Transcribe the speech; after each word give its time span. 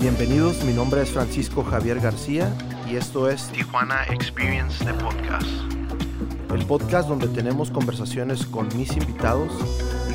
Bienvenidos, 0.00 0.64
mi 0.64 0.72
nombre 0.72 1.02
es 1.02 1.10
Francisco 1.10 1.62
Javier 1.62 2.00
García 2.00 2.50
y 2.90 2.96
esto 2.96 3.28
es 3.28 3.48
Tijuana 3.48 4.04
Experience 4.04 4.82
de 4.84 4.94
Podcast. 4.94 5.46
El 6.54 6.64
podcast 6.66 7.08
donde 7.08 7.28
tenemos 7.28 7.70
conversaciones 7.70 8.46
con 8.46 8.68
mis 8.76 8.96
invitados 8.96 9.52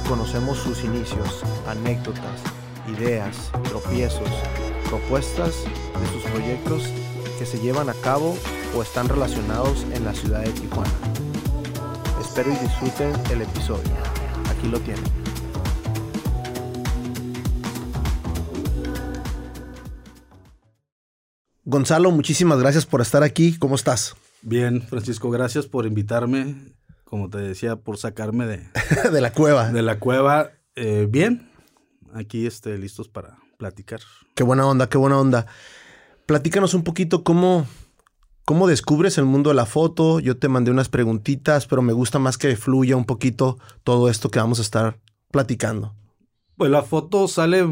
conocemos 0.08 0.60
sus 0.60 0.84
inicios, 0.84 1.44
anécdotas, 1.68 2.42
ideas, 2.88 3.52
tropiezos, 3.64 4.30
propuestas 4.88 5.64
de 5.64 6.08
sus 6.14 6.24
proyectos 6.32 6.84
que 7.40 7.46
se 7.46 7.60
llevan 7.60 7.90
a 7.90 7.94
cabo 7.94 8.38
o 8.76 8.82
están 8.82 9.10
relacionados 9.10 9.86
en 9.94 10.06
la 10.06 10.14
ciudad 10.14 10.42
de 10.42 10.52
Tijuana. 10.52 10.92
Espero 12.22 12.52
y 12.52 12.56
disfruten 12.56 13.14
el 13.32 13.42
episodio. 13.42 13.92
Aquí 14.50 14.68
lo 14.68 14.80
tienen. 14.80 15.04
Gonzalo, 21.64 22.12
muchísimas 22.12 22.60
gracias 22.60 22.86
por 22.86 23.02
estar 23.02 23.24
aquí. 23.24 23.58
¿Cómo 23.58 23.76
estás? 23.76 24.16
Bien, 24.44 24.84
Francisco, 24.84 25.32
gracias 25.32 25.66
por 25.66 25.88
invitarme. 25.88 26.76
Como 27.06 27.30
te 27.30 27.38
decía, 27.38 27.78
por 27.78 27.98
sacarme 27.98 28.46
de, 28.46 28.68
de 29.12 29.22
la 29.22 29.32
cueva. 29.32 29.72
de 29.72 29.82
la 29.82 30.00
cueva. 30.00 30.52
Eh, 30.76 31.08
bien, 31.10 31.50
aquí 32.14 32.46
este, 32.46 32.78
listos 32.78 33.08
para 33.08 33.38
platicar. 33.58 34.02
Qué 34.36 34.44
buena 34.44 34.68
onda, 34.68 34.90
qué 34.90 34.98
buena 34.98 35.20
onda. 35.20 35.46
Platícanos 36.26 36.74
un 36.74 36.84
poquito 36.84 37.24
cómo, 37.24 37.66
cómo 38.44 38.68
descubres 38.68 39.18
el 39.18 39.26
mundo 39.26 39.52
de 39.52 39.56
la 39.56 39.66
foto. 39.66 40.20
Yo 40.20 40.38
te 40.38 40.50
mandé 40.50 40.72
unas 40.72 40.90
preguntitas, 40.90 41.68
pero 41.68 41.82
me 41.82 41.94
gusta 41.94 42.20
más 42.20 42.38
que 42.38 42.56
fluya 42.56 42.96
un 42.98 43.06
poquito 43.06 43.58
todo 43.84 44.10
esto 44.10 44.30
que 44.30 44.40
vamos 44.40 44.60
a 44.60 44.64
estar 44.64 45.00
platicando. 45.32 45.96
Pues 46.58 46.72
la 46.72 46.84
foto 46.84 47.28
sale 47.28 47.66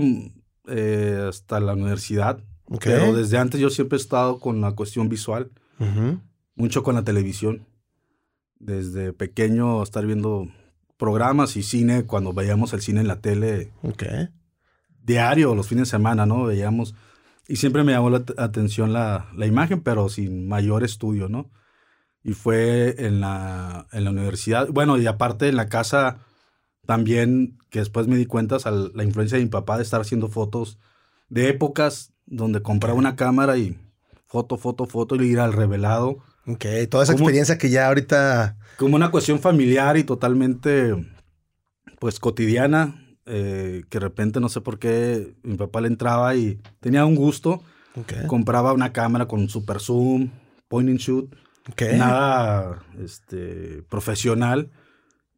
eh, 0.67 1.25
hasta 1.27 1.59
la 1.59 1.73
universidad. 1.73 2.39
Pero 2.81 3.13
desde 3.13 3.37
antes 3.37 3.59
yo 3.59 3.69
siempre 3.69 3.97
he 3.97 4.01
estado 4.01 4.39
con 4.39 4.61
la 4.61 4.71
cuestión 4.71 5.09
visual, 5.09 5.51
mucho 6.55 6.81
con 6.81 6.95
la 6.95 7.03
televisión. 7.03 7.67
Desde 8.63 9.11
pequeño 9.11 9.83
estar 9.83 10.05
viendo 10.05 10.47
programas 10.97 11.57
y 11.57 11.63
cine, 11.63 12.05
cuando 12.05 12.31
veíamos 12.31 12.71
el 12.73 12.81
cine 12.81 13.01
en 13.01 13.07
la 13.07 13.19
tele. 13.19 13.73
Diario, 15.03 15.53
los 15.53 15.67
fines 15.67 15.87
de 15.87 15.91
semana, 15.91 16.25
¿no? 16.25 16.45
Veíamos. 16.45 16.95
Y 17.47 17.57
siempre 17.57 17.83
me 17.83 17.91
llamó 17.91 18.09
la 18.09 18.23
atención 18.37 18.93
la, 18.93 19.29
la, 19.35 19.45
imagen, 19.45 19.81
pero 19.81 20.07
sin 20.07 20.47
mayor 20.47 20.83
estudio, 20.83 21.27
¿no? 21.27 21.51
Y 22.23 22.33
fue 22.33 22.95
en 23.05 23.19
la, 23.19 23.87
en 23.91 24.05
la 24.05 24.11
universidad. 24.11 24.69
Bueno, 24.69 24.97
y 24.97 25.07
aparte 25.07 25.49
en 25.49 25.57
la 25.57 25.67
casa 25.67 26.19
también, 26.85 27.57
que 27.69 27.79
después 27.79 28.07
me 28.07 28.15
di 28.15 28.25
cuenta, 28.25 28.57
la 28.93 29.03
influencia 29.03 29.37
de 29.37 29.43
mi 29.43 29.49
papá 29.49 29.75
de 29.75 29.83
estar 29.83 29.99
haciendo 29.99 30.29
fotos 30.29 30.79
de 31.27 31.49
épocas 31.49 32.13
donde 32.25 32.61
compraba 32.61 32.97
una 32.97 33.17
cámara 33.17 33.57
y 33.57 33.77
foto, 34.25 34.57
foto, 34.57 34.85
foto 34.85 35.15
y 35.15 35.27
ir 35.27 35.39
al 35.39 35.51
revelado. 35.51 36.23
Ok, 36.45 36.65
toda 36.89 37.03
esa 37.03 37.13
experiencia 37.13 37.57
que 37.57 37.69
ya 37.69 37.87
ahorita... 37.87 38.57
Como 38.77 38.95
una 38.95 39.11
cuestión 39.11 39.39
familiar 39.39 39.97
y 39.97 40.03
totalmente, 40.03 40.93
pues, 41.99 42.19
cotidiana, 42.19 43.03
eh, 43.25 43.83
que 43.89 43.99
de 43.99 44.03
repente 44.03 44.41
no 44.41 44.49
sé 44.49 44.59
por 44.59 44.79
qué 44.79 45.35
mi 45.43 45.55
papá 45.55 45.79
le 45.79 45.87
entraba 45.87 46.35
y 46.35 46.59
tenía 46.79 47.05
un 47.05 47.15
gusto. 47.15 47.63
Compraba 48.27 48.73
una 48.73 48.91
cámara 48.91 49.27
con 49.27 49.47
super 49.49 49.79
zoom, 49.79 50.31
point 50.67 50.89
and 50.89 50.99
shoot. 50.99 51.33
Nada 51.95 52.83
este, 53.01 53.83
profesional. 53.89 54.71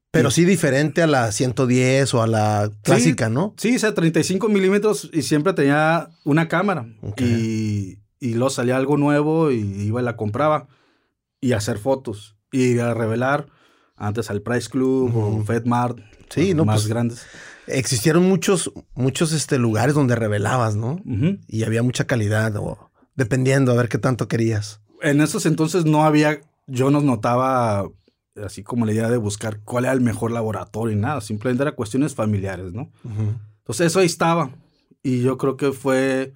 Pero 0.09 0.31
sí 0.31 0.45
diferente 0.45 1.01
a 1.01 1.07
la 1.07 1.31
110 1.31 2.13
o 2.13 2.23
a 2.23 2.27
la 2.27 2.71
clásica, 2.83 3.29
¿no? 3.29 3.53
Sí, 3.57 3.75
o 3.75 3.79
sea, 3.79 3.93
35 3.93 4.47
milímetros 4.47 5.09
y 5.11 5.23
siempre 5.23 5.51
tenía 5.51 6.09
una 6.23 6.47
cámara. 6.47 6.87
Y, 7.17 7.97
y 8.21 8.33
luego 8.33 8.49
salía 8.49 8.77
algo 8.77 8.95
nuevo 8.95 9.51
y 9.51 9.57
iba 9.57 10.01
y 10.01 10.05
la 10.05 10.15
compraba. 10.15 10.69
Y 11.45 11.53
hacer 11.53 11.77
fotos. 11.77 12.35
Y 12.51 12.79
a 12.79 12.93
revelar 12.93 13.47
antes 13.95 14.29
al 14.29 14.41
Price 14.41 14.69
Club 14.69 15.15
o 15.15 15.43
FedMart. 15.43 15.99
Sí, 16.29 16.53
no, 16.53 16.65
más 16.65 16.81
pues, 16.81 16.87
grandes. 16.87 17.25
Existieron 17.67 18.27
muchos, 18.27 18.71
muchos 18.95 19.31
este, 19.31 19.59
lugares 19.59 19.93
donde 19.93 20.15
revelabas, 20.15 20.75
¿no? 20.75 21.01
Y 21.47 21.63
había 21.63 21.83
mucha 21.83 22.05
calidad, 22.05 22.55
o 22.57 22.91
dependiendo 23.15 23.71
a 23.71 23.75
ver 23.75 23.89
qué 23.89 23.97
tanto 23.97 24.27
querías. 24.27 24.81
En 25.01 25.21
esos 25.21 25.45
entonces 25.45 25.85
no 25.85 26.03
había, 26.03 26.41
yo 26.67 26.89
no 26.89 27.01
notaba 27.01 27.87
así 28.43 28.63
como 28.63 28.85
la 28.85 28.93
idea 28.93 29.09
de 29.09 29.17
buscar 29.17 29.61
cuál 29.61 29.85
era 29.85 29.93
el 29.93 30.01
mejor 30.01 30.31
laboratorio 30.31 30.97
y 30.97 30.99
nada, 30.99 31.21
simplemente 31.21 31.63
era 31.63 31.73
cuestiones 31.73 32.15
familiares, 32.15 32.73
¿no? 32.73 32.91
Entonces 33.59 33.87
eso 33.87 33.99
ahí 33.99 34.07
estaba. 34.07 34.49
Y 35.03 35.21
yo 35.21 35.37
creo 35.37 35.57
que 35.57 35.71
fue 35.71 36.33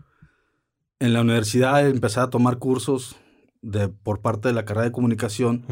en 0.99 1.13
la 1.13 1.21
universidad 1.21 1.87
empecé 1.87 2.19
a 2.19 2.29
tomar 2.29 2.57
cursos 2.57 3.15
de, 3.61 3.89
por 3.89 4.21
parte 4.21 4.47
de 4.47 4.53
la 4.53 4.65
carrera 4.65 4.85
de 4.85 4.91
comunicación, 4.91 5.65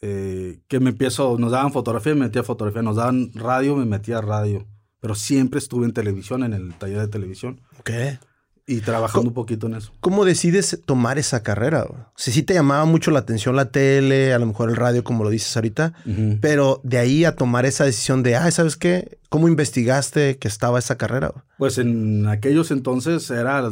eh, 0.00 0.60
que 0.68 0.80
me 0.80 0.90
empiezo, 0.90 1.36
nos 1.38 1.50
daban 1.50 1.72
fotografía, 1.72 2.14
me 2.14 2.26
metía 2.26 2.42
a 2.42 2.44
fotografía, 2.44 2.82
nos 2.82 2.96
daban 2.96 3.32
radio, 3.34 3.76
me 3.76 3.84
metía 3.84 4.18
a 4.18 4.22
radio. 4.22 4.66
Pero 5.00 5.14
siempre 5.14 5.58
estuve 5.58 5.86
en 5.86 5.92
televisión, 5.92 6.42
en 6.42 6.52
el 6.52 6.74
taller 6.74 7.00
de 7.00 7.08
televisión. 7.08 7.60
¿Qué? 7.84 8.18
Y 8.66 8.80
trabajando 8.80 9.28
un 9.28 9.34
poquito 9.34 9.66
en 9.66 9.76
eso. 9.76 9.92
¿Cómo 10.00 10.24
decides 10.26 10.82
tomar 10.84 11.18
esa 11.18 11.42
carrera? 11.42 12.12
Si 12.16 12.32
sí 12.32 12.42
te 12.42 12.52
llamaba 12.52 12.84
mucho 12.84 13.10
la 13.10 13.20
atención 13.20 13.56
la 13.56 13.70
tele, 13.70 14.34
a 14.34 14.38
lo 14.38 14.44
mejor 14.44 14.68
el 14.68 14.76
radio, 14.76 15.02
como 15.02 15.24
lo 15.24 15.30
dices 15.30 15.56
ahorita, 15.56 15.94
pero 16.42 16.80
de 16.84 16.98
ahí 16.98 17.24
a 17.24 17.34
tomar 17.34 17.64
esa 17.64 17.84
decisión 17.84 18.22
de, 18.22 18.36
ah, 18.36 18.50
¿sabes 18.50 18.76
qué? 18.76 19.20
¿Cómo 19.30 19.48
investigaste 19.48 20.36
que 20.36 20.48
estaba 20.48 20.78
esa 20.80 20.98
carrera? 20.98 21.32
Pues 21.56 21.78
en 21.78 22.26
aquellos 22.26 22.70
entonces 22.70 23.30
era, 23.30 23.70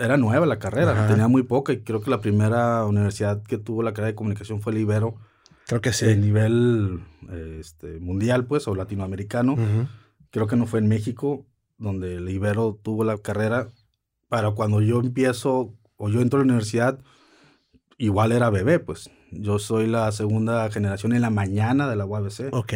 era 0.00 0.16
nueva 0.16 0.46
la 0.46 0.58
carrera, 0.58 1.06
tenía 1.06 1.28
muy 1.28 1.42
poca 1.42 1.72
y 1.72 1.80
creo 1.82 2.00
que 2.00 2.10
la 2.10 2.20
primera 2.20 2.84
universidad 2.86 3.42
que 3.42 3.58
tuvo 3.58 3.82
la 3.82 3.92
carrera 3.92 4.08
de 4.08 4.14
comunicación 4.14 4.60
fue 4.60 4.72
el 4.72 4.78
Ibero. 4.78 5.14
Creo 5.66 5.80
que 5.80 5.92
sí. 5.92 6.10
A 6.10 6.16
nivel 6.16 7.00
este, 7.58 8.00
mundial, 8.00 8.46
pues, 8.46 8.66
o 8.66 8.74
latinoamericano. 8.74 9.56
Creo 10.30 10.46
que 10.46 10.56
no 10.56 10.66
fue 10.66 10.80
en 10.80 10.88
México, 10.88 11.46
donde 11.78 12.16
el 12.16 12.28
Ibero 12.28 12.78
tuvo 12.82 13.04
la 13.04 13.18
carrera 13.18 13.68
para 14.28 14.52
cuando 14.52 14.80
yo 14.80 15.00
empiezo 15.00 15.74
o 15.96 16.08
yo 16.08 16.20
entro 16.20 16.38
a 16.38 16.42
la 16.42 16.44
universidad, 16.44 16.98
igual 17.98 18.32
era 18.32 18.48
bebé, 18.48 18.78
pues. 18.78 19.10
Yo 19.30 19.58
soy 19.58 19.86
la 19.86 20.10
segunda 20.12 20.70
generación 20.70 21.12
en 21.12 21.20
la 21.20 21.30
mañana 21.30 21.88
de 21.88 21.96
la 21.96 22.06
UABC. 22.06 22.52
Ok. 22.52 22.72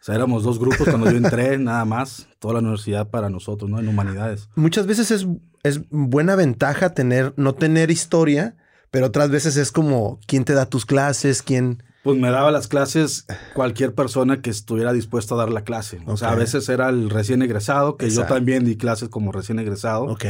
O 0.00 0.02
sea, 0.02 0.14
éramos 0.14 0.42
dos 0.42 0.58
grupos 0.58 0.88
cuando 0.88 1.10
yo 1.10 1.16
entré, 1.16 1.58
nada 1.58 1.84
más, 1.84 2.28
toda 2.38 2.54
la 2.54 2.60
universidad 2.60 3.08
para 3.08 3.28
nosotros, 3.28 3.70
¿no? 3.70 3.78
En 3.78 3.88
humanidades. 3.88 4.48
Muchas 4.54 4.86
veces 4.86 5.10
es, 5.10 5.26
es 5.62 5.80
buena 5.90 6.36
ventaja 6.36 6.94
tener, 6.94 7.34
no 7.36 7.54
tener 7.54 7.90
historia, 7.90 8.56
pero 8.90 9.06
otras 9.06 9.30
veces 9.30 9.56
es 9.56 9.72
como 9.72 10.20
quién 10.26 10.44
te 10.44 10.54
da 10.54 10.66
tus 10.66 10.86
clases, 10.86 11.42
quién... 11.42 11.82
Pues 12.02 12.18
me 12.18 12.30
daba 12.30 12.50
las 12.50 12.66
clases 12.66 13.26
cualquier 13.54 13.94
persona 13.94 14.40
que 14.40 14.48
estuviera 14.48 14.92
dispuesto 14.92 15.34
a 15.34 15.38
dar 15.38 15.50
la 15.50 15.64
clase. 15.64 16.00
O 16.06 16.16
sea, 16.16 16.30
a 16.30 16.34
veces 16.34 16.66
era 16.70 16.88
el 16.88 17.10
recién 17.10 17.42
egresado, 17.42 17.98
que 17.98 18.08
yo 18.08 18.24
también 18.24 18.64
di 18.64 18.76
clases 18.76 19.10
como 19.10 19.32
recién 19.32 19.58
egresado. 19.58 20.04
Ok. 20.04 20.24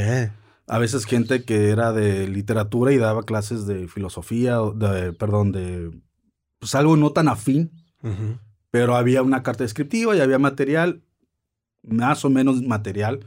A 0.66 0.78
veces 0.78 1.04
gente 1.04 1.44
que 1.44 1.70
era 1.70 1.92
de 1.92 2.26
literatura 2.26 2.92
y 2.92 2.98
daba 2.98 3.22
clases 3.22 3.66
de 3.66 3.86
filosofía, 3.86 4.58
de, 4.74 5.12
perdón, 5.12 5.52
de 5.52 5.92
pues 6.58 6.74
algo 6.74 6.96
no 6.96 7.10
tan 7.10 7.28
afín, 7.28 7.70
pero 8.70 8.96
había 8.96 9.22
una 9.22 9.42
carta 9.44 9.62
descriptiva 9.62 10.16
y 10.16 10.20
había 10.20 10.38
material, 10.40 11.02
más 11.82 12.24
o 12.24 12.30
menos 12.30 12.62
material, 12.62 13.20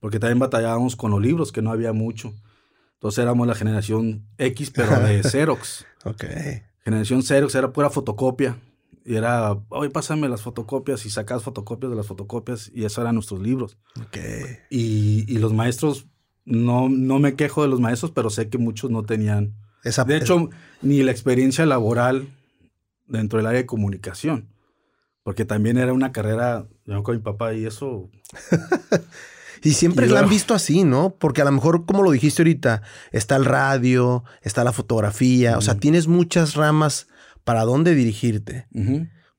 porque 0.00 0.18
también 0.18 0.38
batallábamos 0.38 0.96
con 0.96 1.10
los 1.10 1.20
libros, 1.20 1.52
que 1.52 1.62
no 1.62 1.70
había 1.70 1.92
mucho. 1.92 2.34
Entonces 2.94 3.22
éramos 3.22 3.46
la 3.46 3.54
generación 3.54 4.26
X, 4.38 4.70
pero 4.70 4.98
de 5.00 5.22
Xerox. 5.24 5.84
ok. 6.04 6.24
Generación 6.84 7.22
Xerox 7.22 7.54
era 7.54 7.72
pura 7.72 7.90
fotocopia. 7.90 8.58
Y 9.04 9.14
era, 9.14 9.52
oye, 9.68 9.90
pásame 9.90 10.28
las 10.28 10.42
fotocopias 10.42 11.06
y 11.06 11.10
sacas 11.10 11.42
fotocopias 11.42 11.90
de 11.90 11.96
las 11.96 12.06
fotocopias 12.06 12.70
y 12.74 12.84
eso 12.84 13.00
eran 13.00 13.14
nuestros 13.14 13.40
libros. 13.40 13.78
Ok. 14.00 14.16
Y, 14.70 15.24
y 15.32 15.38
los 15.38 15.52
maestros 15.52 16.06
no, 16.44 16.88
no 16.88 17.18
me 17.18 17.34
quejo 17.34 17.62
de 17.62 17.68
los 17.68 17.80
maestros, 17.80 18.10
pero 18.12 18.30
sé 18.30 18.48
que 18.48 18.58
muchos 18.58 18.90
no 18.90 19.04
tenían. 19.04 19.54
Esa, 19.84 20.04
de 20.04 20.16
hecho, 20.16 20.48
ni 20.82 21.02
la 21.02 21.12
experiencia 21.12 21.66
laboral 21.66 22.28
dentro 23.06 23.38
del 23.38 23.46
área 23.46 23.60
de 23.60 23.66
comunicación. 23.66 24.48
Porque 25.22 25.44
también 25.44 25.76
era 25.78 25.92
una 25.92 26.12
carrera, 26.12 26.66
yo 26.84 27.02
con 27.02 27.16
mi 27.16 27.22
papá 27.22 27.52
y 27.54 27.66
eso. 27.66 28.10
y 29.62 29.72
siempre 29.72 30.06
la 30.08 30.20
han 30.20 30.28
visto 30.28 30.54
así, 30.54 30.84
¿no? 30.84 31.16
Porque 31.18 31.42
a 31.42 31.44
lo 31.44 31.52
mejor, 31.52 31.86
como 31.86 32.02
lo 32.02 32.10
dijiste 32.10 32.42
ahorita, 32.42 32.82
está 33.12 33.36
el 33.36 33.44
radio, 33.44 34.24
está 34.42 34.64
la 34.64 34.72
fotografía, 34.72 35.58
o 35.58 35.60
sea, 35.60 35.76
tienes 35.76 36.08
muchas 36.08 36.54
ramas 36.54 37.08
para 37.44 37.64
dónde 37.64 37.94
dirigirte. 37.94 38.66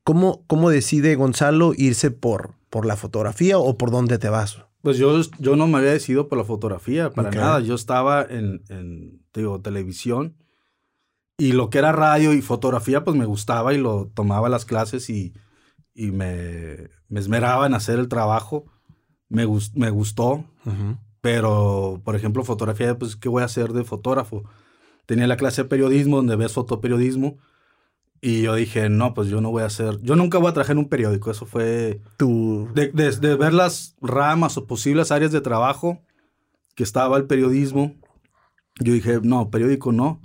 ¿Cómo, 0.04 0.44
¿Cómo 0.46 0.70
decide 0.70 1.14
Gonzalo 1.16 1.72
irse 1.76 2.10
por 2.10 2.58
¿Por 2.70 2.84
la 2.84 2.96
fotografía 2.96 3.58
o 3.58 3.78
por 3.78 3.90
dónde 3.90 4.18
te 4.18 4.28
vas? 4.28 4.58
Pues 4.82 4.98
yo, 4.98 5.18
yo 5.38 5.56
no 5.56 5.66
me 5.66 5.78
había 5.78 5.92
decidido 5.92 6.28
por 6.28 6.38
la 6.38 6.44
fotografía, 6.44 7.10
para 7.10 7.30
nada. 7.30 7.60
Yo 7.60 7.74
estaba 7.74 8.22
en, 8.22 8.62
en 8.68 9.22
digo, 9.32 9.60
televisión 9.60 10.36
y 11.38 11.52
lo 11.52 11.70
que 11.70 11.78
era 11.78 11.92
radio 11.92 12.32
y 12.34 12.42
fotografía, 12.42 13.04
pues 13.04 13.16
me 13.16 13.24
gustaba 13.24 13.72
y 13.72 13.78
lo 13.78 14.08
tomaba 14.08 14.48
las 14.48 14.64
clases 14.64 15.08
y, 15.08 15.34
y 15.94 16.10
me, 16.10 16.90
me, 17.08 17.20
esmeraba 17.20 17.66
en 17.66 17.74
hacer 17.74 17.98
el 17.98 18.08
trabajo. 18.08 18.66
Me, 19.28 19.46
me 19.74 19.90
gustó, 19.90 20.44
pero, 21.20 22.00
por 22.04 22.16
ejemplo, 22.16 22.44
fotografía, 22.44 22.98
pues, 22.98 23.16
¿qué 23.16 23.28
voy 23.28 23.42
a 23.42 23.46
hacer 23.46 23.72
de 23.72 23.84
fotógrafo? 23.84 24.44
Tenía 25.06 25.26
la 25.26 25.36
clase 25.36 25.62
de 25.62 25.68
periodismo 25.68 26.16
donde 26.16 26.36
ves 26.36 26.52
fotoperiodismo 26.52 27.38
y 28.20 28.42
yo 28.42 28.54
dije, 28.54 28.88
no, 28.88 29.14
pues 29.14 29.28
yo 29.28 29.40
no 29.40 29.50
voy 29.50 29.62
a 29.62 29.66
hacer, 29.66 30.00
yo 30.02 30.16
nunca 30.16 30.38
voy 30.38 30.48
a 30.48 30.52
trabajar 30.52 30.74
en 30.74 30.78
un 30.78 30.88
periódico. 30.88 31.30
Eso 31.30 31.46
fue 31.46 32.00
tu... 32.16 32.68
De, 32.74 32.88
de, 32.88 33.36
ver 33.36 33.54
las 33.54 33.94
ramas 34.00 34.56
o 34.56 34.66
posibles 34.66 35.12
áreas 35.12 35.30
de 35.30 35.40
trabajo 35.40 36.00
que 36.74 36.82
estaba 36.82 37.16
el 37.16 37.26
periodismo. 37.26 37.94
Yo 38.80 38.92
dije, 38.92 39.20
no, 39.22 39.50
periódico 39.50 39.92
no. 39.92 40.20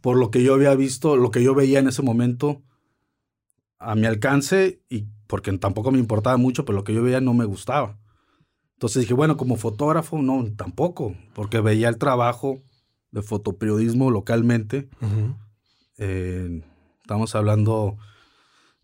Por 0.00 0.16
lo 0.16 0.30
que 0.30 0.42
yo 0.42 0.54
había 0.54 0.74
visto, 0.74 1.16
lo 1.16 1.30
que 1.30 1.42
yo 1.42 1.54
veía 1.54 1.78
en 1.78 1.88
ese 1.88 2.02
momento 2.02 2.62
a 3.78 3.94
mi 3.94 4.06
alcance 4.06 4.80
y 4.88 5.06
porque 5.26 5.56
tampoco 5.58 5.92
me 5.92 5.98
importaba 5.98 6.36
mucho, 6.36 6.64
pero 6.64 6.78
lo 6.78 6.84
que 6.84 6.94
yo 6.94 7.02
veía 7.02 7.20
no 7.20 7.34
me 7.34 7.44
gustaba. 7.44 7.98
Entonces 8.78 9.00
dije, 9.02 9.14
bueno, 9.14 9.36
como 9.36 9.56
fotógrafo, 9.56 10.22
no, 10.22 10.46
tampoco, 10.54 11.16
porque 11.34 11.60
veía 11.60 11.88
el 11.88 11.98
trabajo 11.98 12.62
de 13.10 13.22
fotoperiodismo 13.22 14.12
localmente. 14.12 14.88
Estamos 17.00 17.34
hablando, 17.34 17.96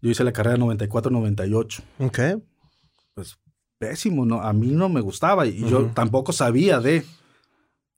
yo 0.02 0.10
hice 0.10 0.24
la 0.24 0.32
carrera 0.32 0.56
94-98. 0.56 1.84
Ok. 2.00 2.18
Pues 3.14 3.38
pésimo, 3.78 4.26
¿no? 4.26 4.40
A 4.40 4.52
mí 4.52 4.72
no 4.72 4.88
me 4.88 5.00
gustaba 5.00 5.46
y 5.46 5.64
yo 5.64 5.86
tampoco 5.94 6.32
sabía 6.32 6.80
de... 6.80 7.04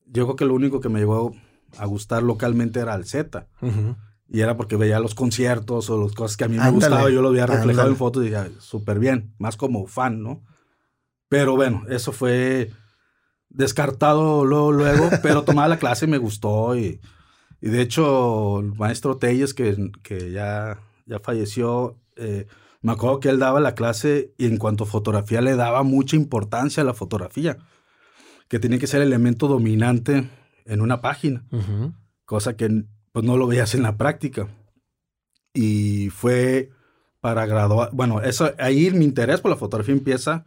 Yo 0.04 0.26
creo 0.26 0.36
que 0.36 0.44
lo 0.44 0.52
único 0.52 0.80
que 0.80 0.90
me 0.90 0.98
llegó 0.98 1.34
a 1.78 1.86
gustar 1.86 2.22
localmente 2.22 2.80
era 2.80 2.94
el 2.94 3.06
Z. 3.06 3.48
Y 4.28 4.40
era 4.40 4.58
porque 4.58 4.76
veía 4.76 5.00
los 5.00 5.14
conciertos 5.14 5.88
o 5.88 6.02
las 6.02 6.12
cosas 6.12 6.36
que 6.36 6.44
a 6.44 6.48
mí 6.48 6.58
me 6.58 6.70
gustaba, 6.72 7.08
yo 7.08 7.22
lo 7.22 7.28
había 7.28 7.46
reflejado 7.46 7.88
en 7.88 7.96
fotos 7.96 8.22
y 8.22 8.28
dije, 8.28 8.50
súper 8.58 8.98
bien, 8.98 9.32
más 9.38 9.56
como 9.56 9.86
fan, 9.86 10.22
¿no? 10.22 10.42
Pero 11.28 11.56
bueno, 11.56 11.84
eso 11.88 12.12
fue 12.12 12.70
descartado 13.48 14.44
luego, 14.44 14.72
luego 14.72 15.10
pero 15.22 15.42
tomaba 15.42 15.68
la 15.68 15.78
clase 15.78 16.06
y 16.06 16.08
me 16.08 16.18
gustó 16.18 16.76
y 16.76 17.00
y 17.60 17.68
de 17.68 17.80
hecho, 17.80 18.60
el 18.60 18.74
maestro 18.74 19.16
Telles, 19.16 19.54
que, 19.54 19.90
que 20.02 20.30
ya, 20.30 20.78
ya 21.06 21.20
falleció, 21.20 21.98
eh, 22.16 22.46
me 22.82 22.92
acuerdo 22.92 23.20
que 23.20 23.28
él 23.28 23.38
daba 23.38 23.60
la 23.60 23.74
clase 23.74 24.34
y 24.38 24.46
en 24.46 24.58
cuanto 24.58 24.84
a 24.84 24.86
fotografía 24.86 25.40
le 25.40 25.56
daba 25.56 25.82
mucha 25.82 26.16
importancia 26.16 26.82
a 26.82 26.86
la 26.86 26.94
fotografía, 26.94 27.58
que 28.48 28.58
tiene 28.58 28.78
que 28.78 28.86
ser 28.86 29.00
el 29.02 29.08
elemento 29.08 29.48
dominante 29.48 30.30
en 30.64 30.80
una 30.80 31.00
página, 31.00 31.44
cosa 32.24 32.56
que 32.56 32.84
pues 33.12 33.24
no 33.24 33.36
lo 33.36 33.46
veías 33.46 33.74
en 33.74 33.82
la 33.82 33.96
práctica. 33.96 34.48
Y 35.54 36.10
fue 36.10 36.70
para 37.20 37.46
graduar, 37.46 37.90
bueno, 37.92 38.20
eso, 38.20 38.52
ahí 38.58 38.90
mi 38.90 39.06
interés 39.06 39.40
por 39.40 39.50
la 39.50 39.56
fotografía 39.56 39.94
empieza, 39.94 40.44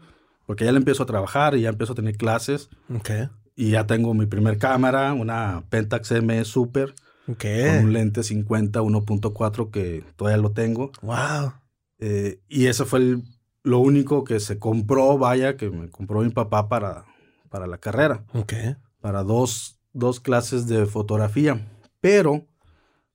porque 0.50 0.66
ya 0.66 0.72
le 0.72 0.80
empiezo 0.80 1.04
a 1.04 1.06
trabajar 1.06 1.56
y 1.56 1.62
ya 1.62 1.70
empiezo 1.70 1.94
a 1.94 1.96
tener 1.96 2.18
clases. 2.18 2.72
Okay. 2.92 3.30
Y 3.56 3.70
ya 3.70 3.86
tengo 3.86 4.16
mi 4.16 4.26
primer 4.26 4.58
cámara, 4.58 5.14
una 5.14 5.64
Pentax 5.70 6.12
M 6.14 6.44
Super. 6.44 6.96
¿Qué? 7.38 7.68
Con 7.68 7.86
un 7.86 7.94
lente 7.94 8.24
50 8.24 8.82
1.4 8.82 9.70
que 9.70 10.04
todavía 10.16 10.42
lo 10.42 10.52
tengo. 10.52 10.92
Wow. 11.04 11.54
Eh, 12.00 12.42
y 12.50 12.66
eso 12.66 12.88
fue 12.88 13.20
lo 13.62 13.78
único 13.78 14.24
que 14.24 14.40
se 14.40 14.58
compró, 14.58 15.20
vaya, 15.20 15.56
que 15.56 15.70
me 15.70 15.92
compró 15.92 16.22
mi 16.22 16.32
papá 16.32 16.68
para, 16.68 17.06
para 17.50 17.68
la 17.68 17.78
carrera. 17.78 18.26
Ok. 18.34 18.54
Para 19.02 19.22
dos, 19.22 19.80
dos 19.94 20.20
clases 20.20 20.66
de 20.66 20.88
fotografía. 20.88 21.64
Pero 22.02 22.48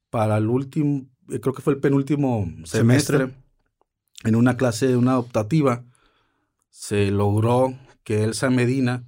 para 0.08 0.36
el 0.36 0.46
último, 0.46 1.08
eh, 1.31 1.40
creo 1.40 1.52
que 1.52 1.62
fue 1.62 1.72
el 1.72 1.81
penúltimo 1.81 2.46
semestre, 2.62 3.19
semestre 3.19 3.44
en 4.22 4.36
una 4.36 4.56
clase, 4.56 4.96
una 4.96 5.19
optativa, 5.19 5.82
se 6.75 7.12
logró 7.12 7.73
que 8.03 8.25
Elsa 8.25 8.50
Medina 8.50 9.05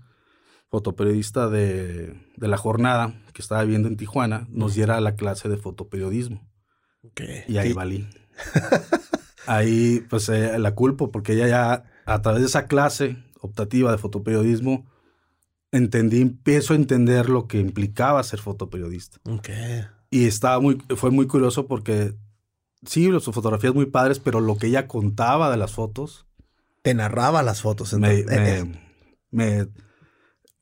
fotoperiodista 0.69 1.49
de, 1.49 2.15
de, 2.37 2.49
la 2.49 2.57
jornada 2.57 3.21
que 3.33 3.43
estaba 3.43 3.63
viviendo 3.65 3.89
en 3.89 3.97
Tijuana, 3.97 4.47
nos 4.51 4.75
diera 4.75 5.01
la 5.01 5.17
clase 5.17 5.49
de 5.49 5.57
fotoperiodismo. 5.57 6.49
Y 7.49 7.59
ahí 7.59 7.73
valí. 7.73 8.09
ahí, 9.47 10.05
pues, 10.09 10.29
eh, 10.29 10.59
la 10.59 10.75
culpo 10.75 11.11
porque 11.11 11.33
ella 11.33 11.49
ya, 11.49 11.85
a 12.05 12.23
través 12.23 12.43
de 12.43 12.47
esa 12.47 12.67
clase 12.67 13.17
optativa 13.41 13.91
de 13.91 13.99
fotoperiodismo, 13.99 14.87
entendí, 15.73 16.21
empiezo 16.21 16.73
a 16.73 16.77
entender 16.77 17.29
lo 17.29 17.49
que 17.49 17.59
implicaba 17.59 18.23
ser 18.23 18.39
fotoperiodista. 18.39 19.19
Y 20.11 20.27
estaba 20.27 20.61
muy, 20.61 20.79
fue 20.97 21.11
muy 21.11 21.27
curioso 21.27 21.67
porque, 21.67 22.15
sí, 22.85 23.09
sus 23.21 23.35
fotografías 23.35 23.75
muy 23.75 23.87
padres, 23.87 24.21
pero 24.21 24.41
lo 24.41 24.57
que 24.57 24.69
ella 24.69 24.87
contaba 24.87 25.51
de 25.51 25.57
las 25.57 25.73
fotos... 25.73 26.27
Te 26.87 26.95
narraba 26.95 27.43
las 27.43 27.63
fotos. 27.63 27.95
me, 27.95 28.25
me 29.33 29.67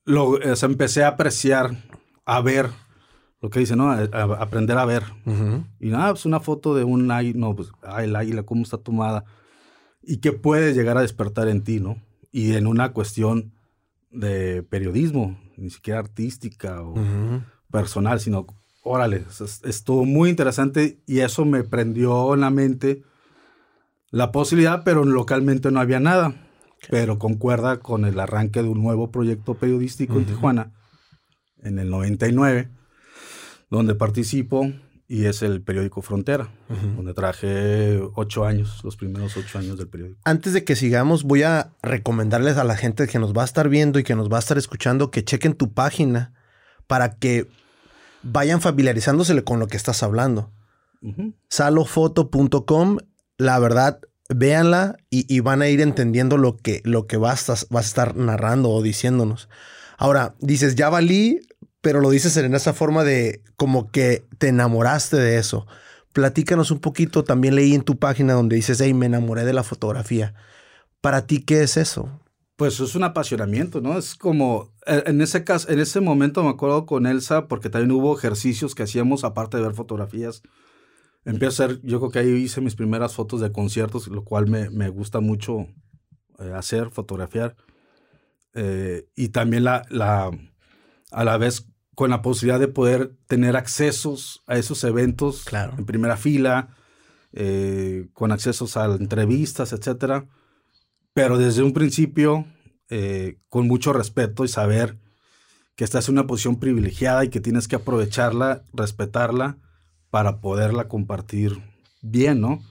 lo, 0.07 0.43
empecé 0.43 1.05
a 1.05 1.09
apreciar, 1.09 1.77
a 2.25 2.41
ver 2.41 2.71
lo 3.43 3.51
que 3.51 3.61
dice, 3.61 3.77
¿no? 3.77 3.93
A, 3.93 4.05
aprender 4.41 4.79
a 4.79 4.87
ver. 4.87 5.03
Y 5.79 5.91
nada, 5.91 6.13
pues 6.13 6.25
una 6.25 6.41
foto 6.41 6.75
de 6.75 6.83
un 6.83 7.11
águila, 7.11 7.39
no, 7.39 7.55
pues, 7.55 7.69
el 7.99 8.17
águila, 8.17 8.43
cómo 8.45 8.63
está 8.63 8.79
tomada. 8.79 9.27
Y 10.03 10.17
qué 10.17 10.33
puede 10.33 10.73
llegar 10.73 10.97
a 10.97 11.03
despertar 11.03 11.49
en 11.49 11.63
ti, 11.63 11.79
¿no? 11.79 12.03
Y 12.33 12.55
en 12.55 12.67
una 12.67 12.95
cuestión 12.95 13.53
de 14.11 14.63
periodismo, 14.63 15.39
ni 15.59 15.69
siquiera 15.69 16.01
artística 16.01 16.81
o 16.81 16.95
personal, 17.71 18.19
sino, 18.19 18.47
órale, 18.83 19.27
estuvo 19.65 20.07
muy 20.07 20.31
interesante 20.31 21.03
y 21.07 21.19
eso 21.19 21.45
me 21.45 21.65
prendió 21.65 22.33
en 22.33 22.41
la 22.41 22.49
mente 22.49 23.03
la 24.15 24.31
posibilidad, 24.31 24.85
pero 24.85 25.05
localmente 25.05 25.73
no 25.73 25.81
había 25.81 25.99
nada. 25.99 26.35
Pero 26.89 27.19
concuerda 27.19 27.81
con 27.81 28.05
el 28.05 28.21
arranque 28.21 28.63
de 28.63 28.69
un 28.69 28.83
nuevo 28.83 29.11
proyecto 29.11 29.55
periodístico 29.55 30.19
en 30.19 30.27
Tijuana 30.27 30.73
en 31.63 31.79
el 31.79 31.91
99, 31.91 32.69
donde 33.71 33.95
participo 33.95 34.71
y 35.09 35.25
es 35.25 35.43
el 35.43 35.63
periódico 35.63 36.03
Frontera, 36.03 36.51
donde 36.97 37.15
traje 37.15 38.01
ocho 38.15 38.45
años, 38.45 38.83
los 38.85 38.97
primeros 38.97 39.37
ocho 39.37 39.59
años 39.59 39.79
del 39.79 39.89
periódico. 39.89 40.21
Antes 40.25 40.53
de 40.53 40.65
que 40.65 40.77
sigamos, 40.77 41.25
voy 41.25 41.43
a 41.43 41.73
recomendarles 41.83 42.57
a 42.57 42.65
la 42.65 42.77
gente 42.77 43.07
que 43.07 43.19
nos 43.19 43.35
va 43.35 43.43
a 43.43 43.47
estar 43.47 43.69
viendo 43.69 43.99
y 43.99 44.05
que 44.05 44.15
nos 44.15 44.31
va 44.31 44.37
a 44.37 44.41
estar 44.41 44.59
escuchando 44.59 45.11
que 45.11 45.25
chequen 45.25 45.55
tu 45.55 45.73
página 45.73 46.35
para 46.87 47.17
que 47.17 47.49
vayan 48.23 48.61
familiarizándose 48.61 49.43
con 49.43 49.59
lo 49.59 49.67
que 49.67 49.77
estás 49.77 50.03
hablando. 50.03 50.53
Salofoto.com, 51.49 52.99
la 53.39 53.59
verdad, 53.59 54.01
véanla 54.29 54.97
y, 55.11 55.41
van 55.41 55.63
a 55.63 55.69
ir 55.69 55.81
entendiendo 55.81 56.37
lo 56.37 56.57
que, 56.57 56.81
lo 56.85 57.07
que 57.07 57.17
vas, 57.17 57.51
a, 57.51 57.55
vas 57.71 57.85
a 57.85 57.89
estar 57.89 58.17
narrando 58.17 58.71
o 58.71 58.83
diciéndonos. 58.83 59.49
Ahora, 59.97 60.35
dices, 60.41 60.75
ya 60.75 60.89
valí, 60.89 61.41
pero 61.81 62.01
lo 62.01 62.11
dices 62.11 62.37
en 62.37 62.55
esa 62.55 62.73
forma 62.73 63.05
de 63.05 63.43
como 63.57 63.91
que 63.91 64.25
te 64.39 64.49
enamoraste 64.49 65.17
de 65.17 65.39
eso. 65.39 65.67
Platícanos 66.13 66.71
un 66.71 66.81
poquito, 66.81 67.25
también 67.25 67.55
leí 67.55 67.75
en 67.75 67.83
tu 67.83 67.99
página 67.99 68.35
donde 68.35 68.57
dices, 68.57 68.81
hey, 68.81 68.95
me 68.95 69.07
enamoré 69.07 69.45
de 69.45 69.53
la 69.53 69.63
fotografía. 69.63 70.35
Para 71.01 71.27
ti, 71.27 71.41
¿qué 71.41 71.63
es 71.63 71.77
eso? 71.77 72.21
Pues 72.57 72.79
es 72.79 72.95
un 72.95 73.03
apasionamiento, 73.03 73.81
¿no? 73.81 73.99
Es 73.99 74.15
como, 74.15 74.73
e, 74.87 75.03
en 75.07 75.21
ese 75.21 75.43
caso, 75.43 75.69
en 75.71 75.81
ese 75.81 76.01
momento 76.01 76.43
me 76.45 76.51
acuerdo 76.51 76.87
con 76.87 77.07
Elsa, 77.07 77.49
porque 77.49 77.69
también 77.69 77.91
hubo 77.91 78.17
ejercicios 78.17 78.75
que 78.75 78.85
hacíamos, 78.85 79.25
aparte 79.25 79.57
de 79.57 79.65
ver 79.65 79.75
fotografías, 79.75 80.43
empiezo 81.25 81.63
a 81.63 81.67
hacer, 81.67 81.81
yo 81.83 81.99
creo 82.01 82.11
que 82.11 82.19
ahí 82.21 82.29
hice 82.29 82.61
mis 82.61 82.75
primeras 82.75 83.15
fotos 83.15 83.41
de 83.41 83.53
conciertos, 83.53 84.09
lo 84.09 84.25
cual 84.25 84.49
me, 84.49 84.71
me 84.71 84.89
gusta 84.89 85.21
mucho 85.21 85.67
eh, 86.39 86.53
hacer, 86.55 86.91
fotografiar. 86.91 87.57
Eh, 88.55 89.09
y 89.17 89.29
también 89.29 89.65
la, 89.65 89.85
la, 89.89 90.31
a 91.11 91.25
la 91.25 91.37
vez 91.39 91.67
con 91.95 92.11
la 92.11 92.23
posibilidad 92.23 92.61
de 92.61 92.69
poder 92.69 93.17
tener 93.27 93.57
accesos 93.57 94.43
a 94.47 94.57
esos 94.57 94.83
eventos 94.85 95.45
claro. 95.45 95.75
en 95.79 95.87
primera 95.87 96.17
fila, 96.17 96.77
eh, 97.33 98.09
con 98.13 98.33
accesos 98.33 98.77
a 98.77 98.87
entrevistas, 98.87 99.73
etcétera. 99.73 100.29
Pero 101.13 101.39
desde 101.39 101.63
un 101.63 101.73
principio, 101.73 102.47
con 103.49 103.67
mucho 103.67 103.93
respeto 103.93 104.45
y 104.45 104.49
saber 104.49 104.99
que 105.75 105.83
estás 105.83 106.09
en 106.09 106.15
una 106.15 106.27
posición 106.29 106.61
privilegiada 106.61 107.25
y 107.25 107.29
que 107.29 107.41
tienes 107.41 107.67
que 107.67 107.77
aprovecharla, 107.77 108.63
respetarla 108.73 109.59
para 110.15 110.41
poderla 110.41 110.87
compartir 110.87 111.61
bien, 112.01 112.41
¿no? 112.41 112.63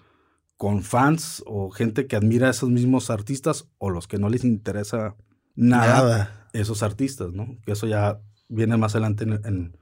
Con 0.55 0.81
fans 0.81 1.43
o 1.45 1.71
gente 1.71 2.07
que 2.07 2.15
admira 2.15 2.47
a 2.47 2.51
esos 2.51 2.69
mismos 2.69 3.09
artistas 3.09 3.67
o 3.79 3.89
los 3.89 4.07
que 4.07 4.17
no 4.17 4.29
les 4.29 4.45
interesa 4.45 5.17
nada, 5.53 6.47
esos 6.53 6.83
artistas, 6.83 7.33
¿no? 7.33 7.57
Que 7.65 7.73
eso 7.73 7.85
ya 7.85 8.21
viene 8.47 8.77
más 8.77 8.95
adelante 8.95 9.25
en, 9.25 9.77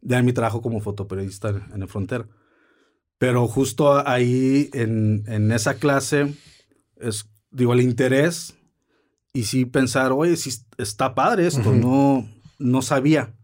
ya 0.00 0.18
en 0.18 0.24
mi 0.24 0.32
trabajo 0.32 0.60
como 0.60 0.80
fotoperiodista 0.80 1.50
en, 1.72 1.82
el 1.82 1.86
Frontera. 1.86 2.26
Pero 3.16 3.46
justo 3.46 4.04
ahí 4.04 4.68
en, 4.72 5.22
en 5.28 5.52
esa 5.52 5.74
clase 5.74 6.34
es 6.96 7.30
digo, 7.52 7.74
el 7.74 7.80
interés 7.80 8.56
y 9.32 9.44
sí 9.44 9.66
pensar, 9.66 10.10
oye, 10.10 10.36
si 10.36 10.50
está 10.78 11.14
padre 11.14 11.46
esto, 11.46 11.72
no, 11.72 12.28
no 12.58 12.82
sabía. 12.82 13.36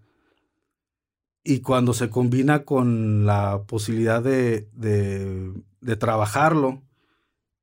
Y 1.45 1.61
cuando 1.61 1.93
se 1.93 2.09
combina 2.09 2.65
con 2.65 3.27
la 3.27 3.65
posibilidad 3.67 4.23
de, 4.23 4.67
de, 4.73 5.97
trabajarlo 5.97 6.83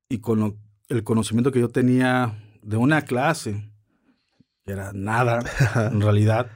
y 0.07 0.19
con 0.19 0.55
el 0.87 1.03
conocimiento 1.03 1.51
que 1.51 1.59
yo 1.59 1.69
tenía 1.69 2.37
de 2.61 2.77
una 2.77 3.01
clase, 3.01 3.71
que 4.63 4.73
era 4.73 4.93
nada 4.93 5.43
en 5.91 5.99
realidad, 6.01 6.51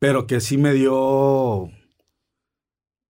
pero 0.00 0.26
que 0.26 0.40
sí 0.40 0.58
me 0.58 0.72
dio 0.72 1.70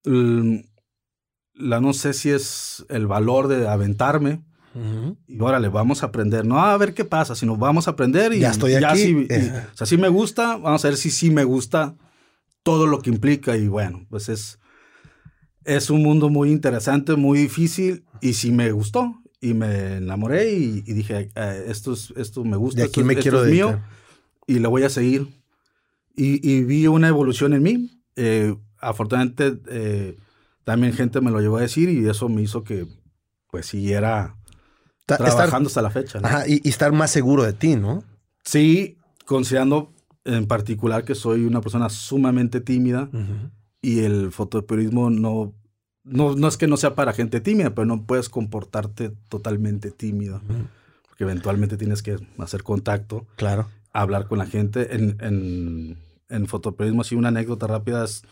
la 0.05 1.81
no 1.81 1.93
sé 1.95 2.13
si 2.13 2.31
es 2.31 2.85
el 2.91 3.07
valor 3.07 3.49
de 3.49 3.67
aventarme. 3.69 4.43
Y 5.27 5.41
órale, 5.41 5.69
vamos 5.69 6.03
a 6.03 6.07
aprender. 6.07 6.45
No 6.45 6.61
a 6.61 6.77
ver 6.77 6.95
qué 6.95 7.05
pasa, 7.05 7.35
sino 7.35 7.57
vamos 7.57 7.89
a 7.89 7.93
aprender 7.93 8.33
y 8.33 8.41
ya 8.41 8.51
estoy 8.51 8.75
aquí. 8.75 9.27
o 9.73 9.77
sea, 9.77 9.87
si 9.87 9.97
me 9.97 10.09
gusta, 10.09 10.59
vamos 10.59 10.85
a 10.85 10.89
ver 10.89 10.97
si 10.97 11.11
sí 11.11 11.31
me 11.31 11.43
gusta 11.43 11.97
todo 12.63 12.87
lo 12.87 13.01
que 13.01 13.11
implica. 13.11 13.57
Y 13.57 13.69
bueno, 13.69 14.07
pues 14.09 14.29
es, 14.29 14.59
es 15.65 15.91
un 15.91 16.03
mundo 16.03 16.29
muy 16.29 16.51
interesante, 16.51 17.17
muy 17.17 17.39
difícil. 17.39 18.05
Y 18.21 18.35
sí 18.35 18.53
me 18.53 18.73
gustó. 18.73 19.17
Y 19.41 19.55
me 19.55 19.97
enamoré 19.97 20.53
y, 20.53 20.83
dije, 20.83 21.31
eh, 21.35 21.65
esto, 21.69 21.95
es, 21.95 22.13
esto 22.17 22.45
me 22.45 22.57
gusta. 22.57 22.83
aquí 22.83 23.01
esto, 23.01 23.05
me 23.05 23.17
quiero 23.17 23.45
es 23.45 23.51
mío. 23.51 23.81
Y 24.47 24.59
lo 24.59 24.71
voy 24.71 24.83
a 24.83 24.91
seguir. 24.91 25.29
Y, 26.15 26.65
vi 26.65 26.87
una 26.87 27.09
evolución 27.09 27.55
en 27.55 27.63
mí. 27.63 28.03
Eh, 28.17 28.55
afortunadamente, 28.79 29.59
eh, 29.69 30.19
también 30.65 30.93
gente 30.93 31.21
me 31.21 31.31
lo 31.31 31.41
llevó 31.41 31.57
a 31.57 31.63
decir 31.63 31.89
y 31.89 32.07
eso 32.07 32.29
me 32.29 32.43
hizo 32.43 32.63
que 32.63 32.87
pues 33.51 33.67
siguiera 33.67 34.37
trabajando 35.07 35.69
hasta 35.69 35.83
la 35.83 35.91
fecha. 35.91 36.21
Ajá, 36.23 36.47
y, 36.47 36.69
estar 36.69 36.93
más 36.93 37.11
seguro 37.11 37.45
de 37.45 37.53
ti, 37.53 37.77
¿no? 37.77 38.05
Sí, 38.45 38.99
considerando 39.25 39.93
en 40.25 40.47
particular 40.47 41.05
que 41.05 41.15
soy 41.15 41.45
una 41.45 41.61
persona 41.61 41.89
sumamente 41.89 42.61
tímida 42.61 43.09
y 43.83 44.01
el 44.01 44.33
fotoperiodismo 44.33 45.11
no, 45.11 45.55
no, 46.05 46.37
no 46.37 46.49
es 46.49 46.57
que 46.57 46.67
no 46.67 46.77
sea 46.77 46.95
para 46.95 47.13
gente 47.13 47.41
tímida, 47.41 47.75
pero 47.75 47.87
no 47.87 48.05
puedes 48.05 48.29
comportarte 48.29 49.13
totalmente 49.29 49.91
tímido. 49.91 50.41
Porque 51.09 51.25
eventualmente 51.25 51.77
tienes 51.77 52.03
que 52.03 52.17
hacer 52.39 52.63
contacto. 52.63 53.27
Claro. 53.37 53.69
Hablar 53.93 54.29
con 54.29 54.39
la 54.39 54.47
gente. 54.47 54.95
En, 54.95 55.17
en, 55.21 55.99
en 56.29 56.47
fotoperiodismo, 56.47 57.03
así 57.03 57.15
una 57.15 57.29
anécdota 57.29 57.67
rápida 57.67 58.05
es 58.05 58.23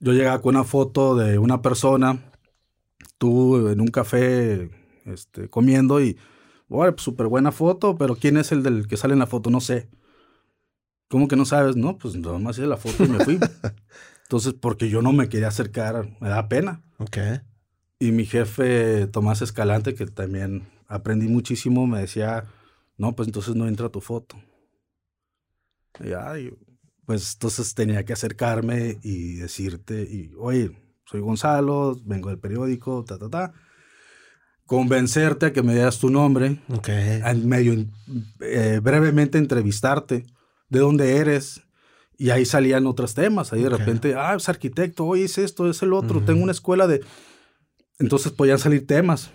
yo 0.00 0.12
llegaba 0.12 0.40
con 0.40 0.56
una 0.56 0.64
foto 0.64 1.16
de 1.16 1.38
una 1.38 1.62
persona, 1.62 2.18
tú 3.18 3.68
en 3.68 3.80
un 3.80 3.88
café 3.88 4.70
este, 5.04 5.48
comiendo 5.48 6.00
y, 6.00 6.16
bueno, 6.68 6.92
pues 6.92 7.04
súper 7.04 7.26
buena 7.26 7.52
foto, 7.52 7.96
pero 7.96 8.16
¿quién 8.16 8.36
es 8.36 8.52
el 8.52 8.62
del 8.62 8.88
que 8.88 8.96
sale 8.96 9.12
en 9.12 9.20
la 9.20 9.26
foto? 9.26 9.50
No 9.50 9.60
sé. 9.60 9.88
¿Cómo 11.12 11.28
que 11.28 11.36
no 11.36 11.44
sabes? 11.44 11.76
No, 11.76 11.98
pues 11.98 12.16
nada 12.16 12.38
más 12.38 12.56
hice 12.56 12.66
la 12.66 12.78
foto 12.78 13.04
y 13.04 13.08
me 13.08 13.22
fui. 13.22 13.38
Entonces, 14.22 14.54
porque 14.54 14.88
yo 14.88 15.02
no 15.02 15.12
me 15.12 15.28
quería 15.28 15.48
acercar, 15.48 16.08
me 16.22 16.30
da 16.30 16.48
pena. 16.48 16.80
Ok. 16.96 17.18
Y 17.98 18.12
mi 18.12 18.24
jefe, 18.24 19.08
Tomás 19.08 19.42
Escalante, 19.42 19.94
que 19.94 20.06
también 20.06 20.62
aprendí 20.88 21.28
muchísimo, 21.28 21.86
me 21.86 22.00
decía, 22.00 22.46
no, 22.96 23.14
pues 23.14 23.28
entonces 23.28 23.54
no 23.54 23.68
entra 23.68 23.90
tu 23.90 24.00
foto. 24.00 24.36
Y, 26.02 26.14
ay, 26.14 26.50
pues 27.04 27.34
entonces 27.34 27.74
tenía 27.74 28.06
que 28.06 28.14
acercarme 28.14 28.98
y 29.02 29.34
decirte, 29.34 30.04
y, 30.04 30.32
oye, 30.38 30.70
soy 31.04 31.20
Gonzalo, 31.20 32.00
vengo 32.06 32.30
del 32.30 32.38
periódico, 32.38 33.04
ta, 33.04 33.18
ta, 33.18 33.28
ta. 33.28 33.52
Convencerte 34.64 35.44
a 35.44 35.52
que 35.52 35.62
me 35.62 35.74
dieras 35.74 35.98
tu 35.98 36.08
nombre. 36.08 36.62
Ok. 36.70 36.88
En 36.88 37.46
medio, 37.46 37.74
eh, 38.40 38.80
brevemente 38.82 39.36
entrevistarte, 39.36 40.24
de 40.72 40.80
dónde 40.80 41.16
eres. 41.16 41.62
Y 42.18 42.30
ahí 42.30 42.44
salían 42.44 42.86
otros 42.86 43.14
temas. 43.14 43.52
Ahí 43.52 43.62
de 43.62 43.68
repente, 43.68 44.14
ah, 44.16 44.34
es 44.34 44.48
arquitecto, 44.48 45.06
oye, 45.06 45.24
es 45.24 45.38
esto, 45.38 45.68
es 45.68 45.82
el 45.82 45.92
otro, 45.92 46.22
tengo 46.22 46.42
una 46.42 46.52
escuela 46.52 46.86
de... 46.86 47.02
Entonces 47.98 48.32
podían 48.32 48.58
salir 48.58 48.86
temas 48.86 49.30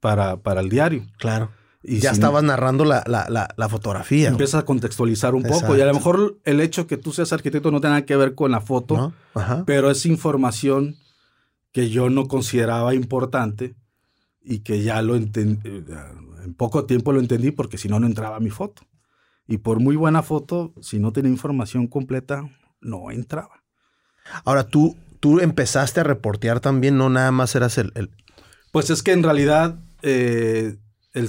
para, 0.00 0.36
para 0.36 0.60
el 0.60 0.68
diario. 0.68 1.06
Claro 1.18 1.50
ya 1.84 2.10
estabas 2.10 2.42
narrando 2.42 2.84
la, 2.84 3.68
fotografía. 3.68 4.28
Empiezas 4.28 4.62
a 4.62 4.64
contextualizar 4.64 5.34
un 5.34 5.42
poco. 5.42 5.76
Y 5.76 5.80
a 5.80 5.86
lo 5.86 5.94
mejor 5.94 6.38
el 6.44 6.60
hecho 6.60 6.86
que 6.86 6.96
tú 6.96 7.12
seas 7.12 7.32
arquitecto 7.32 7.70
no 7.70 7.80
nada 7.80 8.04
que 8.04 8.16
ver 8.16 8.34
con 8.34 8.50
la 8.50 8.60
foto, 8.60 9.12
pero 9.66 9.90
es 9.90 10.06
información 10.06 10.96
que 11.72 11.90
yo 11.90 12.08
no 12.08 12.28
consideraba 12.28 12.94
importante 12.94 13.74
y 14.42 14.60
que 14.60 14.82
ya 14.82 15.02
lo 15.02 15.16
entendí. 15.16 15.84
En 16.44 16.54
poco 16.54 16.84
tiempo 16.84 17.12
lo 17.12 17.20
entendí 17.20 17.50
porque 17.50 17.78
si 17.78 17.88
no, 17.88 17.98
no 17.98 18.06
entraba 18.06 18.40
mi 18.40 18.50
foto. 18.50 18.82
Y 19.46 19.58
por 19.58 19.80
muy 19.80 19.96
buena 19.96 20.22
foto, 20.22 20.72
si 20.80 20.98
no 20.98 21.12
tenía 21.12 21.30
información 21.30 21.86
completa, 21.86 22.48
no 22.80 23.10
entraba. 23.10 23.62
Ahora, 24.44 24.66
tú, 24.66 24.96
tú 25.20 25.40
empezaste 25.40 26.00
a 26.00 26.04
reportear 26.04 26.60
también, 26.60 26.96
no 26.96 27.10
nada 27.10 27.30
más 27.30 27.54
eras 27.54 27.76
el. 27.78 28.10
Pues 28.72 28.90
es 28.90 29.02
que 29.02 29.12
en 29.12 29.22
realidad 29.22 29.78
eh, 30.02 30.76
el, 31.12 31.28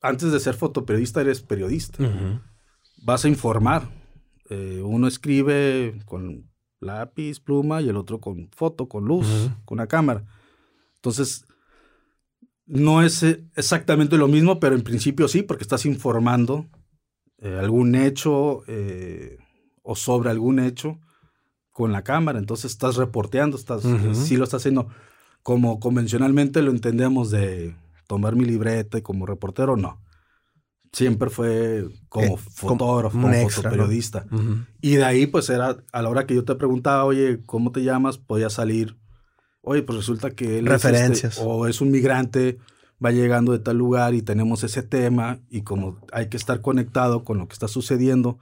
antes 0.00 0.32
de 0.32 0.40
ser 0.40 0.54
fotoperiodista 0.54 1.20
eres 1.20 1.40
periodista. 1.40 1.98
Vas 3.04 3.24
a 3.24 3.28
informar. 3.28 3.88
Eh, 4.50 4.82
uno 4.84 5.06
escribe 5.06 6.00
con 6.04 6.50
lápiz, 6.80 7.40
pluma 7.40 7.80
y 7.80 7.88
el 7.88 7.96
otro 7.96 8.20
con 8.20 8.50
foto, 8.50 8.88
con 8.88 9.04
luz, 9.04 9.26
con 9.64 9.76
una 9.78 9.86
cámara. 9.86 10.24
Entonces, 10.96 11.46
no 12.66 13.02
es 13.02 13.22
eh, 13.22 13.44
exactamente 13.54 14.16
lo 14.16 14.28
mismo, 14.28 14.60
pero 14.60 14.74
en 14.74 14.82
principio 14.82 15.28
sí, 15.28 15.42
porque 15.42 15.62
estás 15.62 15.86
informando 15.86 16.68
eh, 17.42 17.58
algún 17.58 17.94
hecho 17.94 18.62
o 19.82 19.96
sobre 19.96 20.30
algún 20.30 20.58
hecho 20.58 20.98
con 21.72 21.92
la 21.92 22.02
cámara. 22.02 22.38
Entonces 22.38 22.72
estás 22.72 22.96
reporteando, 22.96 23.56
estás, 23.56 23.82
sí 24.14 24.36
lo 24.36 24.44
estás 24.44 24.62
haciendo 24.62 24.88
como 25.42 25.80
convencionalmente 25.80 26.62
lo 26.62 26.70
entendemos 26.70 27.30
de 27.30 27.74
tomar 28.06 28.36
mi 28.36 28.44
libreta 28.44 28.98
y 28.98 29.02
como 29.02 29.26
reportero, 29.26 29.76
no. 29.76 30.00
Siempre 30.92 31.30
fue 31.30 31.88
como 32.08 32.34
eh, 32.34 32.38
fotógrafo, 32.38 33.18
como, 33.18 33.48
fotoperiodista. 33.48 34.26
Y 34.82 34.96
de 34.96 35.04
ahí, 35.04 35.26
pues 35.26 35.48
era, 35.48 35.78
a 35.90 36.02
la 36.02 36.08
hora 36.10 36.26
que 36.26 36.34
yo 36.34 36.44
te 36.44 36.54
preguntaba, 36.54 37.04
oye, 37.04 37.40
¿cómo 37.46 37.72
te 37.72 37.82
llamas? 37.82 38.18
Podía 38.18 38.50
salir, 38.50 38.98
oye, 39.62 39.82
pues 39.82 39.96
resulta 39.96 40.32
que 40.32 40.58
él 40.58 40.66
Referencias. 40.66 41.32
Es 41.32 41.38
este, 41.38 41.50
o 41.50 41.66
es 41.66 41.80
un 41.80 41.90
migrante, 41.90 42.58
va 43.04 43.10
llegando 43.10 43.52
de 43.52 43.58
tal 43.58 43.78
lugar 43.78 44.14
y 44.14 44.22
tenemos 44.22 44.64
ese 44.64 44.82
tema 44.82 45.40
y 45.50 45.62
como 45.62 45.98
hay 46.12 46.28
que 46.28 46.36
estar 46.36 46.60
conectado 46.60 47.24
con 47.24 47.38
lo 47.38 47.48
que 47.48 47.54
está 47.54 47.68
sucediendo, 47.68 48.38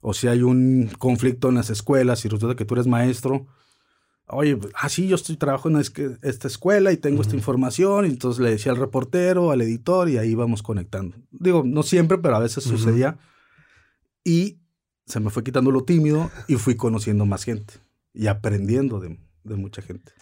o 0.00 0.14
si 0.14 0.28
hay 0.28 0.42
un 0.42 0.90
conflicto 0.98 1.48
en 1.48 1.56
las 1.56 1.70
escuelas 1.70 2.24
y 2.24 2.28
resulta 2.28 2.54
que 2.54 2.64
tú 2.64 2.74
eres 2.74 2.86
maestro, 2.86 3.46
oye, 4.28 4.58
ah, 4.74 4.88
sí, 4.88 5.08
yo 5.08 5.16
estoy 5.16 5.36
trabajando 5.36 5.80
en 5.80 6.18
esta 6.22 6.48
escuela 6.48 6.92
y 6.92 6.96
tengo 6.96 7.22
esta 7.22 7.36
información, 7.36 8.06
y 8.06 8.10
entonces 8.10 8.42
le 8.42 8.50
decía 8.50 8.72
al 8.72 8.78
reportero, 8.78 9.50
al 9.50 9.62
editor, 9.62 10.08
y 10.08 10.18
ahí 10.18 10.34
vamos 10.34 10.62
conectando. 10.62 11.16
Digo, 11.30 11.62
no 11.64 11.82
siempre, 11.82 12.18
pero 12.18 12.36
a 12.36 12.40
veces 12.40 12.64
sucedía. 12.64 13.18
Y 14.24 14.58
se 15.06 15.20
me 15.20 15.30
fue 15.30 15.44
quitando 15.44 15.70
lo 15.70 15.84
tímido 15.84 16.30
y 16.48 16.56
fui 16.56 16.76
conociendo 16.76 17.26
más 17.26 17.44
gente 17.44 17.74
y 18.12 18.26
aprendiendo 18.26 18.98
de, 18.98 19.18
de 19.44 19.56
mucha 19.56 19.82
gente. 19.82 20.12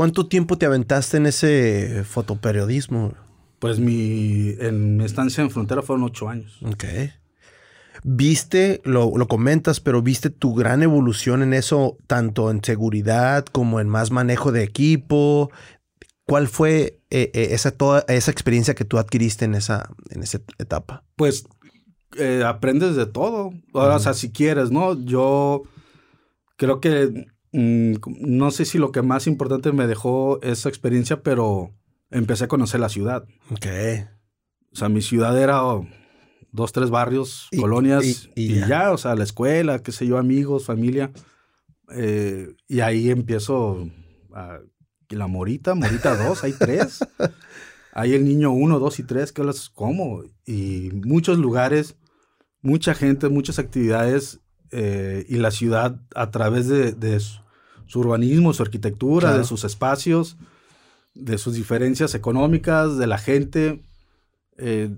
¿Cuánto 0.00 0.26
tiempo 0.26 0.56
te 0.56 0.64
aventaste 0.64 1.18
en 1.18 1.26
ese 1.26 2.04
fotoperiodismo? 2.04 3.12
Pues 3.58 3.78
mi, 3.78 4.54
en 4.58 4.96
mi 4.96 5.04
estancia 5.04 5.44
en 5.44 5.50
frontera 5.50 5.82
fueron 5.82 6.04
ocho 6.04 6.26
años. 6.26 6.58
Ok 6.64 6.84
viste, 8.02 8.80
lo, 8.84 9.12
comentas, 9.28 9.78
pero 9.80 10.00
viste 10.00 10.30
tu 10.30 10.54
gran 10.54 10.82
evolución 10.82 11.42
en 11.42 11.52
eso, 11.52 11.98
tanto 12.06 12.50
en 12.50 12.64
seguridad 12.64 13.44
como 13.44 13.78
en 13.78 13.90
más 13.90 14.10
manejo 14.10 14.52
de 14.52 14.62
equipo. 14.62 15.50
¿Cuál 16.24 16.48
fue 16.48 17.00
eh, 17.10 17.30
eh, 17.34 17.48
esa, 17.50 17.70
toda 17.70 18.02
esa 18.08 18.30
experiencia 18.30 18.74
que 18.74 18.86
tú 18.86 18.96
adquiriste 18.96 19.44
en 19.44 19.54
esa, 19.54 19.90
en 20.08 20.22
esa 20.22 20.40
etapa? 20.58 21.04
Pues 21.16 21.44
eh, 22.16 22.42
aprendes 22.46 22.96
de 22.96 23.04
todo. 23.04 23.52
O 23.74 23.98
sea, 23.98 24.14
si 24.14 24.30
quieres, 24.30 24.70
¿no? 24.70 24.98
Yo 25.04 25.62
creo 26.56 26.80
que 26.80 27.26
mm, 27.52 27.94
no 28.20 28.50
sé 28.50 28.64
si 28.64 28.78
lo 28.78 28.92
que 28.92 29.02
más 29.02 29.26
importante 29.26 29.72
me 29.72 29.86
dejó 29.86 30.40
esa 30.42 30.68
experiencia, 30.68 31.22
pero 31.22 31.72
empecé 32.10 32.44
a 32.44 32.48
conocer 32.48 32.80
la 32.80 32.88
ciudad. 32.88 33.24
Ok. 33.50 33.66
O 34.72 34.76
sea, 34.76 34.88
mi 34.88 35.02
ciudad 35.02 35.40
era 35.40 35.62
dos, 36.52 36.72
tres 36.72 36.90
barrios, 36.90 37.48
colonias 37.58 38.28
y, 38.34 38.60
ya. 38.66 38.92
o 38.92 38.98
sea, 38.98 39.14
la 39.14 39.24
escuela, 39.24 39.82
qué 39.82 39.92
sé 39.92 40.06
yo, 40.06 40.18
amigos, 40.18 40.64
familia. 40.64 41.12
Eh, 41.92 42.54
y 42.68 42.80
ahí 42.80 43.10
empiezo 43.10 43.88
a, 44.32 44.60
la 45.08 45.26
Morita, 45.26 45.74
Morita 45.74 46.16
dos, 46.16 46.44
hay 46.44 46.52
tres. 46.52 47.00
hay 47.92 48.14
el 48.14 48.24
niño 48.24 48.52
uno, 48.52 48.78
dos 48.78 48.98
y 48.98 49.02
tres, 49.02 49.32
que 49.32 49.44
las 49.44 49.68
como. 49.68 50.22
Y 50.46 50.90
muchos 51.04 51.38
lugares, 51.38 51.96
mucha 52.62 52.94
gente, 52.94 53.28
muchas 53.28 53.58
actividades 53.58 54.39
eh, 54.72 55.24
y 55.28 55.36
la 55.36 55.50
ciudad 55.50 56.00
a 56.14 56.30
través 56.30 56.68
de, 56.68 57.20
su, 57.20 58.00
urbanismo, 58.00 58.52
su 58.52 58.62
arquitectura, 58.62 59.36
de 59.36 59.44
sus 59.44 59.64
espacios, 59.64 60.36
de 61.14 61.38
sus 61.38 61.54
diferencias 61.54 62.14
económicas, 62.14 62.96
de 62.96 63.06
la 63.06 63.18
gente. 63.18 63.82
Eh, 64.56 64.96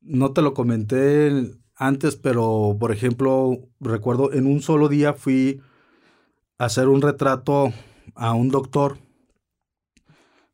no 0.00 0.32
te 0.32 0.42
lo 0.42 0.54
comenté 0.54 1.52
antes, 1.76 2.16
pero 2.16 2.76
por 2.78 2.92
ejemplo, 2.92 3.68
recuerdo 3.80 4.32
en 4.32 4.46
un 4.46 4.62
solo 4.62 4.88
día 4.88 5.12
fui 5.12 5.60
a 6.58 6.66
hacer 6.66 6.88
un 6.88 7.02
retrato 7.02 7.72
a 8.14 8.34
un 8.34 8.48
doctor 8.48 8.98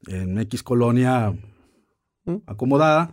en 0.07 0.39
X 0.39 0.63
colonia 0.63 1.35
mm. 2.25 2.37
acomodada. 2.47 3.11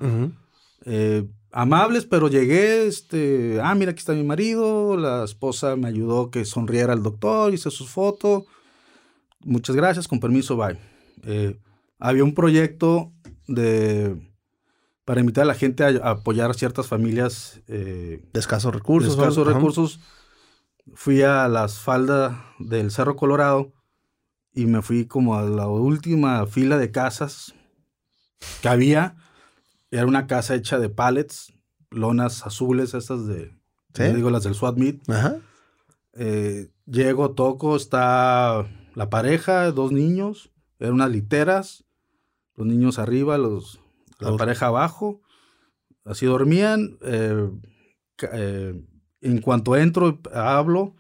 Eh, 0.86 1.28
amables, 1.54 2.06
pero 2.06 2.28
llegué, 2.28 2.88
este, 2.88 3.60
ah, 3.62 3.76
mira, 3.76 3.92
aquí 3.92 4.00
está 4.00 4.14
mi 4.14 4.24
marido, 4.24 4.98
la 4.98 5.24
esposa 5.24 5.76
me 5.76 5.88
ayudó 5.88 6.32
que 6.32 6.44
sonriera 6.44 6.92
al 6.92 7.04
doctor, 7.04 7.54
hice 7.54 7.70
sus 7.70 7.90
fotos. 7.90 8.44
Muchas 9.42 9.76
gracias, 9.76 10.08
con 10.08 10.20
permiso, 10.20 10.58
bye. 10.58 10.78
Eh, 11.24 11.58
había 12.00 12.24
un 12.24 12.34
proyecto 12.34 13.14
de 13.48 14.18
para 15.06 15.20
invitar 15.20 15.44
a 15.44 15.48
la 15.48 15.54
gente 15.54 15.84
a, 15.84 16.10
apoyar 16.10 16.50
a 16.50 16.54
ciertas 16.54 16.88
familias 16.88 17.62
eh, 17.68 18.24
de 18.32 18.40
escasos 18.40 18.74
recursos. 18.74 19.16
De 19.16 19.22
escasos 19.22 19.46
recursos. 19.46 20.00
Fui 20.96 21.22
a 21.22 21.48
las 21.48 21.80
faldas 21.80 22.38
del 22.60 22.92
Cerro 22.92 23.16
Colorado 23.16 23.74
y 24.54 24.66
me 24.66 24.82
fui 24.82 25.06
como 25.06 25.36
a 25.36 25.44
la 25.44 25.68
última 25.68 26.46
fila 26.48 26.78
de 26.78 26.92
casas 26.92 27.54
que 28.62 28.70
había. 28.70 29.16
Era 29.94 30.08
una 30.08 30.26
casa 30.26 30.56
hecha 30.56 30.80
de 30.80 30.90
pallets, 30.90 31.54
lonas 31.92 32.48
azules, 32.48 32.96
estas 32.96 33.28
de, 33.28 33.56
digo, 33.94 34.32
las 34.32 34.44
del 34.44 34.56
SWAT 34.56 34.76
Meet. 34.76 35.04
Eh, 36.14 36.72
llego, 36.88 37.36
toco, 37.36 37.76
está 37.76 38.68
la 38.96 39.12
pareja, 39.12 39.72
dos 39.72 39.92
niños, 39.92 40.52
eran 40.80 40.96
unas 40.96 41.12
literas, 41.12 41.86
los 42.56 42.66
niños 42.66 42.98
arriba, 42.98 43.38
los, 43.38 43.82
la 44.18 44.36
pareja 44.36 44.66
abajo, 44.66 45.22
así 46.06 46.26
dormían. 46.26 46.98
Eh, 47.04 47.52
eh, 48.34 48.84
en 49.22 49.42
cuanto 49.42 49.76
entro, 49.76 50.20
hablo, 50.34 50.96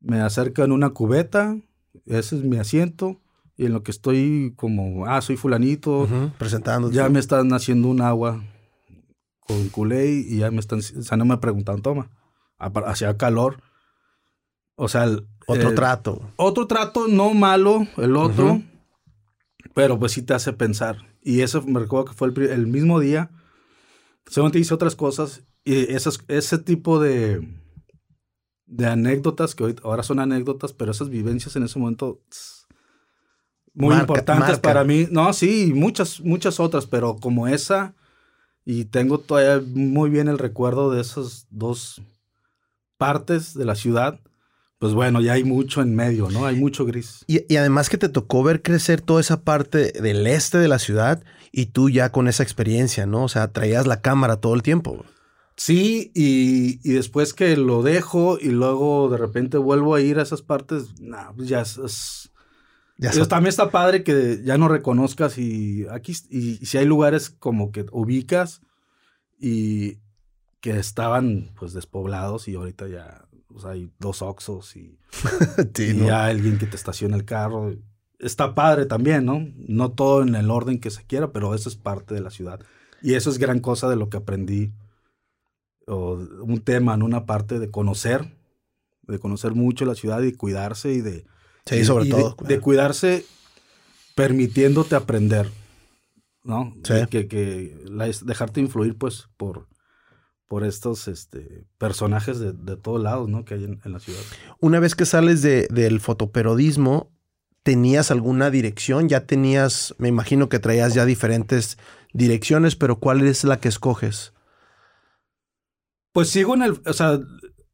me 0.00 0.20
acercan 0.20 0.72
una 0.72 0.90
cubeta, 0.90 1.56
ese 2.06 2.38
es 2.38 2.42
mi 2.42 2.56
asiento, 2.56 3.20
y 3.60 3.66
en 3.66 3.74
lo 3.74 3.82
que 3.82 3.90
estoy 3.90 4.54
como, 4.56 5.04
ah, 5.04 5.20
soy 5.20 5.36
fulanito, 5.36 6.08
presentando. 6.38 6.90
Ya 6.90 7.10
me 7.10 7.18
están 7.18 7.52
haciendo 7.52 7.88
un 7.88 8.00
agua 8.00 8.42
con 9.40 9.68
culé 9.68 10.12
y 10.12 10.38
ya 10.38 10.50
me 10.50 10.60
están, 10.60 10.78
o 10.78 11.02
sea, 11.02 11.18
no 11.18 11.26
me 11.26 11.36
preguntan, 11.36 11.82
toma, 11.82 12.10
hacía 12.86 13.18
calor. 13.18 13.62
O 14.76 14.88
sea, 14.88 15.10
otro 15.46 15.74
trato. 15.74 16.32
Otro 16.36 16.66
trato, 16.68 17.06
no 17.06 17.34
malo, 17.34 17.86
el 17.98 18.16
otro, 18.16 18.62
pero 19.74 19.98
pues 19.98 20.12
sí 20.12 20.22
te 20.22 20.32
hace 20.32 20.54
pensar. 20.54 20.96
Y 21.20 21.42
eso 21.42 21.60
me 21.60 21.80
recuerdo 21.80 22.06
que 22.06 22.14
fue 22.14 22.28
el, 22.28 22.66
mismo 22.66 22.98
día. 22.98 23.30
Según 24.24 24.52
te 24.52 24.58
hice 24.58 24.72
otras 24.72 24.96
cosas 24.96 25.44
y 25.64 25.92
esas, 25.92 26.18
ese 26.28 26.56
tipo 26.56 26.98
de, 26.98 27.46
de 28.64 28.86
anécdotas, 28.86 29.54
que 29.54 29.64
hoy, 29.64 29.76
ahora 29.82 30.02
son 30.02 30.18
anécdotas, 30.18 30.72
pero 30.72 30.92
esas 30.92 31.10
vivencias 31.10 31.56
en 31.56 31.64
ese 31.64 31.78
momento 31.78 32.22
muy 33.80 33.96
importantes 33.96 34.58
para 34.58 34.84
mí. 34.84 35.06
No, 35.10 35.32
sí, 35.32 35.72
muchas, 35.74 36.20
muchas 36.20 36.60
otras, 36.60 36.86
pero 36.86 37.16
como 37.16 37.48
esa, 37.48 37.94
y 38.64 38.84
tengo 38.84 39.18
todavía 39.18 39.64
muy 39.74 40.10
bien 40.10 40.28
el 40.28 40.38
recuerdo 40.38 40.90
de 40.90 41.00
esas 41.00 41.46
dos 41.50 42.02
partes 42.98 43.54
de 43.54 43.64
la 43.64 43.74
ciudad 43.74 44.20
pues 44.80 44.94
bueno, 44.94 45.20
ya 45.20 45.34
hay 45.34 45.44
mucho 45.44 45.82
en 45.82 45.94
medio, 45.94 46.30
¿no? 46.30 46.46
Hay 46.46 46.56
mucho 46.56 46.86
gris. 46.86 47.22
Y, 47.26 47.54
además 47.54 47.90
que 47.90 47.98
te 47.98 48.08
tocó 48.08 48.42
ver 48.42 48.62
crecer 48.62 49.02
toda 49.02 49.20
esa 49.20 49.42
parte 49.42 49.92
del 49.92 50.26
este 50.26 50.56
de 50.56 50.68
la 50.68 50.78
ciudad 50.78 51.22
y 51.52 51.66
tú 51.66 51.90
ya 51.90 52.10
con 52.10 52.28
esa 52.28 52.42
experiencia, 52.42 53.04
¿no? 53.04 53.24
O 53.24 53.28
sea, 53.28 53.52
traías 53.52 53.86
la 53.86 54.00
cámara 54.00 54.36
todo 54.36 54.54
el 54.54 54.62
tiempo. 54.62 55.04
Sí, 55.54 56.10
y, 56.14 56.78
después 56.94 57.34
que 57.34 57.58
lo 57.58 57.82
dejo 57.82 58.38
y 58.40 58.48
luego 58.48 59.10
de 59.10 59.18
repente 59.18 59.58
vuelvo 59.58 59.94
a 59.94 60.00
ir 60.00 60.18
a 60.18 60.22
esas 60.22 60.40
partes, 60.40 60.98
nah, 60.98 61.30
pues 61.36 61.50
ya 61.50 61.60
es... 61.60 62.30
ya 63.00 63.26
también 63.26 63.48
está 63.48 63.70
padre 63.70 64.04
que 64.04 64.42
ya 64.44 64.58
no 64.58 64.68
reconozcas 64.68 65.38
y 65.38 65.86
aquí 65.90 66.14
y 66.28 66.64
si 66.66 66.78
hay 66.78 66.84
lugares 66.84 67.30
como 67.30 67.72
que 67.72 67.86
ubicas 67.92 68.60
y 69.38 69.98
que 70.60 70.78
estaban 70.78 71.50
pues 71.58 71.72
despoblados 71.72 72.46
y 72.46 72.54
ahorita 72.54 72.88
ya 72.88 73.24
pues 73.52 73.64
hay 73.64 73.90
dos 73.98 74.22
Oxos 74.22 74.76
y, 74.76 74.98
ya 75.74 76.26
alguien 76.26 76.58
que 76.58 76.66
te 76.66 76.76
estaciona 76.76 77.16
el 77.16 77.24
carro. 77.24 77.74
Está 78.18 78.54
padre 78.54 78.86
también, 78.86 79.24
¿no? 79.24 79.46
No 79.56 79.92
todo 79.92 80.22
en 80.22 80.34
el 80.34 80.50
orden 80.50 80.78
que 80.78 80.90
se 80.90 81.04
quiera, 81.04 81.32
pero 81.32 81.54
eso 81.54 81.68
es 81.68 81.76
parte 81.76 82.14
de 82.14 82.20
la 82.20 82.30
ciudad. 82.30 82.60
Y 83.02 83.14
eso 83.14 83.30
es 83.30 83.38
gran 83.38 83.60
cosa 83.60 83.88
de 83.88 83.96
lo 83.96 84.08
que 84.08 84.18
aprendí. 84.18 84.72
O 85.86 86.14
un 86.14 86.60
tema 86.60 86.94
en 86.94 87.02
una 87.02 87.24
parte 87.24 87.58
de 87.58 87.70
conocer, 87.70 88.36
de 89.02 89.18
conocer 89.18 89.54
mucho 89.54 89.84
la 89.84 89.94
ciudad 89.94 90.22
y 90.22 90.32
cuidarse 90.32 90.92
y 90.92 91.00
de... 91.00 91.26
Sí, 91.66 91.84
sobre 91.84 92.06
todo. 92.06 92.36
De, 92.42 92.60
cuidarse 92.60 93.24
permitiéndote 94.14 94.94
aprender, 94.94 95.50
¿no? 96.42 96.74
Sí. 96.84 96.94
Que, 97.10 97.28
que 97.28 97.76
dejarte 98.24 98.60
influir, 98.60 98.96
pues, 98.96 99.28
por, 99.36 99.68
por 100.50 100.64
estos 100.64 101.06
este, 101.06 101.64
personajes 101.78 102.40
de, 102.40 102.76
todos 102.76 103.00
lados 103.00 103.28
¿no? 103.28 103.44
que 103.44 103.54
hay 103.54 103.62
en, 103.62 103.80
la 103.84 104.00
ciudad. 104.00 104.18
Una 104.58 104.80
vez 104.80 104.96
que 104.96 105.06
sales 105.06 105.42
de, 105.42 105.68
del 105.70 106.00
fotoperiodismo, 106.00 107.12
¿tenías 107.62 108.10
alguna 108.10 108.50
dirección? 108.50 109.08
Ya 109.08 109.26
tenías, 109.26 109.94
me 109.98 110.08
imagino 110.08 110.48
que 110.48 110.58
traías 110.58 110.92
ya 110.92 111.04
diferentes 111.04 111.78
direcciones, 112.12 112.74
pero 112.74 112.98
¿cuál 112.98 113.20
es 113.20 113.44
la 113.44 113.60
que 113.60 113.68
escoges? 113.68 114.32
Pues 116.10 116.30
sigo 116.30 116.56
en 116.56 116.62
el, 116.62 116.80
o 116.84 116.92
sea, 116.94 117.20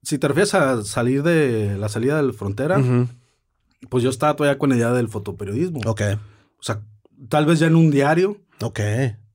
si 0.03 0.19
te 0.19 0.29
refieres 0.29 0.53
a 0.53 0.85
salir 0.85 1.23
de 1.23 1.79
la 1.79 1.89
salida 1.89 2.19
de 2.19 2.25
la 2.25 2.33
frontera, 2.35 2.79
pues 3.89 4.03
yo 4.03 4.11
estaba 4.11 4.37
todavía 4.37 4.59
con 4.59 4.71
la 4.71 4.77
idea 4.77 4.93
del 4.93 5.09
fotoperiodismo. 5.09 5.81
Ok. 5.87 6.03
O 6.59 6.63
sea, 6.63 6.83
tal 7.29 7.47
vez 7.47 7.59
ya 7.59 7.67
en 7.67 7.77
un 7.77 7.91
diario. 7.91 8.39
Ok. 8.61 8.81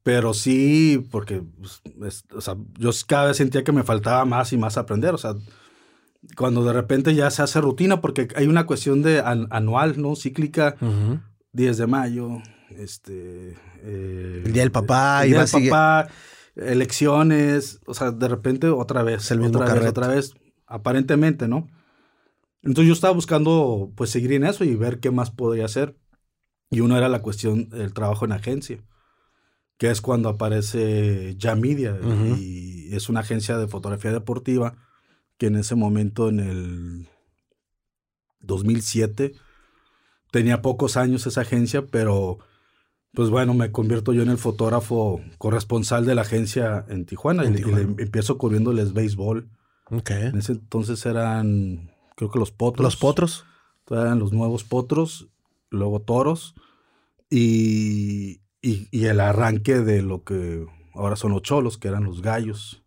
Pero 0.03 0.33
sí, 0.33 1.07
porque 1.11 1.43
pues, 1.59 2.23
o 2.33 2.41
sea, 2.41 2.55
yo 2.77 2.89
cada 3.05 3.27
vez 3.27 3.37
sentía 3.37 3.63
que 3.63 3.71
me 3.71 3.83
faltaba 3.83 4.25
más 4.25 4.51
y 4.51 4.57
más 4.57 4.77
aprender. 4.77 5.13
O 5.13 5.17
sea, 5.17 5.35
cuando 6.35 6.63
de 6.63 6.73
repente 6.73 7.13
ya 7.13 7.29
se 7.29 7.43
hace 7.43 7.61
rutina, 7.61 8.01
porque 8.01 8.27
hay 8.35 8.47
una 8.47 8.65
cuestión 8.65 9.01
de 9.03 9.21
anual, 9.21 10.01
¿no? 10.01 10.15
Cíclica, 10.15 10.75
10 11.53 11.77
de 11.77 11.87
mayo, 11.87 12.41
este... 12.77 13.55
Eh, 13.83 14.43
el 14.45 14.53
Día 14.53 14.63
del 14.63 14.71
Papá. 14.71 15.23
El 15.23 15.31
Día 15.31 15.45
del 15.45 15.69
Papá, 15.69 16.07
elecciones, 16.55 17.79
o 17.85 17.93
sea, 17.93 18.11
de 18.11 18.27
repente 18.27 18.67
otra 18.67 19.03
vez, 19.03 19.29
el 19.31 19.39
mismo 19.39 19.59
otra 19.59 19.73
vez, 19.73 19.87
otra 19.87 20.07
vez, 20.07 20.33
aparentemente, 20.67 21.47
¿no? 21.47 21.67
Entonces 22.63 22.87
yo 22.87 22.93
estaba 22.93 23.13
buscando, 23.13 23.91
pues, 23.95 24.09
seguir 24.09 24.33
en 24.33 24.43
eso 24.43 24.63
y 24.63 24.75
ver 24.75 24.99
qué 24.99 25.11
más 25.11 25.31
podría 25.31 25.65
hacer. 25.65 25.97
Y 26.69 26.81
uno 26.81 26.97
era 26.97 27.09
la 27.09 27.21
cuestión 27.21 27.69
del 27.69 27.93
trabajo 27.93 28.25
en 28.25 28.31
agencia 28.31 28.83
que 29.81 29.89
es 29.89 29.99
cuando 29.99 30.29
aparece 30.29 31.33
Yamidia 31.39 31.97
y 32.37 32.93
es 32.95 33.09
una 33.09 33.21
agencia 33.21 33.57
de 33.57 33.67
fotografía 33.67 34.11
deportiva 34.11 34.75
que 35.39 35.47
en 35.47 35.55
ese 35.55 35.73
momento, 35.73 36.29
en 36.29 36.39
el 36.39 37.07
2007, 38.41 39.33
tenía 40.29 40.61
pocos 40.61 40.97
años 40.97 41.25
esa 41.25 41.41
agencia, 41.41 41.87
pero 41.87 42.37
pues 43.15 43.31
bueno, 43.31 43.55
me 43.55 43.71
convierto 43.71 44.13
yo 44.13 44.21
en 44.21 44.29
el 44.29 44.37
fotógrafo 44.37 45.19
corresponsal 45.39 46.05
de 46.05 46.13
la 46.13 46.21
agencia 46.21 46.85
en 46.87 47.07
Tijuana, 47.07 47.43
y, 47.45 47.51
le, 47.51 47.81
empiezo 47.81 48.37
cubriéndoles 48.37 48.93
béisbol. 48.93 49.49
Okay. 49.89 50.27
En 50.27 50.37
ese 50.37 50.51
entonces 50.51 51.03
eran, 51.07 51.90
creo 52.21 52.29
que 52.29 52.39
los 52.39 52.51
potros. 52.51 52.83
Los 52.83 52.97
potros. 52.97 53.45
Eran 53.89 54.19
los 54.19 54.31
nuevos 54.31 54.63
potros, 54.63 55.27
luego 55.71 56.01
toros. 56.01 56.53
Y, 57.31 58.41
y, 58.61 59.05
el 59.05 59.19
arranque 59.19 59.79
de 59.79 60.03
lo 60.03 60.23
que 60.23 60.65
ahora 60.93 61.15
son 61.15 61.31
los 61.31 61.41
cholos, 61.41 61.79
que 61.79 61.87
eran 61.87 62.03
los 62.03 62.21
gallos. 62.21 62.83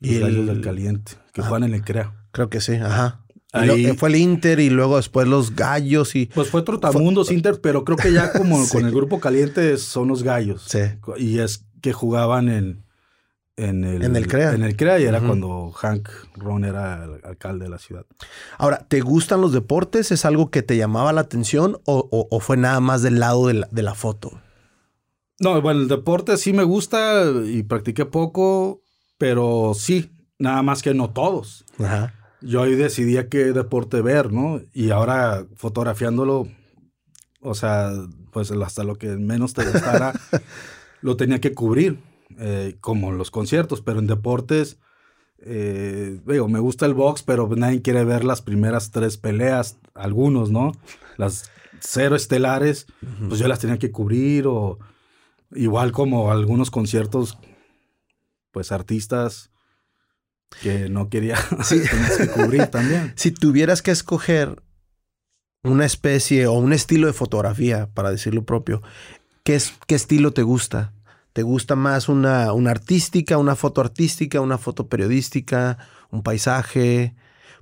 Los 0.00 0.12
y 0.12 0.18
gallos 0.18 0.46
del 0.46 0.60
caliente, 0.60 1.12
que 1.32 1.40
juegan 1.40 1.64
en 1.64 1.74
el 1.76 1.82
CREA. 1.82 2.14
Creo 2.30 2.50
que 2.50 2.60
sí, 2.60 2.74
ajá. 2.74 3.24
Ahí, 3.52 3.86
fue 3.96 4.10
el 4.10 4.16
Inter 4.16 4.60
y 4.60 4.68
luego 4.68 4.96
después 4.96 5.26
los 5.26 5.56
gallos 5.56 6.14
y... 6.14 6.26
Pues 6.26 6.50
fue 6.50 6.60
Trotamundos 6.60 7.32
Inter, 7.32 7.60
pero 7.62 7.84
creo 7.84 7.96
que 7.96 8.12
ya 8.12 8.32
como 8.32 8.68
con 8.70 8.84
el 8.84 8.92
grupo 8.92 9.18
caliente 9.18 9.78
son 9.78 10.08
los 10.08 10.22
gallos. 10.22 10.66
Sí. 10.68 10.80
Y 11.16 11.38
es 11.38 11.64
que 11.80 11.94
jugaban 11.94 12.50
en, 12.50 12.84
en 13.58 13.84
el, 13.84 14.04
en 14.04 14.16
el 14.16 14.26
CREA. 14.26 14.54
En 14.54 14.62
el 14.62 14.76
CREA 14.76 15.00
y 15.00 15.04
era 15.04 15.20
cuando 15.20 15.70
Hank 15.72 16.08
Ron 16.36 16.64
era 16.64 17.04
el 17.04 17.20
alcalde 17.24 17.64
de 17.64 17.70
la 17.70 17.78
ciudad. 17.78 18.06
Ahora, 18.56 18.86
¿te 18.88 19.00
gustan 19.00 19.40
los 19.40 19.52
deportes? 19.52 20.12
¿Es 20.12 20.24
algo 20.24 20.50
que 20.50 20.62
te 20.62 20.76
llamaba 20.76 21.12
la 21.12 21.22
atención 21.22 21.78
o, 21.84 22.40
fue 22.40 22.56
nada 22.56 22.80
más 22.80 23.02
del 23.02 23.18
lado 23.18 23.48
de 23.48 23.54
la, 23.54 23.68
de 23.70 23.82
la 23.82 23.94
foto? 23.94 24.40
No, 25.40 25.60
bueno, 25.60 25.80
el 25.80 25.88
deporte 25.88 26.36
sí 26.36 26.52
me 26.52 26.62
gusta 26.62 27.24
y 27.44 27.64
practiqué 27.64 28.06
poco, 28.06 28.82
pero 29.18 29.72
sí, 29.74 30.10
nada 30.38 30.62
más 30.62 30.82
que 30.82 30.94
no 30.94 31.10
todos. 31.10 31.64
Ajá. 31.78 32.14
Yo 32.40 32.62
ahí 32.62 32.76
decidía 32.76 33.28
qué 33.28 33.52
deporte 33.52 34.00
ver, 34.00 34.32
¿no? 34.32 34.60
Y 34.72 34.90
ahora 34.90 35.44
fotografiándolo, 35.56 36.46
o 37.40 37.54
sea, 37.54 37.90
pues 38.32 38.52
hasta 38.52 38.84
lo 38.84 38.96
que 38.96 39.08
menos 39.08 39.54
te 39.54 39.64
gustara, 39.64 40.12
lo 41.02 41.16
tenía 41.16 41.40
que 41.40 41.52
cubrir. 41.52 41.98
Eh, 42.38 42.76
como 42.80 43.12
los 43.12 43.30
conciertos, 43.30 43.80
pero 43.80 43.98
en 43.98 44.06
deportes, 44.06 44.78
eh, 45.38 46.20
digo, 46.26 46.48
me 46.48 46.58
gusta 46.58 46.86
el 46.86 46.94
box, 46.94 47.22
pero 47.22 47.48
nadie 47.56 47.82
quiere 47.82 48.04
ver 48.04 48.24
las 48.24 48.42
primeras 48.42 48.90
tres 48.90 49.16
peleas, 49.16 49.78
algunos, 49.94 50.50
¿no? 50.50 50.72
Las 51.16 51.50
cero 51.80 52.16
estelares, 52.16 52.86
pues 53.28 53.40
yo 53.40 53.48
las 53.48 53.60
tenía 53.60 53.78
que 53.78 53.92
cubrir 53.92 54.46
o 54.46 54.78
igual 55.52 55.92
como 55.92 56.30
algunos 56.30 56.70
conciertos, 56.70 57.38
pues 58.50 58.72
artistas 58.72 59.50
que 60.62 60.88
no 60.88 61.08
quería 61.08 61.36
que 61.68 62.28
cubrir 62.28 62.66
también. 62.66 63.12
Si 63.16 63.30
tuvieras 63.30 63.82
que 63.82 63.90
escoger 63.90 64.62
una 65.62 65.84
especie 65.84 66.46
o 66.46 66.52
un 66.52 66.72
estilo 66.72 67.06
de 67.06 67.12
fotografía, 67.12 67.88
para 67.94 68.10
decirlo 68.10 68.44
propio, 68.44 68.82
¿qué, 69.44 69.54
es, 69.54 69.74
qué 69.86 69.94
estilo 69.94 70.32
te 70.32 70.42
gusta? 70.42 70.94
¿Te 71.32 71.42
gusta 71.42 71.76
más 71.76 72.08
una, 72.08 72.52
una 72.52 72.70
artística, 72.70 73.38
una 73.38 73.54
foto 73.54 73.80
artística, 73.80 74.40
una 74.40 74.58
foto 74.58 74.88
periodística, 74.88 75.78
un 76.10 76.22
paisaje? 76.22 77.14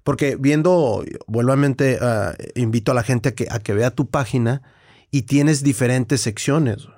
Porque 0.03 0.37
viendo, 0.37 1.05
vuelvamente, 1.27 1.99
uh, 2.01 2.33
invito 2.55 2.93
a 2.93 2.95
la 2.95 3.03
gente 3.03 3.31
a 3.31 3.35
que, 3.35 3.49
a 3.51 3.59
que 3.59 3.75
vea 3.75 3.91
tu 3.91 4.09
página 4.09 4.63
y 5.11 5.23
tienes 5.23 5.63
diferentes 5.63 6.21
secciones. 6.21 6.89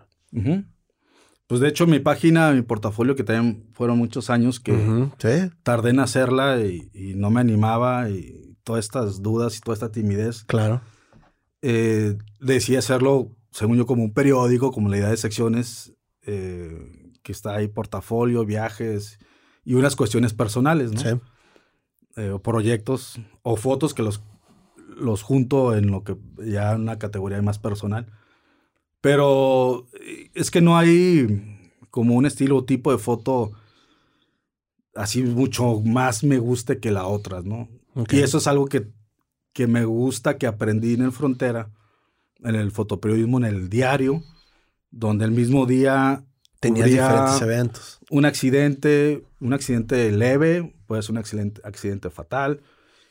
Pues 1.49 1.61
de 1.63 1.69
hecho 1.69 1.87
mi 1.87 1.99
página, 1.99 2.53
mi 2.53 2.63
portafolio, 2.63 3.17
que 3.17 3.25
también 3.25 3.71
fueron 3.73 3.97
muchos 3.97 4.29
años 4.29 4.61
que 4.61 5.11
tardé 5.63 5.91
en 5.91 6.01
hacerla 6.01 6.61
y, 6.61 7.15
no 7.17 7.31
me 7.31 7.41
animaba 7.41 8.11
y 8.11 8.57
todas 8.63 8.85
estas 8.85 9.23
dudas 9.23 9.57
y 9.57 9.61
toda 9.61 9.75
esta 9.75 9.91
timidez. 9.91 10.45
Claro. 10.45 10.83
Eh, 11.63 12.19
decidí 12.41 12.77
hacerlo, 12.77 13.35
según 13.51 13.79
yo, 13.79 13.87
como 13.87 14.05
un 14.05 14.13
periódico, 14.13 14.71
como 14.71 14.91
la 14.91 14.99
idea 14.99 15.09
de 15.09 15.17
secciones, 15.17 15.95
eh, 16.31 17.13
que 17.23 17.33
está 17.33 17.55
ahí 17.55 17.69
portafolio, 17.69 18.45
viajes 18.45 19.19
y 19.65 19.73
unas 19.75 19.97
cuestiones 19.97 20.35
personales, 20.35 20.93
¿no? 20.93 21.01
Sí. 21.01 21.09
Eh, 22.17 22.31
o 22.31 22.43
proyectos 22.43 23.19
o 23.43 23.57
fotos 23.57 23.95
que 23.95 24.03
los, 24.03 24.23
los 24.95 25.23
junto 25.23 25.75
en 25.75 25.91
lo 25.91 26.05
que 26.05 26.19
ya 26.45 26.75
una 26.75 26.99
categoría 26.99 27.41
más 27.41 27.59
personal. 27.59 28.13
Pero 29.01 29.87
eh, 30.01 30.31
es 30.35 30.51
que 30.51 30.61
no 30.61 30.77
hay 30.77 31.71
como 31.89 32.15
un 32.15 32.27
estilo 32.27 32.59
o 32.59 32.65
tipo 32.67 32.93
de 32.93 32.99
foto 32.99 33.53
así 34.95 35.23
mucho 35.23 35.81
más 35.81 36.25
me 36.25 36.39
guste 36.39 36.79
que 36.79 36.91
la 36.91 37.07
otra, 37.07 37.41
¿no? 37.41 37.71
Y 38.11 38.19
eso 38.19 38.37
es 38.37 38.47
algo 38.47 38.67
que, 38.67 38.87
que 39.55 39.67
me 39.67 39.87
gusta, 39.87 40.37
que 40.37 40.47
aprendí 40.47 40.93
en 40.93 41.03
el 41.03 41.13
Frontera, 41.13 41.71
en 42.41 42.55
el 42.55 42.71
fotoperiodismo, 42.71 43.39
en 43.39 43.45
el 43.45 43.71
diario, 43.71 44.23
donde 44.91 45.25
el 45.25 45.31
mismo 45.31 45.67
día 45.67 46.25
tenía 46.61 46.85
diferentes 46.85 47.41
eventos. 47.41 48.01
Un 48.11 48.25
accidente, 48.25 49.25
un 49.41 49.53
accidente 49.53 50.11
leve, 50.11 50.75
puede 50.87 51.03
ser 51.03 51.13
un 51.13 51.19
accidente, 51.19 51.61
accidente 51.65 52.11
fatal, 52.11 52.61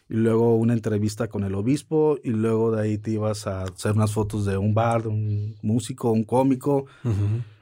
y 0.10 0.16
luego 0.16 0.56
una 0.56 0.74
entrevista 0.74 1.28
con 1.28 1.44
el 1.44 1.56
obispo, 1.56 2.18
y 2.24 2.30
luego 2.30 2.72
de 2.72 2.82
ahí 2.82 2.98
te 2.98 3.12
ibas 3.12 3.48
a 3.48 3.64
hacer 3.64 3.94
unas 3.94 4.12
fotos 4.12 4.46
de 4.46 4.58
un 4.58 4.74
bar, 4.74 5.04
de 5.04 5.10
un 5.10 5.56
músico, 5.62 6.12
un 6.12 6.24
cómico, 6.24 6.86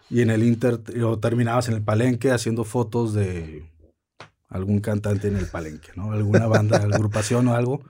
y 0.10 0.22
en 0.22 0.30
el 0.30 0.44
Inter, 0.44 0.80
o 1.04 1.20
terminabas 1.20 1.68
en 1.68 1.76
el 1.76 1.82
palenque 1.82 2.32
haciendo 2.32 2.64
fotos 2.64 3.14
de 3.14 3.66
algún 4.50 4.80
cantante 4.80 5.28
en 5.28 5.38
el 5.38 5.48
palenque, 5.48 5.90
¿no? 5.96 6.12
Alguna 6.12 6.48
banda, 6.48 6.78
agrupación 6.78 7.48
o 7.48 7.56
algo. 7.56 7.82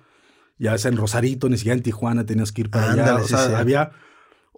Ya 0.57 0.73
es 0.73 0.85
en 0.85 0.95
Rosarito, 0.95 1.49
ni 1.49 1.57
siquiera 1.57 1.75
en 1.75 1.83
Tijuana 1.83 2.25
tenías 2.25 2.53
que 2.53 2.61
ir 2.61 2.69
para 2.69 2.93
allá. 2.93 3.15
O 3.15 3.27
sea, 3.27 3.59
había 3.59 3.91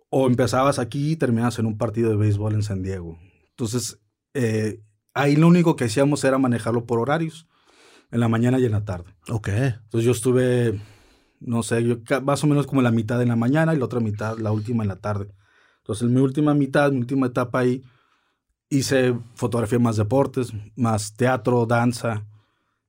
o 0.09 0.27
empezabas 0.27 0.79
aquí 0.79 1.11
y 1.11 1.15
terminabas 1.15 1.59
en 1.59 1.65
un 1.65 1.77
partido 1.77 2.09
de 2.09 2.17
béisbol 2.17 2.53
en 2.53 2.63
San 2.63 2.81
Diego. 2.81 3.17
Entonces, 3.49 3.99
eh, 4.33 4.81
ahí 5.13 5.35
lo 5.35 5.47
único 5.47 5.75
que 5.75 5.85
hacíamos 5.85 6.23
era 6.23 6.37
manejarlo 6.37 6.85
por 6.85 6.99
horarios, 6.99 7.47
en 8.11 8.19
la 8.19 8.27
mañana 8.27 8.59
y 8.59 8.65
en 8.65 8.71
la 8.71 8.85
tarde. 8.85 9.13
Ok. 9.29 9.49
Entonces 9.49 10.05
yo 10.05 10.11
estuve, 10.11 10.79
no 11.39 11.63
sé, 11.63 11.83
yo 11.83 11.97
más 12.23 12.43
o 12.43 12.47
menos 12.47 12.67
como 12.67 12.81
la 12.81 12.91
mitad 12.91 13.21
en 13.21 13.29
la 13.29 13.35
mañana 13.35 13.73
y 13.73 13.77
la 13.77 13.85
otra 13.85 13.99
mitad, 13.99 14.37
la 14.37 14.51
última 14.51 14.83
en 14.83 14.89
la 14.89 14.99
tarde. 14.99 15.33
Entonces, 15.79 16.07
en 16.07 16.13
mi 16.13 16.21
última 16.21 16.53
mitad, 16.53 16.91
mi 16.91 16.99
última 16.99 17.27
etapa 17.27 17.59
ahí, 17.59 17.81
hice 18.69 19.17
fotografía 19.35 19.79
más 19.79 19.95
deportes, 19.95 20.51
más 20.75 21.15
teatro, 21.15 21.65
danza, 21.65 22.25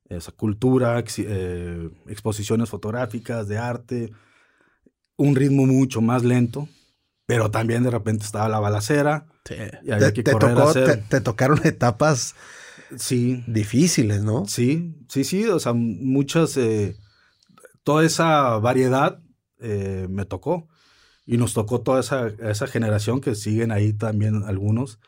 esa 0.09 0.33
cultura, 0.33 1.03
eh, 1.19 1.91
exposiciones 2.09 2.69
fotográficas 2.69 3.47
de 3.47 3.59
arte, 3.59 4.13
un 5.17 5.37
ritmo 5.37 5.67
mucho 5.67 6.01
más 6.01 6.25
lento, 6.25 6.69
pero 7.29 7.51
también 7.51 7.83
de 7.83 7.91
repente 7.91 8.25
estaba 8.25 8.49
la 8.49 8.59
balacera, 8.59 9.27
te, 9.43 11.21
tocaron 11.21 11.61
etapas 11.65 12.35
sí. 12.97 13.45
difíciles, 13.47 14.23
¿no? 14.23 14.47
Sí, 14.47 14.95
sí, 15.11 15.25
sí. 15.25 15.45
O 15.45 15.59
sea, 15.59 15.75
muchas. 15.75 16.57
Eh, 16.57 16.97
toda 17.83 18.07
esa 18.07 18.57
variedad 18.57 19.21
eh, 19.61 20.07
me 20.09 20.25
tocó. 20.25 20.69
Y 21.27 21.37
nos 21.37 21.53
tocó 21.53 21.83
toda 21.83 22.01
esa, 22.01 22.29
esa 22.29 22.67
generación 22.67 23.21
que 23.21 23.35
siguen 23.35 23.73
ahí 23.73 23.93
también 23.93 24.45
algunos. 24.45 24.99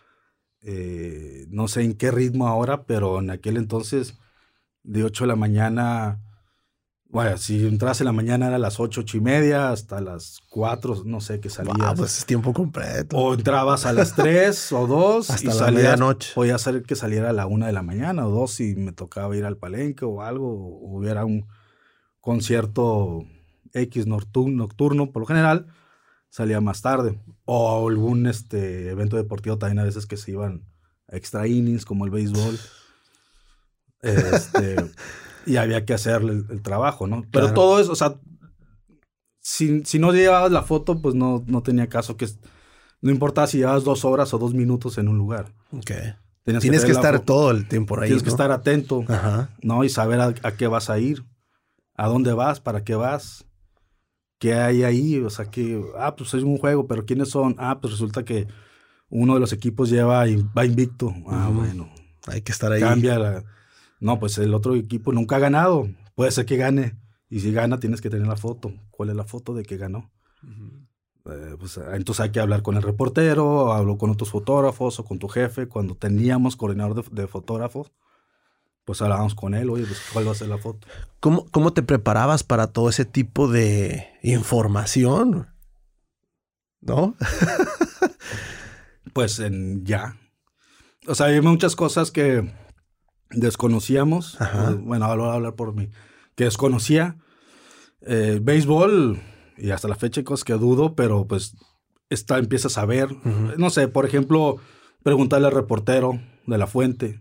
Eh, 0.60 1.46
no 1.48 1.68
sé 1.68 1.84
en 1.84 1.94
qué 1.94 2.10
ritmo 2.10 2.48
ahora, 2.48 2.84
pero 2.84 3.20
en 3.20 3.30
aquel 3.30 3.56
entonces, 3.56 4.18
de 4.82 5.04
8 5.04 5.24
de 5.24 5.28
la 5.28 5.36
mañana 5.36 6.20
bueno, 7.12 7.36
si 7.38 7.66
entras 7.66 8.00
en 8.00 8.04
la 8.04 8.12
mañana 8.12 8.46
era 8.46 8.56
a 8.56 8.58
las 8.60 8.78
ocho, 8.78 9.00
ocho 9.00 9.16
y 9.16 9.20
media, 9.20 9.72
hasta 9.72 10.00
las 10.00 10.38
cuatro, 10.48 11.02
no 11.04 11.20
sé, 11.20 11.40
qué 11.40 11.50
salías. 11.50 11.76
Ah, 11.80 11.92
pues 11.96 12.18
es 12.18 12.24
tiempo 12.24 12.52
completo. 12.52 13.16
O 13.16 13.34
entrabas 13.34 13.84
a 13.84 13.92
las 13.92 14.14
tres 14.14 14.70
o 14.72 14.86
dos. 14.86 15.28
Hasta 15.28 15.52
y 15.52 15.58
la 15.58 15.70
medianoche. 15.72 16.32
Podía 16.34 16.56
ser 16.58 16.84
que 16.84 16.94
saliera 16.94 17.30
a 17.30 17.32
la 17.32 17.46
una 17.46 17.66
de 17.66 17.72
la 17.72 17.82
mañana 17.82 18.26
o 18.26 18.30
dos 18.30 18.52
si 18.52 18.76
me 18.76 18.92
tocaba 18.92 19.36
ir 19.36 19.44
al 19.44 19.56
palenque 19.56 20.04
o 20.04 20.22
algo, 20.22 20.46
o 20.46 20.98
hubiera 20.98 21.24
un 21.24 21.48
concierto 22.20 23.24
X 23.72 24.06
nocturno, 24.06 24.58
nocturno, 24.58 25.10
por 25.10 25.22
lo 25.22 25.26
general, 25.26 25.66
salía 26.28 26.60
más 26.60 26.80
tarde. 26.80 27.20
O 27.44 27.88
algún 27.88 28.28
este, 28.28 28.88
evento 28.88 29.16
deportivo 29.16 29.58
también 29.58 29.80
a 29.80 29.84
veces 29.84 30.06
que 30.06 30.16
se 30.16 30.30
iban 30.30 30.64
a 31.08 31.16
extra 31.16 31.48
innings, 31.48 31.84
como 31.84 32.04
el 32.04 32.12
béisbol. 32.12 32.56
Este 34.02 34.76
y 35.46 35.56
había 35.56 35.84
que 35.84 35.94
hacerle 35.94 36.44
el, 36.48 36.62
trabajo, 36.62 37.06
¿no? 37.06 37.24
Pero 37.30 37.52
todo 37.52 37.80
eso, 37.80 37.92
o 37.92 37.96
sea, 37.96 38.16
si, 39.40 39.84
si, 39.84 39.98
no 39.98 40.12
llevabas 40.12 40.52
la 40.52 40.62
foto, 40.62 41.00
pues 41.00 41.14
no, 41.14 41.44
no 41.46 41.62
tenía 41.62 41.88
caso 41.88 42.16
que... 42.16 42.28
No 43.00 43.10
importaba 43.10 43.46
si 43.46 43.58
llevabas 43.58 43.84
dos 43.84 44.04
horas 44.04 44.34
o 44.34 44.38
dos 44.38 44.52
minutos 44.52 44.98
en 44.98 45.08
un 45.08 45.16
lugar. 45.16 45.54
Ok. 45.72 45.92
Tienes 46.44 46.84
que, 46.84 46.92
estar 46.92 47.20
todo 47.20 47.50
el 47.50 47.68
tiempo 47.68 47.98
ahí. 47.98 48.08
Tienes 48.08 48.22
que 48.22 48.28
estar 48.28 48.50
atento, 48.50 49.04
¿no? 49.62 49.84
Y 49.84 49.88
saber 49.88 50.20
a, 50.20 50.32
qué 50.56 50.66
vas 50.66 50.90
a 50.90 50.98
ir, 50.98 51.24
a 51.94 52.08
dónde 52.08 52.32
vas, 52.32 52.60
para 52.60 52.82
qué 52.82 52.94
vas, 52.94 53.46
qué 54.38 54.54
hay 54.54 54.82
ahí. 54.82 55.18
O 55.18 55.30
sea, 55.30 55.46
que, 55.46 55.82
ah, 55.98 56.16
pues 56.16 56.34
es 56.34 56.42
un 56.42 56.58
juego, 56.58 56.86
pero 56.86 57.04
¿quiénes 57.06 57.30
son? 57.30 57.56
Ah, 57.58 57.78
pues 57.80 57.92
resulta 57.92 58.24
que 58.24 58.48
uno 59.08 59.34
de 59.34 59.40
los 59.40 59.52
equipos 59.52 59.90
lleva 59.90 60.26
y 60.28 60.44
va 60.56 60.64
invicto. 60.64 61.14
Ah, 61.28 61.50
bueno. 61.52 61.90
Hay 62.26 62.42
que 62.42 62.52
estar 62.52 62.72
ahí. 62.72 62.80
Cambia 62.80 63.18
la 63.18 63.44
no, 64.00 64.18
pues 64.18 64.38
el 64.38 64.54
otro 64.54 64.74
equipo 64.74 65.12
nunca 65.12 65.36
ha 65.36 65.40
ganado. 65.40 65.88
Puede 66.14 66.30
ser 66.30 66.46
que 66.46 66.56
gane. 66.56 66.98
Y 67.28 67.40
si 67.40 67.52
gana, 67.52 67.78
tienes 67.78 68.00
que 68.00 68.10
tener 68.10 68.26
la 68.26 68.36
foto. 68.36 68.72
¿Cuál 68.90 69.10
es 69.10 69.16
la 69.16 69.24
foto 69.24 69.54
de 69.54 69.62
que 69.62 69.76
ganó? 69.76 70.10
Eh, 71.26 71.56
pues, 71.58 71.78
entonces 71.92 72.20
hay 72.20 72.30
que 72.30 72.40
hablar 72.40 72.62
con 72.62 72.76
el 72.76 72.82
reportero, 72.82 73.72
hablo 73.72 73.98
con 73.98 74.10
otros 74.10 74.30
fotógrafos 74.30 74.98
o 74.98 75.04
con 75.04 75.18
tu 75.18 75.28
jefe. 75.28 75.68
Cuando 75.68 75.94
teníamos 75.94 76.56
coordinador 76.56 77.10
de, 77.10 77.26
fotógrafos, 77.26 77.92
pues 78.84 79.02
hablábamos 79.02 79.34
con 79.34 79.54
él, 79.54 79.68
oye, 79.68 79.84
pues 79.84 80.00
cuál 80.12 80.26
va 80.26 80.32
a 80.32 80.34
ser 80.34 80.48
la 80.48 80.58
foto. 80.58 80.88
¿Cómo, 81.20 81.46
¿Cómo 81.50 81.72
te 81.72 81.82
preparabas 81.82 82.42
para 82.42 82.68
todo 82.68 82.88
ese 82.88 83.04
tipo 83.04 83.48
de 83.48 84.08
información? 84.22 85.48
¿No? 86.80 87.14
pues 89.12 89.38
en 89.40 89.84
ya. 89.84 90.16
O 91.06 91.14
sea, 91.14 91.26
hay 91.26 91.40
muchas 91.42 91.76
cosas 91.76 92.10
que 92.10 92.50
desconocíamos, 93.30 94.38
eh, 94.40 94.74
bueno, 94.80 95.06
voy 95.16 95.28
a 95.28 95.34
hablar 95.34 95.54
por 95.54 95.74
mí, 95.74 95.90
que 96.34 96.44
desconocía 96.44 97.16
eh, 98.02 98.40
béisbol 98.42 99.20
y 99.56 99.70
hasta 99.70 99.88
la 99.88 99.96
fecha 99.96 100.20
hay 100.20 100.24
cosas 100.24 100.44
que 100.44 100.54
dudo, 100.54 100.94
pero 100.94 101.26
pues 101.26 101.56
está, 102.08 102.38
empiezas 102.38 102.78
a 102.78 102.86
ver, 102.86 103.08
no 103.56 103.70
sé, 103.70 103.88
por 103.88 104.06
ejemplo, 104.06 104.56
preguntarle 105.02 105.46
al 105.46 105.54
reportero 105.54 106.20
de 106.46 106.58
la 106.58 106.66
fuente, 106.66 107.20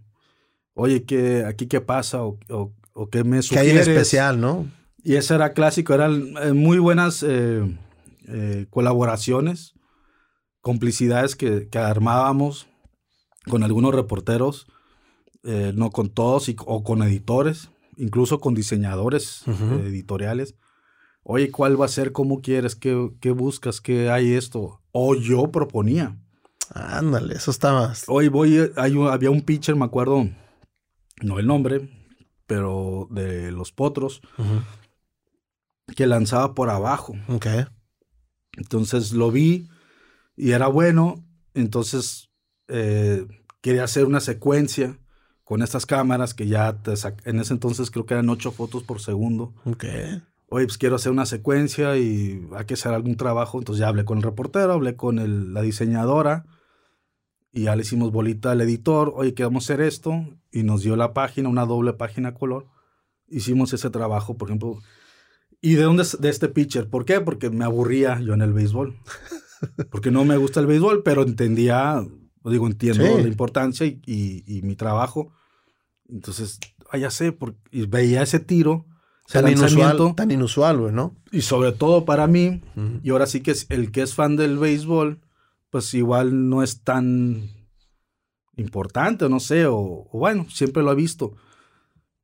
oye, 0.73 1.03
¿qué, 1.03 1.43
aquí 1.45 1.67
qué 1.67 1.81
pasa 1.81 2.23
o, 2.23 2.39
qué 3.11 3.23
me 3.23 3.41
sugieres? 3.41 3.49
¿Qué 3.49 3.59
hay 3.59 3.69
en 3.69 3.77
especial, 3.77 4.39
no? 4.39 4.67
Y 5.03 5.15
ese 5.15 5.35
era 5.35 5.53
clásico, 5.53 5.93
eran 5.93 6.33
eh, 6.41 6.53
muy 6.53 6.79
buenas 6.79 7.25
colaboraciones, 8.69 9.73
complicidades 10.61 11.35
que, 11.35 11.67
que 11.67 11.79
armábamos 11.79 12.67
con 13.49 13.63
algunos 13.63 13.93
reporteros 13.95 14.67
eh, 15.43 15.71
no 15.75 15.89
con 15.91 16.09
todos, 16.09 16.53
o 16.65 16.83
con 16.83 17.01
editores, 17.01 17.69
incluso 17.97 18.39
con 18.39 18.53
diseñadores 18.53 19.43
editoriales. 19.47 20.55
Oye, 21.23 21.51
¿cuál 21.51 21.79
va 21.79 21.85
a 21.85 21.89
ser? 21.89 22.11
¿Cómo 22.11 22.41
quieres? 22.41 22.75
¿Qué, 22.75 23.31
buscas? 23.31 23.81
¿Qué 23.81 24.09
hay 24.09 24.33
esto? 24.33 24.81
O 24.91 25.15
yo 25.15 25.51
proponía. 25.51 26.17
Ándale, 26.73 27.35
eso 27.35 27.51
estaba. 27.51 27.93
Hoy 28.07 28.27
voy, 28.27 28.71
hay 28.75 28.95
había 29.07 29.31
un 29.31 29.41
pitcher, 29.41 29.75
me 29.75 29.85
acuerdo, 29.85 30.27
no 31.21 31.39
el 31.39 31.47
nombre, 31.47 31.89
pero 32.47 33.07
de 33.11 33.51
los 33.51 33.71
potros, 33.71 34.21
que 35.95 36.07
lanzaba 36.07 36.53
por 36.53 36.69
abajo. 36.69 37.15
Ok. 37.27 37.47
Entonces 38.53 39.13
lo 39.13 39.31
vi 39.31 39.69
y 40.35 40.51
era 40.51 40.67
bueno. 40.67 41.23
Entonces 41.53 42.29
eh, 42.67 43.25
quería 43.61 43.83
hacer 43.83 44.05
una 44.05 44.19
secuencia 44.19 44.99
con 45.49 45.63
estas 45.63 45.87
cámaras 45.87 46.35
que 46.35 46.45
ya 46.45 46.79
te 46.83 46.93
en 47.25 47.39
ese 47.39 47.53
entonces 47.53 47.89
creo 47.89 48.05
que 48.05 48.13
eran 48.13 48.29
ocho 48.29 48.51
fotos 48.51 48.83
por 48.83 49.01
segundo. 49.01 49.55
Ok. 49.65 49.83
Oye, 50.49 50.65
pues 50.67 50.77
quiero 50.77 50.95
hacer 50.95 51.11
una 51.11 51.25
secuencia 51.25 51.97
y 51.97 52.47
hay 52.55 52.65
que 52.65 52.75
hacer 52.75 52.93
algún 52.93 53.15
trabajo. 53.15 53.57
Entonces 53.57 53.79
ya 53.79 53.87
hablé 53.87 54.05
con 54.05 54.19
el 54.19 54.23
reportero, 54.23 54.73
hablé 54.73 54.95
con 54.95 55.51
la 55.51 55.63
diseñadora 55.63 56.45
y 57.51 57.63
ya 57.63 57.75
le 57.75 57.81
hicimos 57.81 58.11
bolita 58.11 58.51
al 58.51 58.61
editor. 58.61 59.11
Oye, 59.15 59.33
queremos 59.33 59.63
hacer 59.63 59.81
esto 59.81 60.23
y 60.51 60.61
nos 60.61 60.83
dio 60.83 60.95
la 60.95 61.13
página, 61.13 61.49
una 61.49 61.65
doble 61.65 61.93
página 61.93 62.35
color. 62.35 62.67
Hicimos 63.27 63.73
ese 63.73 63.89
trabajo, 63.89 64.37
por 64.37 64.49
ejemplo. 64.49 64.77
¿Y 65.61 65.73
de 65.73 65.81
dónde 65.81 66.03
de 66.19 66.29
este 66.29 66.49
pitcher? 66.49 66.91
¿Por 66.91 67.05
qué? 67.05 67.21
Porque 67.21 67.49
me 67.49 67.65
aburría 67.65 68.19
yo 68.19 68.35
en 68.35 68.43
el 68.43 68.53
béisbol. 68.53 68.99
Porque 69.89 70.11
no 70.11 70.25
me 70.25 70.37
gusta 70.37 70.59
el 70.59 70.67
béisbol, 70.67 71.01
pero 71.01 71.23
entendía, 71.23 72.05
digo, 72.45 72.67
entiendo 72.67 73.03
la 73.17 73.27
importancia 73.27 73.87
y 73.87 74.61
mi 74.63 74.75
trabajo 74.75 75.33
entonces, 76.11 76.59
ah, 76.91 76.97
ya 76.97 77.11
sé, 77.11 77.37
y 77.71 77.85
veía 77.85 78.21
ese 78.21 78.39
tiro. 78.39 78.85
Tan 79.31 79.47
inusual, 79.47 80.15
tan 80.15 80.31
inusual, 80.31 80.77
güey, 80.79 80.91
¿no? 80.91 81.15
Y 81.31 81.41
sobre 81.41 81.71
todo 81.71 82.03
para 82.03 82.25
mí, 82.25 82.63
y 83.03 83.11
ahora 83.11 83.27
sí 83.27 83.41
que 83.41 83.51
es 83.51 83.67
el 83.69 83.91
que 83.91 84.01
es 84.01 84.15
fan 84.15 84.35
del 84.35 84.57
béisbol, 84.57 85.19
pues 85.69 85.93
igual 85.93 86.49
no 86.49 86.63
es 86.63 86.81
tan 86.81 87.47
importante, 88.57 89.29
no 89.29 89.39
sé, 89.39 89.67
o, 89.67 90.07
bueno, 90.11 90.47
siempre 90.49 90.81
lo 90.81 90.89
ha 90.89 90.95
visto. 90.95 91.35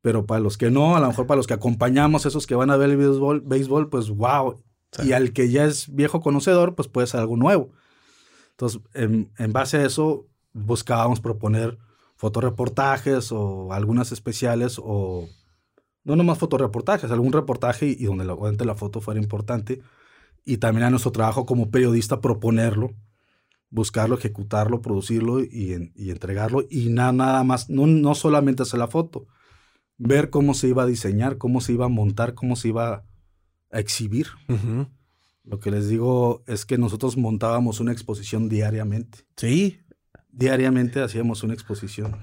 Pero 0.02 0.26
para 0.26 0.40
los 0.40 0.58
que 0.58 0.72
no, 0.72 0.96
a 0.96 1.00
lo 1.00 1.08
mejor 1.08 1.28
para 1.28 1.38
los 1.38 1.46
que 1.46 1.54
acompañamos, 1.54 2.26
esos 2.26 2.48
que 2.48 2.56
van 2.56 2.72
a 2.72 2.78
ver 2.78 2.90
el 2.90 2.98
béisbol, 2.98 3.42
béisbol 3.42 3.90
pues 3.90 4.10
wow. 4.10 4.64
Y 5.04 5.12
al 5.12 5.32
que 5.32 5.52
ya 5.52 5.66
es 5.66 5.94
viejo 5.94 6.22
conocedor, 6.22 6.74
pues 6.74 6.88
puede 6.88 7.06
ser 7.06 7.20
algo 7.20 7.38
nuevo. 7.38 7.72
Entonces, 8.52 8.82
en, 8.94 9.32
en 9.38 9.54
base 9.54 9.78
a 9.78 9.86
eso, 9.86 10.28
buscábamos 10.54 11.20
proponer 11.20 11.78
fotoreportajes 12.16 13.32
o 13.32 13.74
algunas 13.74 14.12
especiales 14.12 14.80
o 14.82 15.28
no 16.04 16.16
nomás 16.16 16.38
fotoreportajes, 16.38 17.12
algún 17.12 17.34
reportaje 17.34 17.88
y, 17.88 18.06
donde 18.06 18.26
la, 18.26 18.36
la 18.36 18.76
foto 18.76 19.02
fuera 19.02 19.20
importante. 19.20 19.82
Y 20.46 20.58
también 20.58 20.86
a 20.86 20.90
nuestro 20.92 21.12
trabajo 21.12 21.46
como 21.48 21.72
periodista 21.72 22.22
proponerlo, 22.22 22.94
buscarlo, 23.72 24.16
ejecutarlo, 24.16 24.82
producirlo 24.82 25.44
y, 25.44 25.92
y 25.96 26.12
entregarlo. 26.12 26.64
Y 26.70 26.90
nada, 26.90 27.12
nada 27.12 27.44
más, 27.44 27.70
no, 27.70 27.88
no 27.88 28.14
solamente 28.14 28.62
hacer 28.62 28.80
la 28.80 28.88
foto, 28.88 29.26
ver 29.98 30.30
cómo 30.30 30.54
se 30.54 30.68
iba 30.68 30.84
a 30.84 30.88
diseñar, 30.88 31.40
cómo 31.40 31.60
se 31.60 31.74
iba 31.74 31.86
a 31.86 31.90
montar, 31.90 32.36
cómo 32.36 32.56
se 32.56 32.68
iba 32.68 33.04
a 33.72 33.80
exhibir. 33.80 34.28
Lo 35.44 35.60
que 35.60 35.72
les 35.72 35.90
digo 35.90 36.44
es 36.48 36.66
que 36.66 36.78
nosotros 36.78 37.18
montábamos 37.18 37.80
una 37.80 37.92
exposición 37.92 38.48
diariamente. 38.48 39.26
Sí, 39.36 39.80
diariamente 40.36 41.02
hacíamos 41.02 41.44
una 41.44 41.54
exposición. 41.54 42.16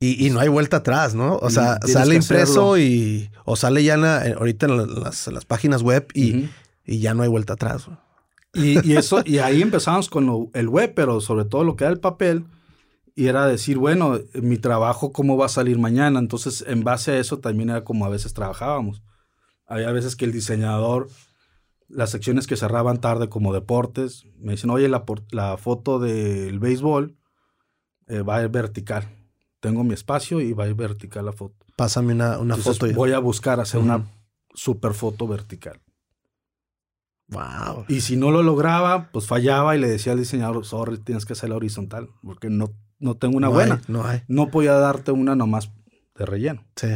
Y, 0.00 0.30
no 0.30 0.40
hay 0.40 0.48
vuelta 0.48 0.78
atrás, 0.78 1.14
¿no? 1.14 1.36
O 1.36 1.48
sea, 1.48 1.78
sale 1.86 2.16
impreso 2.16 2.76
y. 2.76 3.30
O 3.44 3.54
sale 3.54 3.84
ya 3.84 3.94
ahorita 4.36 4.66
en 4.66 5.00
las, 5.00 5.44
páginas 5.46 5.82
web 5.82 6.08
y, 6.12 6.48
ya 6.84 7.14
no 7.14 7.22
hay 7.22 7.28
vuelta 7.28 7.52
atrás. 7.52 7.86
Y, 8.52 8.94
eso, 8.94 9.22
y 9.24 9.38
ahí 9.38 9.62
empezamos 9.62 10.08
con 10.08 10.50
el 10.54 10.68
web, 10.68 10.92
pero 10.96 11.20
sobre 11.20 11.44
todo 11.44 11.62
lo 11.62 11.76
que 11.76 11.84
era 11.84 11.92
el 11.92 12.00
papel. 12.00 12.46
Y 13.14 13.26
era 13.28 13.46
decir, 13.46 13.78
bueno, 13.78 14.18
mi 14.34 14.56
trabajo, 14.56 15.12
¿cómo 15.12 15.36
va 15.36 15.46
a 15.46 15.50
salir 15.50 15.78
mañana? 15.78 16.18
Entonces, 16.18 16.64
en 16.66 16.82
base 16.82 17.12
a 17.12 17.18
eso 17.18 17.38
también 17.38 17.70
era 17.70 17.84
como 17.84 18.04
a 18.04 18.08
veces 18.08 18.34
trabajábamos. 18.34 19.04
Había 19.68 19.92
veces 19.92 20.16
que 20.16 20.24
el 20.24 20.32
diseñador 20.32 21.10
las 21.92 22.10
secciones 22.10 22.46
que 22.46 22.56
cerraban 22.56 23.00
tarde 23.00 23.28
como 23.28 23.52
deportes, 23.52 24.26
me 24.38 24.52
dicen, 24.52 24.70
oye, 24.70 24.88
la, 24.88 25.04
la 25.30 25.56
foto 25.56 25.98
del 25.98 26.58
béisbol 26.58 27.16
eh, 28.08 28.22
va 28.22 28.36
a 28.36 28.42
ir 28.42 28.48
vertical. 28.48 29.08
Tengo 29.60 29.84
mi 29.84 29.94
espacio 29.94 30.40
y 30.40 30.52
va 30.52 30.64
a 30.64 30.68
ir 30.68 30.74
vertical 30.74 31.26
la 31.26 31.32
foto. 31.32 31.54
Pásame 31.76 32.14
una, 32.14 32.38
una 32.38 32.56
foto. 32.56 32.86
Voy 32.94 33.12
a 33.12 33.18
buscar 33.18 33.60
hacer 33.60 33.80
una 33.80 34.06
super 34.54 34.94
foto 34.94 35.28
vertical. 35.28 35.80
Wow. 37.28 37.84
Y 37.88 38.00
si 38.00 38.16
no 38.16 38.30
lo 38.30 38.42
lograba, 38.42 39.10
pues 39.12 39.26
fallaba 39.26 39.76
y 39.76 39.80
le 39.80 39.88
decía 39.88 40.12
al 40.12 40.18
diseñador, 40.18 40.64
sorry, 40.66 40.98
tienes 40.98 41.24
que 41.24 41.32
hacerla 41.32 41.56
horizontal, 41.56 42.10
porque 42.22 42.50
no, 42.50 42.72
no 42.98 43.16
tengo 43.16 43.36
una 43.36 43.48
buena. 43.48 43.80
no 43.88 44.04
hay. 44.04 44.22
No 44.28 44.50
podía 44.50 44.74
darte 44.74 45.12
una 45.12 45.34
nomás 45.34 45.70
de 46.14 46.26
relleno. 46.26 46.64
Sí. 46.76 46.88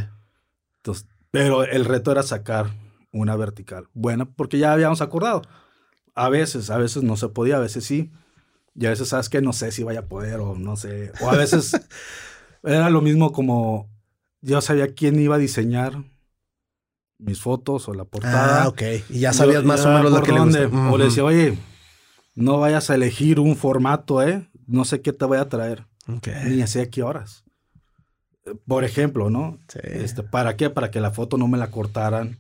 Entonces, 0.78 1.09
pero 1.30 1.64
el 1.64 1.85
reto 1.85 2.12
era 2.12 2.22
sacar 2.22 2.70
una 3.12 3.37
vertical. 3.37 3.88
Buena, 3.95 4.25
porque 4.25 4.59
ya 4.59 4.73
habíamos 4.73 5.01
acordado. 5.01 5.42
A 6.14 6.29
veces, 6.29 6.71
a 6.71 6.79
veces 6.79 7.03
no 7.03 7.16
se 7.16 7.29
podía, 7.29 7.57
a 7.57 7.61
veces 7.61 7.85
sí. 7.85 8.11
Y 8.75 8.87
a 8.87 8.90
veces, 8.90 9.09
¿sabes 9.09 9.29
que 9.29 9.40
No 9.40 9.53
sé 9.53 9.73
si 9.73 9.83
vaya 9.83 10.01
a 10.01 10.07
poder 10.07 10.40
o 10.40 10.55
no 10.57 10.77
sé. 10.77 11.12
O 11.21 11.31
a 11.31 11.37
veces 11.37 11.73
era 12.62 12.90
lo 12.90 13.01
mismo 13.01 13.33
como 13.33 13.88
yo 14.40 14.61
sabía 14.61 14.95
quién 14.95 15.19
iba 15.19 15.37
a 15.37 15.38
diseñar 15.38 16.05
mis 17.19 17.40
fotos 17.40 17.88
o 17.88 17.95
la 17.95 18.05
portada. 18.05 18.64
Ah, 18.64 18.69
ok. 18.69 18.83
Y 19.09 19.21
ya 19.21 19.33
sabías 19.33 19.64
más 19.64 19.85
o 19.85 19.90
menos 19.90 20.12
lo 20.12 20.23
que 20.23 20.33
le 20.33 20.40
O 20.40 20.99
le 20.99 21.05
decía, 21.05 21.25
oye, 21.25 21.59
no 22.35 22.59
vayas 22.59 22.90
a 22.90 22.95
elegir 22.95 23.40
un 23.40 23.57
formato, 23.57 24.23
¿eh? 24.23 24.49
No 24.66 24.85
sé 24.85 25.01
qué 25.01 25.12
te 25.12 25.25
voy 25.25 25.38
a 25.38 25.49
traer. 25.49 25.87
Ni 26.47 26.66
sé 26.66 26.83
a 26.83 26.90
qué 26.90 27.03
horas. 27.03 27.45
Por 28.66 28.85
ejemplo, 28.85 29.31
¿no? 29.31 29.59
Sí. 29.69 29.81
Este, 29.83 30.23
¿Para 30.23 30.57
qué? 30.57 30.71
Para 30.71 30.90
que 30.90 31.01
la 31.01 31.11
foto 31.11 31.37
no 31.37 31.49
me 31.49 31.59
la 31.59 31.71
cortaran 31.71 32.38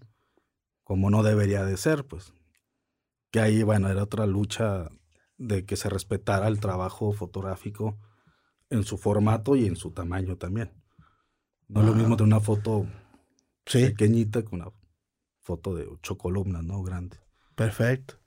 como 0.86 1.10
no 1.10 1.24
debería 1.24 1.64
de 1.64 1.76
ser, 1.76 2.04
pues. 2.04 2.32
Que 3.32 3.40
ahí, 3.40 3.64
bueno, 3.64 3.88
era 3.88 4.04
otra 4.04 4.24
lucha 4.24 4.88
de 5.36 5.66
que 5.66 5.74
se 5.74 5.90
respetara 5.90 6.46
el 6.46 6.60
trabajo 6.60 7.12
fotográfico 7.12 7.98
en 8.70 8.84
su 8.84 8.96
formato 8.96 9.56
y 9.56 9.66
en 9.66 9.74
su 9.74 9.90
tamaño 9.90 10.36
también. 10.36 10.70
No 11.66 11.80
es 11.80 11.86
lo 11.88 11.92
mismo 11.92 12.14
de 12.14 12.22
una 12.22 12.38
foto 12.38 12.86
pequeñita 13.64 14.44
que 14.44 14.54
una 14.54 14.70
foto 15.42 15.74
de 15.74 15.88
ocho 15.88 16.16
columnas, 16.16 16.62
¿no? 16.62 16.80
Grande. 16.84 17.16
Perfecto. 17.56 18.20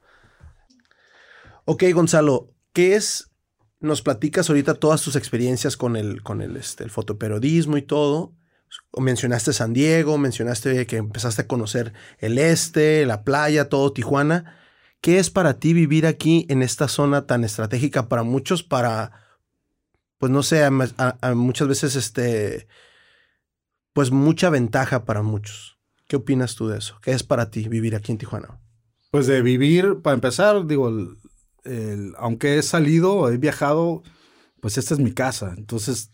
Ok, 1.63 1.85
Gonzalo, 1.93 2.53
¿qué 2.73 2.95
es? 2.95 3.31
Nos 3.79 4.01
platicas 4.01 4.49
ahorita 4.49 4.73
todas 4.73 5.01
tus 5.01 5.15
experiencias 5.15 5.77
con 5.77 5.95
el, 5.95 6.23
con 6.23 6.41
el, 6.41 6.57
este, 6.57 6.83
el 6.83 6.89
fotoperiodismo 6.89 7.77
y 7.77 7.83
todo 7.83 8.33
mencionaste 8.97 9.53
San 9.53 9.73
Diego, 9.73 10.17
mencionaste 10.17 10.85
que 10.87 10.97
empezaste 10.97 11.43
a 11.43 11.47
conocer 11.47 11.93
el 12.19 12.37
este, 12.37 13.05
la 13.05 13.23
playa, 13.23 13.69
todo 13.69 13.93
Tijuana. 13.93 14.55
¿Qué 15.01 15.17
es 15.19 15.29
para 15.29 15.59
ti 15.59 15.73
vivir 15.73 16.05
aquí 16.05 16.45
en 16.49 16.61
esta 16.61 16.87
zona 16.87 17.25
tan 17.25 17.43
estratégica 17.43 18.09
para 18.09 18.23
muchos, 18.23 18.63
para, 18.63 19.11
pues 20.17 20.31
no 20.31 20.43
sé, 20.43 20.69
muchas 21.35 21.67
veces, 21.67 21.95
este, 21.95 22.67
pues 23.93 24.11
mucha 24.11 24.49
ventaja 24.49 25.05
para 25.05 25.21
muchos? 25.21 25.77
¿Qué 26.07 26.17
opinas 26.17 26.55
tú 26.55 26.67
de 26.67 26.79
eso? 26.79 26.99
¿Qué 27.01 27.11
es 27.11 27.23
para 27.23 27.49
ti 27.49 27.69
vivir 27.69 27.95
aquí 27.95 28.11
en 28.11 28.17
Tijuana? 28.17 28.59
Pues 29.11 29.25
de 29.27 29.41
vivir, 29.41 30.01
para 30.01 30.15
empezar, 30.15 30.67
digo, 30.67 30.91
aunque 32.17 32.57
he 32.57 32.61
salido, 32.61 33.29
he 33.29 33.37
viajado, 33.37 34.03
pues 34.59 34.77
esta 34.77 34.95
es 34.95 34.99
mi 34.99 35.13
casa. 35.13 35.53
Entonces, 35.55 36.11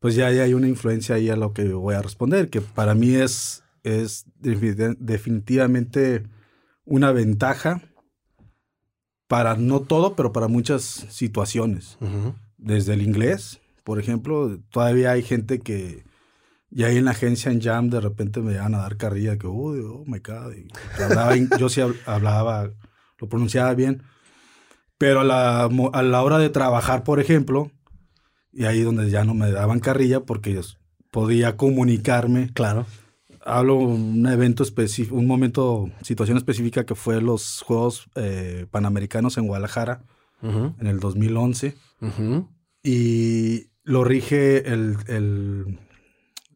pues 0.00 0.14
ya, 0.14 0.26
hay 0.28 0.54
una 0.54 0.68
influencia 0.68 1.16
ahí 1.16 1.28
a 1.30 1.36
lo 1.36 1.52
que 1.52 1.72
voy 1.72 1.94
a 1.94 2.02
responder, 2.02 2.50
que 2.50 2.60
para 2.60 2.94
mí 2.94 3.14
es, 3.14 3.64
es 3.82 4.26
definitivamente 4.40 6.24
una 6.84 7.12
ventaja 7.12 7.82
para 9.26 9.56
no 9.56 9.80
todo, 9.80 10.14
pero 10.14 10.32
para 10.32 10.48
muchas 10.48 10.82
situaciones. 10.82 11.98
Desde 12.56 12.94
el 12.94 13.02
inglés, 13.02 13.60
por 13.84 13.98
ejemplo, 13.98 14.58
todavía 14.70 15.12
hay 15.12 15.22
gente 15.22 15.60
que 15.60 16.04
ya 16.70 16.88
ahí 16.88 16.96
en 16.96 17.06
la 17.06 17.12
agencia 17.12 17.50
en 17.50 17.60
Jam 17.60 17.88
de 17.88 18.00
repente 18.00 18.40
me 18.40 18.58
van 18.58 18.74
a 18.74 18.78
dar 18.78 18.96
carrilla 18.96 19.38
que, 19.38 19.46
oh, 19.46 20.04
me 20.06 20.20
cae. 20.20 20.66
yo 21.58 21.68
sí 21.68 21.80
hablaba, 22.06 22.70
lo 23.18 23.28
pronunciaba 23.28 23.74
bien, 23.74 24.02
pero 24.98 25.20
a 25.20 25.24
la, 25.24 25.64
a 25.64 26.02
la 26.02 26.22
hora 26.22 26.38
de 26.38 26.50
trabajar, 26.50 27.04
por 27.04 27.20
ejemplo, 27.20 27.70
y 28.52 28.64
ahí 28.64 28.80
donde 28.82 29.10
ya 29.10 29.24
no 29.24 29.34
me 29.34 29.50
daban 29.50 29.80
carrilla 29.80 30.20
porque 30.20 30.52
yo 30.52 30.62
podía 31.10 31.56
comunicarme. 31.56 32.50
Claro. 32.52 32.86
Hablo 33.44 33.76
un 33.76 34.26
evento 34.26 34.62
específico, 34.62 35.16
un 35.16 35.26
momento, 35.26 35.90
situación 36.02 36.36
específica 36.36 36.84
que 36.84 36.94
fue 36.94 37.22
los 37.22 37.62
Juegos 37.62 38.08
eh, 38.14 38.66
Panamericanos 38.70 39.38
en 39.38 39.46
Guadalajara 39.46 40.02
en 40.42 40.86
el 40.86 41.00
2011. 41.00 41.76
Y 42.82 43.70
lo 43.82 44.04
rige 44.04 44.70
el, 44.72 44.96
el, 45.08 45.78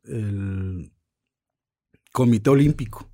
el, 0.04 0.92
Comité 2.12 2.50
Olímpico. 2.50 3.08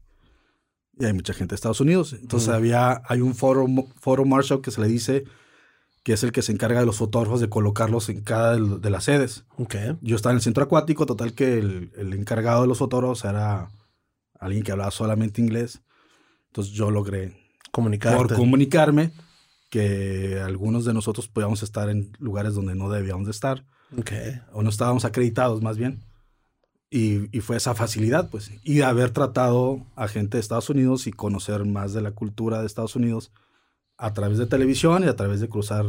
Y 0.98 1.04
hay 1.04 1.12
mucha 1.12 1.32
gente 1.32 1.52
de 1.52 1.54
Estados 1.54 1.80
Unidos. 1.80 2.14
Entonces 2.20 2.48
había, 2.48 3.00
hay 3.06 3.20
un 3.20 3.34
foro, 3.34 3.66
foro 4.00 4.24
Marshall 4.24 4.60
que 4.60 4.72
se 4.72 4.80
le 4.80 4.88
dice 4.88 5.24
que 6.02 6.12
es 6.12 6.22
el 6.22 6.32
que 6.32 6.42
se 6.42 6.52
encarga 6.52 6.80
de 6.80 6.87
los 6.87 6.96
fotógrafos 6.96 7.40
de 7.40 7.48
colocarlos 7.48 8.08
en 8.08 8.22
cada 8.22 8.56
de 8.56 8.90
las 8.90 9.04
sedes. 9.04 9.44
Okay. 9.56 9.96
Yo 10.00 10.16
estaba 10.16 10.32
en 10.32 10.37
el 10.37 10.42
centro 10.42 10.64
acuático, 10.64 11.06
total 11.06 11.34
que 11.34 11.58
el, 11.58 11.92
el 11.96 12.12
encargado 12.14 12.62
de 12.62 12.68
los 12.68 12.78
fotógrafos 12.78 13.24
era 13.24 13.68
alguien 14.38 14.62
que 14.62 14.72
hablaba 14.72 14.90
solamente 14.90 15.40
inglés. 15.40 15.82
Entonces 16.48 16.72
yo 16.72 16.90
logré 16.90 17.37
por 17.72 18.34
comunicarme 18.34 19.12
que 19.70 20.40
algunos 20.44 20.84
de 20.84 20.94
nosotros 20.94 21.28
podíamos 21.28 21.62
estar 21.62 21.90
en 21.90 22.12
lugares 22.18 22.54
donde 22.54 22.74
no 22.74 22.88
debíamos 22.90 23.26
de 23.26 23.32
estar. 23.32 23.64
Okay. 23.98 24.40
O 24.52 24.62
no 24.62 24.70
estábamos 24.70 25.04
acreditados 25.04 25.62
más 25.62 25.76
bien. 25.76 26.02
Y, 26.90 27.37
y, 27.37 27.42
fue 27.42 27.58
esa 27.58 27.74
facilidad, 27.74 28.30
pues. 28.30 28.50
Y 28.64 28.80
haber 28.80 29.11
tratado 29.11 29.87
a 29.94 30.08
gente 30.08 30.38
de 30.38 30.40
Estados 30.40 30.70
Unidos 30.70 31.06
y 31.06 31.12
conocer 31.12 31.66
más 31.66 31.92
de 31.92 32.00
la 32.00 32.12
cultura 32.12 32.61
de 32.61 32.66
Estados 32.66 32.96
Unidos 32.96 33.30
a 33.98 34.14
través 34.14 34.38
de 34.38 34.46
televisión 34.46 35.04
y 35.04 35.08
a 35.08 35.16
través 35.16 35.40
de 35.40 35.48
cruzar 35.48 35.84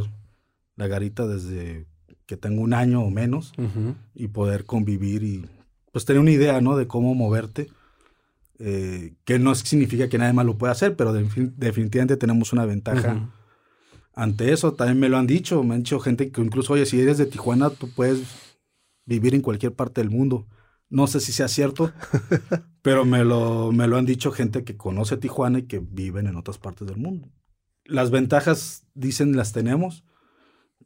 la 0.76 0.88
garita 0.88 1.26
desde 1.26 1.86
que 2.26 2.36
tengo 2.36 2.60
un 2.60 2.74
año 2.74 3.02
o 3.02 3.10
menos 3.10 3.52
y 4.14 4.28
poder 4.28 4.64
convivir 4.64 5.22
y 5.22 5.46
pues 5.92 6.04
tener 6.04 6.20
una 6.20 6.30
idea, 6.30 6.60
¿no? 6.60 6.76
De 6.76 6.86
cómo 6.86 7.14
moverte. 7.14 7.68
Eh, 8.62 9.14
que 9.24 9.38
no 9.38 9.54
significa 9.54 10.08
que 10.10 10.18
nadie 10.18 10.34
más 10.34 10.44
lo 10.44 10.58
pueda 10.58 10.72
hacer, 10.72 10.94
pero 10.94 11.14
definitivamente 11.14 12.18
tenemos 12.18 12.52
una 12.52 12.66
ventaja 12.66 13.30
ante 14.14 14.52
eso. 14.52 14.74
También 14.74 15.00
me 15.00 15.08
lo 15.08 15.16
han 15.16 15.26
dicho, 15.26 15.62
me 15.62 15.74
han 15.74 15.82
dicho 15.82 15.98
gente 15.98 16.30
que 16.30 16.42
incluso, 16.42 16.74
oye, 16.74 16.84
si 16.84 17.00
eres 17.00 17.16
de 17.16 17.26
Tijuana, 17.26 17.70
tú 17.70 17.88
puedes 17.94 18.22
vivir 19.06 19.34
en 19.34 19.40
cualquier 19.40 19.74
parte 19.74 20.02
del 20.02 20.10
mundo. 20.10 20.46
No 20.90 21.06
sé 21.06 21.20
si 21.20 21.32
sea 21.32 21.48
cierto, 21.48 21.92
pero 22.82 23.04
me 23.04 23.24
lo, 23.24 23.72
me 23.72 23.86
lo 23.86 23.96
han 23.96 24.06
dicho 24.06 24.30
gente 24.30 24.62
que 24.62 24.76
conoce 24.76 25.16
Tijuana 25.16 25.60
y 25.60 25.62
que 25.62 25.78
viven 25.78 26.26
en 26.26 26.36
otras 26.36 26.58
partes 26.58 26.86
del 26.86 26.98
mundo. 26.98 27.28
Las 27.90 28.10
ventajas, 28.10 28.86
dicen, 28.94 29.36
las 29.36 29.52
tenemos, 29.52 30.04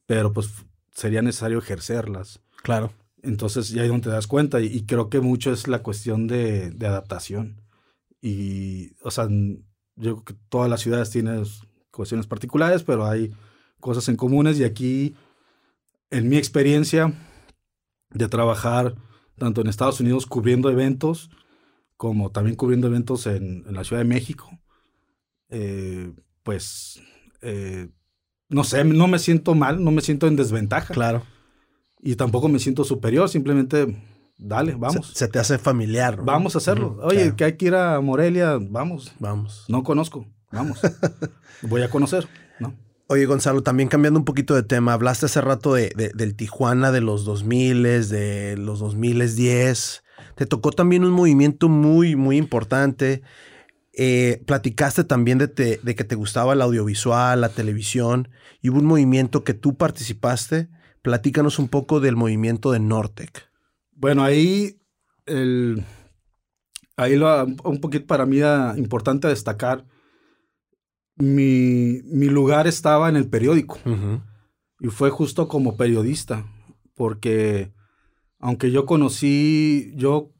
pero 0.06 0.32
pues 0.32 0.50
sería 0.92 1.22
necesario 1.22 1.58
ejercerlas. 1.58 2.40
Claro. 2.62 2.92
Entonces 3.22 3.70
ya 3.70 3.82
ahí 3.82 3.88
donde 3.88 4.04
te 4.04 4.10
das 4.10 4.26
cuenta 4.26 4.60
y, 4.60 4.84
creo 4.84 5.08
que 5.08 5.20
mucho 5.20 5.52
es 5.52 5.68
la 5.68 5.82
cuestión 5.82 6.26
de, 6.26 6.70
de, 6.70 6.86
adaptación. 6.86 7.62
Y, 8.20 8.96
o 9.02 9.10
sea, 9.10 9.28
yo 9.28 10.16
creo 10.16 10.24
que 10.24 10.34
todas 10.48 10.70
las 10.70 10.80
ciudades 10.80 11.10
tienen 11.10 11.44
cuestiones 11.90 12.26
particulares, 12.26 12.82
pero 12.82 13.06
hay 13.06 13.32
cosas 13.80 14.08
en 14.08 14.16
comunes 14.16 14.58
y 14.58 14.64
aquí, 14.64 15.14
en 16.10 16.28
mi 16.28 16.36
experiencia 16.36 17.12
de 18.10 18.28
trabajar 18.28 18.94
tanto 19.36 19.60
en 19.60 19.66
Estados 19.66 20.00
Unidos 20.00 20.26
cubriendo 20.26 20.70
eventos, 20.70 21.30
como 21.96 22.30
también 22.30 22.56
cubriendo 22.56 22.86
eventos 22.86 23.26
en, 23.26 23.64
la 23.72 23.84
Ciudad 23.84 24.02
de 24.02 24.08
México, 24.08 24.48
eh, 25.48 26.12
pues, 26.44 27.02
eh, 27.42 27.88
no 28.48 28.62
sé, 28.62 28.84
no 28.84 29.08
me 29.08 29.18
siento 29.18 29.54
mal, 29.54 29.82
no 29.82 29.90
me 29.90 30.02
siento 30.02 30.28
en 30.28 30.36
desventaja. 30.36 30.94
Claro. 30.94 31.24
Y 32.00 32.14
tampoco 32.14 32.48
me 32.48 32.60
siento 32.60 32.84
superior, 32.84 33.28
simplemente 33.28 34.00
dale, 34.38 34.74
vamos. 34.74 35.12
Se, 35.14 35.26
te 35.26 35.38
hace 35.38 35.58
familiar. 35.58 36.20
Vamos 36.22 36.54
a 36.54 36.58
hacerlo. 36.58 36.98
Oye, 37.02 37.34
que 37.34 37.44
hay 37.44 37.56
que 37.56 37.66
ir 37.66 37.74
a 37.74 38.00
Morelia, 38.00 38.58
vamos. 38.60 39.12
Vamos. 39.18 39.64
No 39.68 39.82
conozco, 39.82 40.28
vamos. 40.52 40.80
Voy 41.62 41.82
a 41.82 41.90
conocer, 41.90 42.28
¿no? 42.60 42.74
Oye, 43.06 43.24
Gonzalo, 43.24 43.62
también 43.62 43.88
cambiando 43.88 44.20
un 44.20 44.24
poquito 44.24 44.54
de 44.54 44.62
tema, 44.62 44.92
hablaste 44.92 45.26
hace 45.26 45.40
rato 45.40 45.74
de, 45.74 46.12
del 46.14 46.36
Tijuana 46.36 46.92
de 46.92 47.00
los 47.00 47.24
2000, 47.24 47.82
de 47.82 48.56
los 48.58 48.80
2010. 48.80 50.04
Te 50.34 50.46
tocó 50.46 50.72
también 50.72 51.04
un 51.04 51.12
movimiento 51.12 51.68
muy, 51.68 52.16
muy 52.16 52.36
importante. 52.36 53.22
Eh, 53.96 54.42
platicaste 54.46 55.04
también 55.04 55.38
de, 55.38 55.46
de, 55.46 55.94
que 55.94 56.04
te 56.04 56.14
gustaba 56.14 56.54
el 56.54 56.62
audiovisual, 56.62 57.40
la 57.40 57.48
televisión, 57.48 58.28
y 58.60 58.70
hubo 58.70 58.78
un 58.78 58.86
movimiento 58.86 59.44
que 59.44 59.54
tú 59.54 59.76
participaste. 59.76 60.68
Platícanos 61.02 61.58
un 61.58 61.68
poco 61.68 62.00
del 62.00 62.16
movimiento 62.16 62.72
de 62.72 62.80
Nortec. 62.80 63.50
Bueno, 63.92 64.24
ahí, 64.24 64.80
el, 65.26 65.84
ahí 66.96 67.16
lo, 67.16 67.44
un 67.44 67.80
poquito 67.80 68.06
para 68.06 68.26
mí 68.26 68.38
era 68.38 68.74
importante 68.76 69.28
destacar 69.28 69.84
mi, 71.16 72.00
mi 72.04 72.26
lugar 72.26 72.66
estaba 72.66 73.08
en 73.08 73.16
el 73.16 73.28
periódico. 73.28 73.78
Y 74.80 74.88
fue 74.88 75.10
justo 75.10 75.48
como 75.48 75.76
periodista, 75.76 76.46
porque 76.94 77.72
aunque 78.38 78.70
yo 78.70 78.84
conocí, 78.86 79.92
yo 79.96 80.33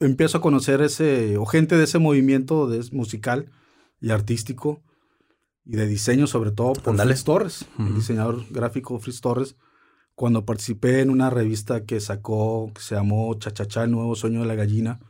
empiezo 0.00 0.38
a 0.38 0.40
conocer 0.40 0.80
ese, 0.80 1.36
o 1.36 1.46
gente 1.46 1.76
de 1.76 1.84
ese 1.84 1.98
movimiento 1.98 2.66
de, 2.66 2.84
musical 2.92 3.50
y 4.00 4.10
artístico, 4.10 4.82
y 5.64 5.76
de 5.76 5.86
diseño 5.86 6.26
sobre 6.26 6.50
todo 6.50 6.74
por 6.74 6.96
Fritz 6.96 7.24
Torres, 7.24 7.66
el 7.78 7.94
diseñador 7.94 8.44
gráfico 8.50 8.98
Fritz 8.98 9.20
Torres, 9.20 9.56
cuando 10.14 10.44
participé 10.44 11.00
en 11.00 11.10
una 11.10 11.30
revista 11.30 11.84
que 11.84 12.00
sacó, 12.00 12.70
que 12.74 12.82
se 12.82 12.94
llamó 12.94 13.34
Chachachá, 13.34 13.84
el 13.84 13.90
nuevo 13.90 14.14
sueño 14.14 14.40
de 14.40 14.46
la 14.46 14.54
gallina, 14.54 15.00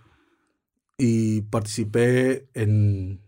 y 0.96 1.42
participé 1.42 2.48
en 2.54 3.20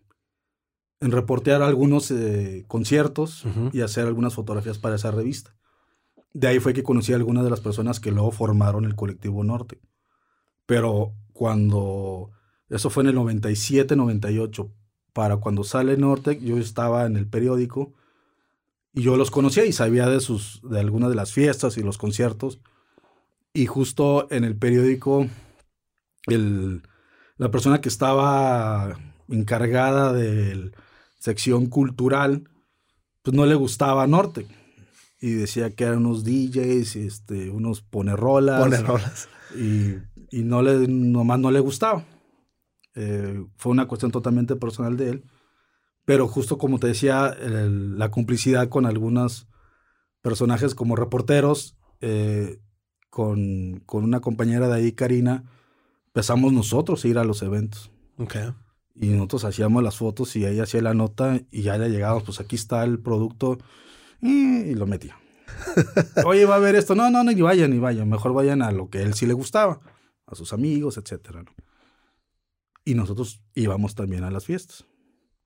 en 1.01 1.12
reportear 1.12 1.62
algunos 1.62 2.11
eh, 2.11 2.64
conciertos 2.69 3.45
y 3.73 3.83
hacer 3.83 4.07
algunas 4.07 4.35
fotografías 4.35 4.79
para 4.79 4.97
esa 4.97 5.11
revista. 5.11 5.55
De 6.33 6.49
ahí 6.49 6.59
fue 6.59 6.75
que 6.75 6.83
conocí 6.83 7.12
a 7.12 7.16
algunas 7.16 7.45
de 7.45 7.51
las 7.51 7.61
personas 7.61 8.01
que 8.01 8.11
luego 8.11 8.31
formaron 8.31 8.85
el 8.85 8.95
colectivo 8.95 9.45
Norte. 9.45 9.81
Pero 10.64 11.14
cuando, 11.37 12.31
eso 12.70 12.88
fue 12.88 13.03
en 13.03 13.11
el 13.11 13.14
97, 13.16 13.94
98, 13.94 14.72
para 15.12 15.37
cuando 15.37 15.64
sale 15.64 15.99
Norte, 15.99 16.40
yo 16.40 16.57
estaba 16.57 17.05
en 17.05 17.16
el 17.16 17.27
periódico 17.27 17.92
y 18.94 19.03
yo 19.03 19.18
los 19.18 19.31
conocía 19.31 19.66
y 19.66 19.72
sabía 19.72 20.09
de, 20.09 20.20
sus, 20.20 20.62
de 20.62 20.81
algunas 20.81 21.11
de 21.11 21.14
las 21.14 21.33
fiestas 21.33 21.77
y 21.77 21.83
los 21.83 21.99
conciertos. 21.99 22.61
Y 23.53 23.66
justo 23.66 24.29
en 24.31 24.44
el 24.44 24.57
periódico, 24.57 25.27
el, 26.27 26.83
la 27.37 27.51
persona 27.51 27.83
que 27.83 27.90
estaba 27.90 28.99
encargada 29.29 30.14
del 30.14 30.75
sección 31.18 31.66
cultural, 31.66 32.49
pues 33.20 33.37
no 33.37 33.44
le 33.44 33.57
gustaba 33.57 34.07
Norte. 34.07 34.46
Y 35.20 35.33
decía 35.33 35.70
que 35.70 35.85
eran 35.85 35.99
unos 36.07 36.25
DJs, 36.25 36.96
este, 36.96 37.51
unos 37.51 37.83
ponerrolas. 37.83 38.62
Ponerrolas. 38.62 39.29
Y, 39.55 39.96
y 40.31 40.43
no 40.43 40.62
le, 40.62 40.89
nomás 40.89 41.39
no 41.39 41.51
le 41.51 41.61
gustaba. 41.61 42.05
Eh, 42.95 43.45
fue 43.57 43.73
una 43.73 43.87
cuestión 43.87 44.11
totalmente 44.11 44.57
personal 44.57 44.97
de 44.97 45.11
él. 45.11 45.25
Pero 46.05 46.29
justo 46.29 46.57
como 46.57 46.79
te 46.79 46.87
decía, 46.87 47.37
la 47.41 48.11
complicidad 48.11 48.69
con 48.69 48.87
algunos 48.87 49.49
personajes 50.23 50.75
como 50.75 50.95
reporteros, 50.95 51.77
eh, 52.01 52.61
con, 53.11 53.83
con, 53.87 54.05
una 54.05 54.21
compañera 54.21 54.69
de 54.69 54.75
ahí, 54.75 54.93
Karina, 54.93 55.45
empezamos 56.07 56.53
nosotros 56.53 57.05
a 57.05 57.09
ir 57.09 57.19
a 57.19 57.25
los 57.25 57.43
eventos. 57.43 57.91
Okay. 58.19 58.53
Y 58.95 59.09
nosotros 59.09 59.45
hacíamos 59.45 59.83
las 59.83 59.97
fotos 59.97 60.35
y 60.37 60.47
ella 60.47 60.62
hacía 60.62 60.81
la 60.81 60.95
nota 60.95 61.41
y 61.51 61.62
ya 61.62 61.77
le 61.77 61.91
llegábamos, 61.91 62.23
pues 62.23 62.41
aquí 62.41 62.57
está 62.57 62.85
el 62.85 62.99
producto 62.99 63.59
y, 64.23 64.75
lo 64.75 64.87
metía. 64.87 65.19
Oye, 66.25 66.47
va 66.47 66.57
a 66.57 66.61
ver 66.61 66.75
esto. 66.77 66.95
No, 66.95 67.11
no, 67.11 67.23
ni 67.23 67.41
vayan, 67.41 67.71
ni 67.71 67.79
vayan. 67.79 68.09
Mejor 68.09 68.33
vayan 68.33 68.62
a 68.62 68.71
lo 68.71 68.89
que 68.89 69.03
él 69.03 69.15
sí 69.15 69.27
le 69.27 69.35
gustaba, 69.35 69.81
a 70.27 70.35
sus 70.35 70.53
amigos, 70.53 70.97
etcétera. 70.97 71.45
Y 72.85 72.95
nosotros 72.95 73.43
íbamos 73.55 73.95
también 73.95 74.25
a 74.25 74.31
las 74.31 74.45
fiestas, 74.45 74.85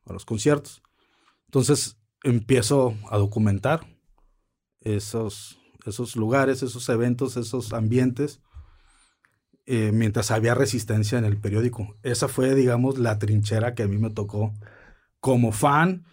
a 0.05 0.13
los 0.13 0.25
conciertos. 0.25 0.83
Entonces 1.47 1.97
empiezo 2.23 2.95
a 3.11 3.19
documentar 3.19 3.87
esos, 4.81 5.59
esos 5.87 6.17
lugares, 6.17 6.63
esos 6.63 6.89
eventos, 6.89 7.37
esos 7.37 7.73
ambientes 7.73 8.41
eh, 9.73 9.93
mientras 9.93 10.33
había 10.33 10.55
resistencia 10.55 11.17
en 11.17 11.25
el 11.25 11.37
periódico. 11.37 11.97
Esa 12.03 12.27
fue, 12.27 12.57
digamos, 12.57 12.99
la 12.99 13.21
trinchera 13.21 13.75
que 13.75 13.85
a 13.85 13.87
mí 13.87 13.99
me 13.99 14.11
tocó 14.11 14.53
como 15.21 15.53
fan, 15.53 16.05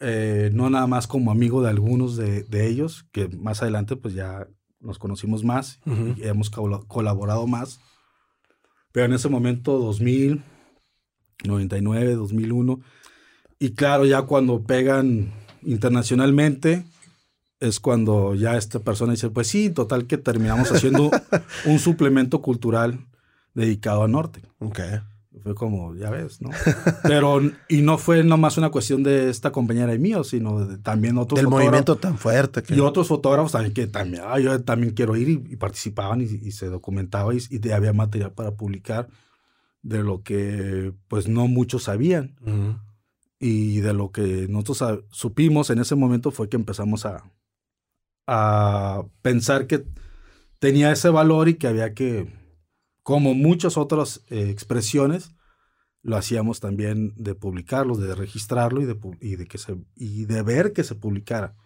eh, 0.00 0.50
no 0.52 0.68
nada 0.68 0.86
más 0.86 1.06
como 1.06 1.30
amigo 1.30 1.62
de 1.62 1.70
algunos 1.70 2.16
de, 2.16 2.66
ellos, 2.66 3.06
que 3.10 3.28
más 3.28 3.62
adelante 3.62 3.96
pues 3.96 4.12
ya 4.12 4.46
nos 4.80 4.98
conocimos 4.98 5.42
más 5.42 5.80
y 6.16 6.26
hemos 6.26 6.50
colaborado 6.50 7.46
más. 7.46 7.80
Pero 8.92 9.06
en 9.06 9.12
ese 9.12 9.28
momento, 9.28 9.78
2000, 9.78 10.42
99, 11.44 12.14
2001, 12.14 12.80
y 13.58 13.70
claro, 13.70 14.06
ya 14.06 14.22
cuando 14.22 14.62
pegan 14.62 15.32
internacionalmente, 15.62 16.84
es 17.60 17.80
cuando 17.80 18.34
ya 18.34 18.56
esta 18.56 18.78
persona 18.78 19.12
dice, 19.12 19.30
pues 19.30 19.48
sí, 19.48 19.70
total 19.70 20.06
que 20.06 20.16
terminamos 20.16 20.70
haciendo 20.70 21.10
un 21.66 21.78
suplemento 21.78 22.40
cultural 22.40 23.06
dedicado 23.54 24.04
a 24.04 24.08
Norte. 24.08 24.42
Ok. 24.58 24.80
Fue 25.42 25.54
como, 25.54 25.94
ya 25.94 26.10
ves, 26.10 26.40
¿no? 26.40 26.50
Pero, 27.02 27.40
y 27.68 27.82
no 27.82 27.98
fue 27.98 28.24
nomás 28.24 28.56
una 28.56 28.70
cuestión 28.70 29.02
de 29.02 29.28
esta 29.28 29.52
compañera 29.52 29.94
y 29.94 29.98
mío, 29.98 30.24
sino 30.24 30.64
de, 30.64 30.78
también 30.78 31.18
otros 31.18 31.38
Del 31.38 31.48
movimiento 31.48 31.96
tan 31.96 32.16
fuerte. 32.18 32.62
Y 32.74 32.80
otros 32.80 33.08
fotógrafos 33.08 33.52
también 33.52 33.74
que 33.74 33.86
también, 33.86 34.22
ah, 34.26 34.38
yo 34.40 34.62
también 34.62 34.94
quiero 34.94 35.16
ir 35.16 35.28
y, 35.28 35.56
participaban 35.56 36.22
y, 36.22 36.50
se 36.52 36.66
documentaba 36.66 37.34
y, 37.34 37.38
y, 37.50 37.70
había 37.70 37.92
material 37.92 38.32
para 38.32 38.52
publicar 38.52 39.08
de 39.82 40.02
lo 40.02 40.22
que 40.22 40.92
pues 41.08 41.28
no 41.28 41.46
muchos 41.46 41.84
sabían. 41.84 42.36
Y 43.38 43.80
de 43.80 43.92
lo 43.94 44.10
que 44.10 44.46
nosotros 44.48 45.04
supimos 45.10 45.70
en 45.70 45.78
ese 45.78 45.94
momento 45.94 46.30
fue 46.30 46.48
que 46.48 46.56
empezamos 46.56 47.06
a, 47.06 47.30
a 48.26 49.04
pensar 49.22 49.66
que 49.66 49.84
tenía 50.58 50.90
ese 50.90 51.08
valor 51.10 51.48
y 51.48 51.54
que 51.54 51.68
había 51.68 51.94
que, 51.94 52.26
como 53.08 53.32
muchas 53.32 53.78
otras 53.78 54.22
eh, 54.28 54.50
expresiones, 54.50 55.30
lo 56.02 56.18
hacíamos 56.18 56.60
también 56.60 57.14
de 57.16 57.34
publicarlo, 57.34 57.96
de 57.96 58.14
registrarlo 58.14 58.82
y 58.82 58.84
de, 58.84 58.98
y 59.22 59.36
de, 59.36 59.46
que 59.46 59.56
se, 59.56 59.78
y 59.96 60.26
de 60.26 60.42
ver 60.42 60.74
que 60.74 60.84
se 60.84 60.94
publicara. 60.94 61.56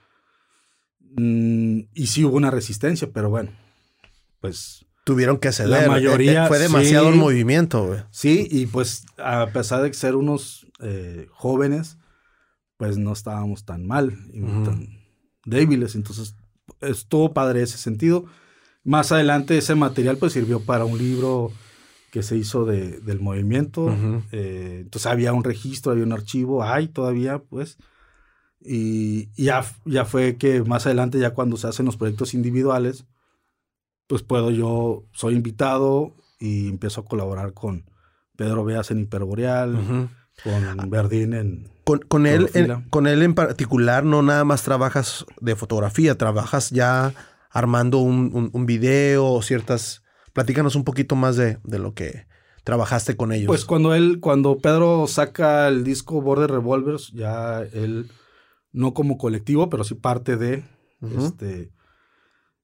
Mm, 1.01 1.81
y 1.95 2.07
sí 2.07 2.25
hubo 2.25 2.37
una 2.37 2.53
resistencia, 2.53 3.11
pero 3.13 3.29
bueno, 3.29 3.51
pues... 4.41 4.87
Tuvieron 5.03 5.39
que 5.39 5.51
ceder. 5.51 5.83
La 5.83 5.89
mayoría... 5.89 6.47
Fue 6.47 6.61
demasiado 6.61 7.09
el 7.09 7.17
movimiento, 7.17 7.89
güey. 7.89 8.05
Sí, 8.13 8.47
y 8.49 8.67
pues 8.67 9.05
a 9.19 9.49
pesar 9.49 9.83
de 9.83 9.93
ser 9.95 10.15
unos 10.15 10.69
eh, 10.79 11.27
jóvenes, 11.33 11.99
pues 12.77 12.99
no 12.99 13.13
estábamos 13.13 13.65
tan 13.65 13.85
mal 13.85 14.17
y 14.33 14.43
tan 14.43 14.87
débiles. 15.45 15.97
Entonces, 15.97 16.37
estuvo 16.81 17.35
padre 17.35 17.63
ese 17.63 17.79
sentido. 17.79 18.27
Más 18.85 19.13
adelante 19.13 19.59
ese 19.59 19.75
material 19.75 20.17
pues 20.17 20.33
sirvió 20.33 20.61
para 20.61 20.85
un 20.85 20.99
libro 20.99 21.53
que 22.13 22.23
se 22.23 22.37
hizo 22.37 22.67
de, 22.67 23.01
del 23.01 23.21
movimiento. 23.21 23.95
Eh, 24.33 24.81
entonces 24.83 25.11
había 25.11 25.33
un 25.33 25.45
registro, 25.45 25.93
había 25.93 26.05
un 26.05 26.13
archivo, 26.13 26.63
hay 26.63 26.89
todavía, 26.89 27.39
pues. 27.39 27.79
Y, 28.61 29.31
ya, 29.43 29.65
ya 29.87 30.05
fue 30.05 30.37
que 30.37 30.63
más 30.63 30.85
adelante, 30.85 31.19
ya 31.19 31.31
cuando 31.31 31.57
se 31.57 31.69
hacen 31.69 31.87
los 31.87 31.97
proyectos 31.97 32.35
individuales, 32.35 33.07
pues 34.07 34.23
puedo 34.23 34.51
yo, 34.51 35.05
soy 35.13 35.35
invitado 35.35 36.15
y 36.39 36.69
empiezo 36.69 37.01
a 37.01 37.05
colaborar 37.07 37.55
con 37.55 37.87
Pedro 38.37 38.63
Beas 38.63 38.91
en 38.91 39.01
Hiperboreal, 39.01 40.11
con 40.45 40.91
Verdín 40.91 41.33
en... 41.33 41.73
Con, 41.85 42.01
con 42.01 42.27
él, 42.27 42.51
en, 42.55 42.83
con 42.91 43.07
él 43.07 43.23
en 43.23 43.35
particular 43.35 44.05
no 44.05 44.23
nada 44.23 44.45
más 44.45 44.63
trabajas 44.63 45.25
de 45.41 45.57
fotografía, 45.57 46.17
trabajas 46.17 46.71
ya 46.71 47.13
armando 47.53 47.99
un, 47.99 48.31
un, 48.33 48.51
un 48.53 48.67
video 48.67 49.27
o 49.27 49.43
ciertas 49.43 50.03
Platícanos 50.33 50.77
un 50.77 50.85
poquito 50.85 51.15
más 51.15 51.37
de, 51.37 51.59
lo 51.65 51.95
que 51.95 52.27
trabajaste 52.65 53.17
con 53.17 53.33
ellos. 53.33 53.49
Pues 53.49 53.65
cuando 53.65 53.95
él, 53.95 54.19
cuando 54.21 54.59
Pedro 54.59 55.07
saca 55.07 55.69
el 55.69 55.85
disco 55.85 56.23
Border 56.23 56.51
Revolvers, 56.51 57.13
ya 57.13 57.63
él, 57.63 58.11
no 58.73 58.95
como 58.95 59.19
colectivo, 59.19 59.69
pero 59.69 59.85
sí 59.85 59.95
parte 59.95 60.37
de, 60.37 60.65
este, 61.19 61.71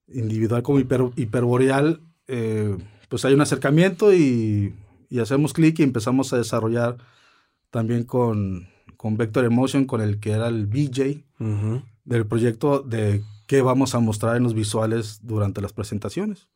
individual 0.07 0.63
como 0.63 0.79
hiperboreal, 0.79 2.01
eh, 2.27 2.75
pues 3.07 3.25
hay 3.25 3.33
un 3.33 3.41
acercamiento 3.41 4.13
y, 4.13 4.73
hacemos 5.21 5.53
clic 5.53 5.79
y 5.79 5.83
empezamos 5.83 6.33
a 6.33 6.37
desarrollar 6.37 6.97
también 7.69 8.03
con, 8.03 8.67
con 8.97 9.17
Vector 9.17 9.45
Emotion, 9.45 9.85
con 9.85 10.01
el 10.01 10.19
que 10.19 10.31
era 10.31 10.47
el 10.47 10.65
VJ 10.65 11.23
del 12.05 12.25
proyecto 12.25 12.79
de 12.79 13.21
qué 13.49 13.61
vamos 13.61 13.95
a 13.95 13.99
mostrar 13.99 14.37
en 14.37 14.43
los 14.43 14.53
visuales 14.53 15.19
durante 15.23 15.59
las 15.59 15.73
presentaciones 15.73 16.47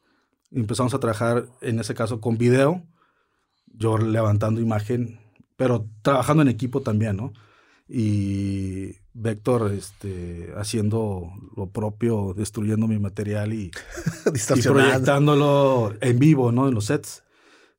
empezamos 0.53 0.93
a 0.93 0.99
trabajar 0.99 1.47
en 1.61 1.79
ese 1.79 1.93
caso 1.93 2.21
con 2.21 2.37
video, 2.37 2.83
yo 3.65 3.97
levantando 3.97 4.61
imagen, 4.61 5.19
pero 5.55 5.87
trabajando 6.01 6.43
en 6.43 6.49
equipo 6.49 6.81
también, 6.81 7.17
¿no? 7.17 7.33
Y 7.87 8.95
Vector 9.13 9.71
este, 9.71 10.53
haciendo 10.57 11.31
lo 11.55 11.69
propio, 11.69 12.33
destruyendo 12.35 12.87
mi 12.87 12.97
material 12.97 13.53
y, 13.53 13.71
y 14.55 14.61
proyectándolo 14.61 15.93
en 16.01 16.19
vivo, 16.19 16.51
¿no? 16.51 16.67
En 16.67 16.73
los 16.73 16.85
sets, 16.85 17.23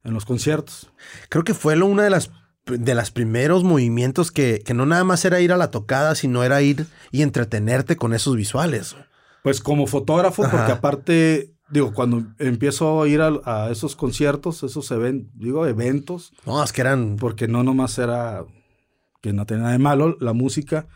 en 0.03 0.15
los 0.15 0.25
conciertos. 0.25 0.91
Creo 1.29 1.45
que 1.45 1.55
fue 1.55 1.77
lo, 1.77 1.87
una 1.87 2.05
de 2.05 2.11
las 2.11 2.31
de 2.67 2.95
los 2.95 3.11
primeros 3.11 3.65
movimientos 3.65 4.31
que, 4.31 4.63
que, 4.65 4.75
no 4.75 4.87
nada 4.87 5.05
más 5.05 5.25
era 5.25 5.41
ir 5.41 5.53
a 5.53 5.57
la 5.57 5.71
tocada, 5.71 6.15
sino 6.15 6.45
era 6.45 6.63
ir 6.63 6.87
y 7.11 7.23
entretenerte 7.23 7.97
con 7.97 8.15
esos 8.15 8.37
visuales. 8.37 8.97
Pues 9.43 9.61
como 9.61 9.87
fotógrafo, 9.87 10.43
porque 10.51 10.73
aparte 10.73 11.55
digo, 11.71 11.93
cuando 11.93 12.25
empiezo 12.39 13.03
a 13.03 13.09
ir 13.09 13.21
a, 13.21 13.71
esos 13.71 13.97
conciertos, 13.97 14.63
esos 14.63 14.91
eventos, 14.91 15.33
digo, 15.35 15.67
eventos. 15.67 16.33
No, 16.47 16.63
es 16.63 16.73
que 16.73 16.81
eran. 16.83 17.17
Porque 17.17 17.49
no 17.49 17.63
nomás 17.63 17.99
era 17.99 18.45
que 19.21 19.33
no 19.33 19.47
tenía 19.47 19.63
nada 19.63 19.73
de 19.73 19.79
malo 19.79 20.17
la 20.21 20.33
música. 20.33 20.87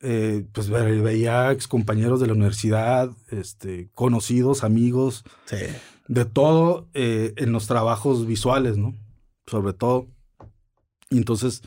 Eh, 0.00 0.46
pues 0.52 0.68
veía 0.68 1.50
ex 1.52 1.66
compañeros 1.66 2.20
de 2.20 2.26
la 2.26 2.34
universidad, 2.34 3.10
este, 3.30 3.88
conocidos, 3.94 4.62
amigos, 4.62 5.24
de 6.06 6.24
todo 6.26 6.88
eh, 6.92 7.32
en 7.36 7.52
los 7.52 7.66
trabajos 7.66 8.26
visuales, 8.26 8.76
¿no? 8.76 8.94
Sobre 9.46 9.72
todo. 9.72 10.08
Entonces, 11.10 11.62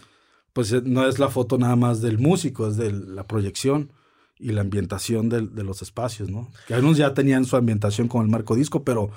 pues 0.54 0.72
eh, 0.72 0.82
no 0.84 1.08
es 1.08 1.20
la 1.20 1.30
foto 1.30 1.58
nada 1.58 1.76
más 1.76 2.02
del 2.02 2.18
músico, 2.18 2.68
es 2.68 2.78
de 2.78 2.92
la 2.92 3.24
proyección 3.24 3.92
y 4.38 4.52
la 4.52 4.62
ambientación 4.62 5.28
de, 5.30 5.42
los 5.64 5.82
espacios, 5.82 6.30
¿no? 6.30 6.50
Que 6.68 6.74
algunos 6.74 6.98
ya 6.98 7.14
tenían 7.14 7.44
su 7.46 7.58
ambientación 7.58 8.08
con 8.08 8.24
el 8.24 8.32
marco 8.32 8.56
disco, 8.56 8.84
pero 8.84 9.12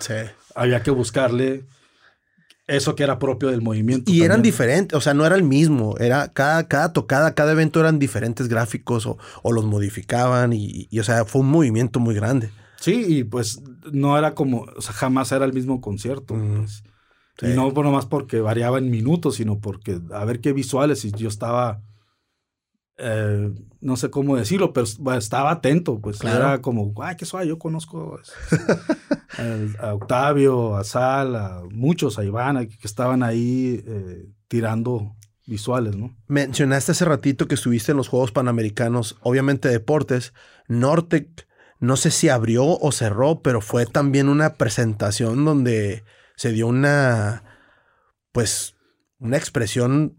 había 0.54 0.82
que 0.82 0.90
buscarle 0.90 1.64
eso 2.66 2.96
que 2.96 3.04
era 3.04 3.20
propio 3.20 3.50
del 3.50 3.62
movimiento. 3.62 4.10
Y 4.10 4.22
eran 4.22 4.42
diferentes, 4.42 4.96
o 4.96 5.00
sea, 5.00 5.14
no 5.14 5.24
era 5.24 5.36
el 5.36 5.44
mismo, 5.44 5.96
era 5.98 6.32
cada, 6.32 6.66
cada 6.66 6.92
tocada, 6.92 7.34
cada 7.34 7.52
evento 7.52 7.78
eran 7.78 8.00
diferentes 8.00 8.48
gráficos 8.48 9.06
o, 9.06 9.18
los 9.52 9.64
modificaban 9.64 10.52
y, 10.52 10.88
o 10.98 11.04
sea, 11.04 11.24
fue 11.24 11.42
un 11.42 11.50
movimiento 11.50 12.00
muy 12.00 12.14
grande. 12.16 12.50
Sí, 12.80 13.04
y 13.06 13.24
pues 13.24 13.60
no 13.92 14.18
era 14.18 14.34
como, 14.34 14.62
o 14.76 14.82
sea, 14.82 14.92
jamás 14.92 15.30
era 15.30 15.44
el 15.44 15.52
mismo 15.52 15.80
concierto. 15.80 16.34
Pues. 16.34 16.82
Y 17.40 17.48
no 17.48 17.72
nomás 17.72 18.06
porque 18.06 18.40
variaba 18.40 18.78
en 18.78 18.90
minutos, 18.90 19.36
sino 19.36 19.58
porque 19.58 20.00
a 20.12 20.24
ver 20.24 20.40
qué 20.40 20.52
visuales, 20.52 21.04
y 21.04 21.12
yo 21.12 21.28
estaba 21.28 21.82
eh, 22.98 23.50
no 23.80 23.96
sé 23.96 24.10
cómo 24.10 24.36
decirlo, 24.36 24.72
pero 24.72 24.86
estaba 25.16 25.50
atento, 25.50 25.98
pues 26.00 26.22
era 26.22 26.60
como, 26.60 26.94
ay, 27.02 27.16
qué 27.16 27.24
suave, 27.24 27.48
yo 27.48 27.58
conozco 27.58 28.18
a, 29.80 29.94
Octavio, 29.94 30.76
a 30.76 30.84
Sal, 30.84 31.34
a 31.34 31.62
muchos, 31.70 32.18
a 32.18 32.24
Iván, 32.24 32.68
que 32.68 32.76
estaban 32.86 33.24
ahí 33.24 33.82
eh, 33.86 34.28
tirando 34.46 35.16
visuales, 35.46 35.96
¿no? 35.96 36.16
Mencionaste 36.28 36.92
hace 36.92 37.04
ratito 37.04 37.48
que 37.48 37.56
estuviste 37.56 37.90
en 37.90 37.98
los 37.98 38.08
Juegos 38.08 38.30
Panamericanos, 38.30 39.16
obviamente 39.22 39.68
deportes, 39.68 40.32
Nortec, 40.68 41.48
no 41.80 41.96
sé 41.96 42.12
si 42.12 42.28
abrió 42.28 42.78
o 42.78 42.92
cerró, 42.92 43.42
pero 43.42 43.60
fue 43.60 43.86
también 43.86 44.28
una 44.28 44.54
presentación 44.54 45.44
donde 45.44 46.04
se 46.42 46.50
dio 46.50 46.66
una, 46.66 47.44
pues, 48.32 48.74
una 49.20 49.36
expresión 49.36 50.18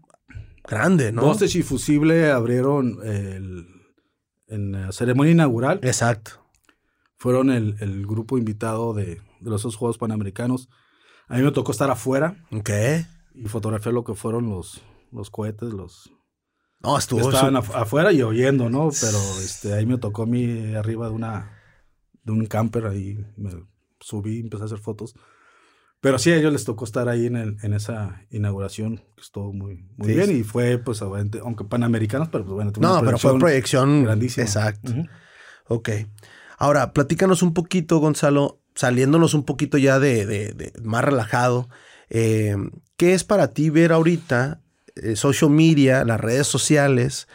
grande, 0.66 1.12
¿no? 1.12 1.20
Voces 1.20 1.54
y 1.54 1.62
Fusible 1.62 2.30
abrieron 2.30 2.98
el, 3.04 3.66
en 4.46 4.72
la 4.72 4.92
ceremonia 4.92 5.32
inaugural. 5.32 5.80
Exacto. 5.82 6.42
Fueron 7.18 7.50
el, 7.50 8.06
grupo 8.06 8.38
invitado 8.38 8.94
de, 8.94 9.20
los 9.42 9.64
dos 9.64 9.76
Juegos 9.76 9.98
Panamericanos. 9.98 10.70
A 11.28 11.36
mí 11.36 11.42
me 11.42 11.52
tocó 11.52 11.72
estar 11.72 11.90
afuera. 11.90 12.42
¿Qué? 12.64 13.04
Y 13.34 13.46
fotografiar 13.48 13.92
lo 13.92 14.04
que 14.04 14.14
fueron 14.14 14.48
los, 14.48 14.80
los 15.12 15.28
cohetes, 15.28 15.74
los... 15.74 16.10
No, 16.80 16.96
estuvo... 16.96 17.20
Estaban 17.20 17.56
afuera 17.56 18.14
y 18.14 18.22
oyendo, 18.22 18.70
¿no? 18.70 18.88
Pero 18.98 19.18
este, 19.42 19.74
ahí 19.74 19.84
me 19.84 19.98
tocó 19.98 20.22
a 20.22 20.26
mí 20.26 20.74
arriba 20.74 21.06
de 21.06 21.12
una... 21.12 21.60
De 22.22 22.32
un 22.32 22.46
camper, 22.46 22.86
ahí 22.86 23.22
me 23.36 23.50
subí, 24.00 24.40
empecé 24.40 24.62
a 24.62 24.66
hacer 24.66 24.78
fotos. 24.78 25.14
Pero 26.04 26.18
sí, 26.18 26.30
a 26.32 26.36
ellos 26.36 26.52
les 26.52 26.66
tocó 26.66 26.84
estar 26.84 27.08
ahí 27.08 27.24
en, 27.24 27.36
el, 27.36 27.56
en 27.62 27.72
esa 27.72 28.20
inauguración, 28.28 28.98
que 29.16 29.22
estuvo 29.22 29.54
muy, 29.54 29.86
muy 29.96 30.12
bien. 30.12 30.36
Y 30.36 30.42
fue, 30.42 30.76
pues, 30.76 31.00
aunque 31.00 31.64
panamericanos, 31.64 32.28
pero 32.28 32.44
pues 32.44 32.54
bueno. 32.54 32.72
No, 32.78 33.00
pero 33.02 33.16
fue 33.16 33.38
proyección 33.38 34.04
grandísima. 34.04 34.44
Exacto. 34.44 34.92
Ok. 35.66 35.88
Ahora, 36.58 36.92
platícanos 36.92 37.42
un 37.42 37.54
poquito, 37.54 38.00
Gonzalo, 38.00 38.60
saliéndonos 38.74 39.32
un 39.32 39.46
poquito 39.46 39.78
ya 39.78 39.98
de, 39.98 40.26
de, 40.26 40.72
más 40.82 41.02
relajado. 41.02 41.70
Eh, 42.10 42.54
¿Qué 42.98 43.14
es 43.14 43.24
para 43.24 43.54
ti 43.54 43.70
ver 43.70 43.90
ahorita 43.90 44.60
eh, 44.96 45.16
social 45.16 45.52
media, 45.52 46.04
las 46.04 46.20
redes 46.20 46.46
sociales, 46.46 47.28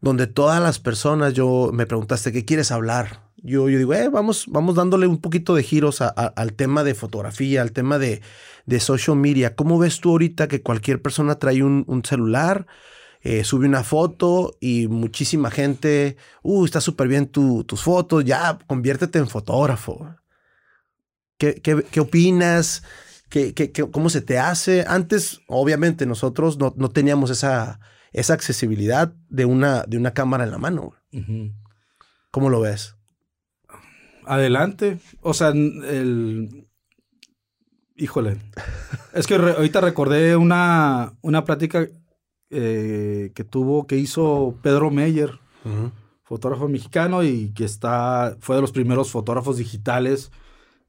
donde 0.00 0.26
todas 0.26 0.60
las 0.60 0.80
personas, 0.80 1.32
yo 1.32 1.70
me 1.72 1.86
preguntaste, 1.86 2.32
¿qué 2.32 2.44
quieres 2.44 2.72
hablar? 2.72 3.23
Yo, 3.46 3.68
yo 3.68 3.76
digo, 3.76 3.92
eh, 3.92 4.08
vamos, 4.08 4.46
vamos 4.48 4.74
dándole 4.74 5.06
un 5.06 5.18
poquito 5.18 5.54
de 5.54 5.62
giros 5.62 6.00
al 6.00 6.54
tema 6.54 6.82
de 6.82 6.94
fotografía, 6.94 7.60
al 7.60 7.72
tema 7.72 7.98
de, 7.98 8.22
social 8.80 9.18
media. 9.18 9.54
¿Cómo 9.54 9.78
ves 9.78 10.00
tú 10.00 10.12
ahorita 10.12 10.48
que 10.48 10.62
cualquier 10.62 11.02
persona 11.02 11.34
trae 11.34 11.62
un, 11.62 12.02
celular, 12.04 12.66
eh, 13.20 13.44
sube 13.44 13.66
una 13.66 13.84
foto 13.84 14.56
y 14.60 14.88
muchísima 14.88 15.50
gente, 15.50 16.16
uh, 16.42 16.64
está 16.64 16.80
súper 16.80 17.06
bien 17.06 17.26
tus 17.26 17.82
fotos, 17.82 18.24
ya, 18.24 18.58
conviértete 18.66 19.18
en 19.18 19.28
fotógrafo? 19.28 20.16
¿Qué, 21.36 21.60
qué, 21.60 22.00
opinas? 22.00 22.82
¿Qué, 23.28 23.52
¿Qué, 23.52 23.70
cómo 23.90 24.08
se 24.08 24.22
te 24.22 24.38
hace? 24.38 24.86
Antes, 24.88 25.42
obviamente, 25.48 26.06
nosotros 26.06 26.58
no, 26.58 26.72
teníamos 26.88 27.28
esa, 27.28 27.78
esa 28.14 28.32
accesibilidad 28.32 29.12
de 29.28 29.44
una, 29.44 29.82
de 29.82 29.98
una 29.98 30.14
cámara 30.14 30.44
en 30.44 30.50
la 30.50 30.58
mano. 30.58 30.94
¿Cómo 32.30 32.48
lo 32.48 32.62
ves? 32.62 32.96
Adelante. 34.26 34.98
O 35.20 35.34
sea, 35.34 35.48
el... 35.48 36.66
Híjole. 37.96 38.38
Es 39.12 39.26
que 39.26 39.36
ahorita 39.36 39.80
recordé 39.80 40.36
una, 40.36 41.14
una 41.22 41.44
plática 41.44 41.86
eh, 42.50 43.30
que 43.34 43.44
tuvo, 43.44 43.86
que 43.86 43.96
hizo 43.96 44.58
Pedro 44.62 44.90
Meyer 44.90 45.38
fotógrafo 46.24 46.68
mexicano 46.68 47.22
y 47.22 47.50
que 47.50 47.64
está, 47.64 48.36
fue 48.40 48.56
de 48.56 48.62
los 48.62 48.72
primeros 48.72 49.10
fotógrafos 49.10 49.58
digitales 49.58 50.32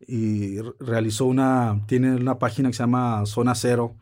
y 0.07 0.59
realizó 0.79 1.25
una, 1.25 1.83
tiene 1.87 2.15
una 2.15 2.39
página 2.39 2.69
que 2.69 2.75
se 2.75 2.83
llama 2.83 3.25
Zona 3.25 3.53
Cero, 3.53 3.95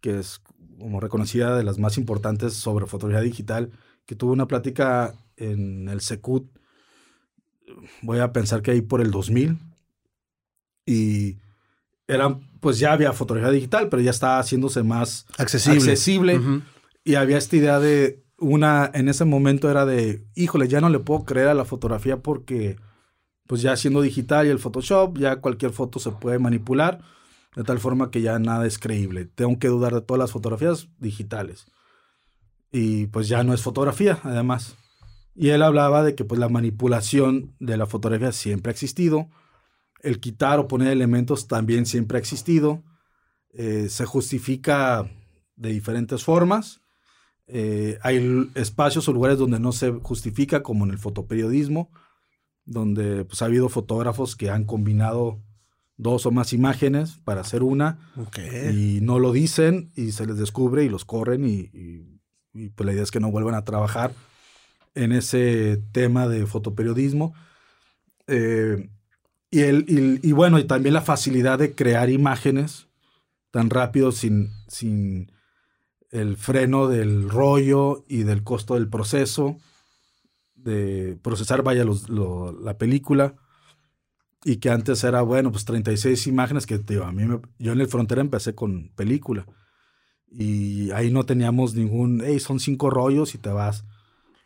que 0.00 0.18
es 0.18 0.40
como 0.78 1.00
reconocida 1.00 1.56
de 1.56 1.64
las 1.64 1.78
más 1.78 1.96
importantes 1.96 2.54
sobre 2.54 2.86
fotografía 2.86 3.22
digital, 3.22 3.70
que 4.04 4.16
tuvo 4.16 4.32
una 4.32 4.46
plática 4.46 5.14
en 5.36 5.88
el 5.88 6.00
Secut, 6.00 6.46
voy 8.02 8.18
a 8.18 8.32
pensar 8.32 8.62
que 8.62 8.70
ahí 8.70 8.80
por 8.80 9.00
el 9.00 9.10
2000, 9.10 9.58
y 10.86 11.38
era, 12.06 12.38
pues 12.60 12.78
ya 12.78 12.92
había 12.92 13.12
fotografía 13.12 13.50
digital, 13.50 13.88
pero 13.88 14.02
ya 14.02 14.10
estaba 14.10 14.38
haciéndose 14.38 14.82
más 14.82 15.26
accesible. 15.38 15.78
accesible 15.78 16.40
Y 17.04 17.14
había 17.14 17.38
esta 17.38 17.56
idea 17.56 17.80
de 17.80 18.22
una, 18.38 18.90
en 18.92 19.08
ese 19.08 19.24
momento 19.24 19.70
era 19.70 19.86
de, 19.86 20.26
híjole, 20.34 20.68
ya 20.68 20.80
no 20.80 20.90
le 20.90 20.98
puedo 20.98 21.24
creer 21.24 21.48
a 21.48 21.54
la 21.54 21.64
fotografía 21.64 22.18
porque, 22.18 22.76
pues 23.46 23.62
ya 23.62 23.76
siendo 23.76 24.02
digital 24.02 24.46
y 24.46 24.50
el 24.50 24.58
Photoshop, 24.58 25.18
ya 25.18 25.36
cualquier 25.36 25.72
foto 25.72 25.98
se 25.98 26.10
puede 26.10 26.38
manipular, 26.38 27.00
de 27.56 27.62
tal 27.64 27.78
forma 27.78 28.10
que 28.10 28.20
ya 28.20 28.38
nada 28.38 28.66
es 28.66 28.78
creíble. 28.78 29.26
Tengo 29.26 29.58
que 29.58 29.68
dudar 29.68 29.94
de 29.94 30.00
todas 30.00 30.18
las 30.18 30.32
fotografías 30.32 30.88
digitales. 30.98 31.66
Y 32.72 33.06
pues 33.06 33.28
ya 33.28 33.44
no 33.44 33.54
es 33.54 33.62
fotografía, 33.62 34.18
además. 34.24 34.76
Y 35.34 35.48
él 35.48 35.62
hablaba 35.62 36.02
de 36.02 36.14
que 36.14 36.24
pues 36.24 36.38
la 36.38 36.48
manipulación 36.48 37.54
de 37.58 37.76
la 37.76 37.86
fotografía 37.86 38.32
siempre 38.32 38.70
ha 38.70 38.72
existido, 38.72 39.28
el 40.00 40.20
quitar 40.20 40.58
o 40.58 40.68
poner 40.68 40.88
elementos 40.88 41.48
también 41.48 41.86
siempre 41.86 42.18
ha 42.18 42.20
existido, 42.20 42.84
eh, 43.52 43.88
se 43.88 44.04
justifica 44.04 45.10
de 45.56 45.70
diferentes 45.70 46.22
formas. 46.22 46.82
Eh, 47.46 47.98
hay 48.02 48.50
espacios 48.54 49.08
o 49.08 49.12
lugares 49.12 49.38
donde 49.38 49.60
no 49.60 49.72
se 49.72 49.90
justifica, 49.90 50.62
como 50.62 50.84
en 50.84 50.90
el 50.90 50.98
fotoperiodismo, 50.98 51.90
donde 52.64 53.24
pues, 53.24 53.42
ha 53.42 53.46
habido 53.46 53.68
fotógrafos 53.68 54.36
que 54.36 54.50
han 54.50 54.64
combinado 54.64 55.42
dos 55.96 56.26
o 56.26 56.30
más 56.30 56.52
imágenes 56.52 57.18
para 57.24 57.42
hacer 57.42 57.62
una 57.62 57.98
y 58.72 58.98
no 59.00 59.20
lo 59.20 59.32
dicen 59.32 59.92
y 59.94 60.10
se 60.12 60.26
les 60.26 60.36
descubre 60.36 60.84
y 60.84 60.88
los 60.88 61.04
corren 61.04 61.44
y, 61.46 61.70
pues 62.74 62.86
la 62.86 62.92
idea 62.92 63.02
es 63.02 63.10
que 63.10 63.20
no 63.20 63.30
vuelvan 63.30 63.54
a 63.54 63.64
trabajar 63.64 64.12
en 64.94 65.12
ese 65.12 65.82
tema 65.92 66.28
de 66.28 66.46
fotoperiodismo. 66.46 67.34
Eh, 68.26 68.88
y, 69.50 69.60
el, 69.60 70.20
y, 70.22 70.32
bueno, 70.32 70.58
y 70.58 70.64
también 70.64 70.94
la 70.94 71.02
facilidad 71.02 71.58
de 71.58 71.74
crear 71.74 72.10
imágenes 72.10 72.88
tan 73.50 73.70
rápido 73.70 74.10
sin, 74.10 74.50
sin 74.66 75.30
el 76.10 76.36
freno 76.36 76.88
del 76.88 77.30
rollo 77.30 78.04
y 78.08 78.24
del 78.24 78.42
costo 78.42 78.74
del 78.74 78.88
proceso, 78.88 79.58
de 80.54 81.18
procesar, 81.22 81.62
vaya, 81.62 81.84
la 81.84 82.78
película, 82.78 83.36
y 84.44 84.56
que 84.56 84.70
antes 84.70 85.04
era, 85.04 85.22
bueno, 85.22 85.52
pues 85.52 85.64
36 85.64 86.26
imágenes 86.26 86.66
que 86.66 86.74
a 86.74 87.12
mí 87.12 87.24
yo 87.58 87.72
en 87.72 87.80
el 87.80 87.88
Frontera 87.88 88.20
empecé 88.20 88.54
con 88.54 88.90
película, 88.96 89.46
y 90.28 90.90
ahí 90.90 91.12
no 91.12 91.24
teníamos 91.24 91.74
ningún, 91.74 92.22
hey, 92.24 92.40
son 92.40 92.58
cinco 92.58 92.90
rollos 92.90 93.34
y 93.34 93.38
te 93.38 93.50
vas, 93.50 93.84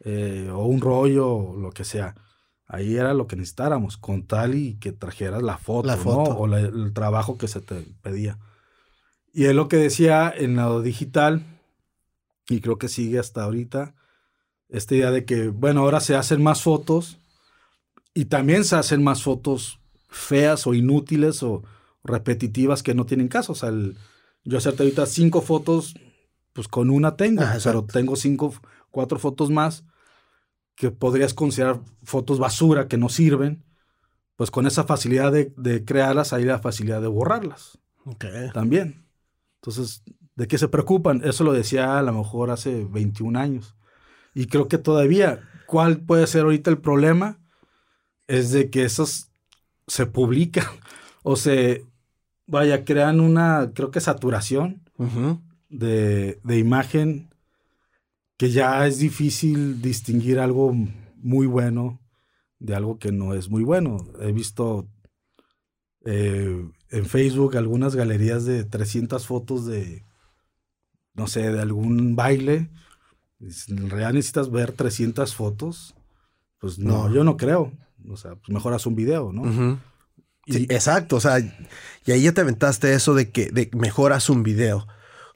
eh, 0.01 0.51
o 0.53 0.66
un 0.66 0.80
rollo, 0.80 1.55
lo 1.57 1.70
que 1.70 1.84
sea. 1.84 2.14
Ahí 2.66 2.96
era 2.96 3.14
lo 3.14 3.26
que 3.26 3.36
necesitáramos, 3.36 3.96
con 3.96 4.26
tal 4.26 4.55
y 4.55 4.74
que 4.74 4.92
trajeras 4.92 5.42
la 5.42 5.57
foto, 5.57 5.92
o 6.14 6.55
el 6.55 6.92
trabajo 6.92 7.38
que 7.38 7.49
se 7.49 7.61
te 7.61 7.86
pedía. 8.03 8.38
Y 9.32 9.46
es 9.46 9.55
lo 9.55 9.68
que 9.68 9.76
decía 9.76 10.32
en 10.36 10.57
lo 10.57 10.82
digital, 10.82 11.42
y 12.49 12.61
creo 12.61 12.78
que 12.78 12.88
sigue 12.88 13.18
hasta 13.18 13.44
ahorita, 13.44 13.94
esta 14.68 14.94
idea 14.94 15.11
de 15.11 15.24
que, 15.24 15.49
bueno, 15.49 15.80
ahora 15.80 16.01
se 16.01 16.14
hacen 16.14 16.42
más 16.42 16.62
fotos 16.62 17.18
y 18.14 18.26
también 18.26 18.64
se 18.64 18.76
hacen 18.76 19.03
más 19.03 19.22
fotos 19.22 19.80
feas 20.09 20.66
o 20.66 20.74
inútiles 20.74 21.42
o 21.42 21.62
repetitivas 22.05 22.82
que 22.82 22.94
no 22.94 23.07
tienen 23.07 23.28
caso. 23.28 23.53
O 23.53 23.55
sea, 23.55 23.70
yo 24.44 24.59
hacerte 24.59 24.82
ahorita 24.82 25.07
cinco 25.07 25.40
fotos, 25.40 25.94
pues 26.53 26.68
con 26.68 26.90
una 26.90 27.16
tengo, 27.16 27.42
pero 27.62 27.84
tengo 27.84 28.16
cinco, 28.16 28.55
cuatro 28.91 29.18
fotos 29.18 29.51
más 29.51 29.84
que 30.74 30.91
podrías 30.91 31.34
considerar 31.34 31.80
fotos 32.03 32.39
basura 32.39 32.89
que 32.89 32.97
no 32.97 33.09
sirven. 33.09 33.64
Pues 34.36 34.51
con 34.51 34.66
esa 34.66 34.84
facilidad 34.84 35.32
de, 35.32 35.53
de 35.57 35.84
crearlas 35.84 36.32
hay 36.32 36.45
la 36.45 36.61
facilidad 36.61 37.01
de 37.01 37.09
borrarlas. 37.09 37.78
Okay. 38.05 38.51
También. 38.53 39.05
Entonces, 39.57 40.05
¿De 40.39 40.47
qué 40.47 40.57
se 40.57 40.68
preocupan? 40.68 41.20
Eso 41.24 41.43
lo 41.43 41.53
decía 41.53 41.99
a 41.99 42.03
lo 42.03 42.12
mejor 42.12 42.53
hace 42.53 42.84
21 42.84 43.36
años. 43.36 43.74
Y 44.34 44.47
creo 44.47 44.68
que 44.68 44.78
todavía, 44.78 45.41
¿cuál 45.66 45.99
puede 45.99 46.28
ser 46.28 46.43
ahorita 46.43 46.70
el 46.70 46.78
problema? 46.78 47.41
Es 48.28 48.53
de 48.53 48.70
que 48.70 48.84
esos 48.84 49.32
se 49.89 50.07
publican 50.07 50.64
o 51.24 51.34
se, 51.34 51.84
vaya, 52.47 52.84
crean 52.84 53.18
una, 53.18 53.72
creo 53.74 53.91
que 53.91 53.99
saturación 53.99 54.80
de, 55.68 56.39
de 56.45 56.59
imagen 56.59 57.28
que 58.39 58.51
ya 58.51 58.86
es 58.86 58.99
difícil 58.99 59.82
distinguir 59.82 60.39
algo 60.39 60.72
muy 61.16 61.47
bueno 61.47 62.01
de 62.59 62.74
algo 62.74 62.99
que 62.99 63.12
no 63.12 63.34
es 63.34 63.51
muy 63.51 63.64
bueno. 63.64 63.99
He 64.20 64.32
visto 64.32 64.89
eh, 66.07 66.66
en 66.91 67.05
Facebook 67.07 67.57
algunas 67.57 67.95
galerías 67.95 68.47
de 68.47 68.64
300 68.64 69.26
fotos 69.26 69.66
de 69.66 70.09
no 71.18 71.26
sé, 71.26 71.51
de 71.51 71.61
algún 71.61 72.16
baile, 72.16 72.70
en 73.41 73.91
realidad 73.91 74.12
necesitas 74.12 74.51
ver 74.51 74.72
300 74.72 75.34
fotos, 75.34 75.95
pues 76.59 76.78
no, 76.78 77.12
yo 77.12 77.24
no 77.24 77.36
creo. 77.36 77.72
O 78.09 78.16
sea, 78.16 78.36
pues 78.36 78.51
mejor 78.51 78.72
haz 78.72 78.86
un 78.86 78.95
video, 78.95 79.32
¿no? 79.32 79.78
exacto, 80.47 81.16
o 81.16 81.20
sea, 81.20 81.41
y 81.41 82.12
ahí 82.12 82.22
ya 82.22 82.32
te 82.32 82.41
aventaste 82.41 82.95
eso 82.95 83.14
de 83.14 83.30
que 83.30 83.51
de 83.51 83.68
mejoras 83.74 84.30
un 84.30 84.43
video. 84.43 84.86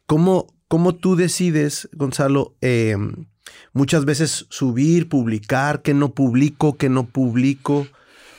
¿Cómo, 0.07 0.47
cómo 0.73 0.95
tú 0.95 1.17
decides, 1.17 1.87
Gonzalo, 1.93 2.55
em, 2.63 3.27
muchas 3.75 4.07
veces 4.07 4.47
subir, 4.49 5.07
publicar, 5.07 5.83
que 5.83 5.93
no 5.93 6.15
publico, 6.15 6.79
que 6.79 6.89
no 6.89 7.05
publico? 7.05 7.87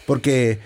Porque, 0.08 0.60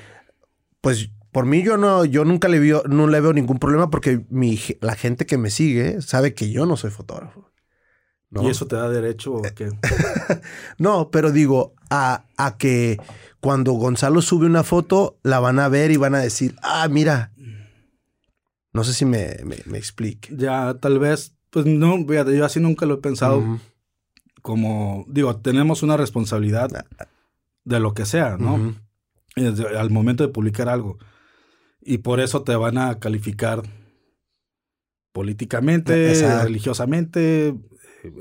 pues 0.79 1.09
por 1.33 1.45
mí 1.45 1.63
yo 1.63 1.75
no, 1.75 2.05
yo 2.05 2.23
nunca 2.23 2.47
le 2.47 2.61
veo, 2.61 2.83
no 2.87 3.07
le 3.07 3.19
veo 3.19 3.33
ningún 3.33 3.59
problema 3.59 3.89
porque 3.89 4.25
mi, 4.29 4.57
la 4.79 4.95
gente 4.95 5.25
que 5.25 5.37
me 5.37 5.49
sigue 5.49 6.01
sabe 6.01 6.33
que 6.33 6.51
yo 6.51 6.65
no 6.65 6.77
soy 6.77 6.89
fotógrafo. 6.89 7.51
¿Y 8.31 8.47
eso 8.47 8.65
te 8.65 8.77
da 8.77 8.87
derecho 8.87 9.33
o 9.33 9.41
qué? 9.53 9.69
no, 10.77 11.11
pero 11.11 11.33
digo, 11.33 11.75
a, 11.89 12.23
a, 12.37 12.57
que 12.57 12.97
cuando 13.41 13.73
Gonzalo 13.73 14.21
sube 14.21 14.45
una 14.45 14.63
foto, 14.63 15.17
la 15.21 15.41
van 15.41 15.59
a 15.59 15.67
ver 15.67 15.91
y 15.91 15.97
van 15.97 16.15
a 16.15 16.19
decir, 16.19 16.55
ah, 16.61 16.87
mira. 16.89 17.33
No 18.71 18.85
sé 18.85 18.93
si 18.93 19.03
me, 19.05 19.35
me, 19.43 19.77
explique. 19.77 20.29
Ya, 20.37 20.75
tal 20.79 20.99
vez, 20.99 21.36
pues 21.49 21.65
no, 21.65 22.05
fíjate, 22.05 22.37
yo 22.37 22.45
así 22.45 22.59
nunca 22.59 22.85
lo 22.85 22.95
he 22.95 22.97
pensado. 22.97 23.59
Como, 24.41 25.05
digo, 25.07 25.35
tenemos 25.37 25.83
una 25.83 25.97
responsabilidad 25.97 26.69
ah, 26.75 27.07
de 27.63 27.79
lo 27.79 27.93
que 27.93 28.05
sea, 28.05 28.37
¿no? 28.37 28.75
Al 29.77 29.89
momento 29.89 30.25
de 30.25 30.33
publicar 30.33 30.69
algo 30.69 30.97
y 31.87 31.99
por 31.99 32.19
eso 32.19 32.43
te 32.43 32.53
van 32.53 32.77
a 32.77 32.99
calificar 32.99 33.63
políticamente, 35.13 36.13
religiosamente, 36.43 37.47
eh, 37.47 37.55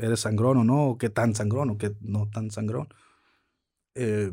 eres 0.00 0.20
sangrón 0.20 0.58
o 0.58 0.64
no, 0.64 0.90
o 0.90 0.98
qué 0.98 1.10
tan 1.10 1.34
sangrón 1.34 1.70
o 1.70 1.76
qué 1.76 1.96
no 2.00 2.28
tan 2.28 2.52
sangrón. 2.52 2.88
Eh, 3.96 4.32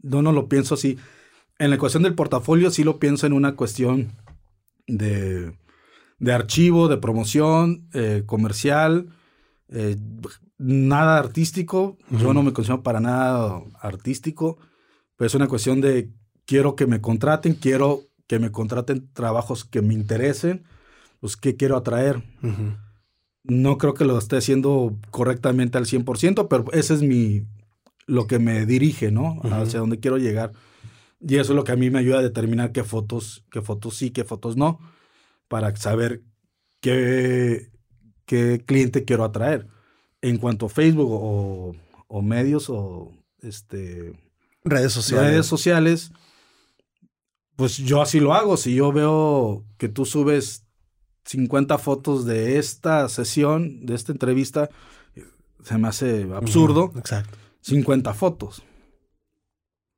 no, 0.00 0.22
no 0.22 0.32
lo 0.32 0.48
pienso 0.48 0.72
así. 0.72 0.98
En 1.58 1.68
la 1.68 1.76
cuestión 1.76 2.02
del 2.02 2.14
portafolio 2.14 2.70
sí 2.70 2.82
lo 2.82 2.98
pienso 2.98 3.26
en 3.26 3.34
una 3.34 3.56
cuestión 3.56 4.12
de, 4.86 5.52
de 6.20 6.32
archivo, 6.32 6.86
de 6.88 6.98
promoción, 6.98 7.88
eh, 7.92 8.22
comercial, 8.26 9.08
nada 10.58 11.18
artístico. 11.18 11.96
Yo 12.10 12.34
no 12.34 12.42
me 12.42 12.52
considero 12.52 12.82
para 12.82 13.00
nada 13.00 13.62
artístico, 13.80 14.58
pero 15.16 15.26
es 15.26 15.34
una 15.34 15.48
cuestión 15.48 15.80
de 15.80 16.10
quiero 16.44 16.76
que 16.76 16.86
me 16.86 17.00
contraten, 17.00 17.54
quiero 17.54 18.02
que 18.26 18.38
me 18.38 18.52
contraten 18.52 19.08
trabajos 19.12 19.64
que 19.64 19.82
me 19.82 19.94
interesen, 19.94 20.64
pues 21.20 21.36
qué 21.36 21.56
quiero 21.56 21.76
atraer. 21.76 22.22
No 23.42 23.78
creo 23.78 23.94
que 23.94 24.04
lo 24.04 24.18
esté 24.18 24.36
haciendo 24.36 24.96
correctamente 25.10 25.78
al 25.78 25.86
100%, 25.86 26.48
pero 26.48 26.66
ese 26.72 26.94
es 26.94 27.02
mi, 27.02 27.46
lo 28.06 28.26
que 28.26 28.38
me 28.38 28.66
dirige, 28.66 29.10
¿no? 29.10 29.40
Hacia 29.44 29.80
dónde 29.80 29.98
quiero 29.98 30.18
llegar. 30.18 30.52
Y 31.20 31.36
eso 31.36 31.52
es 31.52 31.56
lo 31.56 31.64
que 31.64 31.72
a 31.72 31.76
mí 31.76 31.90
me 31.90 31.98
ayuda 31.98 32.18
a 32.18 32.22
determinar 32.22 32.72
qué 32.72 32.84
fotos, 32.84 33.44
qué 33.50 33.62
fotos 33.62 33.96
sí, 33.96 34.10
qué 34.10 34.24
fotos 34.24 34.56
no, 34.56 34.78
para 35.50 35.74
saber 35.74 36.22
qué, 36.80 37.68
qué 38.24 38.62
cliente 38.64 39.04
quiero 39.04 39.24
atraer. 39.24 39.66
En 40.22 40.38
cuanto 40.38 40.66
a 40.66 40.70
Facebook 40.70 41.10
o, 41.10 41.74
o 42.06 42.22
medios 42.22 42.70
o 42.70 43.12
este, 43.42 44.14
redes 44.64 44.92
sociales. 44.92 45.30
Redes 45.30 45.46
sociales 45.46 46.12
pues 47.60 47.76
yo 47.76 48.00
así 48.00 48.20
lo 48.20 48.32
hago. 48.32 48.56
Si 48.56 48.74
yo 48.74 48.90
veo 48.90 49.66
que 49.76 49.90
tú 49.90 50.06
subes 50.06 50.64
50 51.26 51.76
fotos 51.76 52.24
de 52.24 52.58
esta 52.58 53.06
sesión, 53.10 53.84
de 53.84 53.94
esta 53.94 54.12
entrevista, 54.12 54.70
se 55.62 55.76
me 55.76 55.88
hace 55.88 56.26
absurdo. 56.34 56.90
exacto. 56.96 57.36
50 57.60 58.14
fotos. 58.14 58.62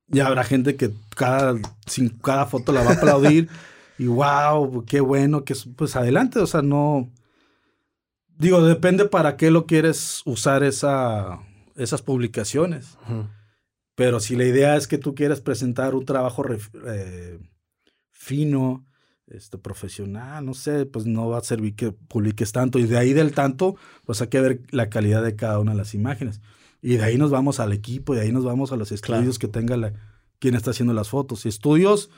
Y 0.09 0.19
habrá 0.19 0.43
gente 0.43 0.75
que 0.75 0.91
cada, 1.15 1.55
cada 2.21 2.47
foto 2.47 2.73
la 2.73 2.83
va 2.83 2.91
a 2.91 2.95
aplaudir 2.95 3.47
y 3.97 4.07
wow, 4.07 4.85
qué 4.85 5.01
bueno, 5.01 5.43
que 5.43 5.55
pues 5.75 5.95
adelante, 5.95 6.39
o 6.39 6.47
sea, 6.47 6.61
no... 6.61 7.11
Digo, 8.37 8.63
depende 8.63 9.05
para 9.05 9.37
qué 9.37 9.51
lo 9.51 9.67
quieres 9.67 10.23
usar 10.25 10.63
esa, 10.63 11.39
esas 11.75 12.01
publicaciones. 12.01 12.97
Pero 13.95 14.19
si 14.19 14.35
la 14.35 14.45
idea 14.45 14.75
es 14.75 14.87
que 14.87 14.97
tú 14.97 15.13
quieres 15.13 15.39
presentar 15.39 15.93
un 15.93 16.05
trabajo 16.05 16.43
eh, 16.87 17.39
fino, 18.09 18.83
este, 19.27 19.57
profesional, 19.57 20.45
no 20.45 20.53
sé, 20.53 20.85
pues 20.85 21.05
no 21.05 21.29
va 21.29 21.37
a 21.37 21.43
servir 21.43 21.75
que 21.75 21.91
publiques 21.91 22.51
tanto. 22.51 22.79
Y 22.79 22.83
de 22.83 22.97
ahí 22.97 23.13
del 23.13 23.33
tanto, 23.33 23.75
pues 24.05 24.21
hay 24.21 24.27
que 24.27 24.41
ver 24.41 24.61
la 24.71 24.89
calidad 24.89 25.23
de 25.23 25.35
cada 25.35 25.59
una 25.59 25.71
de 25.71 25.77
las 25.77 25.93
imágenes. 25.93 26.41
Y 26.81 26.97
de 26.97 27.03
ahí 27.03 27.17
nos 27.17 27.31
vamos 27.31 27.59
al 27.59 27.71
equipo, 27.71 28.13
y 28.13 28.17
de 28.17 28.23
ahí 28.23 28.31
nos 28.31 28.43
vamos 28.43 28.71
a 28.71 28.75
los 28.75 28.91
estudios 28.91 29.39
que 29.39 29.47
tenga 29.47 29.77
la, 29.77 29.93
quien 30.39 30.55
está 30.55 30.71
haciendo 30.71 30.93
las 30.93 31.09
fotos. 31.09 31.45
Y 31.45 31.49
estudios 31.49 32.09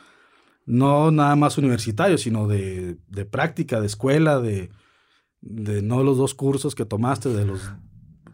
no 0.66 1.12
nada 1.12 1.36
más 1.36 1.58
universitarios, 1.58 2.22
sino 2.22 2.48
de, 2.48 2.98
de 3.08 3.26
práctica, 3.26 3.80
de 3.80 3.88
escuela, 3.88 4.40
de, 4.40 4.70
de 5.42 5.82
no 5.82 6.04
los 6.04 6.18
dos 6.18 6.34
cursos 6.34 6.76
que 6.76 6.86
tomaste, 6.86 7.30
de 7.30 7.46
los 7.46 7.62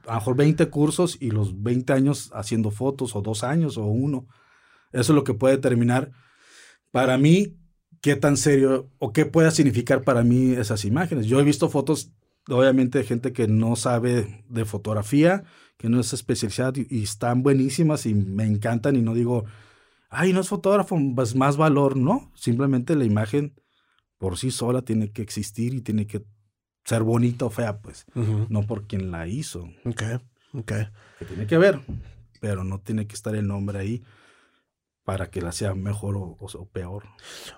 a 0.08 0.14
lo 0.14 0.20
mejor 0.20 0.36
20 0.36 0.70
cursos 0.70 1.18
y 1.20 1.32
los 1.32 1.62
20 1.62 1.94
años 1.94 2.32
haciendo 2.34 2.72
fotos, 2.72 3.16
o 3.16 3.22
dos 3.22 3.44
años, 3.44 3.78
o 3.78 3.86
uno. 3.86 4.28
Eso 4.92 5.14
es 5.14 5.16
lo 5.16 5.24
que 5.24 5.34
puede 5.34 5.56
determinar 5.56 6.12
para 6.92 7.18
mí 7.18 7.58
qué 8.02 8.16
tan 8.16 8.36
serio 8.36 8.90
o 8.98 9.14
qué 9.14 9.26
pueda 9.26 9.52
significar 9.52 10.04
para 10.04 10.24
mí 10.24 10.54
esas 10.54 10.86
imágenes. 10.86 11.28
Yo 11.28 11.40
he 11.40 11.44
visto 11.44 11.70
fotos, 11.70 12.12
obviamente, 12.50 12.98
de 12.98 13.04
gente 13.06 13.32
que 13.32 13.48
no 13.48 13.76
sabe 13.76 14.44
de 14.50 14.66
fotografía, 14.66 15.44
que 15.78 15.88
no 15.88 16.00
es 16.00 16.14
especializada 16.14 16.74
y, 16.76 17.04
están 17.04 17.44
buenísimas 17.44 18.06
y 18.06 18.14
me 18.14 18.46
encantan 18.46 18.96
y 18.96 19.02
no 19.02 19.14
digo, 19.14 19.46
ay, 20.12 20.34
no 20.34 20.42
es 20.42 20.50
fotógrafo, 20.50 20.98
pues 21.16 21.36
más 21.36 21.58
valor, 21.58 21.98
no. 21.98 22.32
Simplemente 22.36 22.96
la 22.96 23.06
imagen 23.06 23.56
por 24.18 24.38
sí 24.38 24.52
sola 24.52 24.84
tiene 24.84 25.12
que 25.12 25.24
existir 25.24 25.74
y 25.74 25.82
tiene 25.82 26.06
que 26.06 26.24
ser 26.86 27.02
bonita 27.02 27.46
o 27.46 27.50
fea, 27.50 27.80
pues, 27.82 28.06
no 28.14 28.68
por 28.68 28.86
quien 28.86 29.10
la 29.10 29.28
hizo. 29.28 29.70
Ok, 29.86 30.04
ok. 30.54 30.74
Que 31.18 31.26
tiene 31.26 31.48
que 31.48 31.58
ver, 31.58 31.80
pero 32.40 32.64
no 32.64 32.80
tiene 32.80 33.08
que 33.08 33.16
estar 33.16 33.36
el 33.36 33.48
nombre 33.48 33.80
ahí 33.80 34.04
para 35.04 35.30
que 35.32 35.42
la 35.42 35.52
sea 35.52 35.74
mejor 35.74 36.16
o, 36.18 36.70
peor. 36.72 37.06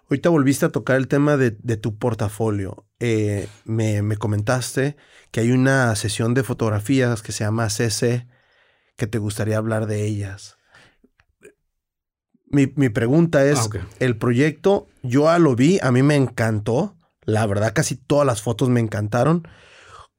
Ahorita 0.10 0.30
volviste 0.30 0.66
a 0.66 0.70
tocar 0.70 0.97
el 0.97 1.08
tema 1.08 1.38
de, 1.38 1.51
tu 1.51 1.97
portafolio. 1.97 2.86
Eh, 2.99 3.47
me, 3.66 4.16
comentaste 4.18 4.95
que 5.32 5.41
hay 5.41 5.51
una 5.51 5.95
sesión 5.95 6.34
de 6.34 6.43
fotografías 6.43 7.22
que 7.22 7.32
se 7.32 7.43
llama 7.43 7.70
CC, 7.70 8.28
que 8.95 9.08
te 9.08 9.18
gustaría 9.18 9.58
hablar 9.58 9.88
de 9.88 10.06
ellas. 10.06 10.58
Mi, 12.54 12.68
pregunta 12.89 13.43
es, 13.45 13.58
ah, 13.74 13.80
el 13.99 14.16
proyecto, 14.16 14.88
yo 15.01 15.24
ya 15.24 15.39
lo 15.39 15.56
vi, 15.56 15.80
a 15.82 15.91
mí 15.91 16.04
me 16.04 16.16
encantó. 16.16 16.95
La 17.26 17.47
verdad, 17.47 17.74
casi 17.74 17.95
todas 17.95 18.28
las 18.28 18.43
fotos 18.43 18.70
me 18.70 18.80
encantaron. 18.80 19.47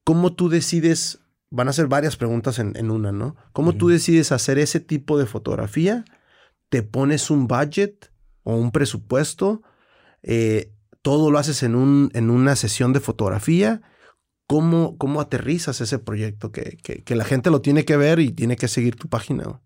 ¿Cómo 0.02 0.34
tú 0.34 0.48
decides? 0.48 1.20
Van 1.50 1.68
a 1.68 1.72
ser 1.72 1.86
varias 1.86 2.16
preguntas 2.16 2.58
en, 2.58 2.90
una, 2.90 3.12
¿no? 3.12 3.36
¿Cómo 3.52 3.74
tú 3.74 3.88
decides 3.88 4.32
hacer 4.32 4.58
ese 4.58 4.80
tipo 4.80 5.16
de 5.16 5.26
fotografía? 5.26 6.04
¿Te 6.70 6.82
pones 6.82 7.30
un 7.30 7.46
budget 7.46 8.10
o 8.42 8.56
un 8.56 8.72
presupuesto? 8.72 9.62
Eh, 10.24 10.72
¿Todo 11.02 11.30
lo 11.30 11.38
haces 11.38 11.62
en, 11.62 11.76
un, 11.76 12.10
en 12.14 12.30
una 12.30 12.56
sesión 12.56 12.92
de 12.92 12.98
fotografía? 12.98 13.82
¿Cómo, 14.48 14.98
cómo 14.98 15.20
aterrizas 15.20 15.80
ese 15.80 16.00
proyecto? 16.00 16.50
Que, 16.50 17.04
la 17.06 17.24
gente 17.24 17.50
lo 17.50 17.60
tiene 17.60 17.84
que 17.84 17.96
ver 17.96 18.18
y 18.18 18.32
tiene 18.32 18.56
que 18.56 18.66
seguir 18.66 18.96
tu 18.96 19.08
página. 19.08 19.60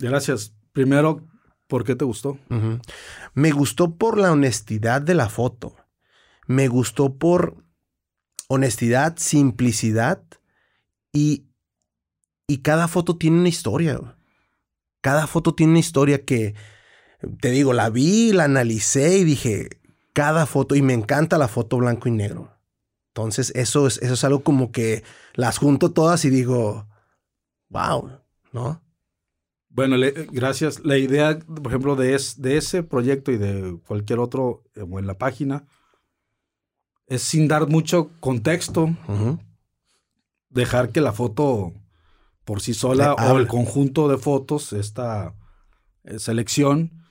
Gracias. 0.00 0.54
Primero, 0.72 1.28
¿por 1.72 1.84
qué 1.84 1.96
te 1.96 2.04
gustó? 2.04 2.36
Me 3.32 3.50
gustó 3.50 3.96
por 3.96 4.18
la 4.18 4.30
honestidad 4.30 5.00
de 5.00 5.14
la 5.14 5.30
foto 5.30 5.74
me 6.46 6.68
gustó 6.68 7.14
por 7.14 7.64
honestidad, 8.48 9.16
simplicidad 9.16 10.22
y, 11.12 11.46
y 12.46 12.58
cada 12.58 12.88
foto 12.88 13.16
tiene 13.16 13.38
una 13.38 13.48
historia. 13.48 14.16
Cada 15.00 15.26
foto 15.26 15.54
tiene 15.54 15.72
una 15.72 15.80
historia 15.80 16.24
que, 16.24 16.54
te 17.40 17.50
digo, 17.50 17.72
la 17.72 17.90
vi, 17.90 18.32
la 18.32 18.44
analicé 18.44 19.18
y 19.18 19.24
dije, 19.24 19.80
cada 20.12 20.46
foto, 20.46 20.74
y 20.74 20.82
me 20.82 20.92
encanta 20.92 21.38
la 21.38 21.48
foto 21.48 21.78
blanco 21.78 22.08
y 22.08 22.12
negro. 22.12 22.56
Entonces, 23.08 23.52
eso 23.54 23.86
es, 23.86 23.98
eso 23.98 24.14
es 24.14 24.24
algo 24.24 24.42
como 24.42 24.72
que 24.72 25.02
las 25.34 25.58
junto 25.58 25.92
todas 25.92 26.24
y 26.24 26.30
digo, 26.30 26.86
wow, 27.68 28.10
¿no? 28.52 28.81
Bueno, 29.74 29.96
gracias. 30.30 30.84
La 30.84 30.98
idea, 30.98 31.38
por 31.38 31.68
ejemplo, 31.68 31.96
de, 31.96 32.20
de 32.36 32.56
ese 32.56 32.82
proyecto 32.82 33.32
y 33.32 33.38
de 33.38 33.78
cualquier 33.86 34.18
otro 34.18 34.64
eh, 34.74 34.84
o 34.88 34.98
en 34.98 35.06
la 35.06 35.16
página, 35.16 35.64
es 37.06 37.22
sin 37.22 37.48
dar 37.48 37.68
mucho 37.68 38.10
contexto, 38.20 38.94
dejar 40.50 40.90
que 40.90 41.00
la 41.00 41.12
foto 41.12 41.72
por 42.44 42.60
sí 42.60 42.74
sola 42.74 43.14
o 43.14 43.38
el 43.38 43.46
conjunto 43.46 44.08
de 44.08 44.18
fotos, 44.18 44.72
esta 44.72 45.34
eh, 46.04 46.18
selección, 46.18 47.04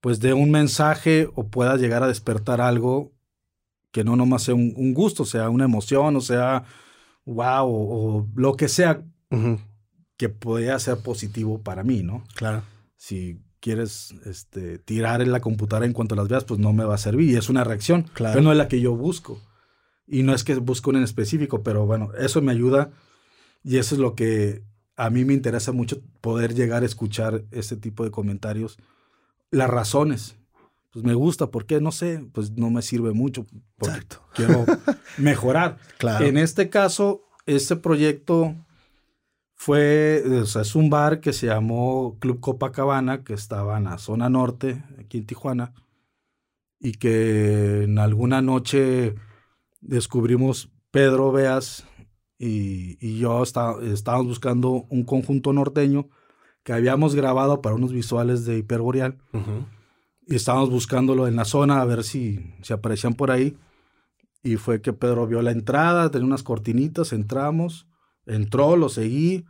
pues 0.00 0.20
dé 0.20 0.32
un 0.32 0.50
mensaje 0.50 1.28
o 1.34 1.48
pueda 1.48 1.76
llegar 1.76 2.02
a 2.02 2.08
despertar 2.08 2.60
algo 2.60 3.12
que 3.90 4.04
no 4.04 4.14
nomás 4.14 4.42
sea 4.42 4.54
un, 4.54 4.94
gusto, 4.94 5.24
sea 5.24 5.48
una 5.48 5.64
emoción, 5.64 6.16
o 6.16 6.20
sea, 6.20 6.64
wow, 7.24 7.66
o, 7.66 8.28
lo 8.34 8.54
que 8.54 8.68
sea 8.68 9.02
que 10.16 10.28
pueda 10.28 10.78
ser 10.78 10.98
positivo 10.98 11.62
para 11.62 11.82
mí, 11.84 12.02
¿no? 12.02 12.24
Claro. 12.34 12.62
Si 12.96 13.40
quieres 13.60 14.14
este, 14.24 14.78
tirar 14.78 15.20
en 15.22 15.32
la 15.32 15.40
computadora 15.40 15.86
en 15.86 15.92
cuanto 15.92 16.14
las 16.14 16.28
veas, 16.28 16.44
pues 16.44 16.60
no 16.60 16.72
me 16.72 16.84
va 16.84 16.94
a 16.94 16.98
servir. 16.98 17.30
Y 17.30 17.36
es 17.36 17.48
una 17.48 17.64
reacción, 17.64 18.04
claro. 18.14 18.34
pero 18.34 18.44
no 18.44 18.52
es 18.52 18.58
la 18.58 18.68
que 18.68 18.80
yo 18.80 18.94
busco. 18.96 19.40
Y 20.06 20.22
no 20.22 20.34
es 20.34 20.44
que 20.44 20.54
busco 20.54 20.90
una 20.90 21.00
en 21.00 21.04
específico, 21.04 21.62
pero 21.62 21.84
bueno, 21.84 22.10
eso 22.18 22.40
me 22.40 22.52
ayuda 22.52 22.90
y 23.64 23.78
eso 23.78 23.96
es 23.96 24.00
lo 24.00 24.14
que 24.14 24.62
a 24.96 25.10
mí 25.10 25.24
me 25.24 25.34
interesa 25.34 25.72
mucho, 25.72 26.00
poder 26.20 26.54
llegar 26.54 26.82
a 26.82 26.86
escuchar 26.86 27.44
este 27.50 27.76
tipo 27.76 28.04
de 28.04 28.10
comentarios. 28.10 28.78
Las 29.50 29.68
razones. 29.68 30.36
Pues 30.92 31.04
me 31.04 31.14
gusta, 31.14 31.50
porque 31.50 31.80
no 31.80 31.92
sé, 31.92 32.24
pues 32.32 32.52
no 32.52 32.70
me 32.70 32.80
sirve 32.80 33.12
mucho. 33.12 33.44
Exacto. 33.78 34.22
Quiero 34.34 34.64
mejorar. 35.18 35.78
Claro. 35.98 36.24
En 36.24 36.38
este 36.38 36.70
caso, 36.70 37.24
este 37.44 37.76
proyecto 37.76 38.54
fue, 39.58 40.22
o 40.42 40.44
sea, 40.44 40.62
es 40.62 40.76
un 40.76 40.90
bar 40.90 41.20
que 41.20 41.32
se 41.32 41.46
llamó 41.46 42.18
Club 42.20 42.40
Copacabana, 42.40 43.24
que 43.24 43.32
estaba 43.32 43.78
en 43.78 43.84
la 43.84 43.96
zona 43.96 44.28
norte, 44.28 44.84
aquí 45.00 45.18
en 45.18 45.26
Tijuana, 45.26 45.72
y 46.78 46.92
que 46.92 47.84
en 47.84 47.98
alguna 47.98 48.42
noche 48.42 49.14
descubrimos 49.80 50.70
Pedro 50.90 51.32
Beas 51.32 51.86
y, 52.38 53.18
yo 53.18 53.42
estábamos 53.42 54.26
buscando 54.26 54.86
un 54.90 55.04
conjunto 55.04 55.54
norteño 55.54 56.10
que 56.62 56.74
habíamos 56.74 57.14
grabado 57.14 57.62
para 57.62 57.76
unos 57.76 57.92
visuales 57.92 58.44
de 58.44 58.58
Hiperboreal. 58.58 59.16
Y 60.26 60.34
estábamos 60.34 60.68
buscándolo 60.68 61.28
en 61.28 61.36
la 61.36 61.46
zona 61.46 61.80
a 61.80 61.84
ver 61.86 62.04
si, 62.04 62.54
si 62.60 62.74
aparecían 62.74 63.14
por 63.14 63.30
ahí. 63.30 63.56
Y 64.42 64.56
fue 64.56 64.82
que 64.82 64.92
Pedro 64.92 65.26
vio 65.26 65.40
la 65.40 65.52
entrada, 65.52 66.10
tenía 66.10 66.26
unas 66.26 66.42
cortinitas, 66.42 67.14
entramos 67.14 67.86
Entró, 68.26 68.76
lo 68.76 68.88
seguí. 68.88 69.46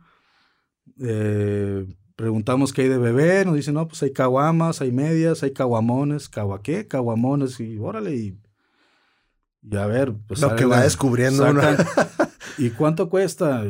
Eh, 1.01 1.85
preguntamos 2.15 2.71
qué 2.71 2.83
hay 2.83 2.89
de 2.89 2.97
beber. 2.99 3.47
Nos 3.47 3.55
dicen, 3.55 3.73
no, 3.73 3.87
pues 3.87 4.01
hay 4.03 4.13
caguamas, 4.13 4.81
hay 4.81 4.91
medias, 4.91 5.43
hay 5.43 5.51
caguamones. 5.51 6.29
¿Cagua 6.29 6.61
qué? 6.61 6.87
Caguamones. 6.87 7.59
Y 7.59 7.77
órale. 7.79 8.15
Y, 8.15 8.39
y 9.63 9.75
a 9.75 9.87
ver. 9.87 10.13
Pues, 10.27 10.41
lo 10.41 10.55
que 10.55 10.65
va 10.65 10.81
descubriendo 10.81 11.45
¿Y 12.57 12.69
cuánto 12.71 13.09
cuesta? 13.09 13.63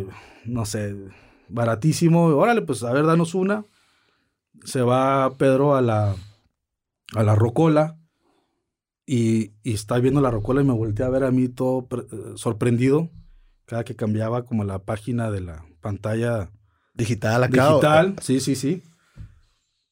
No 0.45 0.65
sé, 0.65 0.95
baratísimo. 1.49 2.25
Órale, 2.25 2.61
pues 2.61 2.83
a 2.83 2.91
ver, 2.91 3.05
danos 3.05 3.33
una. 3.33 3.65
Se 4.63 4.81
va 4.81 5.33
Pedro 5.37 5.75
a 5.75 5.81
la, 5.81 6.15
a 7.15 7.23
la 7.23 7.35
rocola. 7.35 7.97
Y, 9.05 9.53
y 9.63 9.73
está 9.73 9.99
viendo 9.99 10.19
la 10.19 10.31
rocola 10.31 10.61
y 10.61 10.65
me 10.65 10.73
voltea 10.73 11.05
a 11.05 11.09
ver 11.09 11.23
a 11.23 11.31
mí 11.31 11.47
todo 11.47 11.87
eh, 11.89 12.33
sorprendido 12.35 13.09
cada 13.67 13.83
que 13.83 13.95
cambiaba 13.95 14.45
como 14.45 14.63
la 14.63 14.79
página 14.79 15.29
de 15.29 15.41
la 15.41 15.65
pantalla 15.81 16.49
digital 16.95 17.43
acá. 17.43 17.69
Digital, 17.69 18.15
sí, 18.21 18.39
sí, 18.39 18.55
sí. 18.55 18.81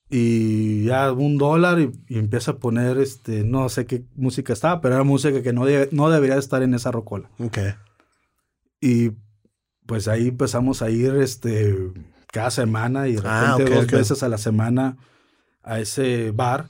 Y 0.09 0.86
ya 0.86 1.11
un 1.11 1.38
dólar 1.38 1.80
y, 1.80 1.91
empieza 2.17 2.51
a 2.51 2.57
poner, 2.57 2.97
este, 2.97 3.43
no 3.43 3.67
sé 3.69 3.86
qué 3.86 4.05
música 4.15 4.53
estaba, 4.53 4.80
pero 4.80 4.95
era 4.95 5.03
música 5.03 5.43
que 5.43 5.51
no, 5.51 5.65
no 5.91 6.09
debería 6.09 6.38
estar 6.38 6.63
en 6.63 6.73
esa 6.73 6.91
rocola. 6.91 7.30
Ok. 7.39 7.57
Y 8.80 9.11
pues 9.86 10.07
ahí 10.07 10.30
empezamos 10.30 10.82
a 10.82 10.89
ir, 10.89 11.13
este, 11.15 11.91
cada 12.32 12.51
semana 12.51 13.07
y 13.07 13.15
de 13.15 13.21
ah, 13.26 13.55
repente 13.57 13.76
dos 13.76 13.88
veces 13.88 14.23
a 14.23 14.30
la 14.30 14.38
semana 14.38 14.97
a 15.63 15.80
ese 15.80 16.32
bar 16.32 16.67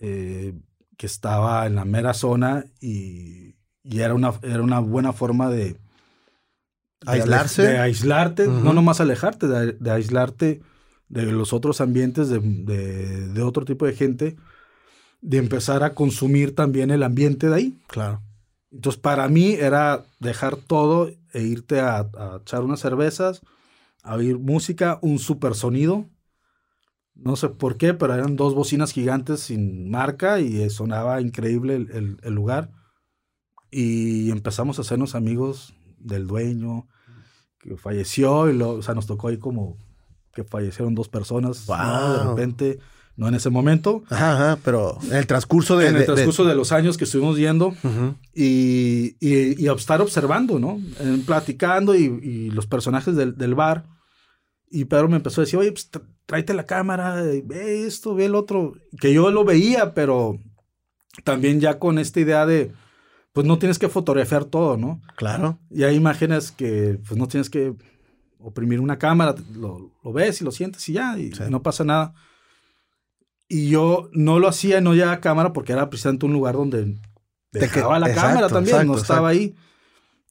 eh, 0.00 0.54
que 0.96 1.06
estaba 1.06 1.66
en 1.66 1.74
la 1.74 1.84
mera 1.84 2.14
zona 2.14 2.64
y, 2.80 3.56
y 3.82 4.00
era, 4.00 4.14
una, 4.14 4.32
era 4.42 4.62
una 4.62 4.78
buena 4.78 5.12
forma 5.12 5.50
de, 5.50 5.76
Aislarse. 7.04 7.62
De, 7.62 7.78
aislarte, 7.78 8.46
no 8.46 8.72
nomás 8.72 9.00
alejarte, 9.00 9.46
de, 9.46 9.90
aislarte 9.90 10.62
de 11.08 11.26
los 11.26 11.52
otros 11.52 11.80
ambientes, 11.80 12.28
de, 12.28 12.40
de, 12.40 13.42
otro 13.42 13.64
tipo 13.64 13.86
de 13.86 13.94
gente, 13.94 14.36
de 15.20 15.38
empezar 15.38 15.84
a 15.84 15.94
consumir 15.94 16.54
también 16.54 16.90
el 16.90 17.02
ambiente 17.02 17.48
de 17.48 17.54
ahí. 17.54 17.78
Claro. 17.86 18.22
Entonces, 18.72 19.00
para 19.00 19.28
mí 19.28 19.52
era 19.52 20.04
dejar 20.20 20.56
todo 20.56 21.10
e 21.32 21.42
irte 21.42 21.80
a, 21.80 21.98
a 21.98 22.38
echar 22.40 22.62
unas 22.62 22.80
cervezas, 22.80 23.40
a 24.02 24.14
oír 24.14 24.38
música, 24.38 24.98
un 25.02 25.18
super 25.18 25.54
sonido. 25.54 26.06
No 27.14 27.36
sé 27.36 27.48
por 27.48 27.76
qué, 27.76 27.94
pero 27.94 28.14
eran 28.14 28.36
dos 28.36 28.54
bocinas 28.54 28.92
gigantes 28.92 29.40
sin 29.40 29.90
marca 29.90 30.40
y 30.40 30.68
sonaba 30.70 31.20
increíble 31.20 31.76
el, 31.76 32.18
el 32.22 32.34
lugar. 32.34 32.70
Y 33.70 34.30
empezamos 34.30 34.78
a 34.78 34.82
hacernos 34.82 35.14
amigos 35.14 35.75
del 35.98 36.26
dueño, 36.26 36.88
que 37.58 37.76
falleció, 37.76 38.48
y 38.48 38.54
lo, 38.54 38.70
o 38.70 38.82
sea, 38.82 38.94
nos 38.94 39.06
tocó 39.06 39.28
ahí 39.28 39.38
como 39.38 39.76
que 40.32 40.44
fallecieron 40.44 40.94
dos 40.94 41.08
personas 41.08 41.66
de 41.66 42.24
repente, 42.28 42.78
no 43.16 43.28
en 43.28 43.34
ese 43.34 43.48
momento. 43.48 44.04
Ajá, 44.10 44.58
pero 44.62 44.98
en 45.04 45.16
el 45.16 45.26
transcurso 45.26 45.78
de... 45.78 45.88
En 45.88 45.96
el 45.96 46.04
transcurso 46.04 46.44
de, 46.44 46.54
los 46.54 46.72
años 46.72 46.98
que 46.98 47.04
estuvimos 47.04 47.38
yendo 47.38 47.74
y, 48.34 49.16
y, 49.18 49.66
estar 49.68 50.02
observando, 50.02 50.58
¿no? 50.58 50.78
platicando 51.24 51.94
y, 51.94 52.50
los 52.50 52.66
personajes 52.66 53.16
del, 53.16 53.36
del, 53.36 53.54
bar. 53.54 53.86
Y 54.70 54.84
Pedro 54.84 55.08
me 55.08 55.16
empezó 55.16 55.40
a 55.40 55.44
decir, 55.44 55.58
oye, 55.58 55.72
pues 55.72 55.90
tráete 56.26 56.52
la 56.52 56.66
cámara, 56.66 57.22
ve 57.44 57.86
esto, 57.86 58.14
ve 58.14 58.26
el 58.26 58.34
otro. 58.34 58.74
Que 59.00 59.14
yo 59.14 59.30
lo 59.30 59.44
veía, 59.44 59.94
pero 59.94 60.38
también 61.24 61.60
ya 61.60 61.78
con 61.78 61.98
esta 61.98 62.20
idea 62.20 62.44
de 62.44 62.72
pues 63.36 63.46
no 63.46 63.58
tienes 63.58 63.78
que 63.78 63.90
fotografiar 63.90 64.46
todo, 64.46 64.78
¿no? 64.78 65.02
Claro. 65.14 65.58
Y 65.68 65.82
hay 65.82 65.94
imágenes 65.94 66.52
que 66.52 66.98
pues 67.06 67.18
no 67.20 67.28
tienes 67.28 67.50
que 67.50 67.74
oprimir 68.38 68.80
una 68.80 68.98
cámara, 68.98 69.34
lo, 69.54 69.92
ves 70.04 70.40
y 70.40 70.44
lo 70.44 70.50
sientes 70.50 70.88
y 70.88 70.94
ya, 70.94 71.18
y, 71.18 71.32
no 71.50 71.62
pasa 71.62 71.84
nada. 71.84 72.14
Y 73.46 73.68
yo 73.68 74.08
no 74.14 74.38
lo 74.38 74.48
hacía, 74.48 74.80
no 74.80 74.94
llevaba 74.94 75.20
cámara 75.20 75.52
porque 75.52 75.74
era 75.74 75.90
precisamente 75.90 76.24
un 76.24 76.32
lugar 76.32 76.54
donde 76.54 76.96
dejaba 77.52 77.98
la 77.98 78.14
cámara 78.14 78.48
también, 78.48 78.86
no 78.86 78.96
estaba 78.96 79.28
ahí. 79.28 79.54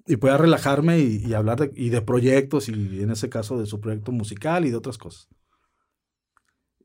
Y 0.07 0.15
podía 0.15 0.37
relajarme 0.37 0.97
y, 0.97 1.31
hablar 1.35 1.59
de, 1.59 1.71
y 1.75 1.89
de 1.89 2.01
proyectos, 2.01 2.69
y 2.69 3.03
en 3.03 3.11
ese 3.11 3.29
caso 3.29 3.59
de 3.59 3.67
su 3.67 3.79
proyecto 3.79 4.13
musical 4.13 4.65
y 4.65 4.71
de 4.71 4.77
otras 4.77 4.97
cosas. 4.97 5.27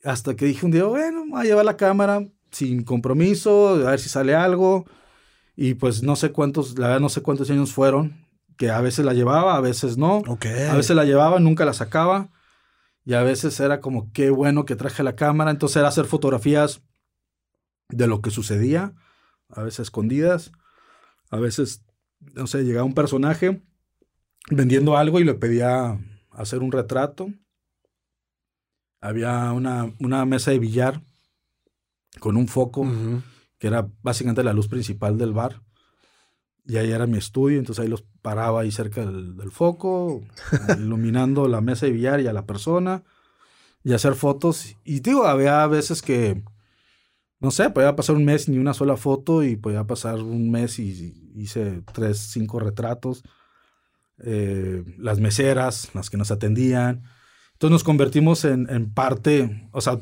Hasta 0.04 0.36
que 0.36 0.44
dije 0.44 0.66
un 0.66 0.72
día, 0.72 0.84
bueno, 0.84 1.24
voy 1.30 1.40
a 1.40 1.44
llevar 1.44 1.64
la 1.64 1.78
cámara 1.78 2.26
sin 2.50 2.84
compromiso, 2.84 3.70
a 3.86 3.92
ver 3.92 4.00
si 4.00 4.10
sale 4.10 4.34
algo. 4.34 4.84
Y 5.56 5.74
pues 5.74 6.02
no 6.02 6.16
sé 6.16 6.32
cuántos, 6.32 6.78
la 6.78 6.88
verdad 6.88 7.00
no 7.00 7.08
sé 7.08 7.22
cuántos 7.22 7.50
años 7.50 7.72
fueron, 7.72 8.26
que 8.56 8.70
a 8.70 8.80
veces 8.80 9.04
la 9.04 9.14
llevaba, 9.14 9.56
a 9.56 9.60
veces 9.60 9.96
no. 9.96 10.22
A 10.70 10.76
veces 10.76 10.94
la 10.94 11.04
llevaba, 11.04 11.40
nunca 11.40 11.64
la 11.64 11.72
sacaba. 11.72 12.28
Y 13.04 13.14
a 13.14 13.22
veces 13.22 13.58
era 13.58 13.80
como, 13.80 14.12
qué 14.12 14.30
bueno 14.30 14.66
que 14.66 14.76
traje 14.76 15.02
la 15.02 15.16
cámara. 15.16 15.50
Entonces 15.50 15.78
era 15.78 15.88
hacer 15.88 16.04
fotografías 16.04 16.82
de 17.88 18.06
lo 18.06 18.20
que 18.20 18.30
sucedía, 18.30 18.92
a 19.48 19.62
veces 19.62 19.80
escondidas. 19.80 20.52
A 21.30 21.38
veces, 21.38 21.82
no 22.34 22.46
sé, 22.46 22.64
llegaba 22.64 22.84
un 22.84 22.94
personaje 22.94 23.62
vendiendo 24.50 24.96
algo 24.96 25.20
y 25.20 25.24
le 25.24 25.34
pedía 25.34 25.98
hacer 26.30 26.60
un 26.60 26.72
retrato. 26.72 27.32
Había 29.00 29.52
una, 29.52 29.94
una 29.98 30.26
mesa 30.26 30.50
de 30.50 30.58
billar 30.58 31.00
con 32.18 32.36
un 32.36 32.48
foco 32.48 32.84
que 33.60 33.66
era 33.66 33.88
básicamente 34.02 34.42
la 34.42 34.54
luz 34.54 34.66
principal 34.66 35.18
del 35.18 35.34
bar. 35.34 35.62
Y 36.66 36.78
ahí 36.78 36.90
era 36.90 37.06
mi 37.06 37.18
estudio, 37.18 37.58
entonces 37.58 37.82
ahí 37.82 37.88
los 37.88 38.02
paraba 38.22 38.62
ahí 38.62 38.72
cerca 38.72 39.04
del, 39.04 39.50
foco, 39.52 40.22
iluminando 40.78 41.46
la 41.46 41.60
mesa 41.60 41.86
de 41.86 41.92
billar 41.92 42.20
y 42.20 42.26
a 42.26 42.32
la 42.32 42.46
persona, 42.46 43.04
y 43.84 43.92
hacer 43.92 44.14
fotos. 44.14 44.76
Y 44.82 45.00
digo, 45.00 45.26
había 45.26 45.66
veces 45.66 46.00
que, 46.00 46.42
no 47.38 47.50
sé, 47.50 47.68
podía 47.68 47.94
pasar 47.96 48.16
un 48.16 48.24
mes 48.24 48.48
ni 48.48 48.56
una 48.56 48.72
sola 48.72 48.96
foto, 48.96 49.44
y 49.44 49.56
podía 49.56 49.84
pasar 49.84 50.22
un 50.22 50.50
mes 50.50 50.78
y, 50.78 51.30
hice 51.36 51.82
tres, 51.92 52.18
cinco 52.18 52.60
retratos. 52.60 53.22
Eh, 54.22 54.84
las 54.98 55.20
meseras, 55.20 55.94
las 55.94 56.08
que 56.08 56.16
nos 56.16 56.30
atendían. 56.30 57.04
Entonces 57.52 57.72
nos 57.72 57.84
convertimos 57.84 58.44
en, 58.44 58.68
en 58.70 58.92
parte, 58.92 59.68
o 59.72 59.80
sea, 59.80 59.98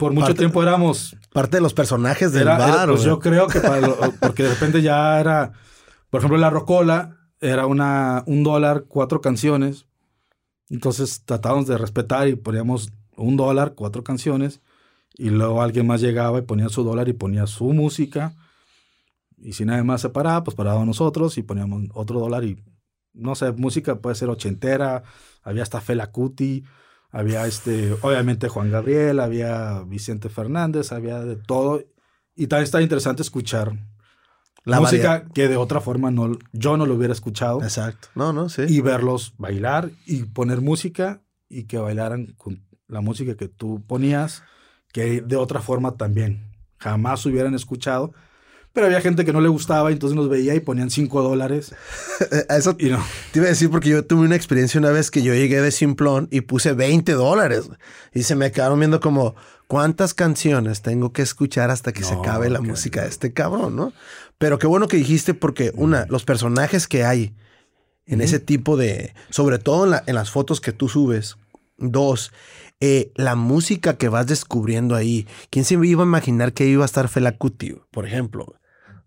por 0.00 0.14
mucho 0.14 0.34
tiempo 0.34 0.62
éramos... 0.62 1.14
Parte 1.30 1.58
de 1.58 1.60
los 1.60 1.74
personajes 1.74 2.32
del 2.32 2.46
bar. 2.46 2.88
pues 2.88 3.04
yo 3.04 3.20
creo 3.20 3.46
que 3.46 3.60
porque 4.18 4.42
de 4.42 4.48
repente 4.48 4.82
ya 4.82 5.20
era, 5.20 5.52
por 6.08 6.20
ejemplo, 6.20 6.38
la 6.38 6.50
Rocola 6.50 7.18
era 7.40 7.66
una, 7.66 8.24
un 8.26 8.42
dólar, 8.42 8.86
cuatro 8.88 9.20
canciones. 9.20 9.86
Entonces 10.70 11.22
tratábamos 11.24 11.66
de 11.66 11.76
respetar 11.76 12.26
y 12.28 12.34
poníamos 12.34 12.92
un 13.16 13.36
dólar, 13.36 13.74
cuatro 13.74 14.02
canciones. 14.02 14.60
Y 15.16 15.28
luego 15.28 15.60
alguien 15.60 15.86
más 15.86 16.00
llegaba 16.00 16.38
y 16.38 16.42
ponía 16.42 16.70
su 16.70 16.82
dólar 16.82 17.08
y 17.10 17.12
ponía 17.12 17.46
su 17.46 17.72
música. 17.74 18.34
Y 19.36 19.52
si 19.52 19.66
nadie 19.66 19.82
más 19.82 20.00
se 20.00 20.08
paraba, 20.08 20.42
pues 20.42 20.56
parábamos 20.56 20.86
nosotros 20.86 21.36
y 21.36 21.42
poníamos 21.42 21.84
otro 21.92 22.20
dólar 22.20 22.44
y, 22.44 22.64
no 23.12 23.34
sé, 23.34 23.52
música 23.52 23.96
puede 23.96 24.16
ser 24.16 24.30
ochentera, 24.30 25.02
había 25.42 25.62
hasta 25.62 25.80
Fela 25.82 26.10
Cuti, 26.10 26.64
había 27.12 27.46
este, 27.46 27.96
obviamente 28.02 28.48
Juan 28.48 28.70
Gabriel, 28.70 29.20
había 29.20 29.82
Vicente 29.86 30.28
Fernández, 30.28 30.92
había 30.92 31.20
de 31.20 31.36
todo. 31.36 31.82
Y 32.36 32.46
también 32.46 32.64
está 32.64 32.80
interesante 32.80 33.22
escuchar 33.22 33.72
la 34.64 34.80
música 34.80 35.24
que 35.34 35.48
de 35.48 35.56
otra 35.56 35.80
forma 35.80 36.10
no, 36.10 36.38
yo 36.52 36.76
no 36.76 36.86
lo 36.86 36.94
hubiera 36.94 37.12
escuchado. 37.12 37.62
Exacto. 37.62 38.08
No, 38.14 38.32
no, 38.32 38.48
sí. 38.48 38.62
Y 38.68 38.80
verlos 38.80 39.34
bailar 39.38 39.90
y 40.06 40.24
poner 40.24 40.60
música 40.60 41.22
y 41.48 41.64
que 41.64 41.78
bailaran 41.78 42.34
con 42.36 42.64
la 42.86 43.00
música 43.00 43.36
que 43.36 43.48
tú 43.48 43.82
ponías, 43.86 44.42
que 44.92 45.20
de 45.20 45.36
otra 45.36 45.60
forma 45.60 45.96
también 45.96 46.52
jamás 46.78 47.24
hubieran 47.26 47.54
escuchado. 47.54 48.12
Pero 48.72 48.86
había 48.86 49.00
gente 49.00 49.24
que 49.24 49.32
no 49.32 49.40
le 49.40 49.48
gustaba, 49.48 49.90
y 49.90 49.94
entonces 49.94 50.16
nos 50.16 50.28
veía 50.28 50.54
y 50.54 50.60
ponían 50.60 50.90
5 50.90 51.22
dólares. 51.22 51.74
Eso 52.48 52.76
y 52.78 52.88
no. 52.88 53.04
te 53.32 53.40
iba 53.40 53.46
a 53.46 53.50
decir 53.50 53.68
porque 53.68 53.88
yo 53.88 54.04
tuve 54.04 54.20
una 54.20 54.36
experiencia 54.36 54.78
una 54.78 54.90
vez 54.90 55.10
que 55.10 55.22
yo 55.22 55.34
llegué 55.34 55.60
de 55.60 55.72
Simplón 55.72 56.28
y 56.30 56.42
puse 56.42 56.72
20 56.72 57.12
dólares. 57.12 57.68
Y 58.14 58.22
se 58.22 58.36
me 58.36 58.52
quedaron 58.52 58.78
viendo 58.78 59.00
como, 59.00 59.34
¿cuántas 59.66 60.14
canciones 60.14 60.82
tengo 60.82 61.12
que 61.12 61.22
escuchar 61.22 61.70
hasta 61.70 61.92
que 61.92 62.04
se 62.04 62.14
acabe 62.14 62.48
la 62.48 62.60
música 62.60 63.02
de 63.02 63.08
este 63.08 63.32
cabrón, 63.32 63.74
no? 63.74 63.92
Pero 64.38 64.58
qué 64.58 64.68
bueno 64.68 64.86
que 64.86 64.96
dijiste 64.96 65.34
porque, 65.34 65.72
una, 65.74 66.06
los 66.08 66.24
personajes 66.24 66.86
que 66.86 67.04
hay 67.04 67.34
en 68.06 68.20
ese 68.20 68.38
tipo 68.38 68.76
de, 68.76 69.14
sobre 69.30 69.58
todo 69.58 69.86
en, 69.86 70.00
en 70.06 70.14
las 70.14 70.30
fotos 70.30 70.60
que 70.60 70.72
tú 70.72 70.88
subes. 70.88 71.36
Dos, 71.76 72.30
eh, 72.80 73.12
la 73.14 73.34
música 73.34 73.96
que 73.96 74.08
vas 74.08 74.26
descubriendo 74.26 74.94
ahí. 74.94 75.26
¿Quién 75.50 75.64
se 75.64 75.74
iba 75.74 76.02
a 76.02 76.06
imaginar 76.06 76.52
que 76.52 76.66
iba 76.66 76.82
a 76.82 76.86
estar 76.86 77.08
Fela 77.08 77.36
Kuti, 77.36 77.76
por 77.90 78.06
ejemplo? 78.06 78.54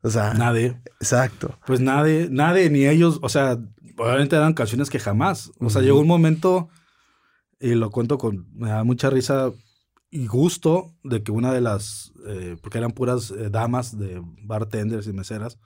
O 0.03 0.09
sea, 0.09 0.33
nadie. 0.33 0.77
Exacto. 0.99 1.57
Pues 1.65 1.79
nadie, 1.79 2.27
nadie, 2.29 2.69
ni 2.69 2.85
ellos, 2.85 3.19
o 3.21 3.29
sea, 3.29 3.57
obviamente 3.97 4.35
eran 4.35 4.53
canciones 4.53 4.89
que 4.89 4.99
jamás. 4.99 5.51
O 5.59 5.69
sea, 5.69 5.81
llegó 5.81 5.99
un 5.99 6.07
momento, 6.07 6.69
y 7.59 7.73
lo 7.75 7.89
cuento 7.89 8.17
con, 8.17 8.45
me 8.53 8.69
da 8.69 8.83
mucha 8.83 9.09
risa 9.09 9.51
y 10.11 10.27
gusto 10.27 10.93
de 11.03 11.23
que 11.23 11.31
una 11.31 11.53
de 11.53 11.61
las, 11.61 12.11
eh, 12.27 12.57
porque 12.61 12.77
eran 12.77 12.91
puras 12.91 13.31
eh, 13.31 13.49
damas 13.49 13.97
de 13.97 14.21
bartenders 14.43 15.07
y 15.07 15.13
meseras, 15.13 15.57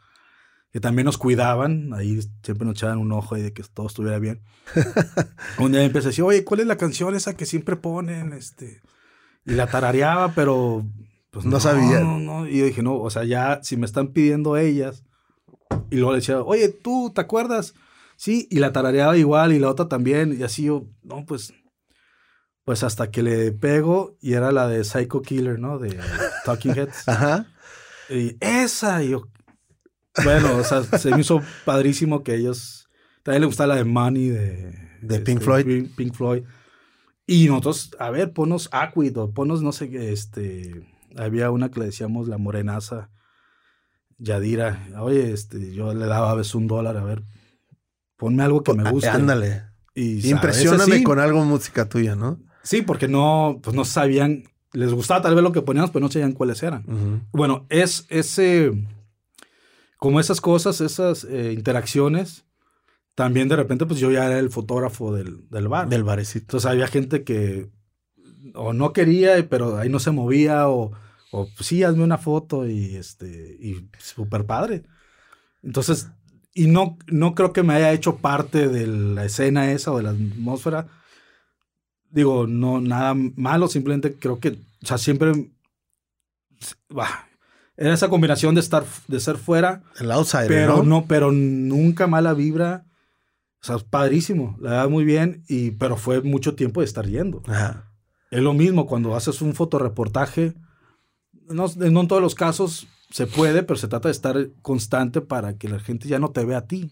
que 0.72 0.80
también 0.80 1.06
nos 1.06 1.18
cuidaban, 1.18 1.94
ahí 1.94 2.20
siempre 2.44 2.66
nos 2.66 2.76
echaban 2.76 3.00
un 3.00 3.12
ojo 3.12 3.36
y 3.38 3.42
de 3.42 3.54
que 3.54 3.64
todo 3.64 3.88
estuviera 3.88 4.20
bien. 4.20 4.42
un 5.58 5.72
día 5.72 5.84
empecé 5.84 6.08
a 6.08 6.10
decir, 6.10 6.24
oye, 6.24 6.44
¿cuál 6.44 6.60
es 6.60 6.68
la 6.68 6.78
canción 6.78 7.16
esa 7.16 7.36
que 7.36 7.48
siempre 7.48 7.76
ponen? 7.76 8.34
Este, 8.34 8.82
y 9.46 9.54
la 9.54 9.66
tarareaba, 9.68 10.34
pero 10.34 10.86
pues 11.38 11.46
no, 11.46 11.60
sabía. 11.60 12.02
Y 12.50 12.58
yo 12.58 12.66
dije, 12.66 12.82
no, 12.82 12.96
o 12.96 13.12
sea, 13.12 13.24
ya 13.24 13.60
si 13.62 13.78
me 13.78 13.86
están 13.86 14.08
pidiendo 14.08 14.58
ellas. 14.58 15.04
Y 15.92 15.98
luego 15.98 16.14
le 16.14 16.18
decía, 16.18 16.42
oye, 16.42 16.68
tú, 16.70 17.12
¿te 17.14 17.22
acuerdas? 17.22 17.76
Sí, 18.16 18.48
y 18.50 18.58
la 18.58 18.74
tarareaba 18.74 19.16
igual 19.18 19.54
y 19.54 19.60
la 19.60 19.70
otra 19.70 19.88
también. 19.88 20.36
Y 20.36 20.42
así 20.42 20.64
yo, 20.64 20.88
no, 21.04 21.28
pues, 21.28 21.54
pues 22.66 22.82
hasta 22.84 23.12
que 23.12 23.22
le 23.22 23.52
pego 23.52 24.18
y 24.20 24.34
era 24.34 24.52
la 24.52 24.68
de 24.68 24.84
Psycho 24.84 25.22
Killer, 25.22 25.60
¿no? 25.60 25.78
De 25.78 25.96
Talking 26.44 26.72
Heads. 26.76 27.08
Ajá. 27.08 27.46
Y 28.10 28.36
esa, 28.40 29.04
y 29.04 29.10
yo, 29.10 29.28
bueno, 30.24 30.58
o 30.58 30.64
sea, 30.64 30.82
se 30.82 31.12
me 31.12 31.22
hizo 31.22 31.44
padrísimo 31.66 32.24
que 32.24 32.34
ellos, 32.34 32.90
también 33.22 33.42
le 33.42 33.46
gustaba 33.46 33.68
la 33.68 33.76
de 33.76 33.84
Money 33.84 34.30
de, 34.30 34.72
de 35.04 35.20
Pink 35.20 35.38
este, 35.38 35.46
Floyd. 35.46 35.88
Pink 35.96 36.16
Floyd. 36.16 36.44
Y 37.28 37.46
nosotros, 37.46 37.92
a 38.00 38.10
ver, 38.10 38.34
ponos 38.34 38.70
Aquid 38.72 39.16
o 39.20 39.32
ponos, 39.32 39.62
no 39.62 39.72
sé 39.72 39.92
qué, 39.92 40.12
este, 40.12 40.97
había 41.18 41.52
una 41.52 41.70
que 41.70 41.80
le 41.80 41.88
decíamos 41.88 42.28
la 42.28 42.38
morenaza, 42.38 43.10
Yadira. 44.18 44.88
Oye, 45.00 45.32
este, 45.32 45.74
yo 45.74 45.94
le 45.94 46.06
daba 46.06 46.32
a 46.32 46.36
veces 46.36 46.56
un 46.56 46.68
dólar, 46.68 46.98
a 46.98 47.04
ver, 47.04 47.24
ponme 48.16 48.44
algo 48.44 48.64
que 48.64 48.74
me 48.74 48.90
guste. 48.90 49.10
Ándale. 49.10 49.64
Y, 49.94 50.30
Impresioname 50.30 51.04
con 51.04 51.20
algo 51.20 51.44
música 51.44 51.90
tuya, 51.90 52.16
¿no? 52.16 52.40
Sí, 52.64 52.82
porque 52.82 53.08
no, 53.08 53.60
pues 53.64 53.76
no 53.76 53.86
sabían, 53.86 54.44
les 54.74 54.94
gustaba 54.94 55.22
tal 55.22 55.36
vez 55.36 55.44
lo 55.44 55.52
que 55.52 55.62
poníamos, 55.62 55.92
pero 55.92 56.06
no 56.06 56.12
sabían 56.12 56.34
cuáles 56.34 56.62
eran. 56.62 57.26
Bueno, 57.32 57.66
es 57.70 58.06
ese, 58.10 58.74
como 59.98 60.20
esas 60.20 60.42
cosas, 60.42 60.82
esas 60.82 61.24
eh, 61.24 61.54
interacciones, 61.54 62.46
también 63.16 63.48
de 63.48 63.56
repente 63.56 63.86
pues 63.88 64.00
yo 64.00 64.12
ya 64.12 64.26
era 64.26 64.38
el 64.38 64.52
fotógrafo 64.52 65.16
del, 65.16 65.50
del 65.50 65.68
bar. 65.68 65.90
Del 65.90 66.04
barecito. 66.04 66.44
Entonces 66.44 66.70
había 66.70 66.88
gente 66.88 67.24
que 67.24 67.72
o 68.54 68.74
no 68.74 68.94
quería, 68.94 69.48
pero 69.50 69.78
ahí 69.78 69.90
no 69.90 70.00
se 70.00 70.12
movía, 70.12 70.70
o, 70.70 70.92
o 71.32 71.48
pues, 71.56 71.68
sí, 71.68 71.84
hazme 71.84 72.04
una 72.04 72.18
foto 72.18 72.68
y 72.68 72.96
este, 72.96 73.58
y 73.60 73.90
súper 74.00 74.46
padre. 74.46 74.84
Entonces, 75.64 76.10
y 76.54 76.68
no, 76.68 76.98
no 77.08 77.36
creo 77.36 77.54
que 77.54 77.64
me 77.64 77.74
haya 77.74 77.92
hecho 77.94 78.18
parte 78.18 78.68
de 78.68 78.88
la 78.88 79.26
escena 79.26 79.72
esa 79.72 79.92
o 79.92 79.98
de 79.98 80.04
la 80.04 80.10
atmósfera. 80.12 80.88
Digo, 82.10 82.48
no, 82.48 82.82
nada 82.82 83.14
malo, 83.14 83.68
simplemente 83.68 84.16
creo 84.16 84.40
que, 84.40 84.50
o 84.82 84.86
sea, 84.86 84.98
siempre, 84.98 85.52
bah, 86.90 87.28
era 87.76 87.94
esa 87.94 88.10
combinación 88.10 88.56
de 88.56 88.62
estar, 88.62 88.86
de 89.08 89.20
ser 89.20 89.38
fuera. 89.38 89.84
El 90.00 90.12
outsider, 90.12 90.48
pero 90.48 90.78
¿no? 90.78 90.84
¿no? 90.84 91.06
pero 91.08 91.32
nunca 91.32 92.08
mala 92.08 92.34
vibra. 92.34 92.86
O 93.62 93.66
sea, 93.66 93.78
padrísimo, 93.78 94.56
la 94.60 94.72
verdad 94.72 94.90
muy 94.90 95.04
bien, 95.04 95.44
y, 95.48 95.72
pero 95.72 95.98
fue 95.98 96.22
mucho 96.22 96.56
tiempo 96.56 96.80
de 96.82 96.86
estar 96.86 97.06
yendo. 97.06 97.44
Ajá. 97.48 97.92
Es 98.32 98.42
lo 98.42 98.54
mismo 98.54 98.88
cuando 98.88 99.16
haces 99.16 99.42
un 99.42 99.54
fotoreportaje. 99.54 100.54
No, 101.50 101.66
no 101.76 102.02
en 102.02 102.08
todos 102.08 102.22
los 102.22 102.36
casos 102.36 102.88
se 103.10 103.26
puede, 103.28 103.64
pero 103.64 103.78
se 103.78 103.88
trata 103.88 104.10
de 104.10 104.14
estar 104.14 104.50
constante 104.62 105.22
para 105.22 105.58
que 105.58 105.70
la 105.70 105.80
gente 105.80 106.08
ya 106.08 106.20
no 106.20 106.30
te 106.32 106.44
vea 106.46 106.60
a 106.60 106.68
ti 106.68 106.92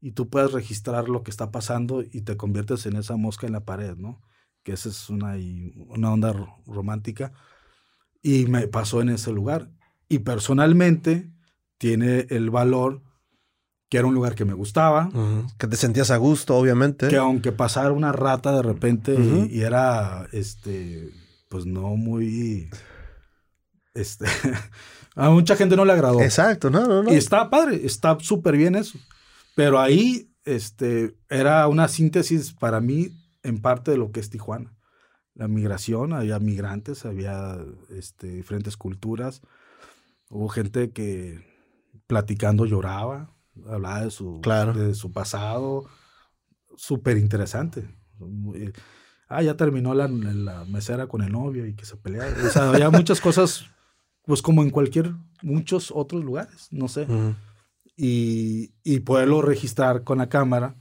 y 0.00 0.12
tú 0.12 0.28
puedas 0.28 0.52
registrar 0.52 1.08
lo 1.08 1.22
que 1.22 1.30
está 1.30 1.50
pasando 1.50 2.02
y 2.02 2.20
te 2.22 2.36
conviertes 2.36 2.84
en 2.86 2.96
esa 2.96 3.16
mosca 3.16 3.46
en 3.46 3.54
la 3.54 3.64
pared, 3.64 3.96
¿no? 3.96 4.20
Que 4.62 4.72
esa 4.72 4.88
es 4.90 5.08
una, 5.08 5.38
y- 5.38 5.72
una 5.88 6.12
onda 6.12 6.32
ro- 6.32 6.56
romántica. 6.66 7.32
Y 8.22 8.46
me 8.46 8.66
pasó 8.68 9.00
en 9.00 9.08
ese 9.08 9.32
lugar. 9.32 9.70
Y 10.08 10.18
personalmente 10.20 11.30
tiene 11.78 12.26
el 12.30 12.50
valor 12.50 13.02
que 13.88 13.98
era 13.98 14.06
un 14.08 14.14
lugar 14.14 14.34
que 14.34 14.44
me 14.44 14.52
gustaba, 14.54 15.08
Ujú. 15.08 15.46
Que 15.58 15.66
te 15.68 15.76
sentías 15.76 16.10
a 16.10 16.16
gusto, 16.16 16.56
obviamente. 16.56 17.06
que 17.08 17.16
aunque 17.16 17.52
pasara 17.52 17.92
una 17.92 18.10
rata 18.12 18.54
de 18.54 18.62
repente 18.62 19.14
y- 19.14 19.16
Ujú. 19.16 19.46
y, 19.50 19.62
era, 19.62 20.26
este, 20.32 21.10
pues 21.48 21.64
no 21.66 21.94
muy, 21.96 22.68
este, 23.96 24.26
a 25.16 25.30
mucha 25.30 25.56
gente 25.56 25.76
no 25.76 25.84
le 25.84 25.92
agradó. 25.92 26.20
Exacto, 26.20 26.70
no, 26.70 26.86
no, 26.86 27.02
no. 27.02 27.12
Y 27.12 27.16
está 27.16 27.50
padre, 27.50 27.80
está 27.84 28.16
súper 28.20 28.56
bien 28.56 28.74
eso. 28.76 28.98
Pero 29.54 29.80
ahí, 29.80 30.30
este, 30.44 31.16
era 31.28 31.66
una 31.68 31.88
síntesis 31.88 32.52
para 32.52 32.80
mí 32.80 33.10
en 33.42 33.60
parte 33.60 33.90
de 33.90 33.96
lo 33.98 34.12
que 34.12 34.20
es 34.20 34.30
Tijuana. 34.30 34.76
La 35.34 35.48
migración, 35.48 36.12
había 36.12 36.38
migrantes, 36.38 37.04
había, 37.04 37.58
este, 37.90 38.28
diferentes 38.28 38.76
culturas. 38.76 39.42
Hubo 40.30 40.48
gente 40.48 40.90
que 40.90 41.40
platicando 42.06 42.64
lloraba, 42.66 43.34
hablaba 43.68 44.02
de 44.02 44.10
su, 44.10 44.40
Claro. 44.42 44.72
de 44.72 44.94
su 44.94 45.12
pasado. 45.12 45.86
Súper 46.76 47.16
interesante. 47.18 47.88
Muy- 48.18 48.72
Ah, 49.28 49.42
ya 49.42 49.56
terminó 49.56 49.92
la, 49.92 50.06
la 50.06 50.64
mesera 50.66 51.08
con 51.08 51.20
el 51.22 51.32
novio 51.32 51.66
y 51.66 51.74
que 51.74 51.84
se 51.84 51.96
pelea. 51.96 52.32
O 52.46 52.48
sea, 52.48 52.68
había 52.70 52.90
muchas 52.90 53.20
cosas, 53.20 53.66
pues 54.26 54.42
como 54.42 54.62
en 54.62 54.70
cualquier, 54.70 55.14
muchos 55.40 55.92
otros 55.94 56.24
lugares, 56.24 56.68
no 56.70 56.88
sé. 56.88 57.06
Y, 57.96 58.72
y 58.84 59.00
poderlo 59.00 59.40
registrar 59.40 60.04
con 60.04 60.18
la 60.18 60.28
cámara 60.28 60.74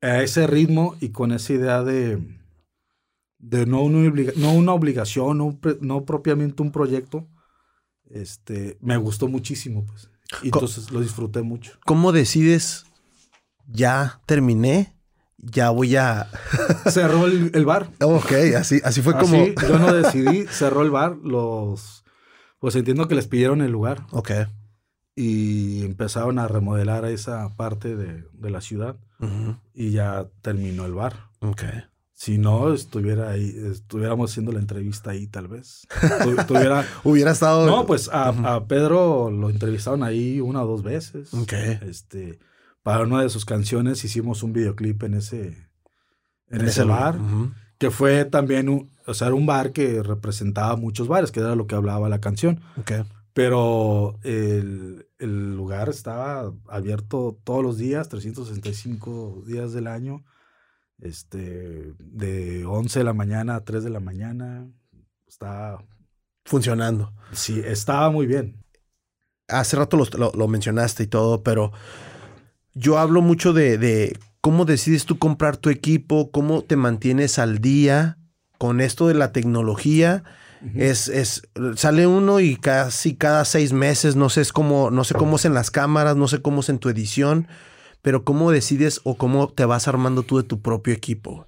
a 0.00 0.22
ese 0.22 0.46
ritmo 0.46 0.96
y 1.00 1.08
con 1.08 1.32
esa 1.32 1.52
idea 1.54 1.82
de, 1.82 2.22
de 3.38 3.66
no, 3.66 3.82
una 3.82 4.12
no 4.36 4.52
una 4.52 4.72
obligación, 4.72 5.38
no, 5.38 5.58
no 5.80 6.04
propiamente 6.04 6.62
un 6.62 6.70
proyecto, 6.70 7.26
este, 8.10 8.78
me 8.80 8.96
gustó 8.96 9.28
muchísimo, 9.28 9.84
pues. 9.86 10.10
Y 10.42 10.48
entonces 10.48 10.90
lo 10.90 11.00
disfruté 11.00 11.42
mucho. 11.42 11.72
¿Cómo 11.86 12.12
decides? 12.12 12.84
Ya 13.66 14.20
terminé, 14.26 14.94
ya 15.38 15.70
voy 15.70 15.96
a. 15.96 16.28
Cerró 16.90 17.26
el, 17.26 17.50
el 17.54 17.64
bar. 17.64 17.90
Ok, 18.00 18.32
así, 18.56 18.80
así 18.84 19.00
fue 19.00 19.14
como. 19.14 19.42
Así, 19.42 19.54
yo 19.66 19.78
no 19.78 19.92
decidí, 19.92 20.46
cerró 20.48 20.82
el 20.82 20.90
bar, 20.90 21.16
los... 21.16 22.04
Pues 22.58 22.74
entiendo 22.76 23.06
que 23.08 23.14
les 23.14 23.26
pidieron 23.28 23.60
el 23.62 23.70
lugar 23.70 24.06
Ok. 24.10 24.30
y 25.14 25.84
empezaron 25.84 26.38
a 26.38 26.48
remodelar 26.48 27.04
esa 27.04 27.54
parte 27.56 27.96
de, 27.96 28.24
de 28.32 28.50
la 28.50 28.60
ciudad 28.60 28.96
y 29.74 29.90
ya 29.90 30.28
terminó 30.42 30.84
el 30.86 30.94
bar. 30.94 31.28
Ok. 31.40 31.62
Si 32.14 32.36
no, 32.38 32.72
estuviera 32.72 33.30
ahí, 33.30 33.54
estuviéramos 33.70 34.30
haciendo 34.30 34.50
la 34.52 34.58
entrevista 34.58 35.10
ahí 35.12 35.26
tal 35.28 35.46
vez. 35.48 35.86
Tu- 36.24 36.36
tuviera- 36.46 36.84
Hubiera 37.04 37.30
estado. 37.30 37.66
No, 37.66 37.86
pues 37.86 38.08
a, 38.12 38.28
a 38.54 38.66
Pedro 38.66 39.30
lo 39.30 39.50
entrevistaron 39.50 40.02
ahí 40.02 40.40
una 40.40 40.62
o 40.62 40.66
dos 40.66 40.82
veces. 40.82 41.32
Ok. 41.34 41.52
Este, 41.82 42.38
para 42.82 43.04
una 43.04 43.22
de 43.22 43.28
sus 43.28 43.44
canciones 43.44 44.02
hicimos 44.04 44.42
un 44.42 44.52
videoclip 44.52 45.00
en 45.04 45.14
ese, 45.14 45.68
en, 46.48 46.60
En 46.60 46.66
ese 46.66 46.82
bar, 46.84 47.18
que 47.78 47.90
fue 47.92 48.24
también, 48.24 48.68
un, 48.68 48.90
o 49.08 49.14
sea, 49.14 49.26
era 49.28 49.36
un 49.36 49.46
bar 49.46 49.72
que 49.72 50.02
representaba 50.02 50.76
muchos 50.76 51.08
bares, 51.08 51.32
que 51.32 51.40
era 51.40 51.54
lo 51.56 51.66
que 51.66 51.74
hablaba 51.74 52.08
la 52.08 52.20
canción. 52.20 52.60
Ok. 52.76 52.92
Pero 53.32 54.18
el, 54.22 55.06
el 55.18 55.56
lugar 55.56 55.88
estaba 55.88 56.52
abierto 56.68 57.38
todos 57.44 57.62
los 57.62 57.78
días, 57.78 58.08
365 58.08 59.42
días 59.46 59.72
del 59.72 59.86
año, 59.86 60.24
este, 61.00 61.94
de 61.98 62.64
11 62.66 62.98
de 63.00 63.04
la 63.04 63.12
mañana 63.12 63.56
a 63.56 63.64
3 63.64 63.84
de 63.84 63.90
la 63.90 64.00
mañana. 64.00 64.68
Está, 65.26 65.78
Funcionando. 66.44 67.12
sí, 67.32 67.60
estaba 67.64 68.10
muy 68.10 68.26
bien. 68.26 68.56
hace 69.48 69.76
rato 69.76 69.96
lo, 69.96 70.04
lo- 70.18 70.32
lo 70.32 70.48
mencionaste 70.48 71.04
y 71.04 71.06
todo, 71.06 71.42
pero 71.42 71.72
yo 72.74 72.98
hablo 72.98 73.20
mucho 73.22 73.52
de, 73.52 73.78
de 73.78 74.18
cómo 74.40 74.64
decides 74.64 75.04
tú 75.04 75.18
comprar 75.18 75.56
tu 75.56 75.68
equipo, 75.70 76.30
cómo 76.30 76.62
te 76.62 76.76
mantienes 76.76 77.38
al 77.38 77.58
día 77.60 78.17
con 78.58 78.80
esto 78.80 79.08
de 79.08 79.14
la 79.14 79.32
tecnología. 79.32 80.24
Es, 80.74 81.06
es, 81.06 81.42
sale 81.76 82.08
uno 82.08 82.40
y 82.40 82.56
casi 82.56 83.14
cada 83.14 83.44
seis 83.44 83.72
meses, 83.72 84.16
no 84.16 84.28
sé, 84.28 84.40
es 84.40 84.52
como, 84.52 84.90
no 84.90 85.04
sé 85.04 85.14
cómo 85.14 85.36
es 85.36 85.44
en 85.44 85.54
las 85.54 85.70
cámaras, 85.70 86.16
no 86.16 86.26
sé 86.26 86.42
cómo 86.42 86.62
es 86.62 86.68
en 86.68 86.80
tu 86.80 86.88
edición, 86.88 87.46
pero 88.02 88.24
cómo 88.24 88.50
decides 88.50 89.00
o 89.04 89.16
cómo 89.16 89.48
te 89.48 89.64
vas 89.64 89.86
armando 89.86 90.24
tú 90.24 90.38
de 90.38 90.42
tu 90.42 90.60
propio 90.60 90.92
equipo. 90.92 91.46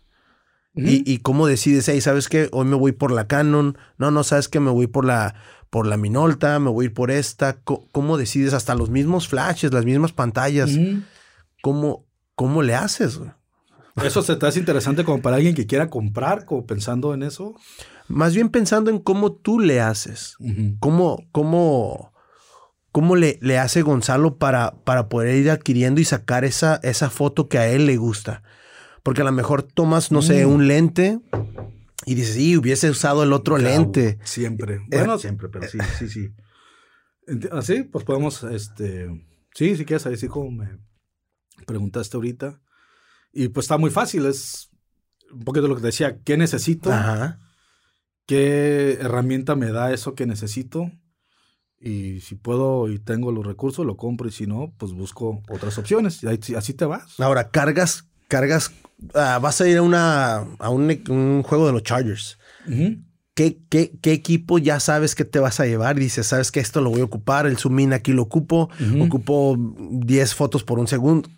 y, 0.77 1.03
y 1.13 1.19
cómo 1.19 1.49
decides, 1.49 1.89
hey, 1.89 2.01
¿sabes 2.01 2.29
qué? 2.29 2.49
Hoy 2.53 2.67
me 2.67 2.77
voy 2.77 2.93
por 2.93 3.11
la 3.11 3.27
Canon. 3.27 3.77
No, 3.99 4.13
no, 4.13 4.23
¿sabes 4.23 4.49
qué? 4.49 4.61
Me 4.61 4.71
voy 4.71 4.87
por 4.87 5.05
la, 5.05 5.35
por 5.71 5.89
la 5.89 5.97
Minolta, 5.97 6.61
me 6.61 6.71
voy 6.71 6.89
por 6.89 7.11
esta. 7.11 7.59
¿Cómo 7.65 8.17
decides? 8.17 8.55
Hasta 8.55 8.77
los 8.77 8.91
mismos 8.91 9.27
flashes, 9.27 9.73
las 9.73 9.85
mismas 9.85 10.13
pantallas. 10.13 10.71
¿Cómo, 11.63 12.07
¿Cómo 12.37 12.63
le 12.63 12.77
haces? 12.77 13.19
güey? 13.19 13.31
Eso 14.05 14.23
se 14.23 14.37
te 14.37 14.47
hace 14.47 14.59
interesante 14.61 15.05
como 15.05 15.21
para 15.21 15.37
alguien 15.37 15.55
que 15.55 15.67
quiera 15.67 15.89
comprar, 15.91 16.45
como 16.45 16.65
pensando 16.67 17.13
en 17.15 17.23
eso. 17.23 17.55
Más 18.09 18.35
bien 18.35 18.49
pensando 18.49 18.91
en 18.91 18.99
cómo 18.99 19.33
tú 19.33 19.59
le 19.61 19.81
haces. 19.81 20.37
¿Cómo, 20.79 21.19
cómo, 21.33 22.13
cómo 22.93 23.17
le, 23.17 23.39
le 23.43 23.59
hace 23.59 23.83
Gonzalo 23.83 24.37
para, 24.39 24.73
para 24.85 25.09
poder 25.09 25.37
ir 25.37 25.51
adquiriendo 25.51 26.01
y 26.01 26.05
sacar 26.05 26.45
esa, 26.45 26.77
esa 26.83 27.11
foto 27.11 27.49
que 27.49 27.59
a 27.59 27.69
él 27.69 27.87
le 27.87 27.97
gusta? 27.97 28.43
Porque 29.03 29.23
a 29.23 29.25
lo 29.25 29.33
mejor 29.33 29.63
tomas, 29.63 30.13
no 30.13 30.23
sé, 30.23 30.45
Mm. 30.47 30.51
un 30.51 30.67
lente 30.69 31.21
y 32.07 32.15
dices, 32.15 32.35
sí, 32.35 32.57
hubiese 32.57 32.91
usado 32.91 33.23
el 33.23 33.33
otro 33.33 33.57
Claro, 33.57 33.71
lente. 33.83 34.19
Siempre. 34.25 34.81
Bueno, 34.89 35.19
siempre, 35.19 35.49
pero 35.49 35.67
sí, 35.69 35.79
sí, 35.99 36.09
sí. 36.09 36.29
Enti- 37.27 37.49
Así, 37.53 37.83
pues 37.85 38.05
podemos, 38.05 38.43
este, 38.45 39.07
sí, 39.55 39.77
si 39.77 39.85
quieres, 39.85 40.07
así 40.07 40.27
como 40.29 40.51
me 40.51 40.79
preguntaste 41.67 42.17
ahorita. 42.17 42.61
Y 43.33 43.49
pues 43.49 43.65
está 43.65 43.79
muy 43.79 43.91
fácil, 43.91 44.27
es 44.27 44.71
un 45.33 45.45
poquito 45.45 45.69
lo 45.69 45.75
que 45.77 45.81
te 45.83 45.87
decía, 45.89 46.19
¿qué 46.25 46.37
necesito? 46.37 46.93
Ajá. 46.93 47.39
¿Qué 48.27 48.99
herramienta 49.01 49.57
me 49.57 49.73
da 49.73 49.93
eso 49.93 50.15
que 50.15 50.27
necesito? 50.27 50.91
Y 51.81 52.21
si 52.21 52.35
puedo 52.35 52.89
y 52.89 52.99
tengo 52.99 53.33
los 53.33 53.47
recursos, 53.47 53.87
lo 53.87 53.97
compro 53.97 54.29
y 54.29 54.33
si 54.33 54.47
no, 54.47 54.73
pues 54.77 54.93
busco 54.93 55.43
otras 55.49 55.79
opciones. 55.79 56.23
Y 56.23 56.27
ahí- 56.29 56.39
así 56.57 56.75
te 56.75 56.85
vas. 56.85 57.19
Ahora, 57.19 57.51
cargas, 57.51 58.05
cargas, 58.29 58.73
ah, 59.15 59.39
vas 59.41 59.61
a 59.61 59.69
ir 59.69 59.79
a, 59.79 59.83
una, 59.83 60.37
a 60.59 60.69
un, 60.71 60.91
un 61.09 61.43
juego 61.43 61.67
de 61.67 61.73
los 61.73 61.83
Chargers. 61.83 62.39
¿Qué, 63.35 63.59
qué, 63.71 63.93
qué 64.03 64.13
equipo 64.13 64.59
ya 64.59 64.79
sabes 64.81 65.15
que 65.15 65.25
te 65.25 65.39
vas 65.39 65.59
a 65.61 65.65
llevar? 65.67 65.97
Dices, 65.97 66.27
sabes 66.27 66.53
que 66.53 66.61
esto 66.61 66.83
lo 66.83 66.91
voy 66.91 67.01
a 67.01 67.05
ocupar, 67.05 67.47
el 67.47 67.57
zoom 67.57 67.79
in 67.81 67.93
aquí 67.95 68.13
lo 68.13 68.23
ocupo, 68.23 68.69
Ujú. 68.79 69.05
ocupo 69.05 69.57
10 69.59 70.35
fotos 70.35 70.63
por 70.63 70.79
un 70.79 70.87
segundo. 70.87 71.29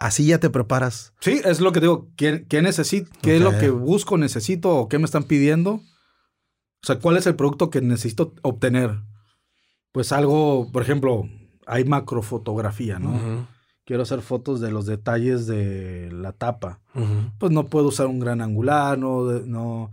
Así 0.00 0.26
ya 0.26 0.40
te 0.40 0.48
preparas. 0.48 1.12
Sí, 1.20 1.42
es 1.44 1.60
lo 1.60 1.72
que 1.72 1.80
digo. 1.80 2.08
¿Qué, 2.16 2.46
qué 2.48 2.62
necesito? 2.62 3.10
¿Qué 3.20 3.36
es 3.36 3.42
lo 3.42 3.56
que 3.58 3.68
busco, 3.68 4.16
necesito 4.16 4.74
o 4.74 4.88
qué 4.88 4.98
me 4.98 5.04
están 5.04 5.24
pidiendo? 5.24 5.72
O 5.72 6.86
sea, 6.86 6.98
¿cuál 6.98 7.18
es 7.18 7.26
el 7.26 7.36
producto 7.36 7.68
que 7.68 7.82
necesito 7.82 8.32
obtener? 8.40 8.98
Pues 9.92 10.12
algo, 10.12 10.72
por 10.72 10.82
ejemplo, 10.82 11.28
hay 11.66 11.84
macrofotografía, 11.84 12.98
¿no? 12.98 13.46
Quiero 13.84 14.04
hacer 14.04 14.22
fotos 14.22 14.60
de 14.60 14.70
los 14.70 14.86
detalles 14.86 15.46
de 15.46 16.10
la 16.10 16.32
tapa. 16.32 16.80
Pues 17.38 17.52
no 17.52 17.66
puedo 17.66 17.88
usar 17.88 18.06
un 18.06 18.20
gran 18.20 18.40
angular, 18.40 18.98
no, 18.98 19.24
no. 19.40 19.90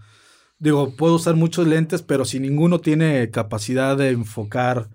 Digo, 0.58 0.96
puedo 0.96 1.16
usar 1.16 1.36
muchos 1.36 1.68
lentes, 1.68 2.02
pero 2.02 2.24
si 2.24 2.40
ninguno 2.40 2.80
tiene 2.80 3.30
capacidad 3.30 3.98
de 3.98 4.12
enfocar 4.12 4.90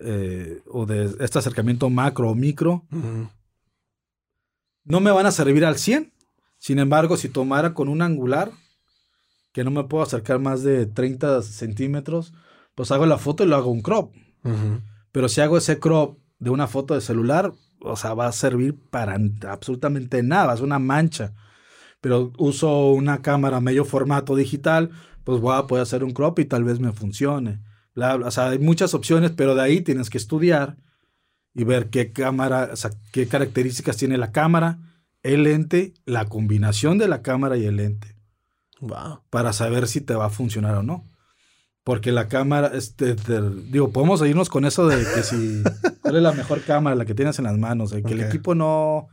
eh, 0.00 0.60
o 0.66 0.84
de 0.84 1.10
este 1.20 1.38
acercamiento 1.38 1.88
macro 1.88 2.28
o 2.30 2.34
micro. 2.34 2.84
No 4.90 5.00
me 5.00 5.10
van 5.10 5.26
a 5.26 5.32
servir 5.32 5.64
al 5.64 5.76
100. 5.76 6.12
Sin 6.58 6.78
embargo, 6.78 7.16
si 7.16 7.28
tomara 7.28 7.72
con 7.72 7.88
un 7.88 8.02
angular, 8.02 8.50
que 9.52 9.64
no 9.64 9.70
me 9.70 9.84
puedo 9.84 10.02
acercar 10.02 10.38
más 10.38 10.62
de 10.62 10.86
30 10.86 11.42
centímetros, 11.42 12.32
pues 12.74 12.90
hago 12.90 13.06
la 13.06 13.18
foto 13.18 13.44
y 13.44 13.46
lo 13.46 13.56
hago 13.56 13.70
un 13.70 13.82
crop. 13.82 14.14
Pero 15.12 15.28
si 15.28 15.40
hago 15.40 15.56
ese 15.58 15.78
crop 15.78 16.18
de 16.38 16.50
una 16.50 16.66
foto 16.66 16.94
de 16.94 17.00
celular, 17.00 17.52
o 17.80 17.96
sea, 17.96 18.14
va 18.14 18.26
a 18.26 18.32
servir 18.32 18.78
para 18.90 19.18
absolutamente 19.48 20.22
nada, 20.22 20.54
es 20.54 20.60
una 20.60 20.78
mancha. 20.78 21.34
Pero 22.00 22.32
uso 22.38 22.90
una 22.92 23.22
cámara 23.22 23.60
medio 23.60 23.84
formato 23.84 24.36
digital, 24.36 24.90
pues 25.24 25.40
voy 25.40 25.56
a 25.56 25.66
poder 25.66 25.82
hacer 25.82 26.04
un 26.04 26.12
crop 26.12 26.38
y 26.38 26.44
tal 26.44 26.64
vez 26.64 26.78
me 26.78 26.92
funcione. 26.92 27.60
O 27.96 28.30
sea, 28.30 28.50
hay 28.50 28.58
muchas 28.58 28.94
opciones, 28.94 29.32
pero 29.32 29.54
de 29.54 29.62
ahí 29.62 29.80
tienes 29.80 30.10
que 30.10 30.18
estudiar 30.18 30.76
y 31.54 31.64
ver 31.64 31.90
qué 31.90 32.12
cámara, 32.12 32.70
o 32.72 32.76
sea, 32.76 32.90
qué 33.12 33.26
características 33.26 33.96
tiene 33.96 34.18
la 34.18 34.32
cámara, 34.32 34.78
el 35.22 35.42
lente, 35.44 35.94
la 36.04 36.26
combinación 36.26 36.98
de 36.98 37.08
la 37.08 37.22
cámara 37.22 37.56
y 37.56 37.64
el 37.64 37.76
lente. 37.76 38.16
Wow. 38.80 39.20
Para 39.30 39.52
saber 39.52 39.88
si 39.88 40.00
te 40.00 40.14
va 40.14 40.26
a 40.26 40.30
funcionar 40.30 40.76
o 40.76 40.82
no. 40.82 41.06
Porque 41.82 42.12
la 42.12 42.28
cámara, 42.28 42.72
este, 42.74 43.16
digo, 43.70 43.90
podemos 43.90 44.20
irnos 44.26 44.48
con 44.48 44.64
eso 44.64 44.86
de 44.86 44.98
que 44.98 45.22
si, 45.22 45.62
¿cuál 46.02 46.16
es 46.16 46.22
la 46.22 46.32
mejor 46.32 46.62
cámara, 46.62 46.96
la 46.96 47.04
que 47.04 47.14
tienes 47.14 47.38
en 47.38 47.46
las 47.46 47.58
manos? 47.58 47.92
que 47.92 48.12
el 48.12 48.20
equipo 48.20 48.54
no, 48.54 49.08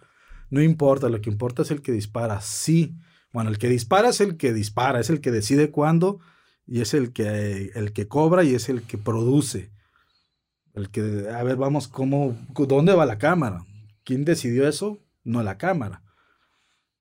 no 0.50 0.62
importa, 0.62 1.10
lo 1.10 1.22
que 1.22 1.30
importa 1.30 1.62
es 1.62 1.72
el 1.72 1.82
que 1.82 1.92
dispara. 1.92 2.42
Sí, 2.42 2.96
bueno, 3.32 3.50
el 3.50 3.58
que 3.58 3.70
dispara 3.70 4.10
es 4.10 4.22
el 4.22 4.38
que 4.38 4.54
dispara, 4.54 5.00
es 5.00 5.10
el 5.10 5.22
que 5.22 5.32
decide 5.32 5.72
cuándo 5.72 6.20
y 6.66 6.82
es 6.82 6.94
el 6.94 7.14
que, 7.14 7.72
el 7.76 7.94
que 7.94 8.08
cobra 8.08 8.44
y 8.44 8.54
es 8.54 8.70
el 8.70 8.82
que 8.82 8.98
produce. 8.98 9.72
El 10.78 10.92
que, 10.92 11.28
a 11.32 11.42
ver, 11.42 11.56
vamos, 11.56 11.88
¿cómo, 11.88 12.38
¿dónde 12.54 12.94
va 12.94 13.08
la 13.08 13.18
cámara? 13.18 13.66
¿Quién 14.04 14.26
decidió 14.26 14.68
eso? 14.68 15.00
No 15.24 15.42
la 15.42 15.58
cámara. 15.58 16.04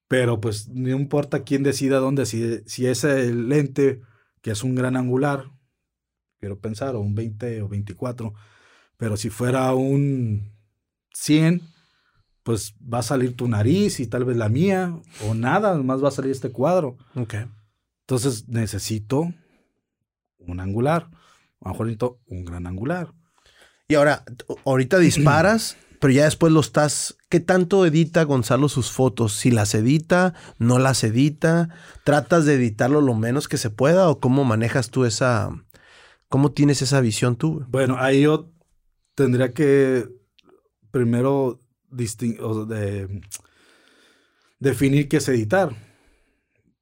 Pero 0.08 0.40
pues 0.40 0.68
no 0.68 0.88
importa 0.88 1.44
quién 1.44 1.62
decida 1.62 1.98
dónde, 1.98 2.24
si, 2.24 2.62
si 2.64 2.86
ese 2.86 3.34
lente, 3.34 4.00
que 4.40 4.52
es 4.52 4.64
un 4.64 4.76
gran 4.76 4.96
angular, 4.96 5.50
quiero 6.40 6.58
pensar, 6.58 6.96
o 6.96 7.00
un 7.00 7.14
20 7.14 7.60
o 7.60 7.68
24, 7.68 8.32
pero 8.96 9.18
si 9.18 9.28
fuera 9.28 9.74
un 9.74 10.54
100, 11.12 11.60
pues 12.44 12.76
va 12.80 13.00
a 13.00 13.02
salir 13.02 13.36
tu 13.36 13.46
nariz 13.46 14.00
y 14.00 14.06
tal 14.06 14.24
vez 14.24 14.38
la 14.38 14.48
mía, 14.48 14.98
o 15.28 15.34
nada, 15.34 15.76
más 15.82 16.02
va 16.02 16.08
a 16.08 16.12
salir 16.12 16.30
este 16.30 16.50
cuadro. 16.50 16.96
Ok. 17.14 17.34
Entonces 18.04 18.48
necesito 18.48 19.34
un 20.38 20.60
angular, 20.60 21.10
a 21.60 21.68
lo 21.68 21.70
mejor 21.72 21.86
necesito 21.88 22.22
un 22.26 22.46
gran 22.46 22.66
angular. 22.66 23.12
Y 23.88 23.94
ahora, 23.94 24.24
ahorita 24.64 24.98
disparas, 25.00 25.76
pero 26.00 26.12
ya 26.12 26.24
después 26.24 26.52
lo 26.52 26.60
estás. 26.60 27.16
¿Qué 27.28 27.40
tanto 27.40 27.86
edita 27.86 28.22
Gonzalo 28.24 28.68
sus 28.68 28.90
fotos? 28.90 29.32
Si 29.34 29.50
las 29.50 29.74
edita, 29.74 30.34
no 30.58 30.78
las 30.78 31.04
edita, 31.04 31.68
tratas 32.04 32.44
de 32.44 32.54
editarlo 32.54 33.00
lo 33.00 33.14
menos 33.14 33.48
que 33.48 33.56
se 33.56 33.70
pueda 33.70 34.08
o 34.08 34.20
cómo 34.20 34.44
manejas 34.44 34.90
tú 34.90 35.04
esa, 35.04 35.50
¿Cómo 36.28 36.52
tienes 36.52 36.82
esa 36.82 37.00
visión 37.00 37.36
tú? 37.36 37.64
Bueno, 37.68 37.96
ahí 37.98 38.22
yo 38.22 38.52
tendría 39.14 39.52
que 39.52 40.08
primero 40.90 41.60
de, 41.88 43.20
definir 44.58 45.08
qué 45.08 45.18
es 45.18 45.28
editar. 45.28 45.70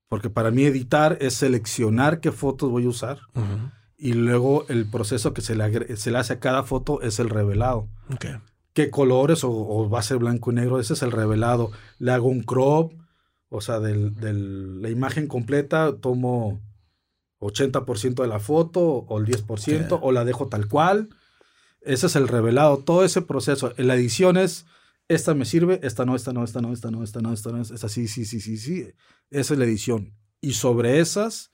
Porque 0.08 0.30
para 0.30 0.50
mí 0.50 0.64
editar 0.64 1.18
es 1.20 1.34
seleccionar 1.34 2.20
qué 2.20 2.32
fotos 2.32 2.70
voy 2.70 2.86
a 2.86 2.88
usar. 2.88 3.18
Y 3.96 4.12
luego 4.12 4.66
el 4.68 4.90
proceso 4.90 5.34
que 5.34 5.42
se 5.42 5.54
le, 5.54 5.96
se 5.96 6.10
le, 6.10 6.18
hace 6.18 6.34
a 6.34 6.40
cada 6.40 6.64
foto 6.64 7.00
es 7.00 7.18
el 7.18 7.30
revelado. 7.30 7.88
¿Qué 8.72 8.90
colores 8.90 9.44
o, 9.44 9.88
va 9.88 10.00
a 10.00 10.02
ser 10.02 10.18
blanco 10.18 10.50
y 10.50 10.56
negro? 10.56 10.80
Ese 10.80 10.94
es 10.94 11.02
el 11.02 11.12
revelado. 11.12 11.70
Le 11.98 12.10
hago 12.10 12.28
un 12.28 12.42
crop, 12.42 12.92
o 13.48 13.60
sea, 13.60 13.78
de 13.80 13.94
la 14.32 14.90
imagen 14.90 15.28
completa 15.28 15.96
tomo 16.00 16.60
80% 17.40 18.22
de 18.22 18.28
la 18.28 18.40
foto 18.40 18.80
o 18.80 19.18
el 19.18 19.26
10% 19.26 19.98
o 20.00 20.12
la 20.12 20.24
dejo 20.24 20.48
tal 20.48 20.68
cual. 20.68 21.08
Ese 21.80 22.06
es 22.06 22.16
el 22.16 22.28
revelado, 22.28 22.78
todo 22.78 23.04
ese 23.04 23.22
proceso. 23.22 23.74
En 23.76 23.86
la 23.86 23.94
edición 23.94 24.36
es, 24.36 24.66
esta 25.08 25.34
me 25.34 25.44
sirve, 25.44 25.80
esta 25.82 26.04
no, 26.04 26.16
esta 26.16 26.32
no, 26.32 26.42
esta 26.42 26.60
no, 26.62 26.72
esta 26.72 26.90
no, 26.90 27.04
esta 27.04 27.20
no, 27.20 27.32
esta 27.32 27.50
no, 27.52 27.60
esta 27.60 27.88
sí, 27.88 28.08
sí, 28.08 28.24
sí, 28.24 28.40
sí, 28.40 28.56
sí. 28.56 28.88
Esa 29.30 29.54
es 29.54 29.58
la 29.58 29.66
edición. 29.66 30.16
Y 30.40 30.54
sobre 30.54 31.00
esas 31.00 31.50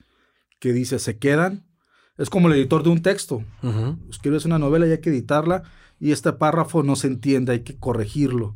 que 0.59 0.71
dice 0.73 0.99
se 0.99 1.17
quedan, 1.17 1.67
es 2.17 2.29
como 2.29 2.47
el 2.47 2.53
editor 2.53 2.83
de 2.83 2.89
un 2.89 3.01
texto. 3.01 3.43
Escribes 4.09 4.45
una 4.45 4.59
novela 4.59 4.87
y 4.87 4.91
hay 4.91 5.01
que 5.01 5.09
editarla 5.09 5.63
y 5.99 6.11
este 6.11 6.33
párrafo 6.33 6.83
no 6.83 6.95
se 6.95 7.07
entiende, 7.07 7.51
hay 7.51 7.59
que 7.61 7.77
corregirlo. 7.77 8.55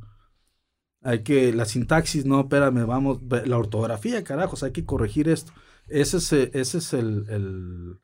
Hay 1.02 1.22
que, 1.22 1.54
la 1.54 1.66
sintaxis, 1.66 2.26
no, 2.26 2.42
espérame, 2.42 2.88
vamos, 2.88 3.20
la 3.46 3.58
ortografía, 3.58 4.24
carajos, 4.24 4.64
hay 4.64 4.72
que 4.72 4.86
corregir 4.86 5.30
esto. 5.30 5.52
Ese 5.88 6.18
es, 6.18 6.34
eh, 6.34 6.50
ese 6.56 6.80
es 6.80 6.94
el, 6.94 8.00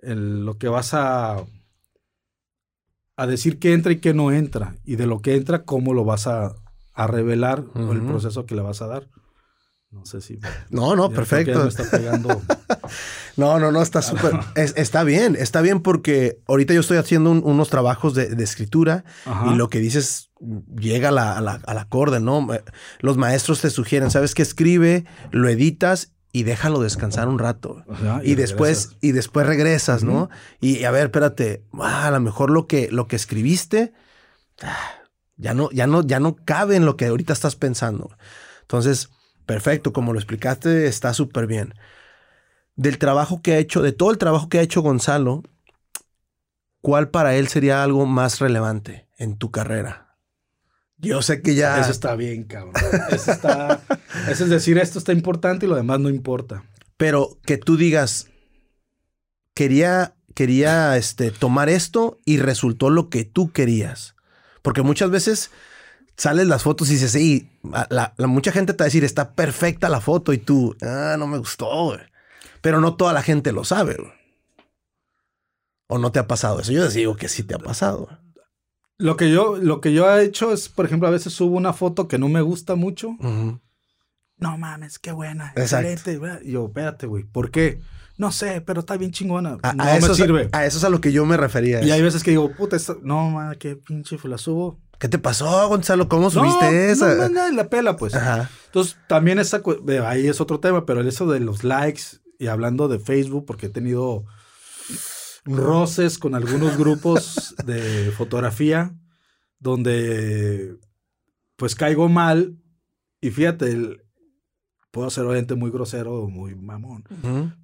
lo 0.00 0.56
que 0.56 0.68
vas 0.68 0.94
a, 0.94 1.44
a 3.16 3.26
decir 3.26 3.58
que 3.58 3.72
entra 3.72 3.90
y 3.90 3.98
que 3.98 4.14
no 4.14 4.30
entra. 4.30 4.76
Y 4.84 4.94
de 4.94 5.06
lo 5.06 5.20
que 5.20 5.34
entra, 5.34 5.64
cómo 5.64 5.92
lo 5.92 6.04
vas 6.04 6.28
a, 6.28 6.54
revelar 6.94 7.64
o 7.74 7.92
el 7.92 8.02
proceso 8.02 8.44
que 8.44 8.54
le 8.54 8.60
vas 8.60 8.82
a 8.82 8.86
dar. 8.86 9.08
No 9.90 10.06
sé 10.06 10.20
si. 10.20 10.38
No, 10.70 10.94
no, 10.94 11.10
perfecto. 11.10 11.68
no, 13.36 13.58
no, 13.58 13.72
no, 13.72 13.82
está 13.82 14.02
súper. 14.02 14.38
está 14.54 15.02
bien, 15.04 15.36
está 15.36 15.60
bien 15.60 15.80
porque 15.80 16.38
ahorita 16.46 16.74
yo 16.74 16.80
estoy 16.80 16.98
haciendo 16.98 17.30
unos 17.30 17.70
trabajos 17.70 18.14
de, 18.14 18.42
escritura 18.42 19.04
y 19.50 19.54
lo 19.54 19.68
que 19.68 19.80
dices 19.80 20.30
llega 20.76 21.08
a 21.08 21.12
la, 21.12 21.36
a 21.36 21.40
la, 21.40 21.60
al 21.66 21.78
acorde, 21.78 22.20
¿no? 22.20 22.46
Los 23.00 23.16
maestros 23.16 23.60
te 23.60 23.70
sugieren, 23.70 24.10
¿sabes 24.10 24.34
qué? 24.34 24.42
Escribe, 24.42 25.04
lo 25.32 25.48
editas 25.48 26.12
y 26.32 26.44
déjalo 26.44 26.80
descansar 26.80 27.28
un 27.28 27.38
rato. 27.38 27.84
y, 28.22 28.36
después, 28.36 28.96
y 29.00 29.12
después 29.12 29.46
regresas, 29.46 30.04
¿no? 30.04 30.30
Y 30.60 30.84
a 30.84 30.90
ver, 30.90 31.06
espérate, 31.06 31.64
ah, 31.80 32.06
a 32.06 32.10
lo 32.10 32.20
mejor 32.20 32.50
lo 32.50 32.66
que, 32.66 32.88
lo 32.90 33.08
que 33.08 33.16
escribiste 33.16 33.92
ah, 34.62 34.78
ya 35.36 35.54
no, 35.54 35.70
ya 35.72 35.86
no, 35.86 36.02
ya 36.02 36.20
no 36.20 36.36
cabe 36.36 36.76
en 36.76 36.84
lo 36.84 36.96
que 36.96 37.06
ahorita 37.06 37.32
estás 37.32 37.56
pensando. 37.56 38.10
Entonces, 38.62 39.10
perfecto, 39.50 39.92
como 39.92 40.12
lo 40.12 40.20
explicaste, 40.20 40.86
está 40.86 41.12
súper 41.12 41.48
bien. 41.48 41.74
Del 42.76 42.98
trabajo 42.98 43.42
que 43.42 43.54
ha 43.54 43.58
hecho, 43.58 43.82
de 43.82 43.90
todo 43.90 44.12
el 44.12 44.18
trabajo 44.18 44.48
que 44.48 44.60
ha 44.60 44.62
hecho 44.62 44.80
Gonzalo, 44.80 45.42
¿cuál 46.80 47.08
para 47.08 47.34
él 47.34 47.48
sería 47.48 47.82
algo 47.82 48.06
más 48.06 48.38
relevante 48.38 49.08
en 49.18 49.36
tu 49.36 49.50
carrera? 49.50 50.16
Yo 50.98 51.20
sé 51.20 51.42
que 51.42 51.56
ya. 51.56 51.80
Eso 51.80 51.90
está 51.90 52.14
bien, 52.14 52.44
cabrón. 52.44 52.74
Eso 53.10 53.32
está. 53.32 53.82
eso 54.30 54.44
es 54.44 54.50
decir, 54.50 54.78
esto 54.78 55.00
está 55.00 55.12
importante 55.12 55.66
y 55.66 55.68
lo 55.68 55.74
demás 55.74 55.98
no 55.98 56.10
importa. 56.10 56.62
Pero 56.96 57.36
que 57.44 57.58
tú 57.58 57.76
digas, 57.76 58.28
quería, 59.52 60.14
quería 60.36 60.96
este, 60.96 61.32
tomar 61.32 61.68
esto 61.68 62.20
y 62.24 62.38
resultó 62.38 62.88
lo 62.88 63.08
que 63.08 63.24
tú 63.24 63.50
querías. 63.50 64.14
Porque 64.62 64.82
muchas 64.82 65.10
veces 65.10 65.50
sales 66.20 66.46
las 66.46 66.62
fotos 66.62 66.90
y 66.90 66.94
dices, 66.94 67.12
sí, 67.12 67.48
la, 67.88 68.12
mucha 68.18 68.52
gente 68.52 68.74
te 68.74 68.82
va 68.82 68.84
a 68.84 68.88
decir, 68.88 69.04
está 69.04 69.32
perfecta 69.32 69.88
la 69.88 70.02
foto 70.02 70.34
y 70.34 70.38
tú, 70.38 70.76
ah, 70.82 71.16
no 71.18 71.26
me 71.26 71.38
gustó, 71.38 71.96
Pero 72.60 72.82
no 72.82 72.94
toda 72.94 73.14
la 73.14 73.22
gente 73.22 73.52
lo 73.52 73.64
sabe, 73.64 73.96
¿O 75.86 75.98
no 75.98 76.12
te 76.12 76.18
ha 76.18 76.28
pasado 76.28 76.60
eso? 76.60 76.72
Yo 76.72 76.84
les 76.84 76.92
digo 76.92 77.16
que 77.16 77.28
sí 77.28 77.42
te 77.42 77.54
ha 77.54 77.58
pasado. 77.58 78.20
Lo 78.98 79.16
que 79.16 79.32
yo, 79.32 79.56
lo 79.56 79.80
que 79.80 79.94
yo 79.94 80.14
he 80.14 80.22
hecho 80.22 80.52
es, 80.52 80.68
por 80.68 80.84
ejemplo, 80.84 81.08
a 81.08 81.10
veces 81.10 81.32
subo 81.32 81.56
una 81.56 81.72
foto 81.72 82.06
que 82.06 82.18
no 82.18 82.28
me 82.28 82.42
gusta 82.42 82.74
mucho. 82.74 83.16
No 84.36 84.58
mames, 84.58 84.98
qué 84.98 85.12
buena. 85.12 85.54
Excelente. 85.56 86.20
Y 86.44 86.52
yo, 86.52 86.66
espérate, 86.66 87.06
güey. 87.06 87.24
¿Por 87.24 87.50
qué? 87.50 87.80
No 88.18 88.30
sé, 88.30 88.60
pero 88.60 88.80
está 88.80 88.98
bien 88.98 89.10
chingona. 89.10 89.56
A, 89.62 89.72
no 89.72 89.88
eso 89.88 90.08
me 90.08 90.14
sirve. 90.14 90.48
A, 90.52 90.66
eso 90.66 90.76
es 90.76 90.84
a 90.84 90.90
lo 90.90 91.00
que 91.00 91.12
yo 91.12 91.24
me 91.24 91.38
refería. 91.38 91.82
Y 91.82 91.90
hay 91.90 92.02
veces 92.02 92.22
que 92.22 92.30
digo, 92.30 92.54
puta, 92.54 92.76
no, 93.02 93.30
mames, 93.30 93.56
qué 93.56 93.74
pinche 93.74 94.18
la 94.24 94.36
subo. 94.36 94.78
¿Qué 95.00 95.08
te 95.08 95.18
pasó, 95.18 95.66
Gonzalo? 95.68 96.08
¿Cómo 96.08 96.30
subiste 96.30 96.90
esa? 96.90 97.14
No, 97.14 97.28
no, 97.30 97.48
no, 97.48 97.56
la 97.56 97.70
pela, 97.70 97.96
pues. 97.96 98.14
Ajá. 98.14 98.50
Entonces, 98.66 98.98
también 99.08 99.38
esa, 99.38 99.62
ahí 100.06 100.28
es 100.28 100.42
otro 100.42 100.60
tema, 100.60 100.84
pero 100.84 101.00
eso 101.00 101.26
de 101.26 101.40
los 101.40 101.64
likes 101.64 102.02
y 102.38 102.48
hablando 102.48 102.86
de 102.86 102.98
Facebook, 102.98 103.46
porque 103.46 103.66
he 103.66 103.70
tenido 103.70 104.26
roces 105.46 106.18
con 106.18 106.34
algunos 106.34 106.76
grupos 106.76 107.54
de 107.64 108.12
fotografía 108.16 108.94
donde 109.58 110.76
pues 111.56 111.74
caigo 111.74 112.08
mal 112.08 112.58
y 113.22 113.30
fíjate, 113.30 114.02
puedo 114.90 115.08
ser 115.08 115.24
obviamente 115.24 115.54
muy 115.54 115.70
grosero 115.70 116.22
o 116.22 116.28
muy 116.28 116.54
mamón, 116.54 117.04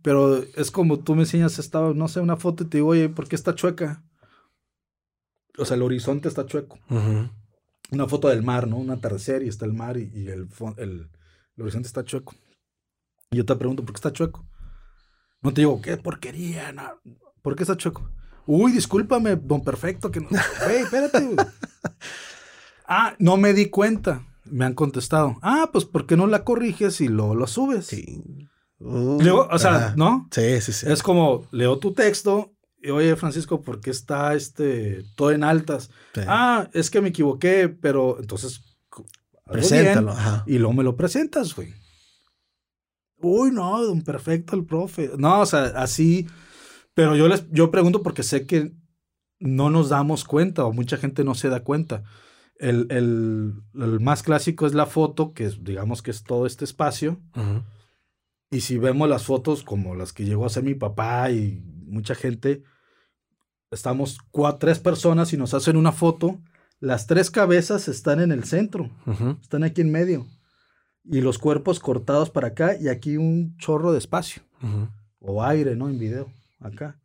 pero 0.03 0.43
es 0.57 0.71
como 0.71 1.01
tú 1.01 1.15
me 1.15 1.23
enseñas 1.23 1.59
esta, 1.59 1.81
no 1.95 2.09
sé, 2.09 2.21
una 2.21 2.37
foto 2.37 2.65
y 2.65 2.67
te 2.67 2.79
digo, 2.79 2.89
oye, 2.89 3.09
¿por 3.09 3.29
qué 3.29 3.37
está 3.37 3.55
chueca? 3.55 4.03
O 5.59 5.65
sea, 5.65 5.77
el 5.77 5.83
horizonte 5.83 6.29
está 6.29 6.47
chueco. 6.47 6.79
Una 7.91 8.09
foto 8.09 8.29
del 8.29 8.43
mar, 8.43 8.67
¿no? 8.67 8.77
Un 8.77 8.91
atardecer 8.91 9.43
y 9.43 9.49
está 9.49 9.65
el 9.65 9.73
mar 9.73 9.97
y, 9.97 10.29
el, 10.29 10.49
el, 10.77 11.11
horizonte 11.59 11.87
está 11.87 12.05
chueco. 12.05 12.35
Y 13.31 13.37
yo 13.37 13.45
te 13.45 13.57
pregunto, 13.57 13.85
¿por 13.85 13.93
qué 13.93 13.99
está 13.99 14.13
chueco? 14.13 14.47
No 15.43 15.53
te 15.53 15.61
digo, 15.61 15.81
qué 15.81 15.97
porquería, 15.97 16.73
no. 16.73 17.01
¿Por 17.43 17.55
qué 17.55 17.63
está 17.63 17.77
chueco? 17.77 18.11
Uy, 18.47 18.73
discúlpame, 18.73 19.37
don 19.37 19.63
perfecto, 19.63 20.11
que 20.11 20.21
no. 20.21 20.29
Güey, 20.65 20.83
espérate. 20.83 21.37
ah, 22.89 23.15
no 23.19 23.37
me 23.37 23.53
di 23.53 23.71
cuenta. 23.71 24.27
me 24.45 24.65
han 24.65 24.75
contestado, 24.75 25.37
ah, 25.43 25.71
pues 25.73 25.85
¿por 25.85 26.07
qué 26.07 26.17
no 26.17 26.27
la 26.27 26.45
corriges 26.45 27.01
y 27.01 27.09
lo, 27.09 27.35
lo 27.35 27.47
subes? 27.47 27.87
Sí. 27.87 28.23
o 28.81 29.59
sea, 29.59 29.95
¿no? 29.97 30.29
Sí, 30.31 30.61
sí, 30.61 30.73
sí. 30.73 30.87
Es 30.89 31.03
como, 31.03 31.47
leo 31.51 31.79
tu 31.79 31.93
texto 31.93 32.56
oye, 32.91 33.17
Francisco, 33.17 33.63
¿por 33.63 33.81
qué 33.81 33.91
está 33.91 34.35
este, 34.35 35.05
todo 35.15 35.31
en 35.31 35.45
altas? 35.45 35.91
Ah, 36.27 36.69
es 36.73 36.91
que 36.91 37.01
me 37.01 37.09
equivoqué, 37.09 37.69
pero 37.69 38.19
entonces... 38.21 38.63
Preséntalo. 39.45 40.15
y 40.47 40.59
luego 40.59 40.73
me 40.73 40.83
lo 40.83 40.97
presentas, 40.97 41.55
güey. 41.55 41.73
Uy, 43.19 43.51
no, 43.51 43.83
don 43.85 44.03
perfecto 44.03 44.57
el 44.57 44.65
profe. 44.65 45.11
No, 45.19 45.41
o 45.41 45.47
sea, 45.47 45.65
así. 45.77 46.27
Pero 46.95 47.17
yo 47.17 47.29
les, 47.29 47.49
yo 47.51 47.71
pregunto 47.71 48.03
porque 48.03 48.23
sé 48.23 48.47
que 48.47 48.73
no 49.39 49.71
nos 49.71 49.89
damos 49.89 50.25
cuenta 50.25 50.65
o 50.65 50.73
mucha 50.73 50.97
gente 50.97 51.25
no 51.25 51.35
se 51.35 51.49
da 51.49 51.61
cuenta. 51.61 52.05
El, 52.59 52.87
el, 52.91 53.55
el, 53.75 54.01
más 54.01 54.23
clásico 54.23 54.67
es 54.67 54.75
la 54.75 54.87
foto, 54.87 55.33
que 55.33 55.49
digamos 55.61 56.03
que 56.03 56.11
es 56.11 56.25
todo 56.25 56.47
este 56.47 56.65
espacio. 56.65 57.21
Y 58.51 58.61
si 58.61 58.79
vemos 58.79 59.09
las 59.09 59.25
fotos 59.25 59.63
como 59.63 59.95
las 59.95 60.13
que 60.13 60.25
llegó 60.25 60.47
a 60.47 60.51
ser 60.51 60.63
mi 60.63 60.75
papá 60.75 61.31
y 61.31 61.63
mucha 61.87 62.15
gente, 62.15 62.63
estamos 63.71 64.19
cuatro, 64.31 64.59
tres 64.59 64.79
personas 64.79 65.33
y 65.33 65.37
nos 65.37 65.55
hacen 65.55 65.77
una 65.77 65.93
foto. 65.93 66.41
Las 66.79 67.07
tres 67.07 67.31
cabezas 67.31 67.89
están 67.89 68.21
en 68.21 68.33
el 68.33 68.45
centro, 68.45 68.91
están 69.41 69.65
aquí 69.65 69.81
en 69.81 69.91
medio. 69.91 70.27
Y 71.05 71.21
los 71.21 71.39
cuerpos 71.39 71.79
cortados 71.81 72.31
para 72.31 72.49
acá 72.49 72.77
y 72.79 72.89
aquí 72.89 73.17
un 73.17 73.57
chorro 73.59 73.93
de 73.93 73.99
espacio. 73.99 74.43
O 75.21 75.43
aire, 75.43 75.77
¿no? 75.77 75.89
En 75.89 75.99
video, 75.99 76.31
acá. 76.61 77.01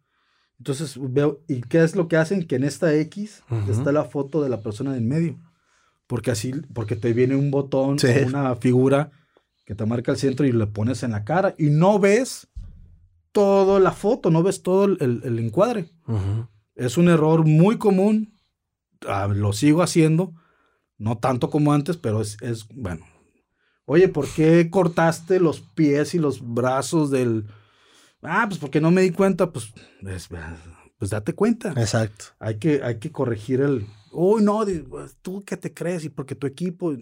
Entonces 0.57 0.95
veo, 0.99 1.41
¿y 1.47 1.61
qué 1.61 1.83
es 1.83 1.95
lo 1.95 2.07
que 2.07 2.17
hacen? 2.17 2.45
Que 2.45 2.55
en 2.55 2.63
esta 2.63 2.93
X 2.93 3.43
está 3.69 3.91
la 3.91 4.03
foto 4.03 4.43
de 4.43 4.49
la 4.49 4.61
persona 4.61 4.95
en 4.97 5.07
medio. 5.07 5.39
Porque 6.05 6.31
así, 6.31 6.51
porque 6.73 6.95
te 6.95 7.13
viene 7.13 7.35
un 7.35 7.51
botón 7.51 7.97
o 7.97 8.27
una 8.27 8.55
figura 8.55 9.11
que 9.65 9.75
te 9.75 9.85
marca 9.85 10.11
el 10.11 10.17
centro 10.17 10.45
y 10.45 10.51
le 10.51 10.67
pones 10.67 11.03
en 11.03 11.11
la 11.11 11.23
cara 11.23 11.55
y 11.57 11.69
no 11.69 11.97
ves 11.97 12.47
toda 13.31 13.79
la 13.79 13.91
foto, 13.91 14.29
no 14.29 14.43
ves 14.43 14.61
todo 14.63 14.85
el, 14.85 15.39
encuadre. 15.39 15.91
Es 16.75 16.97
un 16.97 17.09
error 17.09 17.45
muy 17.45 17.77
común, 17.77 18.37
ah, 19.07 19.27
lo 19.27 19.53
sigo 19.53 19.81
haciendo, 19.81 20.33
no 20.97 21.17
tanto 21.17 21.49
como 21.49 21.73
antes, 21.73 21.97
pero 21.97 22.21
es, 22.21 22.37
es, 22.41 22.67
bueno. 22.69 23.05
Oye, 23.85 24.07
¿por 24.07 24.27
qué 24.27 24.69
cortaste 24.69 25.39
los 25.39 25.61
pies 25.61 26.13
y 26.13 26.19
los 26.19 26.53
brazos 26.53 27.11
del, 27.11 27.45
Ah, 28.21 28.45
pues 28.47 28.59
porque 28.59 28.79
no 28.79 28.91
me 28.91 29.01
di 29.01 29.11
cuenta, 29.11 29.51
pues, 29.51 29.73
pues, 30.97 31.09
date 31.09 31.33
cuenta. 31.33 31.73
Exacto. 31.77 32.25
Hay 32.39 32.57
que, 32.57 32.81
hay 32.83 32.99
que 32.99 33.11
corregir 33.11 33.61
el. 33.61 33.87
Uy, 34.11 34.43
no, 34.43 34.63
pues, 34.89 35.17
tú 35.21 35.43
qué 35.45 35.57
te 35.57 35.73
crees 35.73 36.03
y 36.05 36.09
porque 36.09 36.35
tu 36.35 36.45
equipo. 36.45 36.95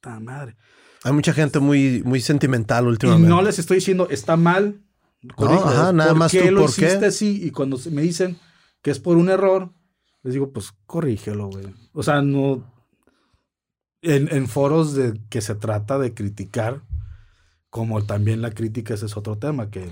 ¡Ta 0.00 0.20
madre! 0.20 0.56
Hay 1.02 1.12
mucha 1.12 1.32
gente 1.32 1.60
muy, 1.60 2.02
muy 2.04 2.20
sentimental 2.20 2.86
últimamente. 2.86 3.26
Y 3.26 3.30
no 3.30 3.42
les 3.42 3.58
estoy 3.58 3.76
diciendo, 3.76 4.08
está 4.10 4.36
mal. 4.36 4.80
No, 5.38 5.52
ajá, 5.52 5.92
nada 5.92 6.14
más 6.14 6.32
tú, 6.32 6.50
lo 6.50 6.64
hiciste 6.64 7.06
así? 7.06 7.40
Y 7.44 7.50
cuando 7.50 7.78
me 7.90 8.02
dicen 8.02 8.38
que 8.82 8.90
es 8.90 9.00
por 9.00 9.16
un 9.16 9.30
error, 9.30 9.72
les 10.22 10.34
digo, 10.34 10.52
pues 10.52 10.72
corrígelo, 10.86 11.48
güey. 11.48 11.66
O 11.92 12.02
sea, 12.02 12.22
no. 12.22 12.72
En, 14.02 14.28
en 14.34 14.48
foros 14.48 14.94
de 14.94 15.18
que 15.30 15.40
se 15.40 15.54
trata 15.54 15.98
de 15.98 16.12
criticar, 16.12 16.82
como 17.70 18.04
también 18.04 18.42
la 18.42 18.50
crítica, 18.50 18.92
ese 18.92 19.06
es 19.06 19.16
otro 19.16 19.38
tema, 19.38 19.70
que 19.70 19.90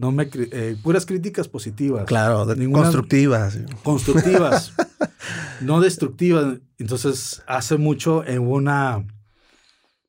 no 0.00 0.12
me 0.12 0.30
eh, 0.32 0.76
puras 0.82 1.04
críticas 1.04 1.46
positivas. 1.46 2.06
Claro, 2.06 2.46
constructivas. 2.72 3.58
Constructivas. 3.82 4.72
no 5.60 5.80
destructivas. 5.80 6.58
Entonces, 6.78 7.42
hace 7.46 7.76
mucho 7.76 8.24
en 8.26 8.40
una, 8.40 9.06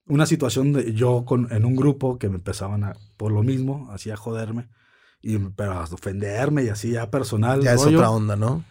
una 0.08 0.26
situación 0.26 0.72
de 0.72 0.94
yo 0.94 1.26
con, 1.26 1.52
en 1.52 1.66
un 1.66 1.76
grupo 1.76 2.18
que 2.18 2.30
me 2.30 2.36
empezaban 2.36 2.86
a, 2.86 2.96
por 3.22 3.32
lo 3.32 3.43
mismo, 3.43 3.88
hacía 3.91 4.17
joderme, 4.17 4.67
y, 5.22 5.38
pero 5.38 5.74
a 5.74 5.84
ofenderme 5.84 6.63
y 6.63 6.69
así 6.69 6.93
ya 6.93 7.11
personal. 7.11 7.61
Ya 7.61 7.74
es 7.74 7.86
otra 7.86 8.09
onda, 8.09 8.36
¿no? 8.36 8.65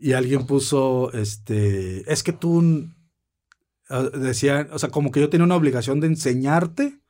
Y 0.00 0.14
alguien 0.14 0.46
puso, 0.46 1.12
este, 1.12 2.10
es 2.10 2.22
que 2.22 2.32
tú, 2.32 2.88
ah, 3.90 4.04
decía, 4.14 4.66
o 4.72 4.78
sea, 4.78 4.88
como 4.88 5.10
que 5.10 5.20
yo 5.20 5.28
tenía 5.28 5.44
una 5.44 5.56
obligación 5.56 6.00
de 6.00 6.06
enseñarte 6.06 7.02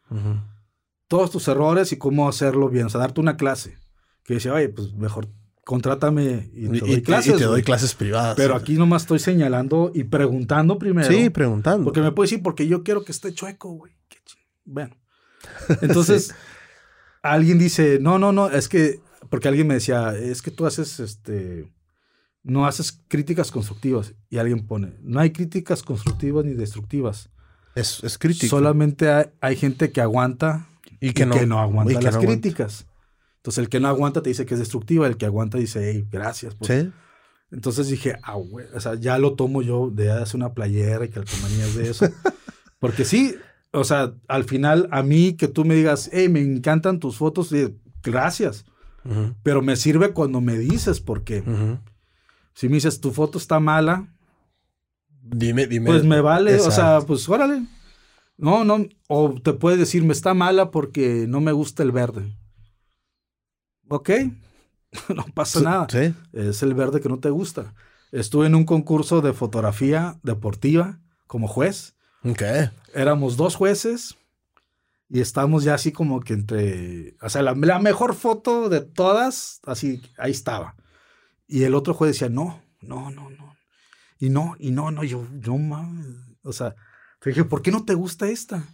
todos 1.06 1.30
tus 1.30 1.46
errores 1.46 1.92
y 1.92 1.98
cómo 1.98 2.28
hacerlo 2.28 2.68
bien, 2.68 2.86
o 2.86 2.90
sea, 2.90 2.98
darte 2.98 3.20
una 3.20 3.36
clase. 3.36 3.78
Que 4.24 4.34
decía, 4.34 4.52
oye, 4.52 4.68
pues 4.68 4.92
mejor 4.94 5.28
contrátame 5.64 6.50
y 6.52 6.66
te 6.66 6.80
doy 6.80 7.02
clases. 7.02 7.34
Y 7.36 7.38
te 7.38 7.44
doy 7.44 7.62
clases 7.62 7.94
privadas. 7.94 8.34
Pero 8.34 8.56
aquí 8.56 8.74
nomás 8.74 9.02
estoy 9.02 9.20
señalando 9.20 9.92
y 9.94 10.02
preguntando 10.02 10.80
primero. 10.80 11.08
Sí, 11.08 11.30
preguntando. 11.30 11.84
Porque 11.84 12.00
me 12.00 12.10
puede 12.10 12.26
decir, 12.26 12.42
porque 12.42 12.66
yo 12.66 12.82
quiero 12.82 13.04
que 13.04 13.12
esté 13.12 13.32
chueco, 13.32 13.70
güey. 13.70 13.92
Bueno. 14.64 14.96
Entonces, 15.80 16.34
alguien 17.22 17.58
dice, 17.58 17.98
no, 18.00 18.18
no, 18.18 18.32
no, 18.32 18.50
es 18.50 18.68
que, 18.68 19.00
porque 19.30 19.48
alguien 19.48 19.66
me 19.66 19.74
decía, 19.74 20.14
es 20.16 20.42
que 20.42 20.50
tú 20.50 20.66
haces, 20.66 21.00
este, 21.00 21.72
no 22.42 22.66
haces 22.66 23.00
críticas 23.08 23.50
constructivas. 23.50 24.14
Y 24.28 24.38
alguien 24.38 24.66
pone, 24.66 24.94
no 25.00 25.20
hay 25.20 25.30
críticas 25.30 25.82
constructivas 25.82 26.44
ni 26.44 26.54
destructivas. 26.54 27.30
Es, 27.74 28.02
es 28.04 28.18
crítica. 28.18 28.48
Solamente 28.48 29.32
hay 29.40 29.56
gente 29.56 29.92
que 29.92 30.00
aguanta 30.00 30.66
y 31.00 31.12
que, 31.12 31.24
no, 31.24 31.58
aguanta 31.58 32.00
las 32.00 32.18
críticas. 32.18 32.86
Entonces, 33.36 33.58
el 33.64 33.68
que 33.68 33.80
no 33.80 33.88
aguanta 33.88 34.22
te 34.22 34.28
dice 34.28 34.46
que 34.46 34.54
es 34.54 34.60
destructiva, 34.60 35.06
el 35.06 35.16
que 35.16 35.26
aguanta 35.26 35.58
dice, 35.58 35.90
hey, 35.90 36.06
gracias. 36.10 36.56
¿Sí? 36.60 36.92
Entonces 37.50 37.88
dije, 37.88 38.16
ah, 38.22 38.34
güey, 38.34 38.66
o 38.74 38.80
sea, 38.80 38.94
ya 38.94 39.18
lo 39.18 39.34
tomo 39.34 39.62
yo 39.62 39.90
de 39.90 40.10
hacer 40.10 40.36
una 40.36 40.54
playera 40.54 41.04
y 41.04 41.08
calcomanías 41.08 41.74
de 41.74 41.90
eso. 41.90 42.08
Porque 42.78 43.04
sí, 43.04 43.36
o 43.72 43.84
sea, 43.84 44.14
al 44.28 44.44
final, 44.44 44.88
a 44.92 45.02
mí 45.02 45.34
que 45.34 45.48
tú 45.48 45.64
me 45.64 45.74
digas, 45.74 46.10
hey, 46.12 46.28
me 46.28 46.40
encantan 46.40 47.00
tus 47.00 47.16
fotos, 47.16 47.50
gracias. 48.02 48.64
Pero 49.42 49.62
me 49.62 49.76
sirve 49.76 50.12
cuando 50.12 50.40
me 50.40 50.56
dices 50.58 51.00
por 51.00 51.24
qué. 51.24 51.42
Si 52.54 52.68
me 52.68 52.74
dices, 52.74 53.00
tu 53.00 53.10
foto 53.12 53.38
está 53.38 53.60
mala, 53.60 54.12
dime, 55.22 55.66
dime. 55.66 55.86
Pues 55.86 56.04
me 56.04 56.20
vale, 56.20 56.60
o 56.60 56.70
sea, 56.70 57.00
pues 57.00 57.28
órale. 57.28 57.62
No, 58.36 58.64
no, 58.64 58.86
o 59.08 59.34
te 59.40 59.52
puede 59.52 59.76
decir, 59.76 60.02
me 60.04 60.12
está 60.12 60.34
mala 60.34 60.70
porque 60.70 61.26
no 61.28 61.40
me 61.40 61.52
gusta 61.52 61.82
el 61.82 61.92
verde. 61.92 62.36
Ok, 63.88 64.10
no 65.14 65.24
pasa 65.34 65.60
nada. 65.60 65.86
Es 66.32 66.62
el 66.62 66.74
verde 66.74 67.00
que 67.00 67.08
no 67.08 67.18
te 67.18 67.30
gusta. 67.30 67.74
Estuve 68.10 68.46
en 68.46 68.54
un 68.54 68.64
concurso 68.64 69.20
de 69.22 69.32
fotografía 69.32 70.18
deportiva 70.22 71.00
como 71.26 71.48
juez. 71.48 71.94
Ok. 72.24 72.42
Éramos 72.94 73.36
dos 73.36 73.56
jueces 73.56 74.16
y 75.08 75.20
estamos 75.20 75.64
ya 75.64 75.74
así 75.74 75.92
como 75.92 76.20
que 76.20 76.32
entre, 76.32 77.16
o 77.20 77.28
sea, 77.28 77.42
la, 77.42 77.54
mejor 77.54 78.14
foto 78.14 78.68
de 78.68 78.80
todas, 78.80 79.60
así, 79.66 80.00
ahí 80.16 80.30
estaba. 80.30 80.74
Y 81.46 81.64
el 81.64 81.74
otro 81.74 81.92
juez 81.92 82.12
decía, 82.12 82.30
no, 82.30 82.62
no, 82.80 83.10
no, 83.10 83.28
no. 83.28 83.56
Y 84.18 84.30
no, 84.30 84.56
y 84.58 84.70
no, 84.70 84.90
no, 84.90 85.04
yo, 85.04 85.26
yo, 85.40 85.56
mames. 85.58 86.06
O 86.42 86.52
sea, 86.52 86.74
dije, 87.24 87.44
¿por 87.44 87.60
qué 87.60 87.70
no 87.70 87.84
te 87.84 87.94
gusta 87.94 88.28
esta? 88.28 88.64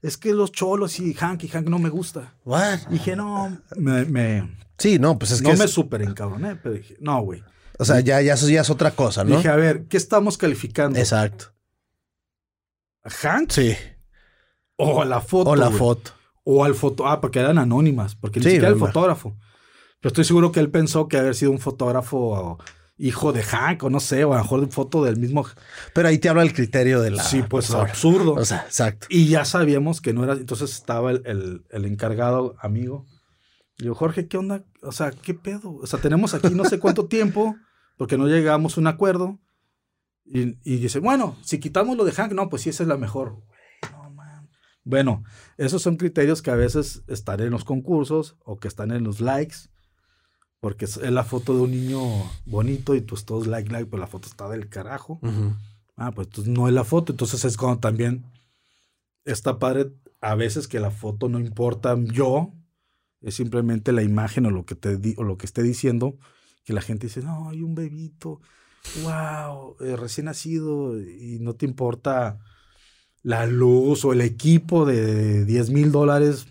Es 0.00 0.16
que 0.16 0.32
los 0.32 0.50
cholos 0.50 0.98
y 0.98 1.12
Hank 1.12 1.44
y 1.44 1.48
Hank 1.48 1.68
no 1.68 1.78
me 1.78 1.90
gusta. 1.90 2.34
What? 2.44 2.88
dije, 2.88 3.14
no, 3.14 3.60
me, 3.76 4.48
Sí, 4.78 4.98
no, 4.98 5.18
pues 5.18 5.32
es 5.32 5.42
que. 5.42 5.52
No 5.52 5.58
me 5.58 5.68
súper 5.68 6.02
encabroné, 6.02 6.56
pero 6.56 6.74
dije, 6.74 6.96
no, 7.00 7.20
güey. 7.20 7.44
O 7.78 7.84
sea, 7.84 8.00
ya, 8.00 8.20
ya, 8.22 8.34
eso 8.34 8.48
ya 8.48 8.62
es 8.62 8.70
otra 8.70 8.92
cosa, 8.92 9.24
¿no? 9.24 9.36
Dije, 9.36 9.48
a 9.48 9.56
ver, 9.56 9.84
¿qué 9.88 9.96
estamos 9.96 10.38
calificando? 10.38 10.98
Exacto. 10.98 11.52
¿A 13.04 13.10
Hank? 13.10 13.50
Sí. 13.50 13.76
O 14.76 15.02
a 15.02 15.04
la 15.04 15.20
foto. 15.20 15.50
O 15.50 15.56
la 15.56 15.70
foto. 15.70 16.12
O 16.44 16.64
al 16.64 16.74
foto. 16.74 17.06
Ah, 17.06 17.20
porque 17.20 17.40
eran 17.40 17.58
anónimas, 17.58 18.14
porque 18.14 18.40
ni 18.40 18.46
siquiera 18.46 18.68
el 18.68 18.78
fotógrafo. 18.78 19.36
Pero 20.00 20.08
estoy 20.08 20.24
seguro 20.24 20.50
que 20.50 20.60
él 20.60 20.70
pensó 20.70 21.06
que 21.08 21.16
haber 21.16 21.34
sido 21.34 21.52
un 21.52 21.60
fotógrafo 21.60 22.58
hijo 22.98 23.32
de 23.32 23.42
Hank 23.42 23.82
o 23.82 23.90
no 23.90 24.00
sé, 24.00 24.24
o 24.24 24.32
a 24.32 24.36
lo 24.36 24.42
mejor 24.42 24.70
foto 24.70 25.04
del 25.04 25.16
mismo. 25.16 25.46
Pero 25.94 26.08
ahí 26.08 26.18
te 26.18 26.28
habla 26.28 26.42
el 26.42 26.52
criterio 26.52 27.00
de 27.00 27.10
la. 27.10 27.22
Sí, 27.22 27.42
pues 27.48 27.70
absurdo. 27.72 28.34
O 28.34 28.44
sea, 28.44 28.64
exacto. 28.66 29.06
Y 29.10 29.26
ya 29.26 29.44
sabíamos 29.44 30.00
que 30.00 30.12
no 30.12 30.24
era. 30.24 30.34
Entonces 30.34 30.72
estaba 30.72 31.10
el, 31.10 31.64
encargado 31.70 32.56
amigo. 32.60 33.06
Y 33.78 33.84
yo, 33.84 33.94
Jorge, 33.94 34.28
¿qué 34.28 34.36
onda? 34.36 34.64
O 34.82 34.92
sea, 34.92 35.10
¿qué 35.10 35.34
pedo? 35.34 35.76
O 35.76 35.86
sea, 35.86 36.00
tenemos 36.00 36.34
aquí 36.34 36.54
no 36.54 36.64
sé 36.64 36.78
cuánto 36.78 37.06
tiempo 37.08 37.56
porque 37.96 38.18
no 38.18 38.26
llegamos 38.26 38.76
a 38.76 38.80
un 38.80 38.86
acuerdo. 38.86 39.38
Y, 40.24 40.58
y, 40.64 40.76
dice, 40.76 40.98
bueno, 41.00 41.36
si 41.42 41.58
quitamos 41.58 41.96
lo 41.96 42.04
de 42.04 42.12
Hank, 42.12 42.32
no, 42.32 42.48
pues 42.48 42.62
sí, 42.62 42.70
esa 42.70 42.84
es 42.84 42.88
la 42.88 42.96
mejor. 42.96 43.42
Bueno, 44.84 45.22
esos 45.58 45.80
son 45.82 45.96
criterios 45.96 46.42
que 46.42 46.50
a 46.50 46.56
veces 46.56 47.04
están 47.06 47.40
en 47.40 47.50
los 47.50 47.64
concursos 47.64 48.36
o 48.44 48.58
que 48.58 48.66
están 48.66 48.90
en 48.90 49.04
los 49.04 49.20
likes 49.20 49.68
porque 50.62 50.84
es 50.84 50.96
la 50.98 51.24
foto 51.24 51.56
de 51.56 51.62
un 51.62 51.72
niño 51.72 52.00
bonito 52.46 52.94
y 52.94 53.00
pues 53.00 53.24
todos 53.24 53.48
like, 53.48 53.68
like, 53.72 53.86
pues 53.86 53.98
la 53.98 54.06
foto 54.06 54.28
está 54.28 54.48
del 54.48 54.68
carajo. 54.68 55.18
Ah, 55.96 56.12
pues 56.12 56.28
entonces 56.28 56.52
no 56.52 56.68
es 56.68 56.72
la 56.72 56.84
foto. 56.84 57.12
Entonces 57.12 57.44
es 57.44 57.56
cuando 57.56 57.80
también 57.80 58.24
está 59.24 59.58
padre 59.58 59.92
a 60.20 60.36
veces 60.36 60.68
que 60.68 60.78
la 60.78 60.92
foto 60.92 61.28
no 61.28 61.40
importa 61.40 61.96
yo, 61.98 62.54
es 63.22 63.34
simplemente 63.34 63.90
la 63.90 64.04
imagen 64.04 64.46
o 64.46 64.50
lo 64.50 64.64
que 64.64 64.76
te 64.76 64.96
di, 64.96 65.16
o 65.16 65.24
lo 65.24 65.36
que 65.36 65.46
esté 65.46 65.64
diciendo, 65.64 66.16
que 66.62 66.72
la 66.72 66.80
gente 66.80 67.08
dice, 67.08 67.22
no, 67.22 67.48
hay 67.48 67.62
un 67.62 67.74
bebito, 67.74 68.40
wow, 69.02 69.76
eh, 69.80 69.96
recién 69.96 70.26
nacido, 70.26 70.98
y 70.98 71.38
no 71.40 71.54
te 71.54 71.66
importa 71.66 72.38
la 73.22 73.46
luz 73.46 74.04
o 74.04 74.12
el 74.12 74.20
equipo 74.20 74.84
de 74.84 75.44
10 75.44 75.70
mil 75.70 75.92
dólares, 75.92 76.46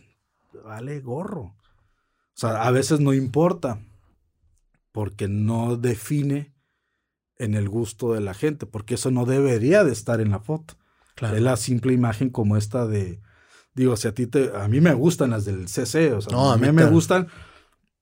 vale 0.64 1.00
gorro. 1.02 1.42
O 1.42 1.56
sea, 2.42 2.64
a 2.64 2.72
veces 2.72 3.00
no 3.00 3.14
importa 3.14 3.80
porque 4.92 5.28
no 5.28 5.78
define 5.78 6.54
en 7.38 7.56
el 7.56 7.70
gusto 7.70 8.14
de 8.14 8.22
la 8.22 8.34
gente, 8.34 8.66
porque 8.66 8.96
eso 8.96 9.12
no 9.12 9.26
debería 9.26 9.84
de 9.84 9.92
estar 9.92 10.22
en 10.22 10.32
la 10.32 10.40
foto. 10.40 10.76
Es 11.18 11.42
la 11.42 11.58
simple 11.58 11.94
imagen 11.94 12.30
como 12.30 12.58
esta 12.58 12.88
de, 12.88 13.22
digo, 13.76 13.96
si 13.96 14.08
a 14.08 14.14
ti 14.14 14.28
te, 14.28 14.52
a 14.56 14.68
mí 14.68 14.82
me 14.82 14.94
gustan 14.94 15.32
las 15.32 15.46
del 15.46 15.68
CC, 15.68 16.14
o 16.14 16.22
sea, 16.22 16.54
a 16.54 16.58
mí 16.58 16.72
me 16.72 16.86
gustan, 16.86 17.28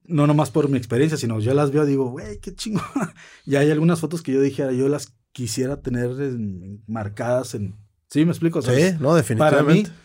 no 0.10 0.28
nomás 0.28 0.52
por 0.52 0.70
mi 0.70 0.78
experiencia, 0.78 1.18
sino 1.18 1.40
yo 1.40 1.54
las 1.54 1.72
veo, 1.72 1.86
digo, 1.86 2.10
güey, 2.10 2.40
qué 2.40 2.54
chingo. 2.54 2.82
y 3.46 3.56
hay 3.56 3.72
algunas 3.72 4.00
fotos 4.00 4.22
que 4.22 4.34
yo 4.34 4.42
dijera, 4.42 4.72
yo 4.74 4.90
las 4.90 5.14
quisiera 5.32 5.82
tener 5.82 6.10
marcadas 6.88 7.56
en, 7.56 7.76
¿sí 8.10 8.26
me 8.26 8.32
explico? 8.32 8.62
sí, 8.62 8.96
no, 9.00 9.16
definitivamente. 9.16 9.90
Para 9.90 9.94
mí, 9.94 10.00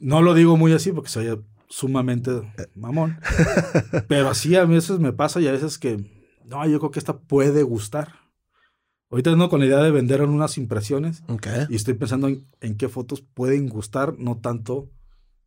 no 0.00 0.22
lo 0.22 0.34
digo 0.34 0.56
muy 0.56 0.72
así 0.72 0.92
porque 0.92 1.10
soy 1.10 1.42
sumamente 1.68 2.30
mamón, 2.74 3.18
pero 4.08 4.28
así 4.28 4.56
a 4.56 4.64
veces 4.64 4.98
me 4.98 5.12
pasa 5.12 5.40
y 5.40 5.48
a 5.48 5.52
veces 5.52 5.78
que, 5.78 6.28
no, 6.44 6.66
yo 6.66 6.78
creo 6.78 6.90
que 6.90 6.98
esta 6.98 7.18
puede 7.18 7.62
gustar. 7.62 8.22
Ahorita 9.10 9.30
ando 9.30 9.50
con 9.50 9.60
la 9.60 9.66
idea 9.66 9.82
de 9.82 9.90
vender 9.90 10.22
unas 10.22 10.56
impresiones. 10.56 11.22
Y 11.68 11.74
estoy 11.74 11.92
pensando 11.94 12.28
en, 12.28 12.76
qué 12.78 12.88
fotos 12.88 13.20
pueden 13.20 13.68
gustar, 13.68 14.18
no 14.18 14.38
tanto 14.38 14.90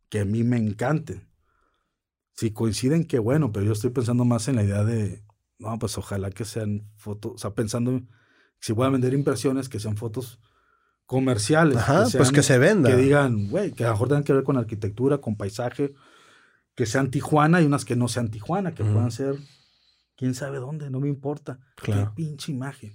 que 0.08 0.20
a 0.20 0.24
mí 0.24 0.44
me 0.44 0.56
encanten. 0.56 1.26
Si 2.36 2.50
coinciden, 2.50 3.06
qué 3.06 3.18
bueno, 3.18 3.52
pero 3.52 3.66
yo 3.66 3.72
estoy 3.72 3.90
pensando 3.90 4.24
más 4.24 4.48
en 4.48 4.56
la 4.56 4.64
idea 4.64 4.84
de, 4.84 5.22
no, 5.58 5.78
pues 5.78 5.96
ojalá 5.98 6.30
que 6.30 6.44
sean 6.44 6.90
fotos, 6.96 7.32
o 7.34 7.38
sea, 7.38 7.54
pensando 7.54 8.02
si 8.60 8.72
voy 8.72 8.86
a 8.86 8.90
vender 8.90 9.14
impresiones, 9.14 9.68
que 9.68 9.80
sean 9.80 9.96
fotos 9.96 10.38
comerciales. 11.06 11.76
Ajá, 11.76 12.04
pues 12.16 12.32
que 12.32 12.42
se 12.42 12.58
vendan. 12.58 12.92
Que 12.92 12.98
digan, 12.98 13.48
güey, 13.48 13.72
que 13.72 13.84
a 13.84 13.88
lo 13.88 13.92
mejor 13.94 14.08
tengan 14.08 14.24
que 14.24 14.32
ver 14.32 14.42
con 14.42 14.56
arquitectura, 14.56 15.18
con 15.18 15.36
paisaje, 15.36 15.94
que 16.74 16.86
sean 16.86 17.10
Tijuana 17.10 17.62
y 17.62 17.66
unas 17.66 17.84
que 17.84 17.96
no 17.96 18.08
sean 18.08 18.30
Tijuana, 18.30 18.74
que 18.74 18.84
puedan 18.84 19.10
ser, 19.10 19.36
quién 20.16 20.34
sabe 20.34 20.58
dónde, 20.58 20.90
no 20.90 21.00
me 21.00 21.08
importa. 21.08 21.58
Claro. 21.76 22.12
Qué 22.16 22.22
pinche 22.22 22.52
imagen. 22.52 22.94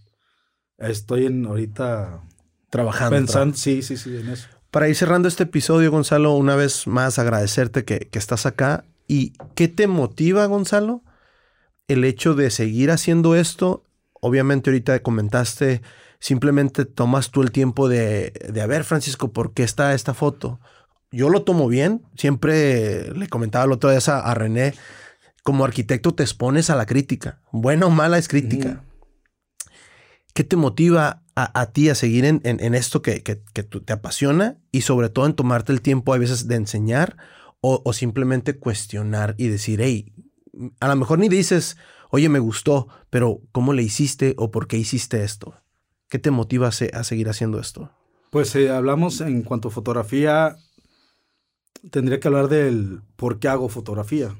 Estoy 0.77 1.25
en 1.25 1.45
ahorita 1.45 2.21
trabajando. 2.69 3.15
Pensando, 3.15 3.55
sí, 3.55 3.81
sí, 3.81 3.97
sí, 3.97 4.15
en 4.17 4.29
eso. 4.29 4.47
Para 4.71 4.87
ir 4.87 4.95
cerrando 4.95 5.27
este 5.27 5.43
episodio, 5.43 5.91
Gonzalo, 5.91 6.33
una 6.33 6.55
vez 6.55 6.87
más 6.87 7.19
agradecerte 7.19 7.83
que, 7.85 8.09
estás 8.13 8.45
acá. 8.45 8.85
¿Y 9.07 9.33
qué 9.55 9.67
te 9.67 9.87
motiva, 9.87 10.45
Gonzalo? 10.45 11.03
El 11.87 12.03
hecho 12.03 12.33
de 12.35 12.49
seguir 12.49 12.91
haciendo 12.91 13.35
esto. 13.35 13.83
Obviamente 14.21 14.69
ahorita 14.69 15.01
comentaste, 15.01 15.81
simplemente 16.19 16.85
tomas 16.85 17.31
tú 17.31 17.41
el 17.41 17.51
tiempo 17.51 17.89
de, 17.89 18.31
de 18.51 18.61
a 18.61 18.67
ver, 18.67 18.83
Francisco, 18.83 19.33
¿por 19.33 19.53
qué 19.53 19.63
está 19.63 19.93
esta 19.93 20.13
foto? 20.13 20.59
Yo 21.11 21.29
lo 21.29 21.43
tomo 21.43 21.67
bien. 21.67 22.03
Siempre 22.15 23.13
le 23.13 23.27
comentaba 23.27 23.67
la 23.67 23.75
otra 23.75 23.91
vez 23.91 24.07
a, 24.07 24.33
René, 24.33 24.73
como 25.43 25.65
arquitecto 25.65 26.13
te 26.13 26.23
expones 26.23 26.69
a 26.69 26.75
la 26.75 26.85
crítica. 26.85 27.41
Buena 27.51 27.85
o 27.85 27.89
mala 27.89 28.17
es 28.17 28.27
crítica. 28.27 28.83
¿Qué 30.33 30.45
te 30.45 30.55
motiva 30.55 31.23
a, 31.35 31.65
ti 31.71 31.89
a 31.89 31.95
seguir 31.95 32.23
en, 32.25 32.75
esto 32.75 33.01
que, 33.01 33.19
te 33.19 33.93
apasiona 33.93 34.57
y 34.71 34.81
sobre 34.81 35.09
todo 35.09 35.25
en 35.25 35.33
tomarte 35.33 35.73
el 35.73 35.81
tiempo 35.81 36.13
a 36.13 36.17
veces 36.17 36.47
de 36.47 36.55
enseñar 36.55 37.17
o, 37.61 37.93
simplemente 37.93 38.57
cuestionar 38.57 39.35
y 39.37 39.47
decir, 39.47 39.81
hey, 39.81 40.13
a 40.79 40.87
lo 40.87 40.95
mejor 40.95 41.19
ni 41.19 41.29
dices, 41.29 41.77
oye, 42.09 42.27
me 42.27 42.39
gustó, 42.39 42.87
pero 43.09 43.41
¿cómo 43.51 43.73
le 43.73 43.83
hiciste 43.83 44.33
o 44.37 44.51
por 44.51 44.67
qué 44.67 44.77
hiciste 44.77 45.23
esto? 45.23 45.53
¿Qué 46.09 46.19
te 46.19 46.31
motiva 46.31 46.69
a, 46.69 47.03
seguir 47.03 47.29
haciendo 47.29 47.59
esto? 47.59 47.91
Pues 48.31 48.55
eh, 48.55 48.69
hablamos 48.71 49.21
en 49.21 49.43
cuanto 49.43 49.67
a 49.67 49.71
fotografía, 49.71 50.57
tendría 51.91 52.19
que 52.19 52.27
hablar 52.27 52.47
del 52.47 53.01
por 53.15 53.39
qué 53.39 53.47
hago 53.47 53.69
fotografía. 53.69 54.35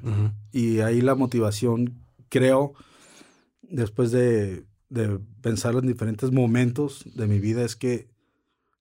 Y 0.51 0.79
ahí 0.79 1.01
la 1.01 1.15
motivación, 1.15 2.01
creo, 2.29 2.73
después 3.61 4.11
de 4.11 4.65
de 4.91 5.19
pensar 5.41 5.73
en 5.75 5.87
diferentes 5.87 6.31
momentos 6.31 7.05
de 7.15 7.25
mi 7.25 7.39
vida 7.39 7.63
es 7.63 7.77
que 7.77 8.09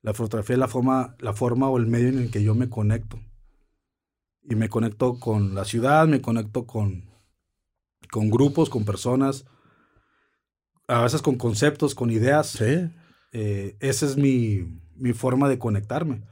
la 0.03 0.13
fotografía 0.13 0.55
es 0.55 0.61
la 0.61 0.67
forma, 0.67 1.15
la 1.21 1.33
forma 1.35 1.69
o 1.71 1.79
el 1.79 1.87
medio 1.87 2.09
en 2.09 2.19
el 2.19 2.31
que 2.33 2.43
yo 2.43 2.57
me 2.57 2.69
conecto. 2.69 3.21
Y 4.43 4.55
me 4.55 4.69
conecto 4.69 5.19
con 5.19 5.55
la 5.55 5.65
ciudad, 5.65 6.09
me 6.09 6.21
conecto 6.21 6.67
con, 6.67 7.05
con 8.11 8.31
grupos, 8.31 8.71
con 8.71 8.85
personas, 8.85 9.45
a 10.89 11.03
veces 11.03 11.23
con 11.23 11.37
conceptos, 11.37 11.95
con 11.95 12.11
ideas. 12.11 12.49
Sí. 12.49 12.91
Eh, 13.33 13.77
esa 13.81 14.07
es 14.07 14.17
mi, 14.17 14.81
mi 14.97 15.13
forma 15.13 15.49
de 15.49 15.59
conectarme. 15.59 16.23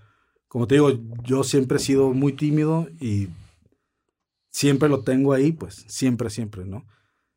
Como 0.48 0.66
te 0.66 0.76
digo, 0.76 0.90
yo 1.22 1.44
siempre 1.44 1.76
he 1.76 1.80
sido 1.80 2.12
muy 2.12 2.32
tímido 2.32 2.88
y 3.00 3.28
siempre 4.50 4.88
lo 4.88 5.02
tengo 5.02 5.32
ahí, 5.32 5.52
pues 5.52 5.84
siempre, 5.88 6.30
siempre, 6.30 6.64
¿no? 6.64 6.86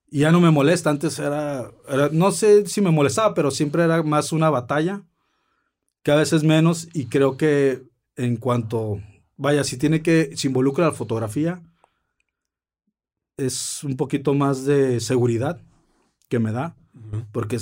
Y 0.09 0.19
ya 0.19 0.31
no 0.31 0.41
me 0.41 0.51
molesta, 0.51 0.89
antes 0.89 1.19
era, 1.19 1.71
no 2.11 2.31
sé 2.31 2.65
si 2.65 2.81
me 2.81 2.91
molestaba, 2.91 3.33
pero 3.33 3.49
siempre 3.49 3.83
era 3.83 4.03
más 4.03 4.33
una 4.33 4.49
batalla, 4.49 5.03
cada 6.03 6.19
vez 6.19 6.33
es 6.33 6.43
menos 6.43 6.89
y 6.93 7.05
creo 7.05 7.37
que 7.37 7.83
en 8.17 8.35
cuanto, 8.35 8.99
vaya, 9.41 9.63
si 9.63 9.75
tiene 9.75 10.03
que, 10.03 10.37
se 10.37 10.47
involucra 10.47 10.85
la 10.85 10.91
fotografía, 10.91 11.63
es 13.37 13.83
un 13.83 13.97
poquito 13.97 14.35
más 14.35 14.65
de 14.65 14.99
seguridad 14.99 15.59
que 16.29 16.37
me 16.37 16.51
da, 16.51 16.75
porque 17.31 17.57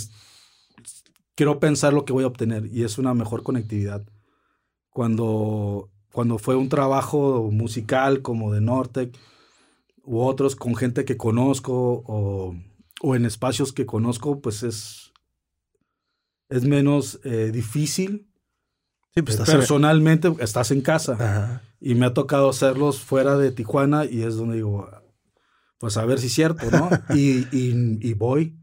quiero 1.36 1.62
pensar 1.62 1.94
lo 1.94 2.04
que 2.04 2.12
voy 2.12 2.26
a 2.26 2.28
obtener 2.28 2.66
y 2.66 2.84
es 2.84 2.98
una 2.98 3.14
mejor 3.14 3.44
conectividad. 3.44 4.06
Cuando, 4.90 5.90
cuando 6.12 6.38
fue 6.38 6.58
un 6.58 6.68
trabajo 6.68 7.50
musical 7.50 8.22
como 8.22 8.52
de 8.52 8.60
Nortec, 8.60 9.18
u 10.04 10.20
otros 10.20 10.58
con 10.58 10.76
gente 10.76 11.06
que 11.06 11.16
conozco 11.16 12.04
o, 12.06 13.16
en 13.16 13.26
espacios 13.26 13.72
que 13.72 13.86
conozco, 13.86 14.42
pues 14.42 14.64
es, 14.64 15.14
es 16.50 16.66
menos 16.66 17.22
eh, 17.24 17.52
difícil. 17.54 18.29
Sí, 19.16 19.22
pues 19.22 19.38
Personalmente 19.38 20.34
estás 20.40 20.72
en 20.72 20.82
casa 20.82 21.62
y 21.82 21.96
me 21.96 22.06
ha 22.06 22.14
tocado 22.14 22.50
hacerlos 22.50 23.00
fuera 23.00 23.38
de 23.38 23.52
Tijuana 23.52 24.06
y 24.06 24.22
es 24.22 24.36
donde 24.36 24.58
digo, 24.58 24.90
pues 25.80 25.98
a 25.98 26.06
ver 26.06 26.20
si 26.20 26.28
es 26.28 26.34
cierto, 26.34 26.70
¿no? 26.72 26.90
y, 27.16 27.48
y, 27.52 28.14
voy. 28.14 28.56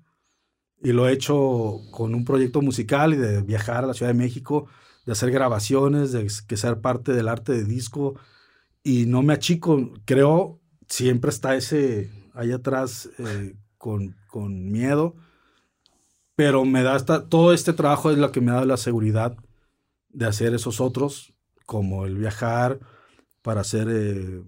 Y 0.82 0.92
lo 0.92 1.08
he 1.08 1.12
hecho 1.12 1.80
con 1.90 2.14
un 2.14 2.24
proyecto 2.24 2.62
musical 2.62 3.14
y 3.14 3.16
de 3.16 3.42
viajar 3.42 3.84
a 3.84 3.88
la 3.88 3.94
Ciudad 3.94 4.12
de 4.12 4.18
México, 4.18 4.66
de 5.04 5.12
hacer 5.12 5.30
grabaciones, 5.30 6.12
de 6.12 6.28
que 6.46 6.56
ser 6.56 6.80
parte 6.80 7.12
del 7.12 7.28
arte 7.28 7.52
de 7.52 7.64
disco. 7.64 8.14
Y 8.84 9.06
no 9.06 9.22
me 9.22 9.32
achico, 9.32 9.92
creo 10.04 10.60
siempre 10.88 11.30
está 11.30 11.56
ese 11.56 12.10
ahí 12.34 12.52
atrás 12.52 13.10
eh, 13.18 13.56
con, 13.78 14.14
miedo, 14.70 15.16
pero 16.34 16.64
me 16.64 16.82
da 16.82 16.94
hasta, 16.94 17.28
todo 17.28 17.52
este 17.52 17.72
trabajo 17.72 18.10
es 18.10 18.18
lo 18.18 18.30
que 18.30 18.40
me 18.40 18.52
da 18.52 18.64
la 18.64 18.76
seguridad 18.76 19.36
de 20.16 20.26
hacer 20.26 20.54
esos 20.54 20.80
otros, 20.80 21.34
como 21.66 22.06
el 22.06 22.16
viajar 22.16 22.80
para 23.42 23.60
hacer 23.60 23.88
eh, 23.90 24.42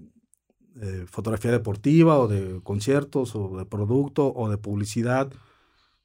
eh, 0.80 1.04
fotografía 1.06 1.50
deportiva 1.52 2.18
o 2.18 2.26
de 2.26 2.60
conciertos 2.62 3.36
o 3.36 3.58
de 3.58 3.66
producto 3.66 4.32
o 4.34 4.48
de 4.48 4.56
publicidad, 4.56 5.30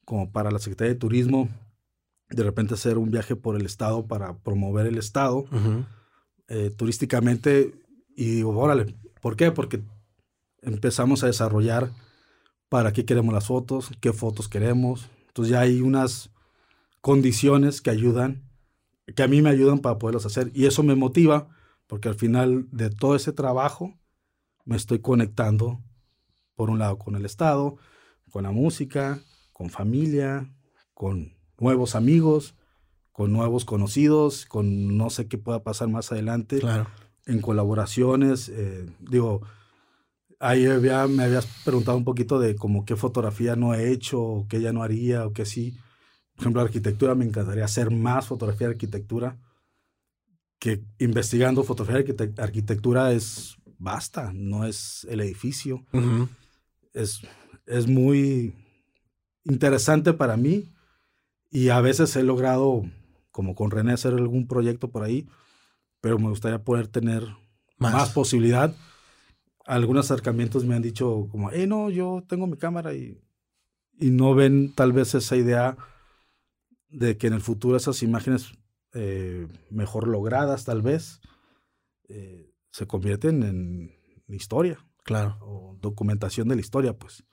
como 0.04 0.32
para 0.32 0.52
la 0.52 0.60
Secretaría 0.60 0.94
de 0.94 1.00
Turismo, 1.00 1.48
de 2.30 2.44
repente 2.44 2.74
hacer 2.74 2.98
un 2.98 3.10
viaje 3.10 3.36
por 3.36 3.56
el 3.56 3.66
estado 3.66 4.06
para 4.06 4.38
promover 4.38 4.86
el 4.86 4.98
estado 4.98 5.46
turísticamente 6.78 7.74
y 8.16 8.26
digo, 8.36 8.56
órale, 8.58 8.96
¿por 9.22 9.36
qué? 9.36 9.52
Porque 9.52 9.82
empezamos 10.62 11.24
a 11.24 11.28
desarrollar 11.28 11.90
para 12.70 12.92
qué 12.94 13.06
queremos 13.06 13.34
las 13.34 13.46
fotos, 13.46 13.92
qué 14.02 14.14
fotos 14.14 14.48
queremos. 14.50 15.10
Entonces 15.28 15.52
ya 15.52 15.62
hay 15.62 15.82
unas 15.82 16.30
condiciones 17.02 17.82
que 17.82 17.90
ayudan, 17.90 18.44
que 19.16 19.24
a 19.24 19.28
mí 19.28 19.42
me 19.42 19.50
ayudan 19.50 19.80
para 19.80 19.98
poderlos 19.98 20.26
hacer. 20.26 20.52
Y 20.54 20.66
eso 20.66 20.84
me 20.84 20.96
motiva 20.96 21.50
porque 21.88 22.10
al 22.10 22.16
final 22.16 22.68
de 22.72 22.90
todo 22.90 23.16
ese 23.16 23.34
trabajo 23.34 23.94
me 24.66 24.76
estoy 24.76 25.00
conectando, 25.00 25.82
por 26.56 26.70
un 26.70 26.80
lado, 26.80 26.98
con 26.98 27.16
el 27.16 27.26
Estado, 27.26 27.78
con 28.32 28.44
la 28.44 28.52
música, 28.52 29.22
con 29.52 29.70
familia, 29.70 30.54
con 30.94 31.36
nuevos 31.60 31.96
amigos, 31.96 32.56
con 33.12 33.32
nuevos 33.32 33.66
conocidos, 33.66 34.46
con 34.46 34.98
no 34.98 35.10
sé 35.10 35.28
qué 35.28 35.38
pueda 35.38 35.64
pasar 35.64 35.90
más 35.90 36.12
adelante, 36.12 36.60
claro. 36.60 36.88
en 37.26 37.42
colaboraciones. 37.42 38.50
Eh, 38.50 38.86
digo, 39.00 39.42
Ahí 40.44 40.68
me 40.68 41.24
habías 41.24 41.46
preguntado 41.64 41.98
un 41.98 42.04
poquito 42.04 42.38
de 42.38 42.58
como 42.58 42.84
qué 42.84 42.98
fotografía 42.98 43.56
no 43.56 43.74
he 43.74 43.94
hecho, 43.94 44.22
o 44.22 44.48
qué 44.50 44.60
ya 44.60 44.74
no 44.74 44.84
haría, 44.84 45.26
o 45.26 45.32
qué 45.32 45.46
sí. 45.46 45.78
Por 46.36 46.44
ejemplo, 46.44 46.62
arquitectura, 46.62 47.16
me 47.16 47.26
encantaría 47.26 47.66
hacer 47.66 47.92
más 47.92 48.28
fotografía 48.28 48.68
de 48.68 48.74
arquitectura, 48.74 49.38
que 50.60 50.84
investigando 51.00 51.64
fotografía 51.64 52.04
de 52.14 52.34
arquitectura 52.42 53.12
es 53.12 53.58
basta, 53.78 54.32
no 54.34 54.66
es 54.66 55.06
el 55.10 55.22
edificio. 55.22 55.86
es, 56.94 57.22
es 57.66 57.88
muy 57.88 58.54
interesante 59.44 60.14
para 60.14 60.38
mí 60.38 60.74
y 61.52 61.70
a 61.70 61.82
veces 61.82 62.16
he 62.16 62.24
logrado, 62.24 62.84
como 63.32 63.56
con 63.56 63.72
René, 63.72 63.94
hacer 63.94 64.14
algún 64.14 64.48
proyecto 64.48 64.90
por 64.90 65.04
ahí 65.04 65.28
pero 66.04 66.20
me 66.20 66.28
gustaría 66.28 66.62
poder 66.62 66.90
tener 66.90 67.26
más, 67.78 68.10
posibilidad. 68.10 68.76
Algunos 69.66 70.12
acercamientos 70.12 70.66
me 70.66 70.76
han 70.76 70.82
dicho 70.82 71.30
como, 71.32 71.50
eh, 71.50 71.66
no, 71.66 71.90
yo 71.90 72.26
tengo 72.28 72.46
mi 72.46 72.58
cámara 72.58 72.94
y, 72.94 73.18
y 73.98 74.10
no 74.10 74.36
ven 74.36 74.74
tal 74.76 74.92
vez 74.92 75.16
esa 75.16 75.38
idea 75.38 75.78
de 76.94 77.18
que 77.18 77.28
en 77.28 77.34
el 77.34 77.42
futuro 77.42 77.76
esas 77.76 78.04
imágenes 78.04 78.54
eh, 78.94 79.48
mejor 79.70 80.08
logradas 80.08 80.66
tal 80.66 80.82
vez 80.82 81.20
eh, 82.08 82.54
se 82.72 82.88
convierten 82.88 83.44
en 83.44 83.92
historia. 84.28 84.78
Claro. 85.04 85.38
O 85.42 85.78
documentación 85.82 86.48
de 86.48 86.56
la 86.56 86.62
historia, 86.62 86.98
pues. 86.98 87.24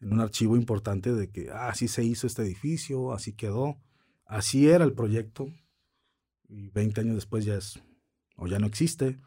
En 0.00 0.12
un 0.12 0.20
archivo 0.20 0.56
importante 0.56 1.12
de 1.12 1.30
que 1.30 1.50
ah, 1.50 1.68
así 1.68 1.88
se 1.88 2.02
hizo 2.04 2.26
este 2.26 2.42
edificio, 2.42 3.12
así 3.12 3.34
quedó, 3.34 3.80
así 4.26 4.68
era 4.68 4.84
el 4.84 4.94
proyecto. 4.94 5.48
Y 6.48 6.70
20 6.70 7.00
años 7.02 7.14
después 7.14 7.44
ya 7.44 7.54
es, 7.54 7.80
o 8.36 8.46
ya 8.46 8.58
no 8.58 8.66
existe, 8.66 9.20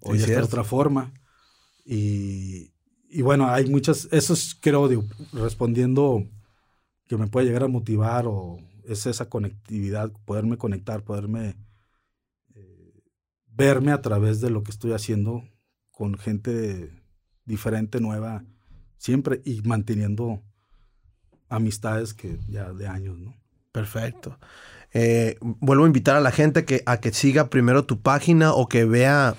o 0.00 0.14
ya 0.14 0.24
está 0.24 0.38
de 0.38 0.42
otra 0.42 0.64
forma. 0.64 1.12
Y, 1.84 2.72
y, 3.08 3.22
bueno, 3.22 3.46
hay 3.48 3.66
muchas, 3.66 4.08
eso 4.10 4.32
es, 4.32 4.56
creo, 4.58 4.88
respondiendo 5.32 6.26
que 7.06 7.16
me 7.16 7.28
puede 7.28 7.46
llegar 7.46 7.64
a 7.64 7.68
motivar 7.68 8.24
o 8.26 8.56
es 8.86 9.06
esa 9.06 9.28
conectividad, 9.28 10.12
poderme 10.24 10.56
conectar, 10.56 11.02
poderme 11.02 11.56
eh, 12.54 13.02
verme 13.46 13.92
a 13.92 14.02
través 14.02 14.40
de 14.40 14.50
lo 14.50 14.62
que 14.62 14.70
estoy 14.70 14.92
haciendo 14.92 15.44
con 15.90 16.18
gente 16.18 16.90
diferente, 17.44 18.00
nueva, 18.00 18.44
siempre 18.96 19.42
y 19.44 19.60
manteniendo 19.62 20.42
amistades 21.48 22.14
que 22.14 22.38
ya 22.48 22.72
de 22.72 22.88
años, 22.88 23.18
¿no? 23.18 23.34
Perfecto. 23.72 24.38
Eh, 24.92 25.36
vuelvo 25.40 25.84
a 25.84 25.88
invitar 25.88 26.16
a 26.16 26.20
la 26.20 26.30
gente 26.30 26.64
que, 26.64 26.82
a 26.86 27.00
que 27.00 27.12
siga 27.12 27.50
primero 27.50 27.84
tu 27.84 28.00
página 28.00 28.54
o 28.54 28.68
que 28.68 28.84
vea. 28.84 29.34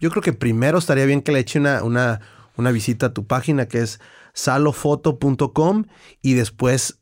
Yo 0.00 0.10
creo 0.10 0.22
que 0.22 0.32
primero 0.32 0.78
estaría 0.78 1.04
bien 1.04 1.22
que 1.22 1.32
le 1.32 1.40
eche 1.40 1.58
una, 1.58 1.82
una, 1.82 2.20
una 2.56 2.70
visita 2.70 3.06
a 3.06 3.12
tu 3.12 3.26
página 3.26 3.66
que 3.66 3.80
es 3.80 4.00
salofoto.com 4.32 5.86
y 6.22 6.34
después 6.34 6.99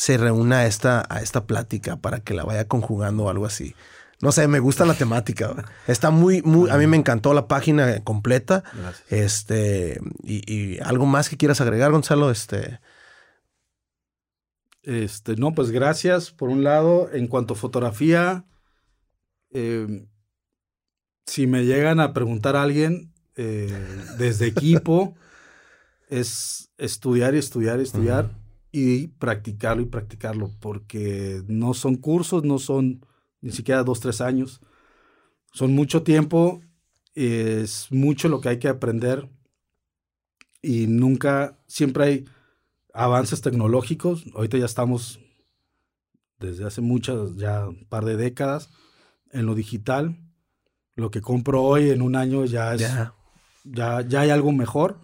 se 0.00 0.16
reúna 0.16 0.60
a 0.60 0.66
esta, 0.66 1.04
a 1.10 1.20
esta 1.20 1.46
plática 1.46 1.96
para 1.96 2.20
que 2.20 2.32
la 2.32 2.42
vaya 2.42 2.66
conjugando 2.66 3.24
o 3.24 3.28
algo 3.28 3.44
así. 3.44 3.74
No 4.22 4.32
sé, 4.32 4.48
me 4.48 4.58
gusta 4.58 4.86
la 4.86 4.94
temática. 4.94 5.54
Está 5.86 6.08
muy, 6.10 6.40
muy, 6.40 6.70
a 6.70 6.78
mí 6.78 6.86
me 6.86 6.96
encantó 6.96 7.34
la 7.34 7.48
página 7.48 8.02
completa. 8.02 8.64
Este, 9.10 10.00
y, 10.24 10.80
algo 10.80 11.04
más 11.04 11.28
que 11.28 11.36
quieras 11.36 11.60
agregar, 11.60 11.92
Gonzalo, 11.92 12.30
este. 12.30 12.80
Este, 14.84 15.36
no, 15.36 15.52
pues 15.52 15.70
gracias. 15.70 16.30
Por 16.30 16.48
un 16.48 16.64
lado, 16.64 17.10
en 17.12 17.26
cuanto 17.26 17.52
a 17.52 17.58
fotografía, 17.58 18.46
em, 19.50 20.06
si 21.26 21.46
me 21.46 21.66
llegan 21.66 22.00
a 22.00 22.14
preguntar 22.14 22.56
a 22.56 22.62
alguien 22.62 23.12
eh, 23.36 23.68
desde 24.16 24.46
equipo, 24.46 25.14
es 26.08 26.70
estudiar 26.78 27.34
y 27.34 27.38
estudiar 27.38 27.80
y 27.80 27.82
estudiar 27.82 28.39
y 28.72 29.08
practicarlo 29.08 29.82
y 29.82 29.86
practicarlo, 29.86 30.50
porque 30.60 31.42
no 31.48 31.74
son 31.74 31.96
cursos, 31.96 32.44
no 32.44 32.58
son 32.58 33.04
ni 33.40 33.52
siquiera 33.52 33.82
dos, 33.82 34.00
tres 34.00 34.20
años. 34.20 34.60
Son 35.52 35.74
mucho 35.74 36.02
tiempo, 36.02 36.62
es 37.14 37.88
mucho 37.90 38.28
lo 38.28 38.40
que 38.40 38.50
hay 38.50 38.58
que 38.58 38.68
aprender 38.68 39.28
y 40.62 40.86
nunca, 40.86 41.58
siempre 41.66 42.04
hay 42.04 42.24
avances 42.92 43.40
tecnológicos. 43.40 44.24
Ahorita 44.34 44.58
ya 44.58 44.66
estamos 44.66 45.20
desde 46.38 46.66
hace 46.66 46.80
muchas, 46.80 47.36
ya 47.36 47.68
un 47.68 47.84
par 47.86 48.04
de 48.04 48.16
décadas, 48.16 48.70
en 49.32 49.46
lo 49.46 49.54
digital. 49.54 50.18
Lo 50.96 51.10
que 51.10 51.20
compro 51.20 51.62
hoy 51.62 51.90
en 51.90 52.02
un 52.02 52.16
año 52.16 52.44
ya 52.44 52.74
es, 52.74 52.80
ya, 53.64 54.02
ya, 54.02 54.20
hay 54.20 54.30
algo 54.30 54.52
mejor, 54.52 55.00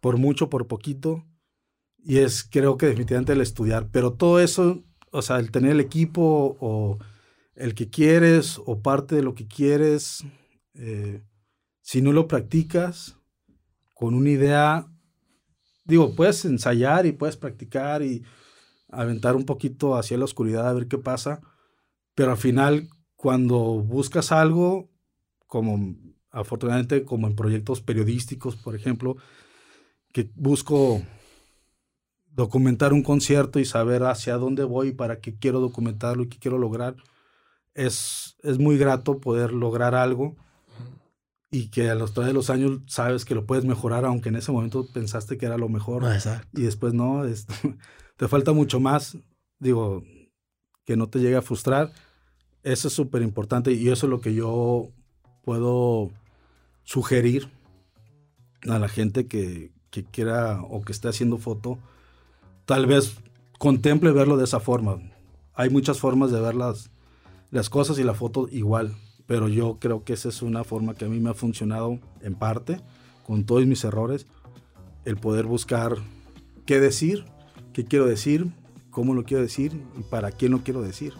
por 0.00 0.18
mucho, 0.18 0.48
por 0.50 0.66
poquito. 0.66 1.24
Y 2.02 2.18
es, 2.18 2.44
creo 2.44 2.76
que 2.76 2.86
definitivamente 2.86 3.32
el 3.32 3.40
estudiar. 3.40 3.88
Pero 3.90 4.12
todo 4.14 4.40
eso, 4.40 4.82
o 5.10 5.22
sea, 5.22 5.38
el 5.38 5.50
tener 5.50 5.72
el 5.72 5.80
equipo 5.80 6.56
o 6.60 6.98
el 7.54 7.74
que 7.74 7.90
quieres 7.90 8.60
o 8.64 8.80
parte 8.80 9.16
de 9.16 9.22
lo 9.22 9.34
que 9.34 9.46
quieres, 9.46 10.24
eh, 10.74 11.22
si 11.82 12.00
no 12.00 12.12
lo 12.12 12.26
practicas 12.26 13.16
con 13.94 14.14
una 14.14 14.30
idea, 14.30 14.86
digo, 15.84 16.14
puedes 16.14 16.44
ensayar 16.44 17.04
y 17.04 17.12
puedes 17.12 17.36
practicar 17.36 18.02
y 18.02 18.24
aventar 18.88 19.36
un 19.36 19.44
poquito 19.44 19.96
hacia 19.96 20.16
la 20.16 20.24
oscuridad 20.24 20.68
a 20.68 20.72
ver 20.72 20.88
qué 20.88 20.98
pasa, 20.98 21.40
pero 22.14 22.32
al 22.32 22.38
final 22.38 22.88
cuando 23.14 23.58
buscas 23.82 24.32
algo, 24.32 24.88
como 25.46 25.96
afortunadamente 26.30 27.04
como 27.04 27.26
en 27.26 27.36
proyectos 27.36 27.82
periodísticos, 27.82 28.56
por 28.56 28.74
ejemplo, 28.74 29.16
que 30.12 30.30
busco 30.34 31.02
documentar 32.40 32.94
un 32.94 33.02
concierto 33.02 33.58
y 33.58 33.66
saber 33.66 34.02
hacia 34.04 34.36
dónde 34.36 34.64
voy 34.64 34.92
para 34.92 35.20
qué 35.20 35.34
quiero 35.34 35.60
documentarlo 35.60 36.22
y 36.22 36.28
qué 36.28 36.38
quiero 36.38 36.56
lograr, 36.56 36.96
es, 37.74 38.36
es 38.42 38.58
muy 38.58 38.78
grato 38.78 39.20
poder 39.20 39.52
lograr 39.52 39.94
algo 39.94 40.36
y 41.50 41.68
que 41.68 41.90
a 41.90 41.94
los 41.94 42.14
través 42.14 42.28
de 42.28 42.34
los 42.34 42.48
años 42.48 42.80
sabes 42.86 43.26
que 43.26 43.34
lo 43.34 43.44
puedes 43.44 43.66
mejorar, 43.66 44.06
aunque 44.06 44.30
en 44.30 44.36
ese 44.36 44.52
momento 44.52 44.86
pensaste 44.92 45.36
que 45.36 45.46
era 45.46 45.58
lo 45.58 45.68
mejor. 45.68 46.06
Ah, 46.06 46.42
y 46.54 46.62
después 46.62 46.94
no, 46.94 47.22
te 48.16 48.28
falta 48.28 48.52
mucho 48.52 48.80
más. 48.80 49.18
Digo, 49.58 50.02
que 50.86 50.96
no 50.96 51.08
te 51.08 51.18
llegue 51.18 51.36
a 51.36 51.42
frustrar. 51.42 51.92
Eso 52.62 52.88
es 52.88 52.94
súper 52.94 53.20
importante 53.20 53.72
y 53.72 53.88
eso 53.88 54.06
es 54.06 54.10
lo 54.10 54.20
que 54.20 54.34
yo 54.34 54.88
puedo 55.42 56.10
sugerir 56.84 57.50
a 58.68 58.78
la 58.78 58.88
gente 58.88 59.26
que, 59.26 59.72
que 59.90 60.04
quiera 60.04 60.62
o 60.62 60.80
que 60.82 60.92
esté 60.92 61.08
haciendo 61.08 61.36
foto 61.36 61.78
tal 62.70 62.86
vez 62.86 63.16
contemple 63.58 64.12
verlo 64.12 64.36
de 64.36 64.44
esa 64.44 64.60
forma. 64.60 65.00
Hay 65.54 65.70
muchas 65.70 65.98
formas 65.98 66.30
de 66.30 66.40
ver 66.40 66.54
las, 66.54 66.88
las 67.50 67.68
cosas 67.68 67.98
y 67.98 68.04
la 68.04 68.14
foto 68.14 68.46
igual, 68.48 68.94
pero 69.26 69.48
yo 69.48 69.78
creo 69.80 70.04
que 70.04 70.12
esa 70.12 70.28
es 70.28 70.40
una 70.40 70.62
forma 70.62 70.94
que 70.94 71.04
a 71.04 71.08
mí 71.08 71.18
me 71.18 71.30
ha 71.30 71.34
funcionado 71.34 71.98
en 72.20 72.36
parte, 72.36 72.80
con 73.26 73.44
todos 73.44 73.66
mis 73.66 73.82
errores, 73.82 74.28
el 75.04 75.16
poder 75.16 75.46
buscar 75.46 75.96
qué 76.64 76.78
decir, 76.78 77.24
qué 77.72 77.84
quiero 77.84 78.06
decir, 78.06 78.52
cómo 78.92 79.14
lo 79.14 79.24
quiero 79.24 79.42
decir 79.42 79.72
y 79.98 80.02
para 80.04 80.30
quién 80.30 80.52
lo 80.52 80.60
quiero 80.62 80.80
decir. 80.80 81.14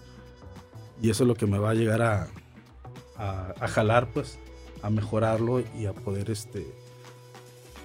Y 1.02 1.10
eso 1.10 1.24
es 1.24 1.27
lo 1.27 1.35
que 1.35 1.47
me 1.47 1.59
va 1.59 1.70
a 1.70 1.74
llegar 1.74 2.01
a, 2.01 2.28
a, 3.16 3.66
jalar, 3.66 4.12
pues, 4.12 4.39
a 4.82 4.90
mejorarlo 4.90 5.64
y 5.77 5.86
a 5.86 5.94
poder, 5.94 6.31
este, 6.31 6.64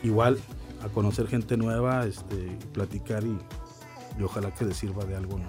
igual, 0.04 0.38
a 0.86 0.90
conocer 0.90 1.28
gente 1.28 1.58
nueva, 1.58 2.06
este, 2.06 2.58
platicar 2.72 3.24
y, 3.24 3.38
ojalá 4.24 4.54
que 4.54 4.66
les 4.66 4.78
sirva 4.78 5.04
de 5.04 5.16
algo, 5.16 5.38
¿no? 5.38 5.46